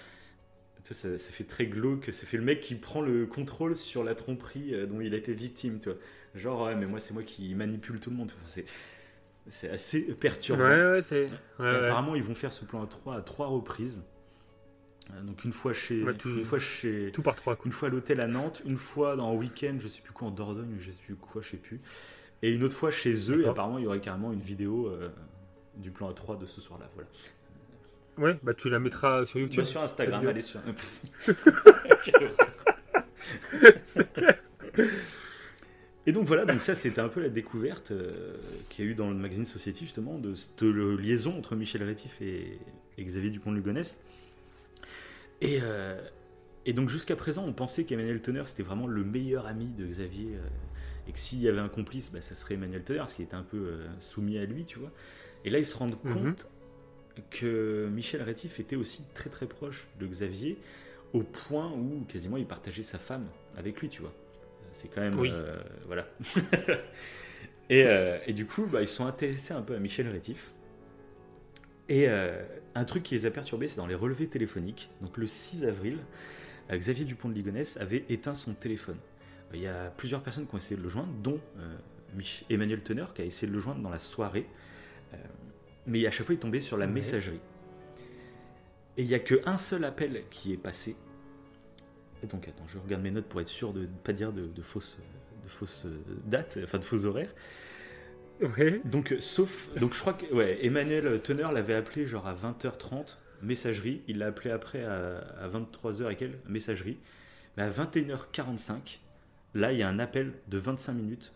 [0.84, 2.06] ça, ça fait très glauque.
[2.12, 5.34] Ça fait le mec qui prend le contrôle sur la tromperie dont il a été
[5.34, 5.80] victime.
[5.80, 5.98] Tu vois.
[6.36, 8.32] Genre, ouais, mais moi, c'est moi qui manipule tout le monde.
[8.46, 8.66] C'est,
[9.50, 10.64] c'est assez perturbant.
[10.64, 11.26] Ouais, ouais, c'est.
[11.60, 14.04] Apparemment, ils vont faire ce plan à trois à trois reprises.
[15.14, 17.92] Euh, Donc une fois chez, tout- une fois chez, Tout par trois une fois à
[17.92, 20.92] l'hôtel à Nantes, une fois dans un week-end, je sais plus quoi en Dordogne, je
[20.92, 21.80] sais plus quoi, je sais plus,
[22.42, 23.44] et une autre fois chez eux.
[23.44, 25.08] Et apparemment, il y aurait carrément une vidéo euh,
[25.78, 26.90] du plan à 3 de ce soir-là.
[26.94, 27.08] Voilà.
[28.18, 29.62] Ouais, bah tu la mettras sur YouTube.
[29.62, 30.60] Bah, sur Instagram, allez sur.
[36.08, 38.38] Et donc voilà, donc ça c'était un peu la découverte euh,
[38.70, 42.22] qu'il y a eu dans le magazine Society justement de cette liaison entre Michel Rétif
[42.22, 42.58] et,
[42.98, 44.00] et Xavier Dupont de Ligonnès.
[45.42, 46.02] Et, euh,
[46.66, 50.30] et donc jusqu'à présent, on pensait qu'Emmanuel Teneur c'était vraiment le meilleur ami de Xavier
[50.36, 50.48] euh,
[51.10, 53.36] et que s'il y avait un complice, bah, ça serait Emmanuel Teneur, parce qu'il était
[53.36, 54.92] un peu soumis à lui, tu vois.
[55.46, 56.14] Et là, ils se rendent Mhm.
[56.14, 56.50] compte
[57.32, 60.58] que Michel Rétif était aussi très très proche de Xavier,
[61.14, 63.26] au point où quasiment il partageait sa femme
[63.58, 64.14] avec lui, tu vois.
[64.78, 65.20] C'est quand même.
[65.20, 65.32] Oui.
[65.34, 65.58] euh,
[65.88, 66.08] voilà.
[67.70, 70.52] et, euh, et du coup, bah, ils sont intéressés un peu à Michel Rétif.
[71.90, 72.44] Et euh,
[72.76, 74.92] un truc qui les a perturbés, c'est dans les relevés téléphoniques.
[75.02, 75.98] Donc le 6 avril,
[76.72, 78.98] Xavier Dupont de Ligonnès avait éteint son téléphone.
[79.54, 81.40] Il y a plusieurs personnes qui ont essayé de le joindre, dont
[82.50, 84.46] Emmanuel Teneur, qui a essayé de le joindre dans la soirée.
[85.86, 86.92] Mais à chaque fois, il tombait sur la Ouais.
[86.92, 87.40] messagerie.
[88.98, 90.96] Et il n'y a qu'un seul appel qui est passé.
[92.24, 94.48] Et donc, attends, je regarde mes notes pour être sûr de ne pas dire de,
[94.48, 94.98] de fausses,
[95.44, 97.34] de fausses euh, dates, enfin de fausses horaires.
[98.42, 98.82] Ouais.
[98.86, 99.70] Donc, euh, sauf.
[99.76, 100.26] Donc, je crois que.
[100.34, 104.02] Ouais, Emmanuel Teneur l'avait appelé genre à 20h30, messagerie.
[104.08, 106.98] Il l'a appelé après à, à 23h et quelle Messagerie.
[107.56, 109.00] Mais à 21h45,
[109.56, 111.34] là, il y a un appel de 25 minutes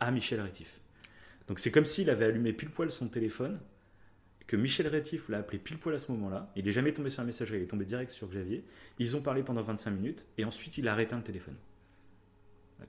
[0.00, 0.80] à Michel Rétif.
[1.48, 3.58] Donc, c'est comme s'il avait allumé pile poil son téléphone,
[4.46, 6.50] que Michel Rétif l'a appelé pile poil à ce moment-là.
[6.56, 8.62] Il n'est jamais tombé sur la messagerie, il est tombé direct sur Xavier.
[8.98, 11.54] Ils ont parlé pendant 25 minutes, et ensuite, il a arrêté le téléphone.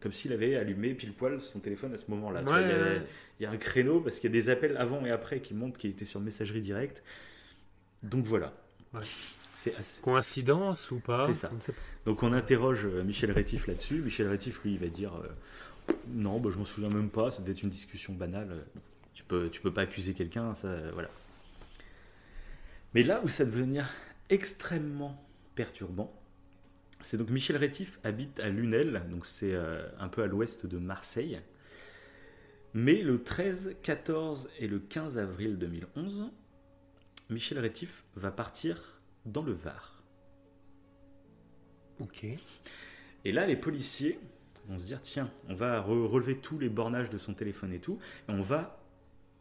[0.02, 2.42] Comme s'il avait allumé pile poil son téléphone à ce moment-là.
[2.46, 3.02] Il y a- Ouais.
[3.40, 5.54] il y a un créneau parce qu'il y a des appels avant et après qui
[5.54, 7.02] montrent qu'il était sur messagerie directe.
[8.04, 8.54] Donc voilà.
[8.94, 9.00] Ouais.
[9.56, 11.28] C'est assez- Coïncidence ou pas?
[11.28, 11.48] C'est ça.
[11.50, 11.72] Pas.
[12.06, 14.02] Donc on interroge euh, Michel Rétif là-dessus.
[14.02, 17.32] Michel Rétif, lui, il va dire euh, non, bah, je m'en souviens même pas.
[17.32, 18.66] Ça devait être une discussion banale.
[19.14, 21.10] Tu peux, tu peux pas accuser quelqu'un, ça, euh, voilà.
[22.96, 23.88] Mais là où ça devenir
[24.30, 25.22] extrêmement
[25.54, 26.12] perturbant,
[27.02, 30.78] C'est donc Michel Rétif habite à Lunel, donc c'est euh, un peu à l'ouest de
[30.80, 31.42] Marseille.
[32.74, 36.32] Mais le 13, 14 et le 15 avril 2011,
[37.30, 40.02] Michel Rétif va partir dans le Var.
[42.00, 42.26] Ok.
[43.26, 44.20] Et là, les policiers
[44.68, 47.80] vont se dire tiens, on va re- relever tous les bornages de son téléphone et
[47.80, 48.00] tout,
[48.30, 48.80] et on va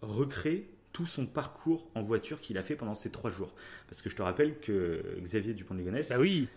[0.03, 3.53] recréer tout son parcours en voiture qu'il a fait pendant ces trois jours.
[3.89, 6.49] Parce que je te rappelle que Xavier Dupont de Ligonnès, Bah oui,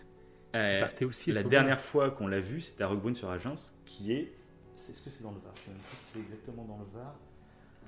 [0.56, 1.30] euh, partait aussi.
[1.32, 4.32] la dernière fois qu'on l'a vu, c'était à Roquebrune sur Agence, qui est.
[4.76, 5.52] c'est- Est-ce que c'est dans le Var?
[5.56, 7.14] Je sais même pas si c'est exactement dans le Var.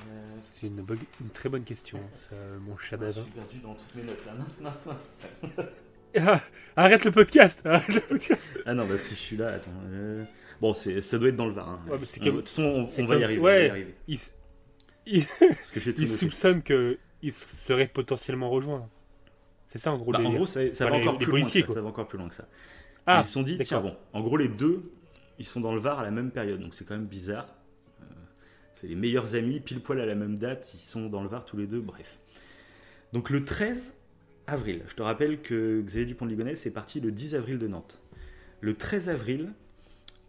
[0.08, 3.22] Euh, C'est une, bo- une très bonne question, ça, mon chat je d'Adam.
[3.22, 4.32] suis perdu dans toutes mes notes là.
[4.34, 5.12] Mince, mince, mince.
[6.18, 6.40] Ah,
[6.74, 9.70] arrête le podcast Arrête le podcast Ah non, bah si je suis là, attends.
[9.90, 10.24] euh,
[10.60, 11.68] Bon, ça doit être dans le Var.
[11.68, 11.80] hein.
[11.88, 13.40] Ouais, mais comme- De toute façon, on, on va y arriver.
[13.40, 13.52] ouais.
[13.52, 13.94] on va y arriver.
[14.08, 14.34] Il, s-
[15.06, 15.24] il-
[15.98, 18.88] il soupçonne qu'il serait potentiellement rejoint.
[19.68, 21.24] C'est ça en gros Bah, le en gros, ça, ça Enfin, va les- encore les
[21.24, 21.68] plus policiers, loin.
[21.68, 22.48] que Ça, va encore plus loin que ça.
[23.06, 24.92] Ah, ils se sont dit, tiens, bon, en gros, les deux,
[25.38, 27.46] ils sont dans le Var à la même période, donc c'est quand même bizarre.
[28.02, 28.04] Euh,
[28.74, 31.44] c'est les meilleurs amis, pile poil à la même date, ils sont dans le Var
[31.44, 32.18] tous les deux, bref.
[33.12, 33.94] Donc le 13
[34.46, 37.68] avril, je te rappelle que Xavier Dupont de Ligonnès est parti le 10 avril de
[37.68, 38.00] Nantes.
[38.60, 39.52] Le 13 avril,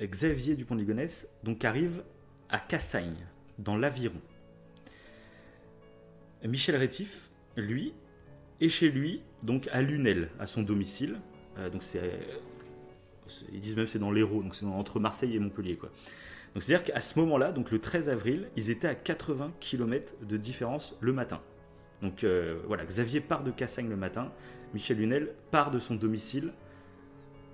[0.01, 2.03] Xavier Dupont de Ligonnès donc arrive
[2.50, 3.16] à Cassagne,
[3.59, 4.19] dans l'Aviron.
[6.48, 7.94] Michel Rétif, lui,
[8.60, 11.20] est chez lui, donc à Lunel, à son domicile.
[11.58, 12.02] Euh, donc c'est,
[13.52, 15.90] ils disent même que c'est dans l'Hérault, donc c'est entre Marseille et Montpellier, quoi.
[16.53, 20.38] Donc c'est-à-dire qu'à ce moment-là, donc le 13 avril, ils étaient à 80 km de
[20.38, 21.42] différence le matin.
[22.02, 24.32] Donc euh, voilà, Xavier part de Cassagne le matin,
[24.74, 26.52] Michel Lunel part de son domicile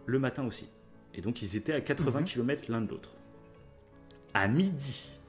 [0.07, 0.67] le matin aussi.
[1.13, 2.25] Et donc ils étaient à 80 Mhm.
[2.25, 3.11] km l'un de l'autre.
[4.33, 5.19] À midi,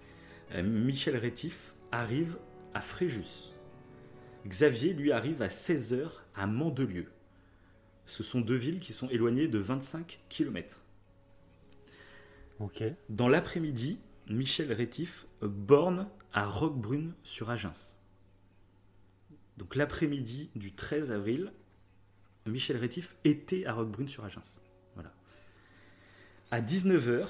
[0.54, 2.38] euh, Michel Rétif arrive
[2.74, 3.52] à Fréjus.
[4.46, 7.06] Xavier, lui, arrive à 16h à Mandelieu.
[8.06, 10.78] Ce sont deux villes qui sont éloignées de 25 km.
[13.08, 13.98] Dans l'après-midi,
[14.28, 17.96] Michel Rétif borne à Roquebrune sur Agens.
[19.56, 21.52] Donc l'après-midi du 13 avril,
[22.46, 24.60] Michel Rétif était à Roquebrune sur Agens.
[24.94, 25.12] Voilà.
[26.50, 27.26] À 19h,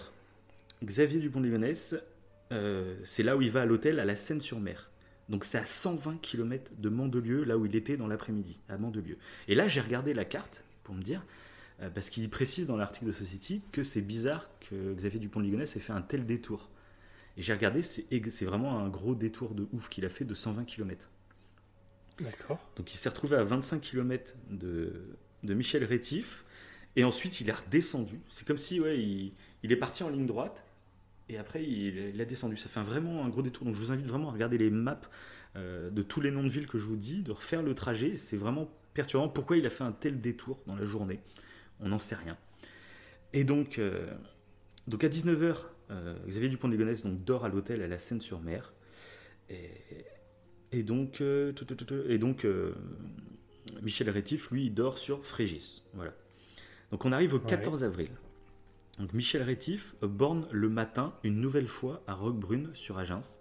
[0.85, 1.95] Xavier Dupont de Ligonnès,
[2.53, 4.88] euh, c'est là où il va à l'hôtel à la Seine-sur-Mer.
[5.29, 9.19] Donc c'est à 120 km de Mandelieu, là où il était dans l'après-midi, à Mandelieu.
[9.47, 11.25] Et là, j'ai regardé la carte pour me dire,
[11.81, 15.45] euh, parce qu'il précise dans l'article de Society que c'est bizarre que Xavier Dupont de
[15.45, 16.71] Ligonnès ait fait un tel détour.
[17.37, 20.65] Et j'ai regardé, c'est vraiment un gros détour de ouf qu'il a fait de 120
[20.65, 21.09] km.
[22.21, 22.59] D'accord.
[22.77, 24.93] Donc il s'est retrouvé à 25 km de,
[25.45, 26.45] de Michel Rétif,
[26.97, 28.21] et ensuite il est redescendu.
[28.29, 30.65] C'est comme si ouais, il, il est parti en ligne droite,
[31.29, 32.57] et après il, il a descendu.
[32.57, 33.65] Ça fait un- vraiment un gros détour.
[33.65, 35.01] Donc je vous invite vraiment à regarder les maps
[35.57, 38.17] euh, de tous les noms de villes que je vous dis, de refaire le trajet.
[38.17, 39.29] C'est vraiment perturbant.
[39.29, 41.21] Pourquoi il a fait un tel détour dans la journée?
[41.81, 42.37] On n'en sait rien.
[43.33, 44.07] Et donc, euh,
[44.87, 45.57] donc à 19h,
[46.27, 48.73] Xavier Dupont de Ligonnès donc, dort à l'hôtel à la Seine-sur-Mer.
[49.51, 49.71] Et,
[50.73, 52.75] et donc, euh, tout, tout, tout, tout, et donc euh,
[53.83, 55.83] Michel Rétif, lui, il dort sur Frégis.
[55.95, 56.13] Voilà.
[56.91, 58.11] Donc on arrive au 14 avril.
[58.99, 63.41] Donc Michel Rétif borne le matin une nouvelle fois à Roquebrune sur Agens.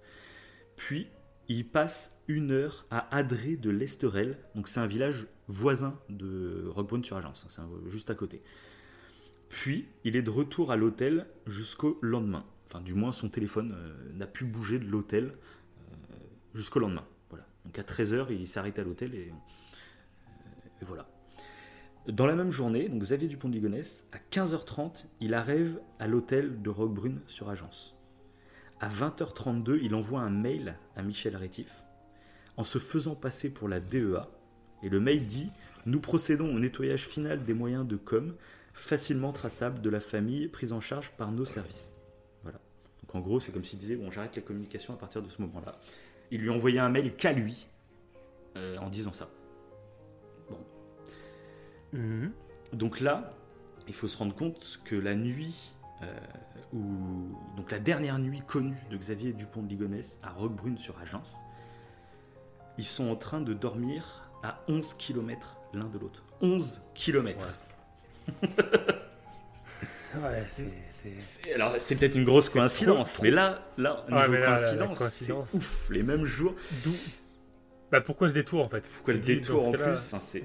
[0.76, 1.08] Puis
[1.48, 4.38] il passe une heure à Adré de l'Esterel.
[4.56, 7.34] Donc c'est un village voisin de Roquebrune sur Agens.
[7.58, 8.44] hein, juste à côté.
[9.50, 12.46] Puis il est de retour à l'hôtel jusqu'au lendemain.
[12.70, 16.16] Enfin, du moins, son téléphone euh, n'a pu bouger de l'hôtel euh,
[16.54, 17.06] jusqu'au lendemain.
[17.30, 17.46] Voilà.
[17.66, 19.30] Donc à 13h, il s'arrête à l'hôtel euh,
[20.82, 21.10] et voilà.
[22.08, 26.62] Dans la même journée, donc Xavier Dupont de Ligonnès, à 15h30, il arrive à l'hôtel
[26.62, 27.98] de Roquebrune sur Agence.
[28.80, 31.84] À 20h32, il envoie un mail à Michel Rétif
[32.56, 34.30] en se faisant passer pour la DEA.
[34.84, 35.52] Et le mail dit
[35.86, 38.36] Nous procédons au nettoyage final des moyens de com
[38.74, 41.94] facilement traçables de la famille prise en charge par nos services.
[42.44, 42.60] Voilà.
[43.02, 45.42] Donc en gros, c'est comme s'il disait Bon, j'arrête la communication à partir de ce
[45.42, 45.78] moment-là.
[46.32, 47.68] Il lui a envoyé un mail qu'à lui
[48.56, 49.30] euh, en disant ça.
[51.94, 52.32] Mhm.
[52.74, 53.34] Donc là,
[53.88, 56.06] il faut se rendre compte que la nuit, euh,
[56.74, 56.84] où,
[57.56, 61.38] donc la dernière nuit connue de Xavier Dupont de Ligonnès à Roquebrune sur Agence,
[62.78, 66.24] ils sont en train de dormir à 11 km l'un de l'autre.
[66.42, 67.46] 11 km.
[70.16, 74.40] Ouais, c'est- Alors c'est peut-être une grosse coïncidence, trop- mais là, là, Ouais, niveau mais
[74.40, 75.50] là, la coïncidence, coïncidence.
[75.52, 75.90] c'est ouf.
[75.90, 76.54] Les mêmes jours.
[76.84, 76.92] D'où.
[77.92, 78.88] Bah pourquoi ce détour en fait?
[78.96, 79.82] Pourquoi le détour en plus?
[80.14, 80.44] Enfin, c'est,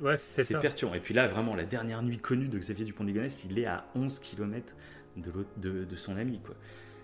[0.00, 0.16] Ouais,
[0.60, 0.94] perturbant.
[0.94, 3.66] Et puis là, vraiment, la dernière nuit connue de Xavier Dupont de Ligonnès, il est
[3.66, 4.74] à 11 km
[5.16, 6.40] de, de, de son ami.
[6.40, 6.54] quoi.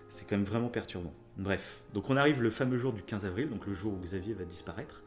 [0.08, 1.14] C'est quand même vraiment perturbant.
[1.36, 4.34] Bref, donc on arrive le fameux jour du 15 avril, donc le jour où Xavier
[4.34, 5.02] va disparaître.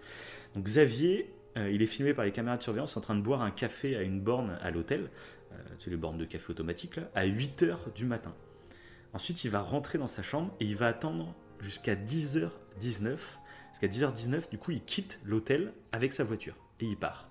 [0.56, 3.42] Donc Xavier, euh, il est filmé par les caméras de surveillance en train de boire
[3.42, 5.10] un café à une borne à l'hôtel.
[5.52, 8.34] Euh, c'est les bornes de café automatique, là, à 8h du matin.
[9.12, 13.18] Ensuite, il va rentrer dans sa chambre et il va attendre jusqu'à 10h19.
[13.74, 17.28] Jusqu'à 10h19, du coup, il quitte l'hôtel avec sa voiture et il part.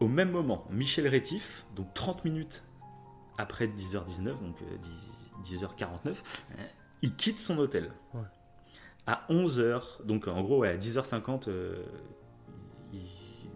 [0.00, 2.64] Au même moment, Michel Rétif, donc 30 minutes
[3.36, 4.76] après 10h19, donc euh,
[5.42, 6.46] 10, h 49
[7.02, 7.92] il quitte son hôtel.
[8.14, 8.20] Ouais.
[9.06, 11.84] À 11h, donc en gros, à 10h50, euh,
[12.92, 13.00] il-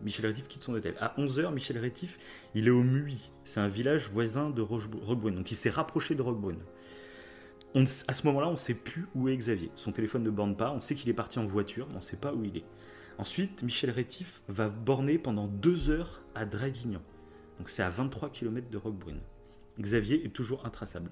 [0.03, 0.97] Michel Rétif quitte son hôtel.
[1.01, 2.19] À 11h, Michel Rétif,
[2.55, 3.31] il est au Muy.
[3.45, 5.37] C'est un village voisin de Roquebrune.
[5.37, 6.61] Donc il s'est rapproché de Roquebrune.
[7.75, 9.71] À ce moment-là, on ne sait plus où est Xavier.
[9.77, 10.73] Son téléphone ne borne pas.
[10.73, 12.65] On sait qu'il est parti en voiture, mais on ne sait pas où il est.
[13.19, 17.01] Ensuite, Michel Rétif va borner pendant deux heures à Draguignan.
[17.59, 19.21] Donc c'est à 23 km de Roquebrune.
[19.81, 21.11] Xavier est toujours intraçable.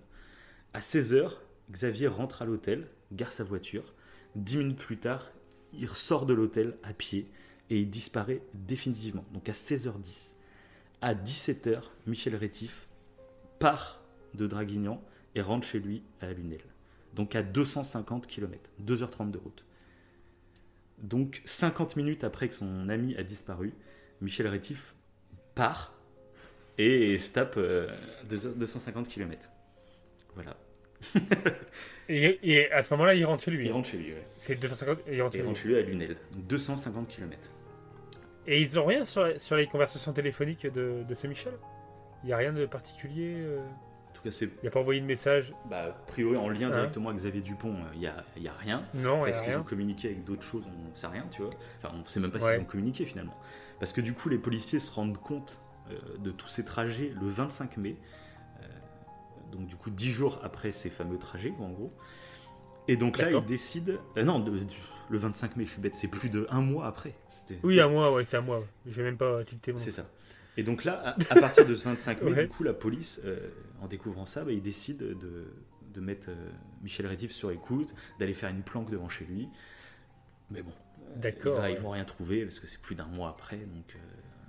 [0.75, 1.33] À 16h,
[1.71, 3.95] Xavier rentre à l'hôtel, gare sa voiture.
[4.35, 5.33] Dix minutes plus tard,
[5.73, 7.31] il ressort de l'hôtel à pied
[7.71, 9.25] et il disparaît définitivement.
[9.33, 10.35] Donc à 16h10.
[11.01, 12.89] À 17h, Michel Rétif
[13.59, 14.03] part
[14.35, 15.03] de Draguignan
[15.35, 16.61] et rentre chez lui à Lunel.
[17.15, 19.65] Donc à 250 km, 2h30 de route.
[20.99, 23.73] Donc 50 minutes après que son ami a disparu,
[24.21, 24.95] Michel Rétif
[25.55, 25.95] part
[26.79, 27.89] et se tape euh,
[28.29, 29.51] 2 250 km.
[30.35, 30.57] Voilà.
[32.13, 33.67] Et, et à ce moment-là, il rentre chez lui.
[33.67, 34.27] Il rentre chez lui, ouais.
[34.37, 35.47] C'est 250 et il rentre Il chez lui.
[35.47, 36.17] rentre chez lui à Lunel.
[36.37, 37.49] 250 km.
[38.49, 41.53] Et ils ont rien sur, sur les conversations téléphoniques de, de Saint-Michel
[42.25, 43.61] Il n'y a rien de particulier euh,
[44.23, 44.47] tout cas, c'est.
[44.63, 47.41] Il n'a pas envoyé de message Bah, a priori, en lien Hein directement avec Xavier
[47.41, 48.85] Dupont, il n'y a, y a rien.
[48.95, 51.51] Non, Est-ce qu'ils ont communiqué avec d'autres choses On ne sait rien, tu vois.
[51.83, 52.53] Enfin, on ne sait même pas Ouais.
[52.55, 53.37] s'ils ont communiqué finalement.
[53.79, 55.59] Parce que du coup, les policiers se rendent compte
[55.91, 57.97] euh, de tous ces trajets le 25 mai.
[58.63, 58.67] Euh,
[59.53, 61.93] donc, du coup, dix jours après ces fameux trajets, en gros.
[62.89, 63.93] Et donc là, ils décident.
[64.17, 64.53] euh, non, de-
[65.09, 67.15] le 25 mai, je suis bête, c'est plus de un mois après.
[67.65, 68.61] Oui, à moi, ouais, c'est à moi.
[68.61, 68.67] ouais.
[68.87, 69.79] Je vais même pas tilter mon.
[69.79, 70.07] C'est ça.
[70.61, 72.43] Et donc là, à, à partir de ce 25 mai, Ouais.
[72.43, 73.39] du coup, la police, euh,
[73.81, 75.47] en découvrant ça, bah, ils décident de,
[75.95, 76.35] de mettre euh,
[76.83, 79.49] Michel Rétif sur écoute, d'aller faire une planque devant chez lui.
[80.51, 81.73] Mais bon, euh, D'accord, ils, ouais.
[81.73, 83.57] ils vont rien trouver parce que c'est plus d'un mois après.
[83.57, 83.99] Donc, euh,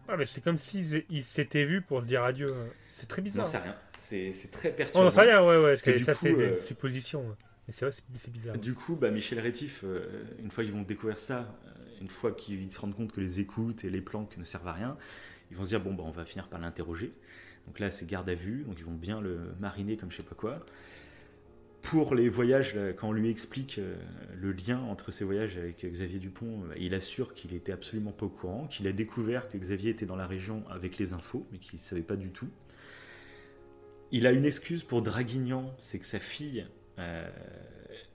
[0.10, 2.54] Ah, mais c'est comme s'ils ils s'étaient vus pour se dire adieu.
[2.92, 3.46] C'est très on bizarre.
[3.46, 3.76] n'en sait rien.
[3.98, 5.06] C'est c'est très On perturbant.
[5.06, 5.64] n'en sait rien, ouais, ouais.
[5.72, 7.24] Parce que c'est- Ça, coup, c'est des suppositions.
[7.68, 8.58] Mais c'est vrai, c'est- c'est bizarre.
[8.58, 9.86] Du coup, bah, Michel Rétif,
[10.40, 11.58] une fois qu'ils vont découvrir ça,
[12.02, 14.74] une fois qu'ils se rendent compte que les écoutes et les planques ne servent à
[14.74, 14.98] rien,
[15.52, 17.14] ils vont se dire bon, bah, on va finir par l'interroger.
[17.68, 20.24] Donc là, c'est garde à vue, donc ils vont bien le mariner comme je sais
[20.24, 20.60] pas quoi.
[21.82, 23.96] Pour les voyages, quand on lui explique euh,
[24.36, 28.28] le lien entre ses voyages avec Xavier Dupont, euh, il assure qu'il était absolument pas
[28.28, 31.58] au courant, qu'il a découvert que Xavier était dans la région avec les infos, mais
[31.58, 32.50] qu'il ne savait pas du tout.
[34.12, 36.68] Il a une excuse pour Draguignan, c'est que sa fille
[37.00, 37.28] euh,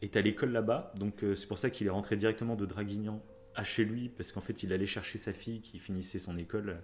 [0.00, 3.22] est à l'école là-bas, donc c'est pour ça qu'il est rentré directement de Draguignan
[3.54, 6.82] à chez lui, parce qu'en fait il allait chercher sa fille qui finissait son école,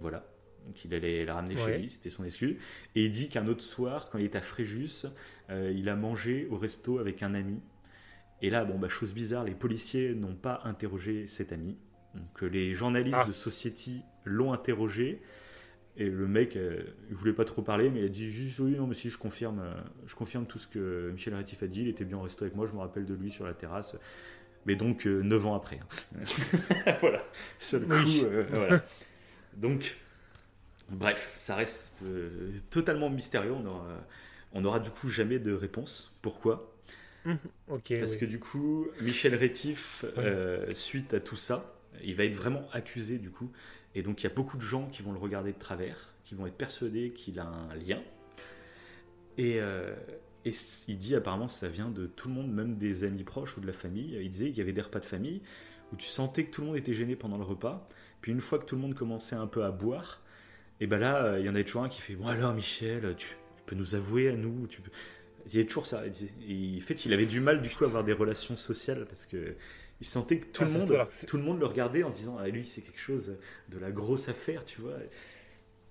[0.00, 0.26] voilà.
[0.66, 2.56] Donc il allait la ramener chez lui, c'était son excuse.
[2.96, 5.06] Et il dit qu'un autre soir, quand il est à Fréjus,
[5.50, 7.60] euh, il a mangé au resto avec un ami.
[8.42, 11.78] Et là, bon, bah, chose bizarre, les policiers n'ont pas interrogé cet ami.
[12.14, 13.26] Donc euh, les journalistes Ah.
[13.26, 15.22] de Society l'ont interrogé.
[15.98, 18.72] Et le mec, euh, il voulait pas trop parler, mais il a dit juste oui,
[18.76, 19.72] non, mais si, je confirme, euh,
[20.06, 21.82] je confirme tout ce que Michel Rétif a dit.
[21.82, 23.96] Il était bien au resto avec moi, je me rappelle de lui sur la terrasse.
[24.66, 25.78] Mais donc, euh, 9 ans après.
[25.78, 26.24] hein.
[27.00, 27.22] voilà,
[27.72, 28.22] le coup, Oui.
[28.24, 28.84] euh, voilà.
[29.56, 29.96] Donc,
[30.90, 33.52] bref, ça reste euh, totalement mystérieux.
[33.52, 34.06] On aura,
[34.52, 36.12] on aura du coup jamais de réponse.
[36.22, 36.72] Pourquoi?
[37.24, 37.38] Mhm.
[37.66, 38.18] Parce oui.
[38.18, 43.18] que du coup, Michel Rétif, euh, suite à tout ça, il va être vraiment accusé
[43.18, 43.50] du coup.
[43.94, 46.34] Et donc il y a beaucoup de gens qui vont le regarder de travers, qui
[46.34, 48.00] vont être persuadés qu'il a un lien.
[49.38, 49.94] Et, euh,
[50.44, 50.52] et
[50.86, 53.66] il dit apparemment ça vient de tout le monde, même des amis proches ou de
[53.66, 54.16] la famille.
[54.20, 55.42] Il disait qu'il y avait des repas de famille
[55.92, 57.88] où tu sentais que tout le monde était gêné pendant le repas.
[58.26, 60.20] Puis une fois que tout le monde commençait un peu à boire,
[60.80, 63.14] et ben là, euh, il y en avait toujours un qui fait Bon alors Michel,
[63.16, 63.28] tu
[63.66, 64.90] peux nous avouer à nous tu peux...
[65.46, 66.02] Il y avait toujours ça.
[66.44, 69.26] Il en fait, il avait du mal du coup à avoir des relations sociales parce
[69.26, 69.54] que
[70.00, 72.36] il sentait que tout, Ah, le monde, tout le monde le regardait en se disant
[72.40, 73.36] Ah, lui, c'est quelque chose
[73.68, 74.96] de la grosse affaire, tu vois.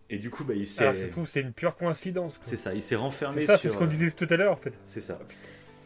[0.09, 0.83] Et du coup, bah, il s'est.
[0.83, 2.37] Alors, ça se trouve, c'est une pure coïncidence.
[2.41, 3.69] C'est ça, il s'est renfermé C'est ça, sur.
[3.69, 4.73] c'est ce qu'on disait tout à l'heure, en fait.
[4.83, 5.19] C'est ça.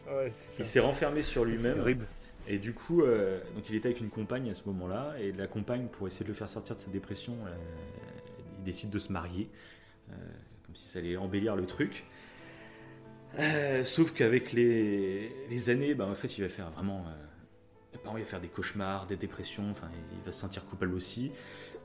[0.08, 1.78] Ouais, Il s'est renfermé sur lui-même.
[1.78, 2.08] horrible.
[2.46, 5.46] Et du coup, euh, donc il était avec une compagne à ce moment-là, et la
[5.46, 7.54] compagne, pour essayer de le faire sortir de sa dépression, euh,
[8.58, 9.48] il décide de se marier,
[10.10, 10.14] euh,
[10.66, 12.04] comme si ça allait embellir le truc.
[13.84, 17.04] Sauf qu'avec les, années, bah, en fait, il va faire vraiment.
[17.94, 21.30] apparemment, il va faire des cauchemars, des dépressions, enfin, il va se sentir coupable aussi.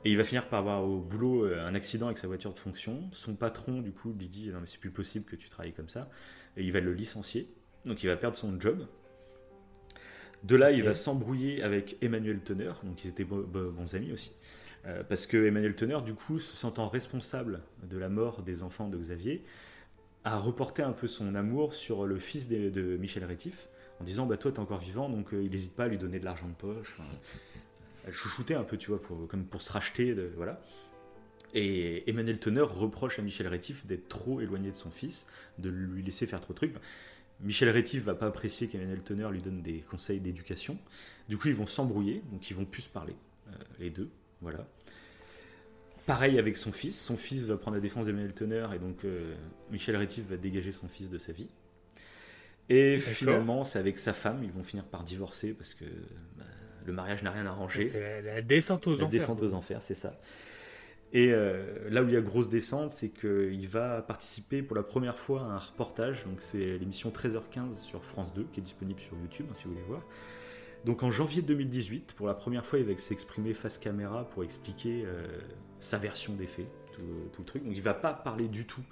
[0.04, 3.08] Et il va finir par avoir au boulot un accident avec sa voiture de fonction.
[3.12, 5.88] Son patron, du coup, lui dit Non, mais c'est plus possible que tu travailles comme
[5.88, 6.10] ça.
[6.56, 7.48] Et il va le licencier.
[7.84, 8.84] Donc, il va perdre son job.
[10.44, 14.12] De là, il va s'embrouiller avec Emmanuel Teneur, donc ils étaient bo- bo- bons amis
[14.12, 14.32] aussi.
[14.86, 15.74] Euh, parce que Emmanuel
[16.04, 19.42] du coup, se sentant responsable de la mort des enfants de Xavier,
[20.24, 23.68] a reporté un peu son amour sur le fils de, de Michel Rétif,
[24.00, 26.20] en disant bah toi t'es encore vivant, donc euh, il n'hésite pas à lui donner
[26.20, 26.96] de l'argent de poche,
[28.06, 30.60] à chouchouter un peu, tu vois, pour, comme pour se racheter, de, voilà.
[31.54, 35.26] Et Emmanuel Teneur reproche à Michel Rétif d'être trop éloigné de son fils,
[35.58, 36.74] de lui laisser faire trop de trucs.
[37.40, 40.78] Michel Rétif va pas apprécier qu'Emmanuel Teneur lui donne des conseils d'éducation.
[41.28, 43.14] Du coup, ils vont s'embrouiller, donc ils vont plus se parler,
[43.48, 44.10] euh, les deux.
[44.40, 44.66] Voilà.
[46.06, 46.98] Pareil avec son fils.
[47.00, 49.34] Son fils va prendre la défense d'Emmanuel Teneur et donc euh,
[49.70, 51.48] Michel Rétif va dégager son fils de sa vie.
[52.68, 55.84] Et finalement, c'est avec sa femme, ils vont finir par divorcer parce que
[56.36, 56.44] bah,
[56.84, 57.88] le mariage n'a rien arrangé.
[57.90, 59.08] C'est la, la descente aux La enfers.
[59.08, 60.18] descente aux enfers, c'est ça.
[61.16, 64.82] Et euh, là où il y a grosse descente, c'est qu'il va participer pour la
[64.82, 66.26] première fois à un reportage.
[66.26, 69.70] Donc c'est l'émission 13h15 sur France 2 qui est disponible sur YouTube hein, si vous
[69.70, 70.02] voulez voir.
[70.84, 75.04] Donc en janvier 2018, pour la première fois, il va s'exprimer face caméra pour expliquer
[75.06, 75.26] euh,
[75.80, 77.00] sa version des faits, tout,
[77.38, 77.64] le truc.
[77.64, 78.84] Donc il va pas parler du tout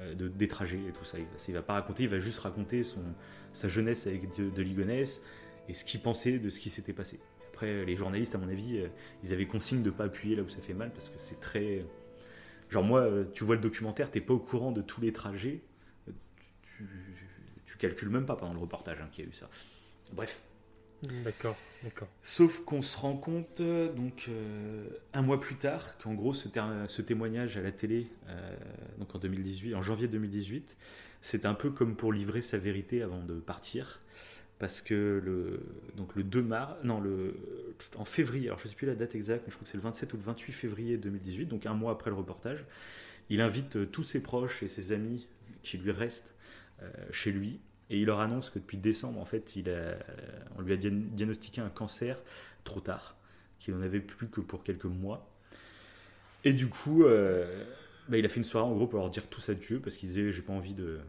[0.00, 1.16] euh, de, des trajets et tout ça.
[1.18, 3.00] Il il va pas raconter, il va juste raconter son,
[3.54, 4.62] sa jeunesse avec de,
[5.66, 7.20] et ce qu'il pensait de ce qui s'était passé.
[7.60, 8.88] Après, les journalistes, à mon avis, euh,
[9.22, 11.84] ils avaient consigne de pas appuyer là où ça fait mal parce que c'est très.
[12.70, 15.60] Genre, moi, euh, tu vois le documentaire, t'es pas au courant de tous les trajets,
[16.08, 16.12] euh,
[16.62, 16.88] tu,
[17.66, 19.50] tu calcules même pas pendant le reportage hein, qu'il y a eu ça.
[20.14, 20.40] Bref.
[21.24, 22.08] D'accord, d'accord.
[22.22, 26.48] Sauf qu'on se rend compte, euh, donc euh, un mois plus tard, qu'en gros ce,
[27.00, 28.56] témoignage à la télé, euh,
[28.98, 30.76] donc en 2018, en janvier 2018,
[31.22, 34.00] c'est un peu comme pour livrer sa vérité avant de partir,
[34.60, 35.60] parce que le
[35.96, 37.34] donc le 2 mars, non le
[37.96, 39.82] en février, alors je sais plus la date exacte, mais je crois que c'est le
[39.82, 42.64] 27 ou le 28 février 2018, donc un mois après le reportage,
[43.30, 45.26] il invite euh, tous ses proches et ses amis
[45.62, 46.36] qui lui restent
[46.82, 47.58] euh, chez lui
[47.90, 49.96] et il leur annonce que depuis décembre, en fait, il a,
[50.56, 52.22] on lui a diagn- diagnostiqué un cancer
[52.62, 53.16] trop tard,
[53.58, 55.28] qu'il n'en avait plus que pour quelques mois.
[56.44, 57.64] Et du coup, euh,
[58.08, 60.08] bah, il a fait une soirée en gros pour leur dire tous adieu, parce qu'il
[60.08, 61.00] disait J'ai pas envie de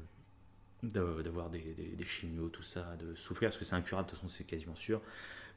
[0.83, 2.05] d'avoir des, des, des
[2.51, 5.01] tout ça, de souffrir, parce que c'est incurable, de toute façon, c'est quasiment sûr.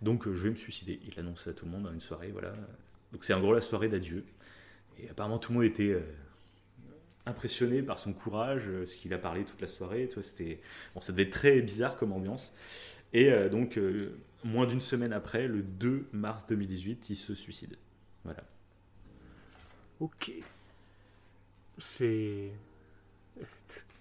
[0.02, 1.00] Donc, euh, je vais me suicider.
[1.06, 2.52] Il l'annonce à tout le monde dans une soirée, voilà.
[3.12, 4.24] Donc, c'est en gros la soirée d'adieu.
[4.98, 5.90] Et apparemment, tout le monde était.
[5.90, 6.00] euh,
[7.26, 10.08] impressionné par son courage, euh, ce qu'il a parlé toute la soirée.
[10.22, 10.60] C'était
[10.94, 12.54] bon, ça devait être très bizarre comme ambiance.
[13.12, 13.78] Et donc,
[14.42, 17.76] moins d'une semaine après, le 2 mars 2018, il se suicide.
[18.24, 18.42] Voilà.
[19.98, 20.30] Ok.
[21.78, 22.50] C'est.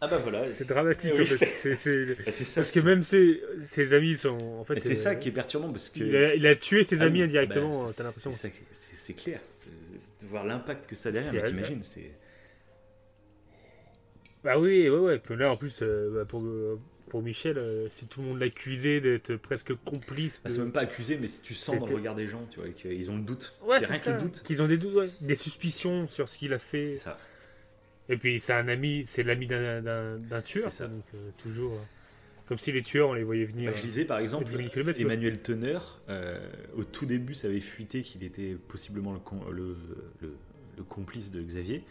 [0.06, 0.52] Ah bah voilà.
[0.52, 1.14] C'est dramatique.
[1.16, 1.76] Oui, en fait.
[1.76, 2.24] c'est- Bah,
[2.56, 4.38] parce que même ses, ses amis sont.
[4.60, 6.04] En fait, c'est euh, ça qui est perturbant parce que.
[6.04, 8.34] Il a, il a tué ses Ah amis oui, indirectement, bah, t'as l'impression.
[8.34, 9.40] C'est clair.
[10.22, 12.12] De voir l'impact que ça a derrière, t'imagines, c'est.
[14.44, 15.20] Bah oui, ouais, ouais.
[15.20, 16.78] Puis là, en plus, euh, bah, pour, euh,
[17.10, 20.42] pour Michel, euh, si tout le monde l'accusait d'être presque complice.
[20.44, 22.46] Bah, de- c'est même pas accusé, mais si tu sens dans le regard des gens,
[22.52, 23.56] tu vois, qu'ils ont le doute.
[23.66, 24.44] Ouais, c'est rien que le doute.
[24.44, 26.98] Qu'ils ont des doutes, ouais, des suspicions sur ce qu'il a fait.
[26.98, 27.18] C'est ça.
[28.10, 30.88] Et puis c'est un ami, c'est l'ami d'un- tueur, C'est ça.
[30.88, 31.82] donc euh, toujours euh,
[32.48, 33.72] comme si les tueurs on les voyait venir.
[33.72, 35.06] Bah, je lisais par exemple 10 000 kilomètres, quoi.
[35.12, 36.38] Emmanuel Teneur, euh,
[36.76, 39.78] au tout début ça avait fuité qu'il était possiblement le, com- le,
[40.22, 40.36] le-
[40.78, 41.84] le complice de Xavier.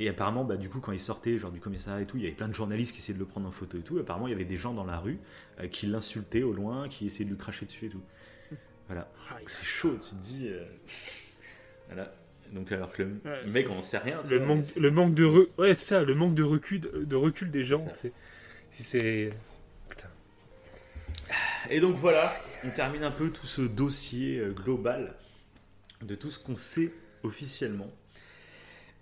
[0.00, 2.26] Et apparemment, bah, du coup, quand il sortait genre, du commissariat et tout, il y
[2.26, 3.96] avait plein de journalistes qui essayaient de le prendre en photo et tout.
[3.98, 5.18] Apparemment, il y avait des gens dans la rue
[5.60, 8.00] euh, qui l'insultaient au loin, qui essayaient de lui cracher dessus et tout.
[8.88, 9.08] Voilà.
[9.46, 10.48] C'est chaud, tu te dis.
[10.48, 10.64] euh,
[11.86, 12.12] Voilà.
[12.54, 13.46] Donc, alors que le Ouais.
[13.50, 14.22] mec, on n'en sait rien.
[14.30, 17.50] Le vois, manque, le manque de re- ouais ça, le manque de recul, de recul
[17.50, 17.84] des gens,
[18.74, 19.32] c'est
[21.70, 22.34] Et donc voilà,
[22.64, 25.14] on termine un peu tout ce dossier euh, global
[26.02, 26.92] de tout ce qu'on sait
[27.22, 27.90] officiellement.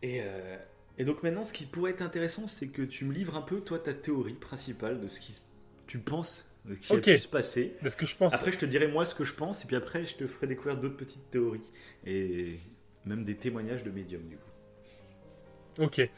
[0.03, 0.57] Et, euh,
[0.99, 3.61] et donc maintenant, ce qui pourrait être intéressant, c'est que tu me livres un peu,
[3.61, 5.41] toi, ta théorie principale de ce qui
[5.87, 7.09] tu penses euh, qui Ok.
[7.09, 7.75] a pu se passer.
[7.83, 8.33] de ce que je pense.
[8.33, 10.47] Après, je te dirai moi ce que je pense, et puis après, je te ferai
[10.47, 11.61] découvrir d'autres petites théories.
[12.07, 12.59] Et
[13.07, 15.83] même des témoignages de médiums, du coup.
[15.83, 16.09] Ok.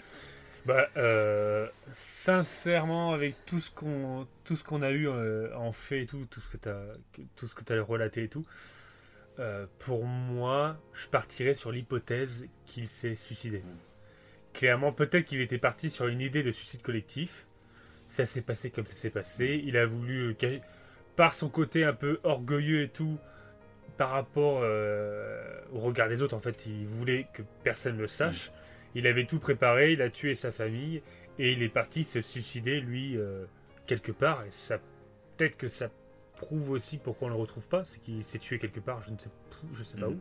[0.67, 6.03] Bah, euh, sincèrement, avec tout ce qu'on tout ce qu'on a eu euh, en fait
[6.03, 6.95] et tout, tout ce que tu as
[7.37, 8.47] tout ce que as relaté et tout,
[9.39, 13.63] euh, pour moi, je partirais sur l'hypothèse qu'il s'est suicidé.
[14.55, 17.47] Clairement, peut-être qu'il était parti sur une idée de suicide collectif.
[18.09, 19.61] Ça s'est passé comme ça s'est passé.
[19.65, 20.37] Il a voulu,
[21.17, 23.19] par son côté un peu orgueilleux et tout,
[23.97, 28.07] par rapport euh, au regard des autres, en fait, il voulait que personne ne le
[28.09, 28.53] sache.
[28.95, 31.03] Il avait tout préparé, il a tué sa famille
[31.39, 33.45] et il est parti se suicider lui euh,
[33.87, 34.45] quelque part.
[34.45, 34.79] Et ça,
[35.37, 35.91] peut-être que ça
[36.37, 39.19] prouve aussi pourquoi on le retrouve pas, c'est qu'il s'est tué quelque part, je ne
[39.19, 39.29] sais,
[39.73, 40.15] je sais pas Mhm.
[40.15, 40.21] où.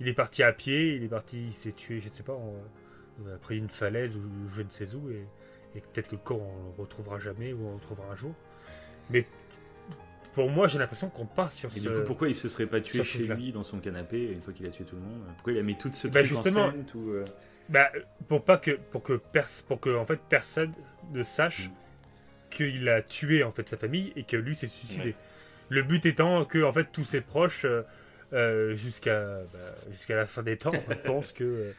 [0.00, 2.32] Il est parti à pied, il est parti, il s'est tué, je ne sais pas,
[2.32, 2.54] en-
[3.26, 4.22] euh, après une falaise ou
[4.54, 5.10] je ne sais où.
[5.10, 5.26] Et,
[5.76, 8.34] et peut-être que le corps on le retrouvera jamais ou on le retrouvera un jour.
[9.10, 9.26] Mais
[10.34, 11.88] pour moi, j'ai l'impression qu'on part sur Et ce.
[11.88, 14.52] du coup, pourquoi il se serait pas tué chez lui dans son canapé une fois
[14.52, 15.22] qu'il a tué tout le monde?
[15.36, 16.66] Pourquoi il a mis tout ce Bah, truc justement.
[16.66, 17.24] en scène tout, euh,
[17.68, 17.90] Bah,
[18.28, 20.72] pour pas que pour que pers- pour que en fait personne
[21.12, 21.72] ne sache Mm.
[22.50, 25.10] qu'il a tué en fait sa famille et que lui s'est suicidé.
[25.10, 25.14] Ouais.
[25.68, 27.82] Le but étant que en fait tous ses proches euh,
[28.32, 29.20] euh, jusqu'à
[29.52, 29.58] bah,
[29.90, 30.72] jusqu'à la fin des temps
[31.04, 31.72] pensent que euh,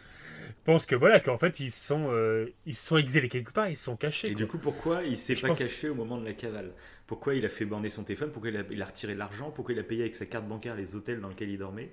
[0.65, 3.95] pensent que voilà qu'en fait ils sont euh, ils sont exilés quelque part, ils sont
[3.97, 4.27] cachés.
[4.27, 4.37] Et quoi.
[4.37, 6.71] du coup, pourquoi il s'est pas pense- caché au moment de la cavale?
[7.11, 9.51] Pourquoi il a fait borner son téléphone Pourquoi il a, il a retiré de l'argent
[9.51, 11.89] Pourquoi il a payé avec sa carte bancaire les hôtels dans lesquels il dormait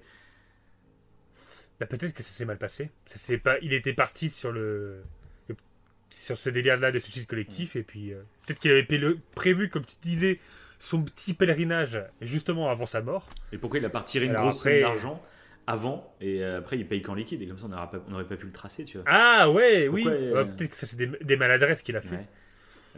[1.81, 2.93] Bah, peut-être que ça s'est mal passé.
[3.05, 3.59] Ça pas.
[3.63, 5.03] Il était parti sur le,
[5.49, 5.57] le-
[6.11, 8.87] sur ce délire-là de suicide collectif et puis euh, peut-être qu'il avait
[9.35, 10.39] prévu, comme tu disais,
[10.79, 13.29] son petit pèlerinage justement avant sa mort.
[13.51, 15.23] Et pourquoi il a pas retiré une Alors grosse après- somme d'argent
[15.67, 18.37] avant et euh, après il paye qu'en liquide et comme ça on n'aurait pas, pas
[18.37, 19.05] pu le tracer, tu vois.
[19.09, 20.05] Ah ouais, oui.
[20.07, 22.15] Euh, peut-être que ça c'est des, des maladresses qu'il a fait.
[22.15, 22.29] Ouais.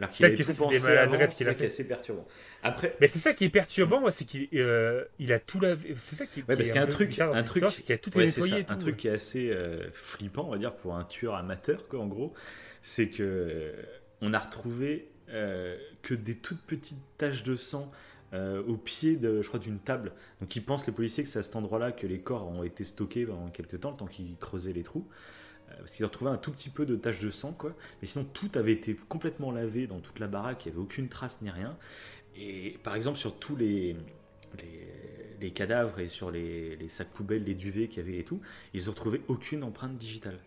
[0.01, 1.83] Alors qu'il Peut-être avait que ça, tout c'est des maladresses qu'il a fait.
[1.83, 2.27] perturbant.
[2.63, 5.93] Après, Mais c'est ça qui est perturbant, c'est qu'il euh, il a tout lavé.
[5.97, 7.43] C'est ça qui, Ouais, qui parce est a un truc, bizarre un
[7.93, 10.73] a tout ouais, nettoyé et un truc qui est assez euh, flippant, on va dire,
[10.73, 12.33] pour un tueur amateur, quoi, en gros,
[12.81, 13.73] c'est que euh,
[14.21, 17.91] on a retrouvé euh, que des toutes petites taches de sang
[18.33, 20.13] euh, au pied de, je crois, d'une table.
[20.39, 22.83] Donc, ils pensent les policiers que c'est à cet endroit-là que les corps ont été
[22.83, 25.07] stockés pendant quelques temps, le temps qu'ils creusaient les trous.
[25.71, 27.73] Euh, Parce qu'ils ont retrouvé un tout petit peu de taches de sang, quoi.
[28.01, 30.65] Mais sinon, tout avait été complètement lavé dans toute la baraque.
[30.65, 31.77] Il n'y avait aucune trace ni rien.
[32.35, 33.95] Et par exemple, sur tous les,
[35.39, 38.41] les, cadavres et sur les, les sacs poubelles, les duvets qu'il y avait et tout,
[38.73, 40.39] ils ont retrouvé aucune empreinte digitale.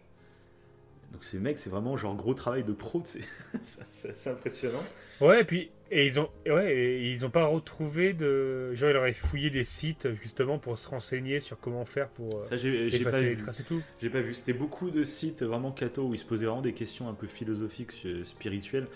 [1.12, 3.02] Donc ces mecs, c'est vraiment genre gros travail de pro,
[3.62, 4.82] c'est impressionnant.
[5.20, 8.96] Ouais, et puis et ils ont ouais, et ils ont pas retrouvé de genre ils
[8.96, 12.88] auraient fouillé des sites justement pour se renseigner sur comment faire pour euh, Ça, j'ai
[13.04, 13.42] pas les vu.
[13.42, 13.80] traces et tout.
[14.02, 14.34] J'ai pas vu.
[14.34, 17.26] C'était beaucoup de sites vraiment catho où ils se posaient vraiment des questions un peu
[17.26, 18.86] philosophiques, euh, spirituelles.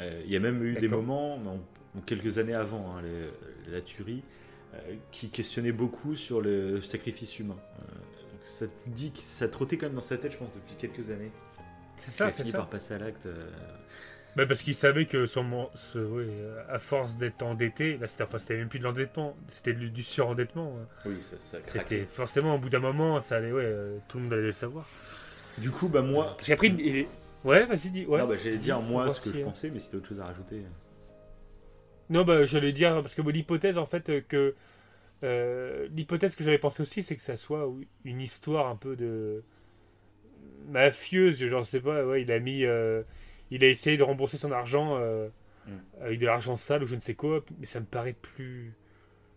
[0.00, 1.60] Euh, Il y a même eu des moments, bon,
[2.06, 4.22] quelques années avant hein, les- la tuerie,
[4.74, 4.78] euh,
[5.12, 7.58] qui questionnaient beaucoup sur le sacrifice humain.
[7.80, 10.52] Euh, donc ça te dit que ça trottait quand même dans sa tête, je pense,
[10.52, 11.30] depuis quelques années.
[11.98, 12.56] C'est ça, c'est ça.
[12.58, 13.28] par passer à l'acte.
[14.40, 18.22] Bah, parce qu'ils savaient que son, ce- ouais, euh, à force d'être endetté, là c'était
[18.22, 20.78] enfin, c'était même plus de l'endettement, c'était du, du surendettement.
[20.80, 20.86] hein.
[21.04, 24.22] Oui, ça, ça C'était forcément au bout d'un moment, ça allait, ouais, euh, tout le
[24.24, 24.88] monde allait le savoir.
[25.58, 26.36] Du coup, bah moi.
[26.38, 27.08] Parce qu'après, il est.
[27.44, 28.06] Ouais, vas-y, dis.
[28.06, 28.18] Ouais.
[28.18, 30.20] Non, bah, j'allais dire moi ce que je si- pensais, mais si t'as autre chose
[30.22, 30.62] à rajouter.
[32.08, 34.54] Non, bah, j'allais dire, parce que bon, l'hypothèse, en fait, euh, que.
[35.22, 38.96] euh, l'hypothèse que j'avais pensé aussi, c'est que ça soit oui, une histoire un peu
[38.96, 39.42] de.
[40.68, 42.64] mafieuse, genre, je sais pas, ouais, il a mis.
[42.64, 43.02] euh,
[43.50, 45.28] il a essayé de rembourser son argent euh,
[45.66, 45.72] Mm.
[46.02, 48.72] avec de l'argent sale ou je ne sais quoi, mais ça me paraît plus.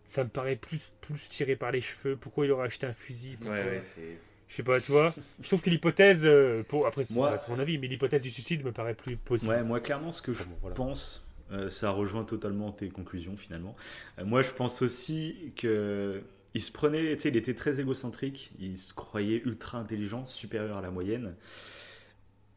[0.06, 2.16] Ça me paraît plus, plus tiré par les cheveux.
[2.16, 3.36] Pourquoi il aurait acheté un fusil?
[3.36, 4.18] Pourquoi- c'est.
[4.48, 5.14] Je sais pas, tu vois.
[5.42, 8.22] Je trouve que l'hypothèse, euh, pour après c'est Moi- ça, c'est mon avis, mais l'hypothèse
[8.22, 9.50] du suicide me paraît plus possible.
[9.52, 10.76] Ouais, moi clairement, ce que je Enfin, bon, voilà.
[10.76, 13.76] pense, euh, ça rejoint totalement tes conclusions finalement.
[14.18, 16.22] Euh, moi, je pense aussi que
[16.54, 20.78] il se prenait, tu sais, il était très égocentrique, il se croyait ultra intelligent, supérieur
[20.78, 21.34] à la moyenne.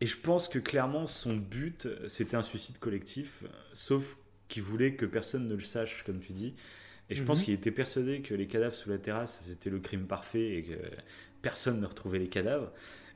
[0.01, 3.43] Et je pense que clairement, son but, c'était un suicide collectif,
[3.73, 4.17] sauf
[4.47, 6.55] qu'il voulait que personne ne le sache, comme tu dis.
[7.09, 7.45] Et je pense Mhm.
[7.45, 10.73] qu'il était persuadé que les cadavres sous la terrasse, c'était le crime parfait et que
[11.41, 12.71] personne ne retrouvait les cadavres.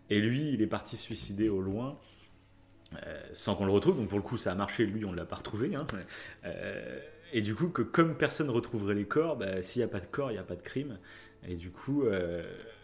[0.09, 1.99] Et lui, il est parti suicider au loin.
[3.07, 5.17] euh, sans qu'on le retrouve, donc pour le coup ça a marché, lui on ne
[5.17, 5.75] l'a pas retrouvé.
[5.75, 5.87] hein.
[6.45, 6.99] Euh,
[7.33, 10.01] et du coup, que comme personne ne retrouverait les corps, bah, s'il n'y a pas
[10.01, 10.99] de corps, il n'y a pas de crime.
[11.47, 12.43] Et du coup, euh,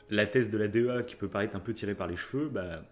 [0.09, 2.83] la thèse de la DEA, qui peut paraître un peu tirée par les cheveux, bah,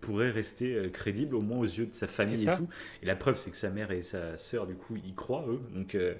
[0.00, 2.68] pourrait rester euh, crédible, au moins aux yeux de sa famille C'est et tout.
[3.02, 5.60] Et la preuve, c'est que sa mère et sa sœur, du coup, y croient, eux.
[5.74, 6.14] Donc, euh,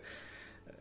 [0.69, 0.73] euh,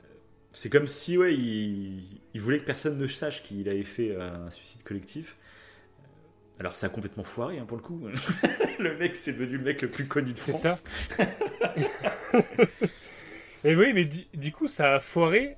[0.54, 2.04] c'est comme si, ouais, il,
[2.34, 5.38] il voulait que personne ne sache qu'il avait fait un suicide collectif.
[6.60, 8.06] Alors, ça a complètement foiré, hein, pour le coup.
[8.80, 10.84] le mec, c'est devenu le mec le plus connu de C'est France.
[11.18, 11.26] ça.
[13.64, 15.58] Et oui, mais du, du coup, ça a foiré.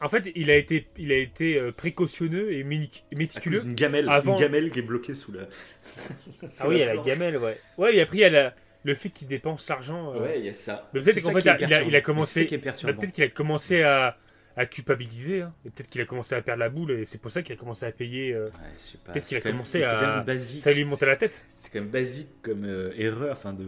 [0.00, 3.60] En fait, il a été, il a été euh, précautionneux et méticuleux.
[3.62, 5.42] d'une gamelle, Avant- une gamelle qui est bloquée sous la.
[5.42, 7.58] sous Ah oui, il y a la gamelle, ouais.
[7.78, 8.54] Ouais, et après, il y a la-
[8.84, 10.14] le fait qu'il dépense l'argent.
[10.14, 10.88] euh, Ouais, il y a ça.
[10.94, 12.44] Mais peut-être qu'en fait, qui est il a- il a, commencé.
[12.46, 14.16] Bah, peut-être qu'il a commencé à,
[14.56, 15.42] à culpabiliser.
[15.42, 15.52] hein.
[15.64, 16.92] Peut-être qu'il a commencé à perdre la boule.
[16.92, 18.32] Et c'est pour ça qu'il a commencé à payer.
[18.32, 20.16] euh, Ouais, peut-être qu'il a quand même- commencé c'est quand à.
[20.18, 20.62] même basique.
[20.62, 21.44] Ça lui montait la tête.
[21.58, 23.66] C'est quand même basique comme euh, erreur, enfin de.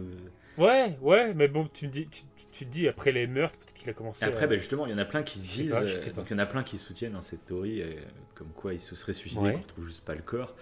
[0.57, 2.21] Ouais, ouais, mais bon, tu me dis, tu,
[2.61, 4.23] tu te dis après les meurtres, peut-être qu'il a commencé.
[4.23, 4.47] Après, à...
[4.47, 5.81] bah, justement, il y en a plein qui se disent, pas,
[6.13, 7.93] donc il y en a plein qui soutiennent hein, cette théorie, euh,
[8.35, 9.53] comme quoi il se serait suicidé, Ouais.
[9.53, 10.55] qu'on retrouve juste pas le corps.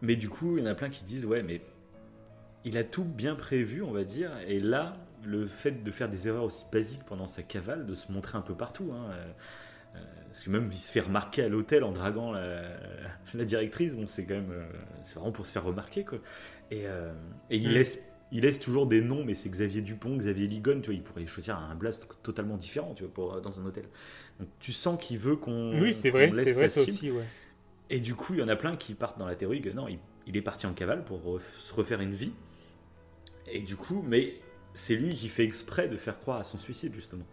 [0.00, 1.60] Mais du coup, il y en a plein qui disent, ouais, mais
[2.64, 6.28] il a tout bien prévu, on va dire, et là, le fait de faire des
[6.28, 9.24] erreurs aussi basiques pendant sa cavale, de se montrer un peu partout, hein, euh,
[9.96, 12.62] euh, parce que même il se fait remarquer à l'hôtel en draguant la,
[13.34, 14.64] la directrice, bon, c'est quand même, euh,
[15.04, 16.18] c'est vraiment pour se faire remarquer, quoi.
[16.70, 16.84] Et,
[17.50, 17.72] et il Mm.
[17.72, 17.98] laisse
[18.32, 21.26] il laisse toujours des noms, mais c'est Xavier Dupont, Xavier Ligon, tu vois, il pourrait
[21.26, 23.84] choisir un blast totalement différent, tu vois, pour, dans un hôtel.
[24.40, 25.78] Donc tu sens qu'il veut qu'on.
[25.80, 27.24] Oui, c'est vrai, c'est vrai, ça aussi, ouais.
[27.88, 29.86] Et du coup, il y en a plein qui partent dans la théorie que non,
[29.86, 32.32] il, il est parti en cavale pour se refaire une vie.
[33.50, 34.40] Et du coup, mais
[34.74, 37.24] c'est lui qui fait exprès de faire croire à son suicide, justement.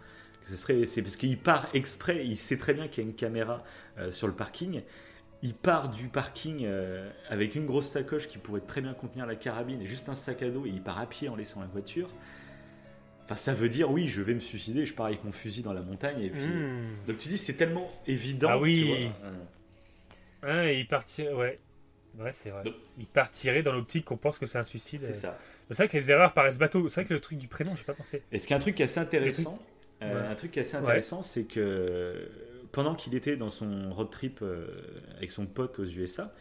[0.42, 3.10] Que ce serait, c'est parce qu'il part exprès, il sait très bien qu'il y a
[3.10, 3.64] une caméra
[3.98, 4.82] euh, sur le parking.
[5.44, 9.36] Il part du parking euh, avec une grosse sacoche qui pourrait très bien contenir la
[9.36, 11.68] carabine et juste un sac à dos et il part à pied en laissant la
[11.68, 12.10] voiture.
[13.26, 15.74] Enfin, ça veut dire oui, je vais me suicider, je pars avec mon fusil dans
[15.74, 16.42] la montagne et puis.
[16.48, 16.88] Hmm.
[17.08, 18.50] Donc tu dis, c'est tellement évident.
[18.52, 18.82] Ah oui.
[18.82, 19.30] tu vois.
[19.30, 21.60] Euh, Ouais, il partirait, ouais.
[22.20, 22.64] Ouais, c'est vrai.
[22.98, 25.00] Il partirait dans l'optique qu'on pense que c'est un suicide.
[25.02, 25.38] C'est ça.
[25.70, 26.88] C'est vrai que les erreurs paraissent bateaux.
[26.90, 28.22] C'est vrai que le truc du prénom, j'ai pas pensé.
[28.32, 29.68] Et ce qui est un truc assez intéressant, Le truc-
[30.18, 30.28] euh, Ouais.
[30.28, 30.84] un truc assez Ouais.
[30.84, 32.30] intéressant, c'est que
[32.74, 34.68] pendant qu'il était dans son road trip euh,
[35.16, 36.34] avec son pote aux USA,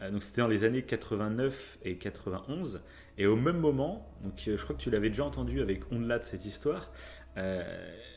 [0.00, 2.80] euh, donc c'était dans les années 89 et 91,
[3.18, 6.18] et au même moment, donc euh, je crois que tu l'avais déjà entendu avec Ondelat
[6.18, 6.90] de cette histoire,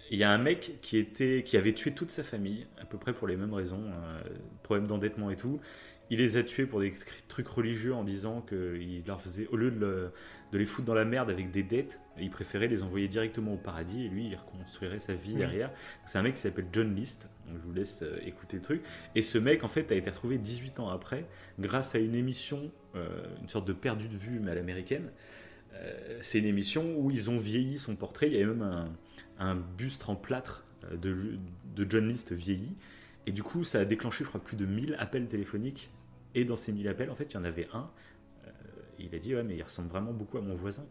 [0.09, 2.97] il y a un mec qui était, qui avait tué toute sa famille, à peu
[2.97, 3.83] près pour les mêmes raisons,
[4.61, 5.59] problème d'endettement et tout.
[6.09, 6.93] Il les a tués pour des
[7.27, 10.11] trucs religieux en disant qu'il leur faisait, au lieu de, le-
[10.53, 13.57] de les foutre dans la merde avec des dettes, il préférait les envoyer directement au
[13.57, 15.39] paradis et lui, il reconstruirait sa vie Oui.
[15.39, 15.71] derrière.
[16.05, 18.81] C'est un mec qui s'appelle John List, donc je vous laisse euh, écouter le truc.
[19.15, 21.25] Et ce mec, en fait, a été retrouvé 18 ans après,
[21.59, 23.07] grâce à une émission, euh,
[23.41, 25.11] une sorte de perdu de vue, mais à l'américaine.
[25.73, 28.27] Euh, c'est une émission où ils ont vieilli son portrait.
[28.27, 28.89] Il y avait même un,
[29.39, 31.35] un buste en plâtre de,
[31.75, 32.75] de John List vieilli.
[33.25, 35.91] Et du coup, ça a déclenché, je crois, plus de 1000 appels téléphoniques.
[36.35, 37.89] Et dans ces 1000 appels, en fait, il y en avait un.
[38.45, 38.51] euh,
[38.99, 40.85] il a dit, ouais, mais il ressemble vraiment beaucoup à mon voisin.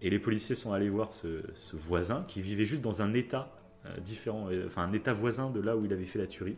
[0.00, 1.42] Et les policiers sont allés voir ce,
[1.72, 3.52] voisin qui vivait juste dans un état
[3.86, 6.56] euh, différent, euh, enfin un état voisin de là où il avait fait la tuerie.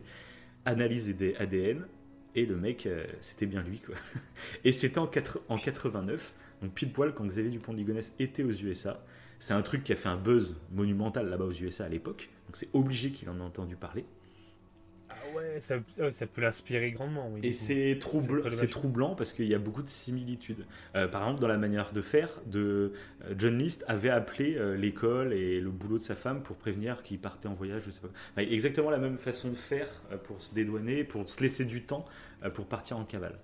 [0.65, 1.85] Analyse des ADN.
[2.33, 2.87] Et le mec,
[3.19, 3.81] c'était bien lui.
[4.63, 9.03] Et c'était en 89, donc pile poil quand Xavier Dupont de Ligonnès était aux USA.
[9.37, 12.29] C'est un truc qui a fait un buzz monumental là-bas aux USA à l'époque.
[12.45, 14.05] Donc c'est obligé qu'il en ait entendu parler.
[15.35, 15.77] Ouais, ça,
[16.27, 17.29] peut l'inspirer grandement.
[17.31, 20.65] Oui, Et c'est troubl- troublant parce qu'il y a beaucoup de similitudes.
[20.95, 22.93] Euh, par exemple, dans la manière de faire, de,
[23.23, 27.03] euh, John List avait appelé euh, l'école et le boulot de sa femme pour prévenir
[27.03, 28.09] qu'il partait en voyage, je sais pas.
[28.35, 29.87] Enfin, exactement la même façon de faire
[30.23, 32.05] pour se dédouaner, pour se laisser du temps
[32.55, 33.37] pour partir en cavale.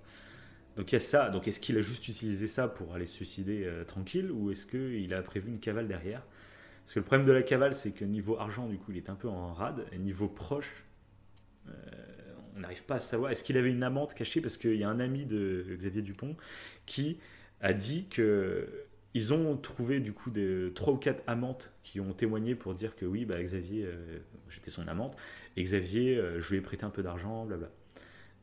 [0.78, 1.30] Donc il y a ça.
[1.30, 4.66] Donc est-ce qu'il a juste utilisé ça pour aller se suicider euh, tranquille ou est-ce
[4.66, 6.22] qu'il a prévu une cavale derrière?
[6.84, 9.10] Parce que le problème de la cavale, c'est que niveau argent, du coup, il est
[9.10, 9.86] un peu en rade.
[9.92, 10.86] Et niveau proche,
[12.56, 13.32] on n'arrive pas à savoir.
[13.32, 14.42] Est-ce qu'il avait une amante cachée?
[14.42, 16.36] Parce qu'il y a un ami de Xavier Dupont
[16.86, 17.18] qui
[17.62, 18.68] a dit que
[19.18, 22.96] ils ont trouvé du coup des trois ou quatre amantes qui ont témoigné pour dire
[22.96, 25.18] que oui, bah, Xavier, euh, j'étais son amante,
[25.56, 27.72] et Xavier, euh, je lui ai prêté un peu d'argent, blabla.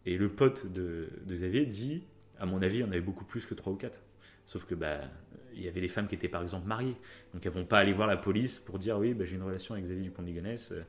[0.05, 2.03] Et le pote de, Xavier dit,
[2.41, 4.03] à mon avis, il y en avait beaucoup plus que trois ou quatre.
[4.47, 5.01] Sauf que bah,
[5.55, 6.97] il y avait des femmes qui étaient par exemple mariées,
[7.33, 9.75] donc elles vont pas aller voir la police pour dire oui, bah, j'ai une relation
[9.75, 10.81] avec Xavier Dupont de Ligonnès, euh,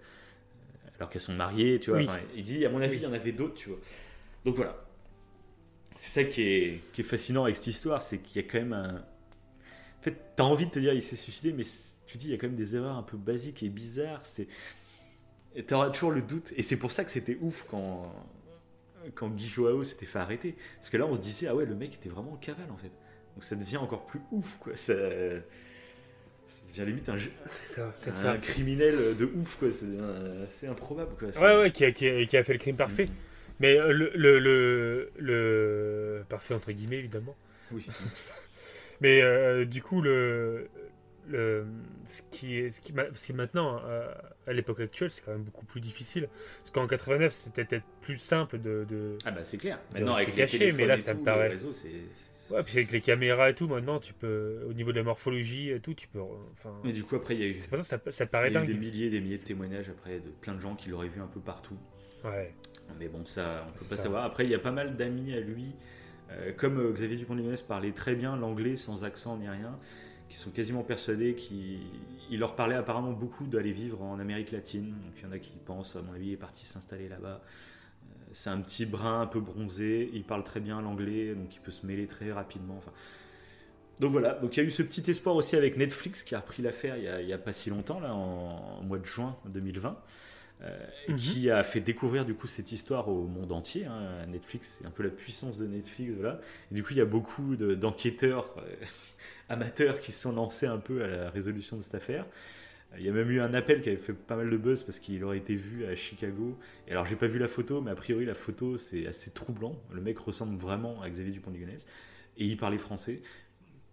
[0.98, 2.00] alors qu'elles sont mariées, tu vois.
[2.00, 2.06] Oui.
[2.08, 3.80] Enfin, il dit, à mon avis, il y en avait d'autres, tu vois.
[4.44, 4.78] Donc voilà.
[5.96, 8.60] C'est ça qui est, qui est fascinant avec cette histoire, c'est qu'il y a quand
[8.60, 8.96] même un.
[10.00, 11.64] En fait, t'as envie de te dire il s'est suicidé, mais
[12.06, 14.22] tu dis il y a quand même des erreurs un peu basiques et bizarres.
[14.24, 14.48] C'est,
[15.66, 16.54] t'auras toujours le doute.
[16.58, 18.14] Et c'est pour ça que c'était ouf quand
[19.14, 21.76] quand Guy Joao s'était fait arrêter, parce que là on se disait ah ouais le
[21.76, 22.92] mec était vraiment en cavale en fait.
[23.36, 24.76] Donc ça devient encore plus ouf quoi.
[24.76, 24.94] Ça,
[26.48, 28.38] ça devient limite un, C'est ça, c'est un ça.
[28.38, 29.70] criminel de ouf quoi.
[29.72, 29.86] C'est
[30.46, 31.30] assez improbable quoi.
[31.42, 33.08] Ouais, ouais, qui a, qui a- qui a fait le crime parfait.
[33.60, 37.36] Mais euh, le, le, le, le- Parfait, entre guillemets, évidemment.
[37.72, 37.86] Oui.
[39.02, 40.68] Mais euh, du coup, le,
[41.30, 41.66] le,
[42.08, 44.08] ce, qui est, ce, qui, ce maintenant, euh,
[44.48, 46.30] à l'époque actuelle, c'est quand même beaucoup plus difficile.
[46.60, 48.86] Parce qu'en 89, c'était peut-être plus simple de.
[48.88, 49.80] de Ah bah c'est clair.
[49.94, 51.56] Maintenant avec les caché, mais là, et ça tout, me paraît.
[52.52, 54.66] Ouais, puis avec les caméras et tout, maintenant, tu peux.
[54.70, 56.20] Au niveau de la morphologie et tout, tu peux.
[56.20, 58.50] Enfin, Mais du coup après il y a eu c'est pour ça ça, ça paraît
[58.50, 58.74] Il y a eu dingue.
[58.76, 61.22] des milliers et des milliers de témoignages après de plein de gens qui l'auraient vu
[61.22, 61.78] un peu partout.
[62.24, 62.54] Ouais.
[63.00, 64.04] Mais bon, ça, on peut pas ça.
[64.04, 64.24] savoir.
[64.26, 65.74] Après, il y a pas mal d'amis à lui,
[66.32, 69.76] euh, comme euh, Xavier Dupont de Ligonnès parlait très bien l'anglais sans accent ni rien,
[70.30, 71.80] qui sont quasiment persuadés qu'il
[72.30, 74.90] il leur parlait apparemment beaucoup d'aller vivre en Amérique latine.
[74.90, 77.42] Donc il y en a qui pensent, à mon avis, il est parti s'installer là-bas.
[77.42, 81.60] Euh, C'est un petit brun un peu bronzé, il parle très bien l'anglais, donc il
[81.60, 82.82] peut se mêler très rapidement.
[84.00, 86.40] Donc voilà, donc il y a eu ce petit espoir aussi avec Netflix qui a
[86.40, 89.98] repris l'affaire il y a, pas si longtemps, là, en mois de juin 2020,
[90.64, 91.16] euh, Mhm.
[91.18, 93.86] qui a fait découvrir du coup cette histoire au monde entier.
[93.86, 94.26] hein.
[94.32, 96.40] Netflix, c'est un peu la puissance de Netflix, voilà.
[96.72, 98.76] Et du coup, il y a beaucoup de- d'enquêteurs euh,
[99.50, 102.26] amateurs qui se sont lancés un peu à la résolution de cette affaire.
[102.98, 105.00] Il y a même eu un appel qui avait fait pas mal de buzz parce
[105.00, 106.58] qu'il aurait été vu à Chicago.
[106.88, 109.76] Et alors, j'ai pas vu la photo, mais a priori, la photo, c'est assez troublant.
[109.92, 111.86] Le mec ressemble vraiment à Xavier Dupont de Ligonnès.
[112.38, 113.22] Et il parlait français.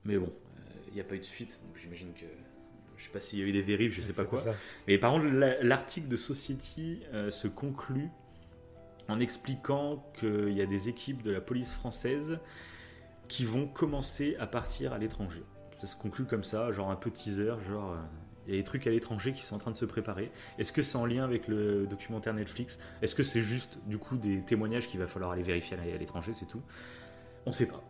[0.04, 2.26] Mais bon, euh, il n'y a pas eu de suite, donc j'imagine que.
[2.96, 4.40] Je sais pas s'il y a eu des vérifies, je sais pas quoi.
[4.40, 4.54] ça.
[4.86, 8.08] Mais par contre, la- l'article de Society euh, se conclut
[9.08, 12.38] en expliquant qu'il y a des équipes de la police française
[13.28, 15.42] qui vont commencer à partir à l'étranger.
[15.80, 17.96] Ça se conclut comme ça, genre un peu teaser, genre euh,
[18.46, 20.30] il y a des trucs à l'étranger qui sont en train de se préparer.
[20.58, 22.78] Est-ce que c'est en lien avec le documentaire Netflix?
[23.00, 26.32] Est-ce que c'est juste du coup des témoignages qu'il va falloir aller vérifier à l'étranger,
[26.34, 26.62] c'est tout?
[27.46, 27.82] On sait pas.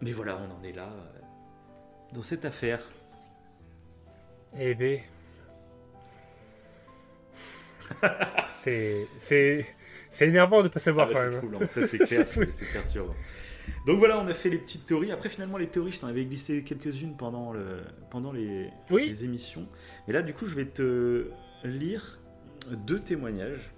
[0.00, 1.20] Mais voilà, on en est là euh,
[2.14, 2.82] dans cette affaire.
[4.58, 5.00] Eh ben.
[8.48, 9.06] c'est.
[9.16, 9.66] C'est.
[10.08, 11.38] C'est énervant de pas savoir Ah bah, quand même.
[11.38, 13.14] troublant, ça c'est clair, c'est c'est perturbant.
[13.86, 15.12] Donc voilà, on a fait les petites théories.
[15.12, 19.06] Après, finalement, les théories, je t'en avais glissé quelques-unes pendant, le, pendant les, Oui.
[19.06, 19.68] les émissions.
[20.08, 21.30] Mais là, du coup, je vais te
[21.62, 22.18] lire
[22.72, 23.70] deux témoignages.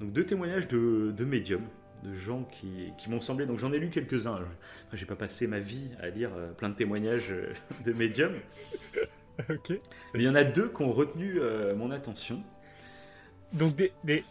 [0.00, 1.66] Donc, deux témoignages de, de médiums,
[2.04, 3.44] de gens qui, qui m'ont semblé.
[3.44, 4.36] Donc, j'en ai lu quelques-uns.
[4.36, 7.52] Après, J'ai pas passé ma vie à lire euh, plein de témoignages euh,
[7.84, 8.36] de médiums.
[9.50, 9.72] ok.
[10.14, 12.42] Il y en a deux qui ont retenu euh, mon attention.
[13.52, 14.24] Donc des, des,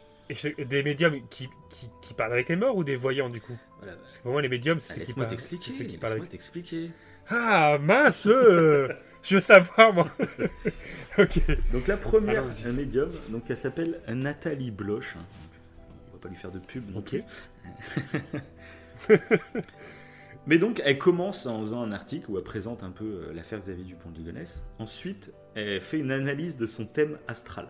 [0.57, 3.57] des médiums qui, qui, qui parlent avec les morts ou des voyants du coup?
[3.79, 3.93] Voilà.
[3.97, 5.27] Parce que pour moi les médiums c'est Ah, ceux qui parlent.
[5.29, 5.71] t'expliquer.
[5.71, 6.29] ceux qui parlent avec...
[6.29, 6.91] t'expliquer.
[7.29, 8.89] Ah mince euh,
[9.23, 10.09] Je veux savoir moi
[11.17, 11.39] Ok.
[11.71, 15.15] Donc la première un médium, donc elle s'appelle Nathalie Bloch.
[16.09, 17.23] On va pas lui faire de pub non plus.
[20.47, 23.59] Mais donc elle commence en faisant un article où elle présente un peu euh, l'affaire
[23.59, 24.65] Xavier Dupont de Ligonnès.
[24.79, 27.67] Ensuite, elle fait une analyse de son thème astral.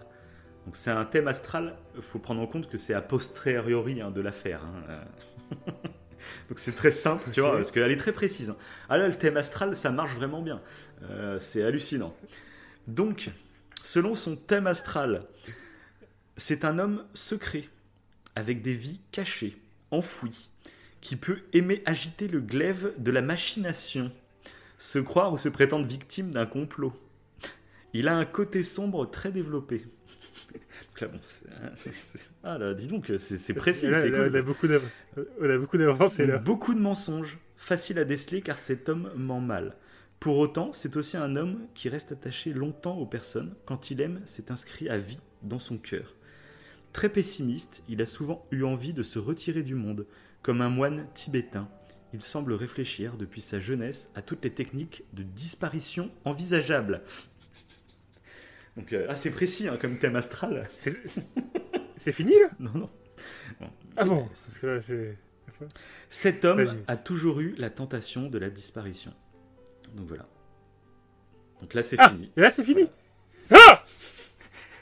[0.66, 4.12] Donc c'est un thème astral, il faut prendre en compte que c'est a posteriori hein,
[4.12, 4.62] de l'affaire.
[4.64, 5.72] hein, euh.
[6.50, 8.50] Donc c'est très simple, tu vois, parce qu'elle est très précise.
[8.50, 8.58] hein.
[8.90, 10.60] Ah là, le thème astral, ça marche vraiment bien.
[11.04, 12.16] Euh, c'est hallucinant.
[12.88, 13.30] Donc,
[13.84, 15.26] selon son thème astral,
[16.36, 17.66] c'est un homme secret,
[18.36, 20.50] avec des vies cachées, enfouies,
[21.06, 24.12] qui peut aimer agiter le glaive de la machination,
[24.80, 26.94] se croire ou se prétendre victime d'un complot.
[27.94, 29.86] Il a un côté sombre très développé.
[30.54, 34.24] Donc là, bon, c'est- c'est- c'est- ah là, dis donc, c'est précis, Là, c'est là,
[34.28, 34.32] cool.
[34.36, 34.90] on a beaucoup d'av-
[35.40, 35.78] on a beaucoup.
[36.44, 39.76] Beaucoup de mensonges, facile à déceler car cet homme ment mal.
[40.20, 43.54] Pour autant, c'est aussi un homme qui reste attaché longtemps aux personnes.
[43.66, 46.16] Quand il aime, c'est inscrit à vie dans son cœur.
[46.96, 50.08] Très pessimiste, il a souvent eu envie de se retirer du monde,
[50.42, 51.68] comme un moine tibétain.
[52.14, 57.02] Il semble réfléchir depuis sa jeunesse à toutes les techniques de disparition envisageables.
[58.78, 60.70] Donc, euh, assez précis hein, comme thème astral.
[60.74, 62.50] C'est- fini là?
[62.60, 62.90] Non, non.
[63.98, 65.18] Ah bon Parce que là c'est.
[66.08, 69.14] Cet homme a toujours eu la tentation de la disparition.
[69.96, 70.30] Donc voilà.
[71.60, 72.32] Donc là, c'est Ah fini.
[72.38, 72.90] Et là c'est fini
[73.52, 73.84] Ah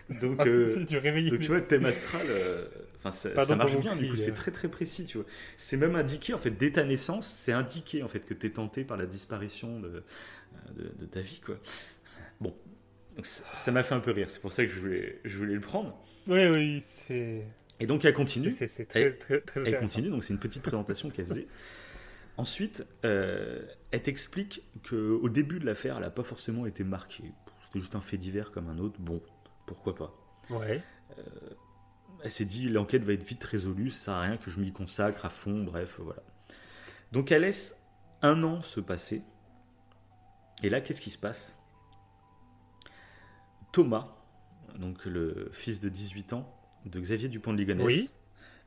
[0.09, 2.67] Donc, Ah, euh, tu donc tu vois, thème astral, euh,
[2.97, 3.95] enfin, ça, Pardon ça marche bien.
[3.95, 4.35] Du coup, c'est euh.
[4.35, 5.05] très très précis.
[5.05, 5.25] Tu vois,
[5.57, 8.49] c'est même indiqué en fait dès ta naissance, c'est indiqué en fait que tu es
[8.51, 10.03] tenté par la disparition de,
[10.75, 11.57] de, de ta vie, quoi.
[12.41, 12.53] Bon,
[13.15, 14.29] donc ça m'a fait un peu rire.
[14.29, 15.97] C'est pour ça que je voulais, je voulais le prendre.
[16.27, 17.45] Oui oui c'est.
[17.79, 18.51] Et donc elle continue.
[18.51, 21.47] C'est très très très Elle continue, donc c'est une petite présentation qu'elle faisait.
[22.35, 27.31] Ensuite, euh, elle t'explique qu'au début de l'affaire, elle n'a pas forcément été marquée.
[27.61, 28.99] C'était juste un fait divers comme un autre.
[28.99, 29.21] Bon,
[29.65, 30.13] pourquoi pas.
[30.49, 30.81] Ouais.
[32.23, 34.71] Elle s'est dit, l'enquête va être vite résolue, ça sert à rien que je m'y
[34.71, 36.23] consacre à fond, bref, voilà.
[37.11, 37.75] Donc elle laisse
[38.21, 39.21] un an se passer.
[40.63, 41.57] Et là, qu'est-ce qui se passe?
[43.71, 44.15] Thomas,
[44.77, 46.49] donc le fils de 18 ans
[46.85, 48.09] de Xavier Dupont de Ligonnès, Oui.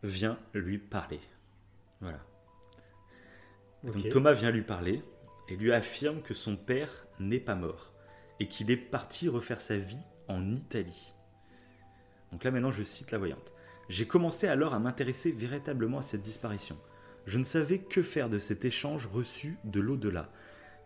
[0.03, 1.21] vient lui parler.
[2.01, 2.21] Voilà.
[3.85, 5.03] Donc Thomas vient lui parler
[5.49, 7.93] et lui affirme que son père n'est pas mort
[8.41, 11.15] et qu'il est parti refaire sa vie en Italie.
[12.33, 13.53] Donc là maintenant je cite la voyante.
[13.89, 16.77] J'ai commencé alors à m'intéresser véritablement à cette disparition.
[17.27, 20.31] Je ne savais que faire de cet échange reçu de l'au-delà.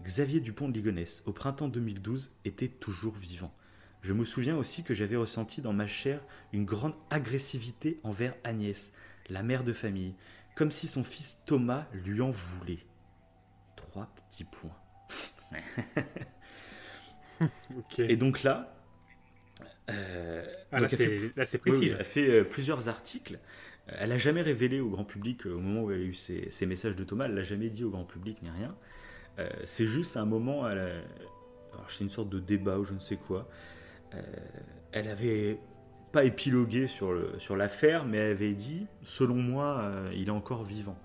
[0.03, 3.53] Xavier Dupont de Ligonnès, au printemps 2012, était toujours vivant.
[4.01, 8.93] Je me souviens aussi que j'avais ressenti dans ma chair une grande agressivité envers Agnès,
[9.29, 10.15] la mère de famille,
[10.57, 12.87] comme si son fils Thomas lui en voulait.
[13.77, 14.77] Trois petits points.
[17.99, 18.80] Et donc là,
[19.91, 20.97] euh, Ah, là, elle
[21.47, 23.39] c'est- précis, oui, elle fait euh, plusieurs articles.
[23.87, 26.49] Elle n'a jamais révélé au grand public, euh, au moment où elle a eu ces,
[26.51, 28.69] ces messages de Thomas, elle l'a jamais dit au grand public ni rien.
[29.39, 31.03] Euh, c'est juste à un moment, elle a-
[31.89, 33.49] c'est une sorte de débat ou je ne sais quoi.
[34.93, 35.59] Elle avait
[36.13, 37.13] pas épilogué sur,
[37.57, 40.99] l'affaire, mais elle avait dit, selon moi, il est encore vivant.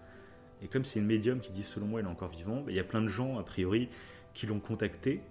[0.64, 2.76] Et comme c'est une médium qui dit, selon moi, il est encore vivant, bah, il
[2.76, 3.90] y a plein de gens, a priori,
[4.34, 5.22] qui l'ont contacté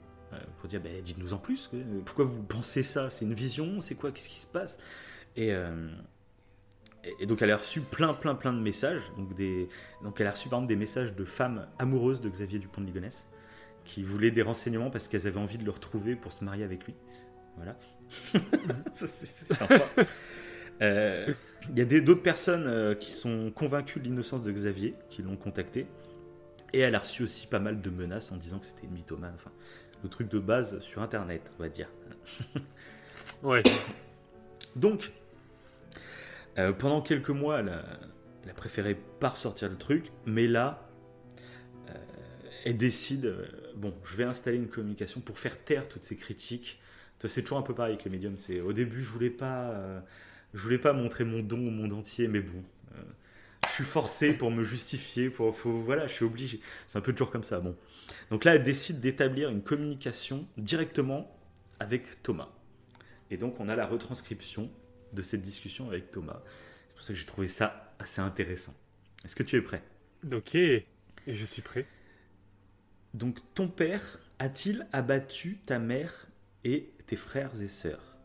[0.58, 1.70] pour dire, bah, dites-nous en plus,
[2.04, 4.78] pourquoi vous pensez ça C'est une vision C'est quoi Qu'est-ce qui se passe?
[5.36, 5.88] Et, euh,
[7.04, 9.02] et- et donc elle a reçu plein, plein, plein de messages.
[9.16, 9.68] Donc, des,
[10.02, 12.86] donc elle a reçu par exemple des messages de femmes amoureuses de Xavier Dupont de
[12.86, 13.26] Ligonnès
[13.84, 16.84] qui voulaient des renseignements parce qu'elles avaient envie de le retrouver pour se marier avec
[16.86, 16.94] lui.
[17.56, 17.76] Voilà.
[18.94, 19.80] Ça, c'est- sympa.
[20.82, 21.32] Euh,
[21.70, 25.36] Il y a d'autres personnes euh, qui sont convaincues de l'innocence de Xavier, qui l'ont
[25.36, 25.86] contacté.
[26.72, 29.32] Et elle a reçu aussi pas mal de menaces en disant que c'était une mythomane.
[29.36, 29.52] Enfin,
[30.04, 31.88] le truc de base sur Internet, on va dire.
[33.42, 33.62] Ouais.
[34.76, 35.12] Donc,
[36.58, 37.84] euh, pendant quelques mois, elle a,
[38.42, 40.88] elle a préféré pas ressortir le truc, mais là,
[41.88, 41.94] euh,
[42.64, 46.80] elle décide, euh, bon, je vais installer une communication pour faire taire toutes ces critiques.
[47.26, 48.36] C'est toujours un peu pareil avec les médiums.
[48.36, 49.74] C'est au début, je voulais pas,
[50.52, 52.62] je voulais pas montrer mon don au monde entier, mais bon,
[53.74, 56.60] suis forcé pour me justifier, pour, faut, voilà, je suis obligé.
[56.86, 57.60] C'est un peu toujours comme ça.
[57.60, 57.76] Bon,
[58.30, 61.36] donc là, elle décide d'établir une communication directement
[61.80, 62.50] avec Thomas.
[63.30, 64.70] Et donc, on a la retranscription
[65.12, 66.42] de cette discussion avec Thomas.
[66.88, 68.74] C'est pour ça que j'ai trouvé ça assez intéressant.
[69.24, 69.82] Est-ce que tu es prêt?
[70.32, 70.56] Ok.
[71.26, 71.86] Je suis prêt.
[73.14, 76.26] Donc, ton père a-t-il abattu ta mère
[76.64, 78.16] et tes frères et sœurs?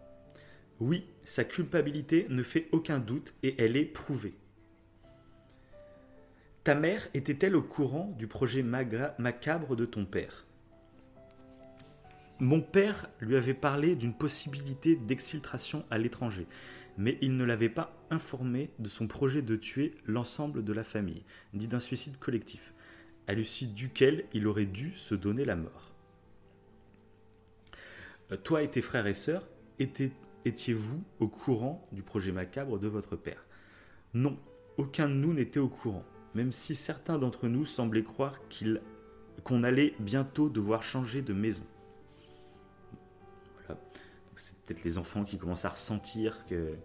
[0.80, 4.34] Oui, sa culpabilité ne fait aucun doute et elle est prouvée.
[6.64, 10.46] Ta mère était-elle au courant du projet macabre de ton père?
[12.40, 16.48] Mon père lui avait parlé d'une possibilité d'exfiltration à l'étranger,
[16.98, 21.24] mais il ne l'avait pas informé de son projet de tuer l'ensemble de la famille,
[21.54, 22.74] dit d'un suicide collectif,
[23.28, 25.94] à l'issue duquel il aurait dû se donner la mort.
[28.32, 29.48] Euh, Toi et tes frères et sœurs,
[29.80, 30.14] étiez-
[30.46, 33.46] étiez-vous au courant du projet macabre de votre père?
[34.14, 34.38] Non,
[34.78, 38.40] aucun de nous n'était au courant, même si certains d'entre nous semblaient croire
[39.44, 41.64] qu'on allait bientôt devoir changer de maison.
[43.66, 43.80] Voilà.
[44.36, 46.76] C'est peut-être les enfants qui commencent à ressentir que, euh,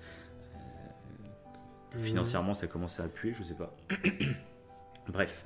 [1.91, 3.75] que financièrement ça commence à appuyer, je sais pas.
[5.09, 5.45] Bref.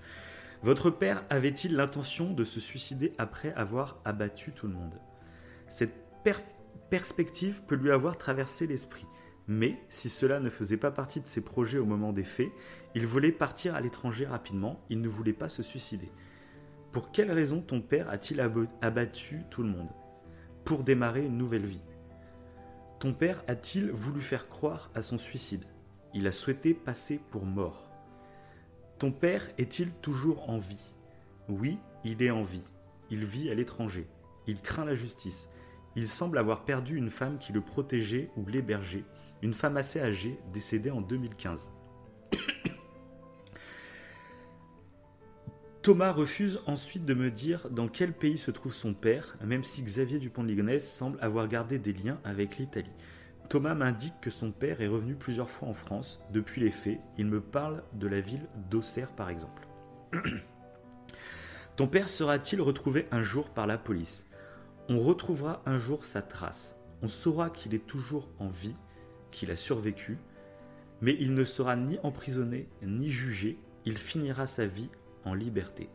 [0.63, 4.99] Votre père avait-il l'intention de se suicider après avoir abattu tout le monde?
[5.69, 5.95] Cette
[6.25, 6.33] per-
[6.91, 9.07] perspective peut lui avoir traversé l'esprit.
[9.47, 12.51] Mais si cela ne faisait pas partie de ses projets au moment des faits,
[12.95, 16.11] il voulait partir à l'étranger rapidement, il ne voulait pas se suicider.
[16.93, 18.41] Pour quelle raison ton père a-t-il
[18.81, 19.91] abattu tout le monde?
[20.65, 21.83] Pour démarrer une nouvelle vie.
[22.99, 25.65] Ton père a-t-il voulu faire croire à son suicide?
[26.15, 27.91] Il a souhaité passer pour mort.
[28.99, 30.95] Ton père est-il toujours en vie?
[31.49, 32.69] Oui, il est en vie.
[33.11, 34.09] Il vit à l'étranger.
[34.47, 35.49] Il craint la justice.
[35.95, 39.05] Il semble avoir perdu une femme qui le protégeait ou l'hébergeait,
[39.43, 41.71] une femme assez âgée, décédée en 2015.
[45.89, 49.83] Thomas refuse ensuite de me dire dans quel pays se trouve son père, même si
[49.83, 52.93] Xavier Dupont de Ligonnès semble avoir gardé des liens avec l'Italie.
[53.49, 57.01] Thomas m'indique que son père est revenu plusieurs fois en France depuis les faits.
[57.17, 59.67] Il me parle de la ville d'Auxerre par exemple.
[61.77, 64.27] Ton père sera-t-il retrouvé un jour par la police?
[64.91, 66.77] On retrouvera un jour sa trace.
[67.01, 68.75] On saura qu'il est toujours en vie,
[69.31, 70.19] qu'il a survécu,
[71.01, 73.59] mais il ne sera ni emprisonné ni jugé.
[73.87, 74.91] Il finira sa vie
[75.25, 75.89] en liberté.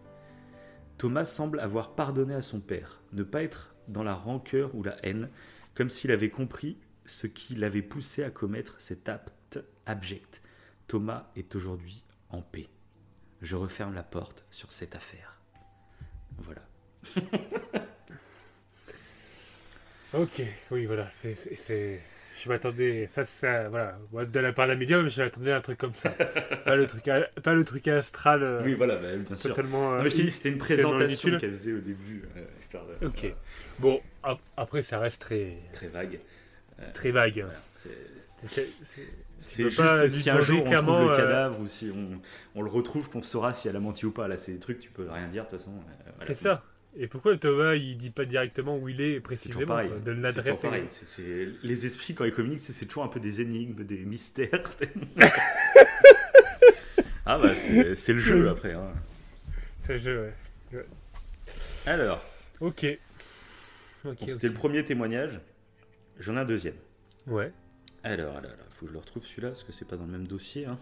[0.98, 4.96] Thomas semble avoir pardonné à son père, ne pas être dans la rancœur ou la
[5.06, 5.30] haine,
[5.76, 10.42] comme s'il avait compris ce qui l'avait poussé à commettre cet acte abject.
[10.88, 12.68] Thomas est aujourd'hui en paix.
[13.42, 15.40] Je referme la porte sur cette affaire.
[16.38, 16.62] Voilà.
[20.14, 21.10] Ok, oui, voilà.
[21.12, 22.00] C'est,
[22.42, 23.08] Je m'attendais.
[23.10, 23.98] Ça, ça, voilà.
[24.12, 26.10] Moi, de la part d'un médium, je m'attendais à un truc comme ça.
[26.66, 27.04] pas, le truc,
[27.44, 28.42] pas le truc astral.
[28.44, 29.52] euh, Oui, voilà, bah, bien sûr.
[29.52, 29.92] Totalement.
[29.92, 33.20] Non, euh, mais je t'ai dit, c'était une présentation qu'elle faisait au début, euh, Ok.
[33.22, 33.36] voilà,
[33.80, 35.58] Bon, ap- après, ça reste très.
[35.74, 36.20] très vague.
[36.80, 37.36] Euh, Très vague.
[37.46, 42.20] voilà, c'est- juste pas si un jour on trouve le cadavre ou si on,
[42.60, 44.28] on le retrouve qu'on saura si elle a menti ou pas.
[44.28, 45.72] Là, c'est des trucs, tu peux rien dire de toute façon.
[45.72, 46.26] voilà.
[46.26, 46.64] c'est ça.
[46.96, 50.64] Et pourquoi Thomas, il dit pas directement où il est précisément quoi, De l'adresse.
[51.64, 54.62] Les esprits, quand ils communiquent, c'est toujours un peu des énigmes, des mystères.
[57.26, 58.74] ah bah, c'est le jeu après.
[58.74, 58.94] hein.
[59.80, 60.34] C'est le jeu,
[60.74, 60.86] ouais.
[61.86, 62.24] Alors,
[62.62, 62.86] Ok.
[64.06, 65.40] Ok, bon, c'était le premier témoignage.
[66.20, 66.76] J'en ai un deuxième.
[67.28, 67.52] Ouais.
[68.04, 70.12] Alors, alors, alors, faut que je le retrouve celui-là parce que c'est pas dans le
[70.12, 70.66] même dossier.
[70.66, 70.78] hein.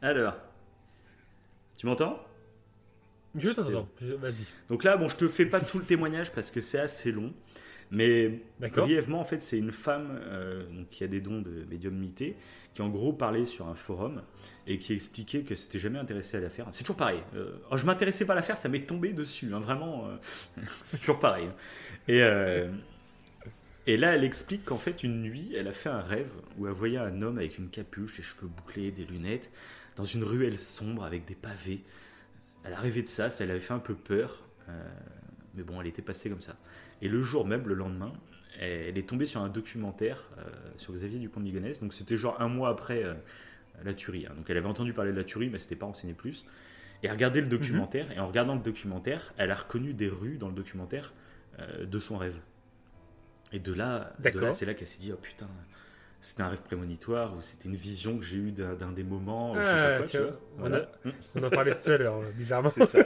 [0.00, 0.36] Alors,
[1.76, 2.24] tu m'entends?
[3.36, 3.88] Je t'entends.
[4.00, 4.44] Vas-y.
[4.68, 7.32] Donc là, bon, je te fais pas tout le témoignage parce que c'est assez long,
[7.90, 12.36] mais brièvement, en fait, c'est une femme euh, qui a des dons de médiumnité,
[12.74, 14.22] qui en gros parlait sur un forum
[14.66, 16.66] et qui expliquait que c'était jamais intéressé à l'affaire.
[16.72, 17.22] C'est toujours pareil.
[17.36, 20.08] Euh, oh, je m'intéressais pas à l'affaire, ça m'est tombé dessus, hein, vraiment.
[20.08, 20.16] euh,
[20.84, 21.48] c'est toujours pareil.
[22.08, 22.68] Et, euh,
[23.86, 26.72] et là, elle explique qu'en fait, une nuit, elle a fait un rêve où elle
[26.72, 29.50] voyait un homme avec une capuche, les cheveux bouclés, des lunettes,
[29.96, 31.82] dans une ruelle sombre avec des pavés.
[32.64, 34.42] Elle a rêvé de ça, ça lui avait fait un peu peur.
[34.68, 34.88] Euh,
[35.54, 36.56] Mais bon, elle était passée comme ça.
[37.02, 38.12] Et le jour même, le lendemain,
[38.58, 40.42] elle est tombée sur un documentaire euh,
[40.76, 41.80] sur Xavier Dupont de Ligonnès.
[41.80, 43.14] Donc c'était genre un mois après euh,
[43.84, 44.26] la tuerie.
[44.26, 44.34] hein.
[44.36, 46.46] Donc elle avait entendu parler de la tuerie, mais c'était pas renseigné plus.
[47.02, 50.48] Et regardé le documentaire, et en regardant le documentaire, elle a reconnu des rues dans
[50.48, 51.12] le documentaire
[51.82, 52.38] de son rêve.
[53.52, 54.14] Et de là
[54.52, 55.48] c'est là qu'elle s'est dit, oh putain,
[56.26, 59.56] c'était un rêve prémonitoire, ou c'était une vision que j'ai eue d'un des moments, ou
[59.56, 60.40] je sais Ah, pas quoi, tu vois.
[60.58, 60.86] on, a-
[61.34, 62.70] on en parlait tout à l'heure, euh, bizarrement.
[62.70, 63.00] C'est ça.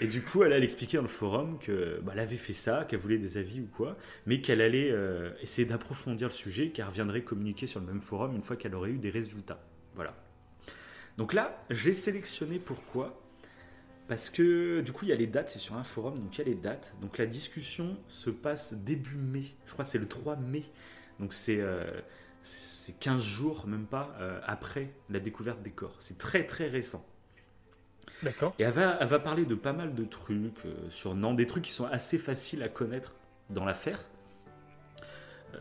[0.00, 2.84] Et du coup, elle a expliqué dans le forum que bah, elle avait fait ça,
[2.88, 3.96] qu'elle voulait des avis ou quoi,
[4.26, 8.34] mais qu'elle allait euh, essayer d'approfondir le sujet, qu'elle reviendrait communiquer sur le même forum
[8.34, 9.60] une fois qu'elle aurait eu des résultats.
[9.94, 10.14] Voilà.
[11.16, 13.20] Donc là, j'ai sélectionné pourquoi
[14.08, 16.38] Parce que du coup, il y a les dates, c'est sur un forum, donc il
[16.38, 16.94] y a les dates.
[17.00, 20.62] Donc la discussion se passe début mai, je crois que c'est le 3 mai.
[21.20, 21.84] Donc c'est euh,
[22.48, 25.94] c'est 15 jours, même pas, euh, après la découverte des corps.
[25.98, 27.04] C'est très très récent.
[28.22, 28.54] D'accord.
[28.58, 31.46] Et elle va, elle va parler de pas mal de trucs euh, sur Nantes, des
[31.46, 33.14] trucs qui sont assez faciles à connaître
[33.50, 34.08] dans l'affaire,
[35.54, 35.58] euh,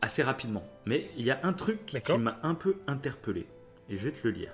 [0.00, 0.64] assez rapidement.
[0.86, 3.48] Mais il y a un truc qui, qui m'a un peu interpellé,
[3.88, 4.52] et je vais te le lire.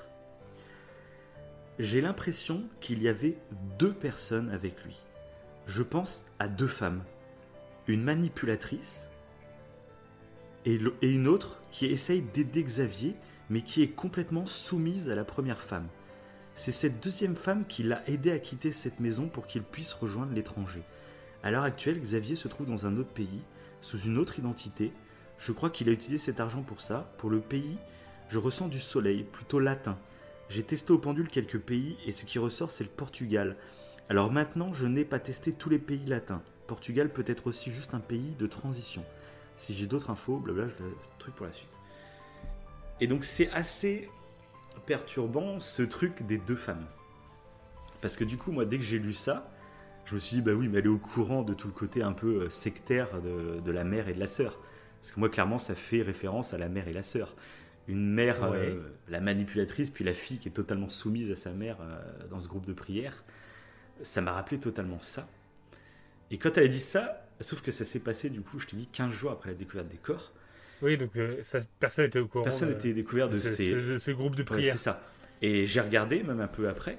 [1.78, 3.36] J'ai l'impression qu'il y avait
[3.78, 4.96] deux personnes avec lui.
[5.66, 7.04] Je pense à deux femmes.
[7.86, 9.09] Une manipulatrice
[10.66, 13.14] et, une autre qui essaye d'aider Xavier,
[13.48, 15.88] mais qui est complètement soumise à la première femme.
[16.54, 20.34] C'est cette deuxième femme qui l'a aidé à quitter cette maison pour qu'il puisse rejoindre
[20.34, 20.82] l'étranger.
[21.42, 23.42] À l'heure actuelle, Xavier se trouve dans un autre pays,
[23.80, 24.92] sous une autre identité.
[25.38, 27.12] Je crois qu'il a utilisé cet argent pour ça.
[27.16, 27.78] Pour le pays,
[28.28, 29.98] je ressens du soleil, plutôt latin.
[30.50, 33.56] J'ai testé au pendule quelques pays et ce qui ressort, c'est le Portugal.
[34.08, 36.42] Alors maintenant, je n'ai pas testé tous les pays latins.
[36.66, 39.04] Portugal peut être aussi juste un pays de transition.
[39.60, 41.68] Si j'ai d'autres infos, blabla, je le truc pour la suite.
[42.98, 44.08] Et donc c'est assez
[44.86, 46.86] perturbant ce truc des deux femmes.
[48.00, 49.52] Parce que du coup, moi, dès que j'ai lu ça,
[50.06, 52.02] je me suis dit, bah oui, mais elle est au courant de tout le côté
[52.02, 54.58] un peu euh, sectaire de, de la mère et de la sœur.
[54.98, 57.36] Parce que moi, clairement, ça fait référence à la mère et la sœur.
[57.86, 61.76] Une mère, euh, la manipulatrice, puis la fille qui est totalement soumise à sa mère
[61.82, 63.24] euh, dans ce groupe de prière.
[64.00, 65.28] Ça m'a rappelé totalement ça.
[66.30, 68.76] Et quand elle a dit ça, sauf que ça s'est passé, du coup, je te
[68.76, 70.32] dis, 15 jours après la découverte des corps.
[70.82, 72.44] Oui, donc euh, ça, personne n'était au courant.
[72.44, 73.70] Personne de- n'était découvert de, ce, ces...
[73.70, 74.74] ce- de ce groupe de Ouais, prière.
[74.76, 75.02] c'est ça.
[75.42, 76.98] Et j'ai regardé, même un peu après,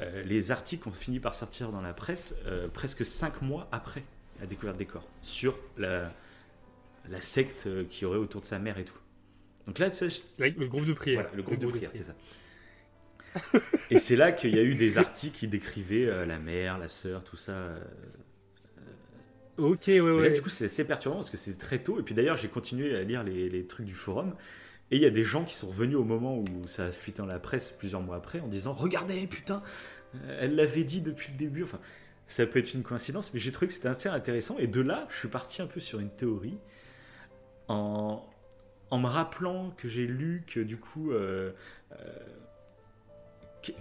[0.00, 4.02] euh, les articles ont fini par sortir dans la presse euh, presque 5 mois après
[4.40, 6.12] la découverte des corps, sur la,
[7.08, 8.98] la secte qui aurait autour de sa mère et tout.
[9.66, 11.20] Donc là, tu sais, je- Le groupe de prière.
[11.22, 12.14] Voilà, le groupe de prière, c'est ça.
[13.90, 17.24] et c'est là qu'il y a eu des articles qui décrivaient la mère, la sœur,
[17.24, 17.74] tout ça.
[19.58, 20.30] Ok, ouais, là, ouais.
[20.30, 22.00] du coup, c'est assez perturbant parce que c'est très tôt.
[22.00, 24.34] Et puis d'ailleurs, j'ai continué à lire les, les trucs du forum.
[24.90, 27.18] Et il y a des gens qui sont revenus au moment où ça a fuité
[27.18, 29.62] dans la presse plusieurs mois après en disant Regardez, putain,
[30.14, 31.62] euh, elle l'avait dit depuis le début.
[31.62, 31.80] Enfin,
[32.28, 34.58] ça peut être une coïncidence, mais j'ai trouvé que c'était assez intéressant.
[34.58, 36.58] Et de là, je suis parti un peu sur une théorie
[37.68, 38.22] en,
[38.90, 41.52] en me rappelant que j'ai lu que du coup, euh,
[41.92, 41.96] euh,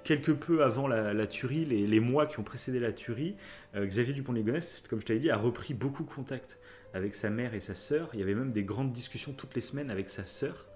[0.04, 3.36] quelque peu avant la, tuerie, les, mois qui ont précédé la tuerie,
[3.76, 6.60] euh, Xavier Dupont de Ligonnès, comme je t'avais dit, a repris beaucoup contact
[6.94, 8.10] avec sa mère et sa sœur.
[8.14, 10.68] Il y avait même des grandes discussions toutes les semaines avec sa sœur.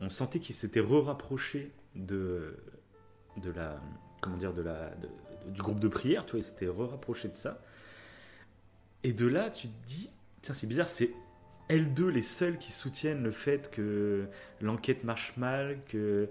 [0.00, 2.56] On sentait qu'il s'était re-rapproché de,
[3.54, 3.80] la,
[4.20, 6.26] comment dire, du groupe de prière.
[6.26, 7.60] Tu vois, il s'était re-rapproché de ça.
[9.04, 10.10] Et de là, tu te dis,
[10.42, 11.10] tiens, c'est bizarre, c'est
[11.68, 14.26] elles deux les seules qui soutiennent le fait que
[14.60, 16.28] l'enquête marche mal, que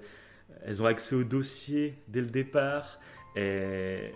[0.65, 2.99] elles ont accès au dossier dès le départ.
[3.35, 4.11] Et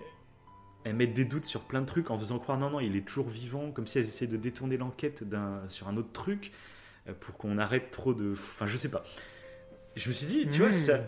[0.84, 3.06] elles mettent des doutes sur plein de trucs en faisant croire non, non, il est
[3.06, 5.24] toujours vivant, comme si elles essayaient de détourner l'enquête
[5.68, 6.52] sur un autre truc
[7.08, 8.32] euh, pour qu'on arrête trop de.
[8.32, 9.04] Enfin, je sais pas.
[9.96, 11.02] Je me suis dit, tu vois, ça.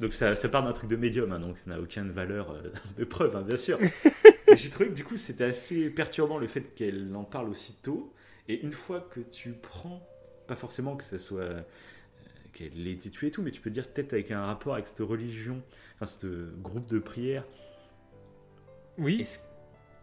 [0.00, 2.70] Donc ça, ça part d'un truc de médium, hein, donc ça n'a aucune valeur euh,
[2.98, 3.78] de preuve, hein, bien sûr.
[4.54, 8.12] J'ai trouvé que du coup c'était assez perturbant le fait qu'elle en parle aussitôt.
[8.48, 10.06] Et une fois que tu prends,
[10.46, 11.64] pas forcément que ça soit
[12.56, 14.86] qu'elle ait été tuée et tout, mais tu peux dire peut-être avec un rapport avec
[14.86, 15.62] cette religion,
[15.96, 17.44] enfin ce groupe de prière.
[18.98, 19.20] Oui.
[19.20, 19.40] Est-ce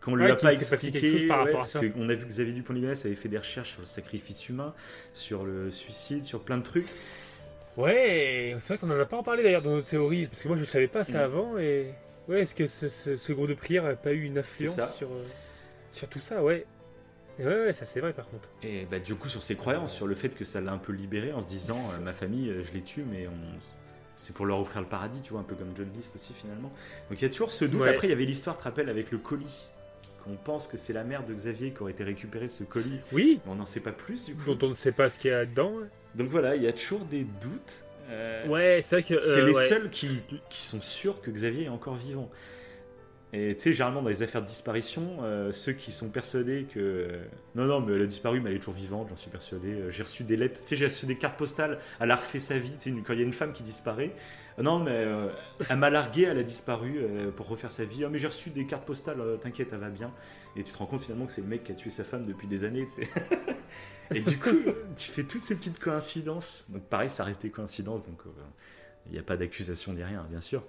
[0.01, 1.79] qu'on ne Ouais, l'a pas expliqué par ouais, rapport à ça.
[1.79, 4.47] qu'on a vu que Xavier Dupont de Ligonnès avait fait des recherches sur le sacrifice
[4.49, 4.73] humain,
[5.13, 6.85] sur le suicide, sur plein de trucs.
[7.75, 10.47] Ouais, c'est vrai qu'on en a pas en parlé d'ailleurs dans nos théories, parce que
[10.47, 11.31] moi je savais pas ça Mm.
[11.31, 11.91] avant et
[12.27, 15.11] ouais, est-ce que ce, ce- ce groupe de prière n'a pas eu une influence sur,
[15.11, 15.23] euh,
[15.89, 16.67] sur tout ça, ouais.
[17.39, 18.49] Ouais, ouais, ça c'est vrai par contre.
[18.61, 20.91] Et bah, du coup, sur ses croyances, sur le fait que ça l'a un peu
[20.93, 23.59] libéré en se disant euh, ma famille, euh, je les tue, mais on...
[24.15, 26.71] c'est pour leur offrir le paradis, tu vois, un peu comme John List aussi finalement.
[27.09, 27.81] Donc il y a toujours ce doute.
[27.81, 27.89] Ouais.
[27.89, 29.67] Après, il y avait l'histoire, tu te rappelles, avec le colis.
[30.23, 32.99] Qu'on pense que c'est la mère de Xavier qui aurait été récupéré ce colis.
[33.11, 33.41] Oui.
[33.45, 34.53] Mais on n'en sait pas plus du coup.
[34.53, 35.73] Dont on ne sait pas ce qu'il y a dedans.
[36.15, 37.83] Donc voilà, il y a toujours des doutes.
[38.09, 39.67] Euh, Ouais, c'est vrai que, C'est euh, les ouais.
[39.67, 42.29] seuls qui, qui sont sûrs que Xavier est encore vivant.
[43.35, 47.19] Et tu sais, généralement dans les affaires de disparition, euh, ceux qui sont persuadés que.
[47.55, 49.69] Non, non, mais elle a disparu, mais elle est toujours vivante, j'en suis persuadé.
[49.73, 52.37] Euh, J'ai reçu des lettres, tu sais, j'ai reçu des cartes postales, elle a refait
[52.39, 54.15] sa vie, tu sais, quand il y a une femme qui disparaît.
[54.59, 55.29] Euh, Non, mais euh,
[55.67, 58.03] elle m'a largué, elle a disparu euh, pour refaire sa vie.
[58.05, 60.13] Ah, mais j'ai reçu des cartes postales, euh, t'inquiète, elle va bien.
[60.55, 62.25] Et tu te rends compte finalement que c'est le mec qui a tué sa femme
[62.27, 63.09] depuis des années, tu sais.
[64.13, 64.49] Et du coup,
[64.95, 66.65] tu fais toutes ces petites coïncidences.
[66.69, 68.29] Donc pareil, ça reste des coïncidences, donc euh,
[69.07, 70.63] il n'y a pas d'accusation ni rien, bien sûr.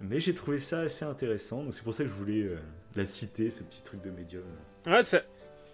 [0.00, 2.58] Mais j'ai trouvé ça assez intéressant, donc c'est pour ça que je voulais euh,
[2.96, 4.42] la citer, ce petit truc de médium.
[4.86, 5.24] Ouais, c'est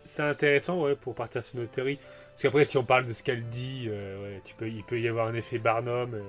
[0.04, 1.98] c'est intéressant ouais, pour partir sur notre théorie.
[2.30, 4.98] Parce qu'après, si on parle de ce qu'elle dit, euh, ouais, tu peux, il peut
[5.00, 6.14] y avoir un effet Barnum.
[6.14, 6.20] euh,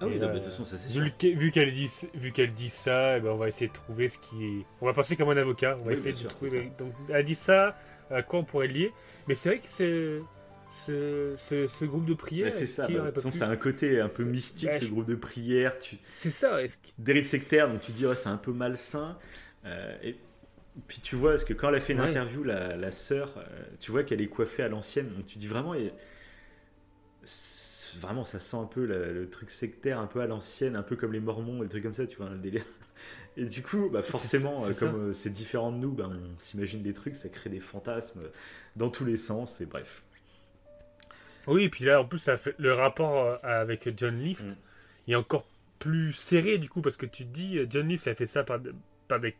[0.00, 1.38] Ah oui, et non, là, mais de toute façon, ça, c'est vu, sûr.
[1.38, 4.18] vu qu'elle dit, vu qu'elle dit ça, eh ben, on va essayer de trouver ce
[4.18, 4.66] qui est.
[4.80, 5.76] On va passer comme un avocat.
[5.80, 6.70] On va Oui, essayer de sûr, trouver.
[6.78, 7.76] Donc, elle dit ça.
[8.08, 8.92] À quoi on pourrait le lier
[9.26, 10.20] Mais c'est vrai que c'est
[10.70, 12.52] ce, ce, ce groupe de prière.
[12.52, 15.06] C'est ça, bah, façon, pu- c'est un côté un peu mystique, bah, ce je- groupe
[15.06, 15.78] de prière.
[15.78, 15.96] Tu...
[16.10, 16.62] C'est ça.
[16.62, 16.88] Est-ce que...
[16.98, 19.16] Dérive sectaire, donc tu dis, ouais, c'est un peu malsain.
[19.64, 20.16] Euh, et
[20.86, 22.08] puis tu vois, parce que quand elle a fait une Ouais.
[22.10, 23.42] interview, la, la sœur, euh,
[23.80, 25.08] tu vois qu'elle est coiffée à l'ancienne.
[25.14, 25.92] Donc tu dis vraiment, et-
[28.00, 30.96] vraiment, ça sent un peu la- le truc sectaire, un peu à l'ancienne, un peu
[30.96, 32.64] comme les Mormons, et des trucs comme ça, tu vois, le délire.
[33.38, 34.86] Et du coup, bah, forcément, euh, ça.
[34.86, 38.22] comme c'est différent de nous, bah, on s'imagine des trucs, ça crée des fantasmes
[38.76, 40.04] dans tous les sens, et bref.
[41.46, 44.54] Oui, et puis là, en plus, ça fait le rapport euh, avec John List Mm.
[45.06, 45.46] il est encore
[45.78, 48.42] plus serré du coup parce que tu te dis euh, John List a fait ça
[48.44, 48.58] par,
[49.08, 49.34] par des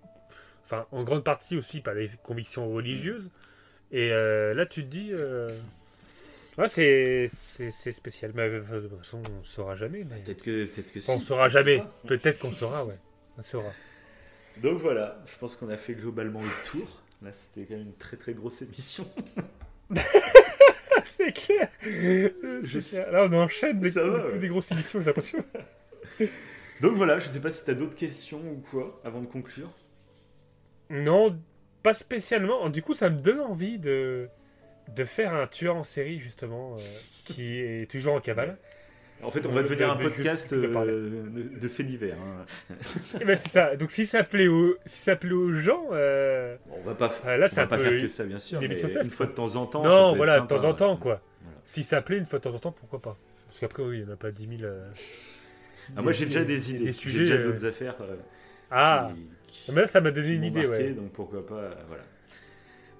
[0.64, 3.30] enfin en grande partie aussi par des convictions religieuses.
[3.90, 5.50] Et euh, là tu te dis euh,
[6.58, 8.32] ouais c'est c'est c'est spécial.
[8.34, 10.20] Mais de toute façon on saura jamais mais...
[10.20, 11.82] Peut-être que, peut-être que Enfin, on si, saura jamais.
[12.06, 12.98] Peut-être qu'on saura ouais.
[13.38, 13.72] On saura.
[14.62, 17.02] Donc voilà, je pense qu'on a fait globalement le tour.
[17.22, 19.06] Là, c'était quand même une très très grosse émission.
[21.16, 23.12] c'est clair C'est clair.
[23.12, 24.38] là on enchaîne des, va, des- ouais.
[24.38, 25.44] des grosses émissions j'ai l'impression
[26.80, 29.70] Donc voilà, je sais pas si t'as d'autres questions ou quoi avant de conclure.
[30.90, 31.38] Non,
[31.82, 32.68] pas spécialement.
[32.68, 34.28] Du coup, ça me donne envie de,
[34.94, 36.80] de faire un tueur en série, justement, euh,
[37.24, 38.58] qui est toujours en cavale.
[39.22, 40.92] En fait, on va De- devenir un podcast de- de parler.
[40.92, 42.14] euh, de, de faits divers.
[42.20, 42.74] hein.
[43.20, 43.74] Eh ben, c'est ça.
[43.76, 45.86] Donc, si ça plaît aux, si ça plaît aux gens.
[45.92, 48.38] euh, On va pas, euh, là, on c'est va pas peu faire que ça, bien
[48.38, 48.56] sûr.
[48.60, 49.82] une Mais émission une test, fois de temps en temps.
[49.82, 51.20] Non, voilà, de temps en temps, quoi.
[51.42, 51.58] Voilà.
[51.64, 53.16] Si ça plaît une fois de temps en temps, pourquoi pas?
[53.48, 54.62] Parce qu'après, oui, il n'y en a pas 10 000.
[54.64, 54.82] euh,
[55.96, 56.80] Ah, moi, j'ai déjà des idées.
[56.80, 57.18] Des J'ai sujets.
[57.20, 57.96] déjà euh, d'autres affaires.
[58.02, 58.16] euh,
[58.70, 59.10] Ah
[59.48, 60.90] qui- qui- Mais là, ça m'a donné une idée, marqué, ouais.
[60.90, 62.02] Donc pourquoi pas, euh, voilà.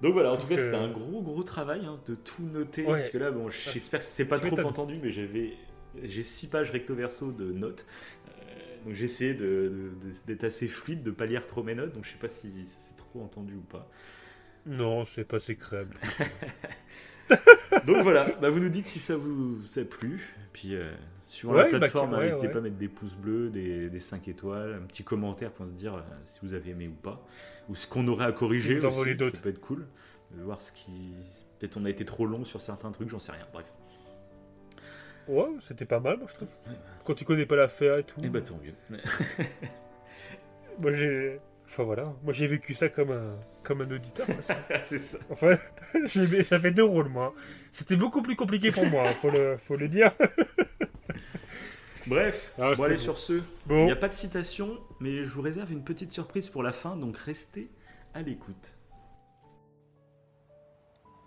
[0.01, 2.83] Donc voilà, en tout cas, c'était un gros gros travail hein, de tout noter.
[2.83, 2.91] Ouais.
[2.93, 5.53] Parce que là, bon, j'espère que c'est pas trop entendu, mais j'avais
[6.03, 7.85] j'ai six pages recto verso de notes.
[8.27, 11.93] Euh, donc j'ai essayé d'être assez fluide, de pas lire trop mes notes.
[11.93, 13.89] Donc je sais pas si ça s'est trop entendu ou pas.
[14.65, 15.95] Non, c'est pas c'est créable.
[17.85, 20.33] Donc voilà, bah, vous nous dites si ça vous a plu.
[20.53, 20.91] Puis euh,
[21.23, 22.53] suivant Ouais, la bah, plateforme, n'hésitez ouais.
[22.53, 25.73] pas à mettre des pouces bleus, des, des 5 étoiles, un petit commentaire pour nous
[25.73, 27.25] dire euh, si vous avez aimé ou pas.
[27.69, 28.75] Ou ce qu'on aurait à corriger.
[28.75, 29.85] Si vous aussi, Ça peut être cool.
[30.31, 31.13] De voir ce qui.
[31.59, 33.45] Peut-être on a été trop long sur certains trucs, j'en sais rien.
[33.53, 33.73] Bref.
[35.27, 36.49] Ouais, c'était pas mal, moi, je trouve.
[37.03, 38.19] Quand tu connais pas l'affaire et tout.
[38.23, 38.73] Et bah tant mieux.
[40.79, 41.39] Moi, j'ai.
[41.65, 42.13] Enfin, voilà.
[42.23, 44.25] Moi, j'ai vécu ça comme un, comme un auditeur.
[44.41, 44.55] ça.
[44.81, 45.17] c'est ça.
[45.29, 45.57] Enfin,
[46.05, 47.33] j'ai- j'avais deux rôles, moi.
[47.71, 50.11] C'était beaucoup plus compliqué pour moi, faut, le, faut le dire.
[52.07, 53.01] Bref, Ah, bon allez bon.
[53.01, 53.33] sur ce.
[53.33, 53.85] Il Bon.
[53.85, 56.95] n'y a pas de citation, mais je vous réserve une petite surprise pour la fin,
[56.95, 57.69] donc restez
[58.13, 58.73] à l'écoute.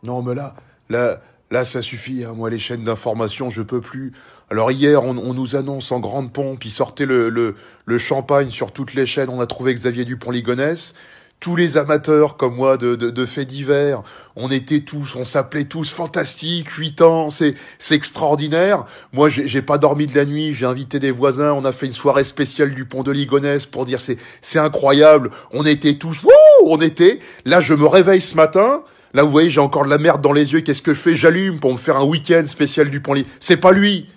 [0.03, 0.55] Non, mais là,
[0.89, 1.21] là,
[1.51, 2.25] là, ça suffit.
[2.25, 2.33] hein.
[2.37, 4.13] Moi, les chaînes d'information, je peux plus.
[4.51, 7.55] Alors hier, on, on nous annonce en grande pompe, il sortait le, le,
[7.85, 9.29] le champagne sur toutes les chaînes.
[9.29, 10.95] On a trouvé Xavier Dupont-Ligonnès.
[11.39, 14.03] Tous les amateurs comme moi de, de, de faits divers,
[14.37, 17.55] on était tous, on s'appelait tous fantastique, 8 ans, c'est
[17.91, 18.85] extraordinaire.
[19.15, 21.95] Moi, j'ai pas dormi de la nuit, j'ai invité des voisins, on a fait une
[21.95, 25.31] soirée spéciale du pont de Ligonnès pour dire c'est c'est incroyable.
[25.53, 26.31] On était tous, wouh,
[26.67, 27.21] on était.
[27.47, 28.83] Là, je me réveille ce matin.
[29.13, 30.61] Là, vous voyez, j'ai encore de la merde dans les yeux.
[30.61, 31.15] Qu'est-ce que je fais?
[31.15, 33.15] J'allume pour me faire un week-end spécial du pont.
[33.41, 34.09] C'est pas lui.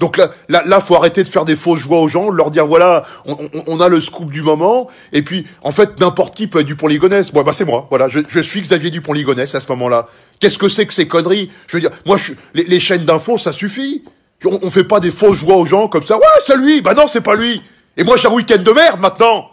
[0.00, 2.66] Donc là, là, là, faut arrêter de faire des fausses joies aux gens, leur dire
[2.66, 6.58] voilà, on, on- a le scoop du moment, et puis en fait n'importe qui peut
[6.60, 7.30] être Dupont Ligonnès.
[7.32, 10.08] Bon, bah c'est moi, voilà, je, je suis Xavier Dupont Ligonnès à ce moment-là.
[10.40, 11.48] Qu'est-ce que c'est que ces conneries?
[11.68, 12.16] Je veux dire, moi,
[12.54, 14.02] les, les chaînes d'infos, ça suffit.
[14.44, 16.16] On, on fait pas des fausses joies aux gens comme ça.
[16.16, 16.82] Ouais, c'est lui.
[16.82, 17.62] Bah non, c'est pas lui.
[17.96, 19.48] Et moi, j'ai un week-end de merde maintenant.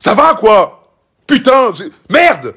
[0.00, 0.92] Ça va quoi?
[1.28, 1.70] Putain,
[2.10, 2.54] merde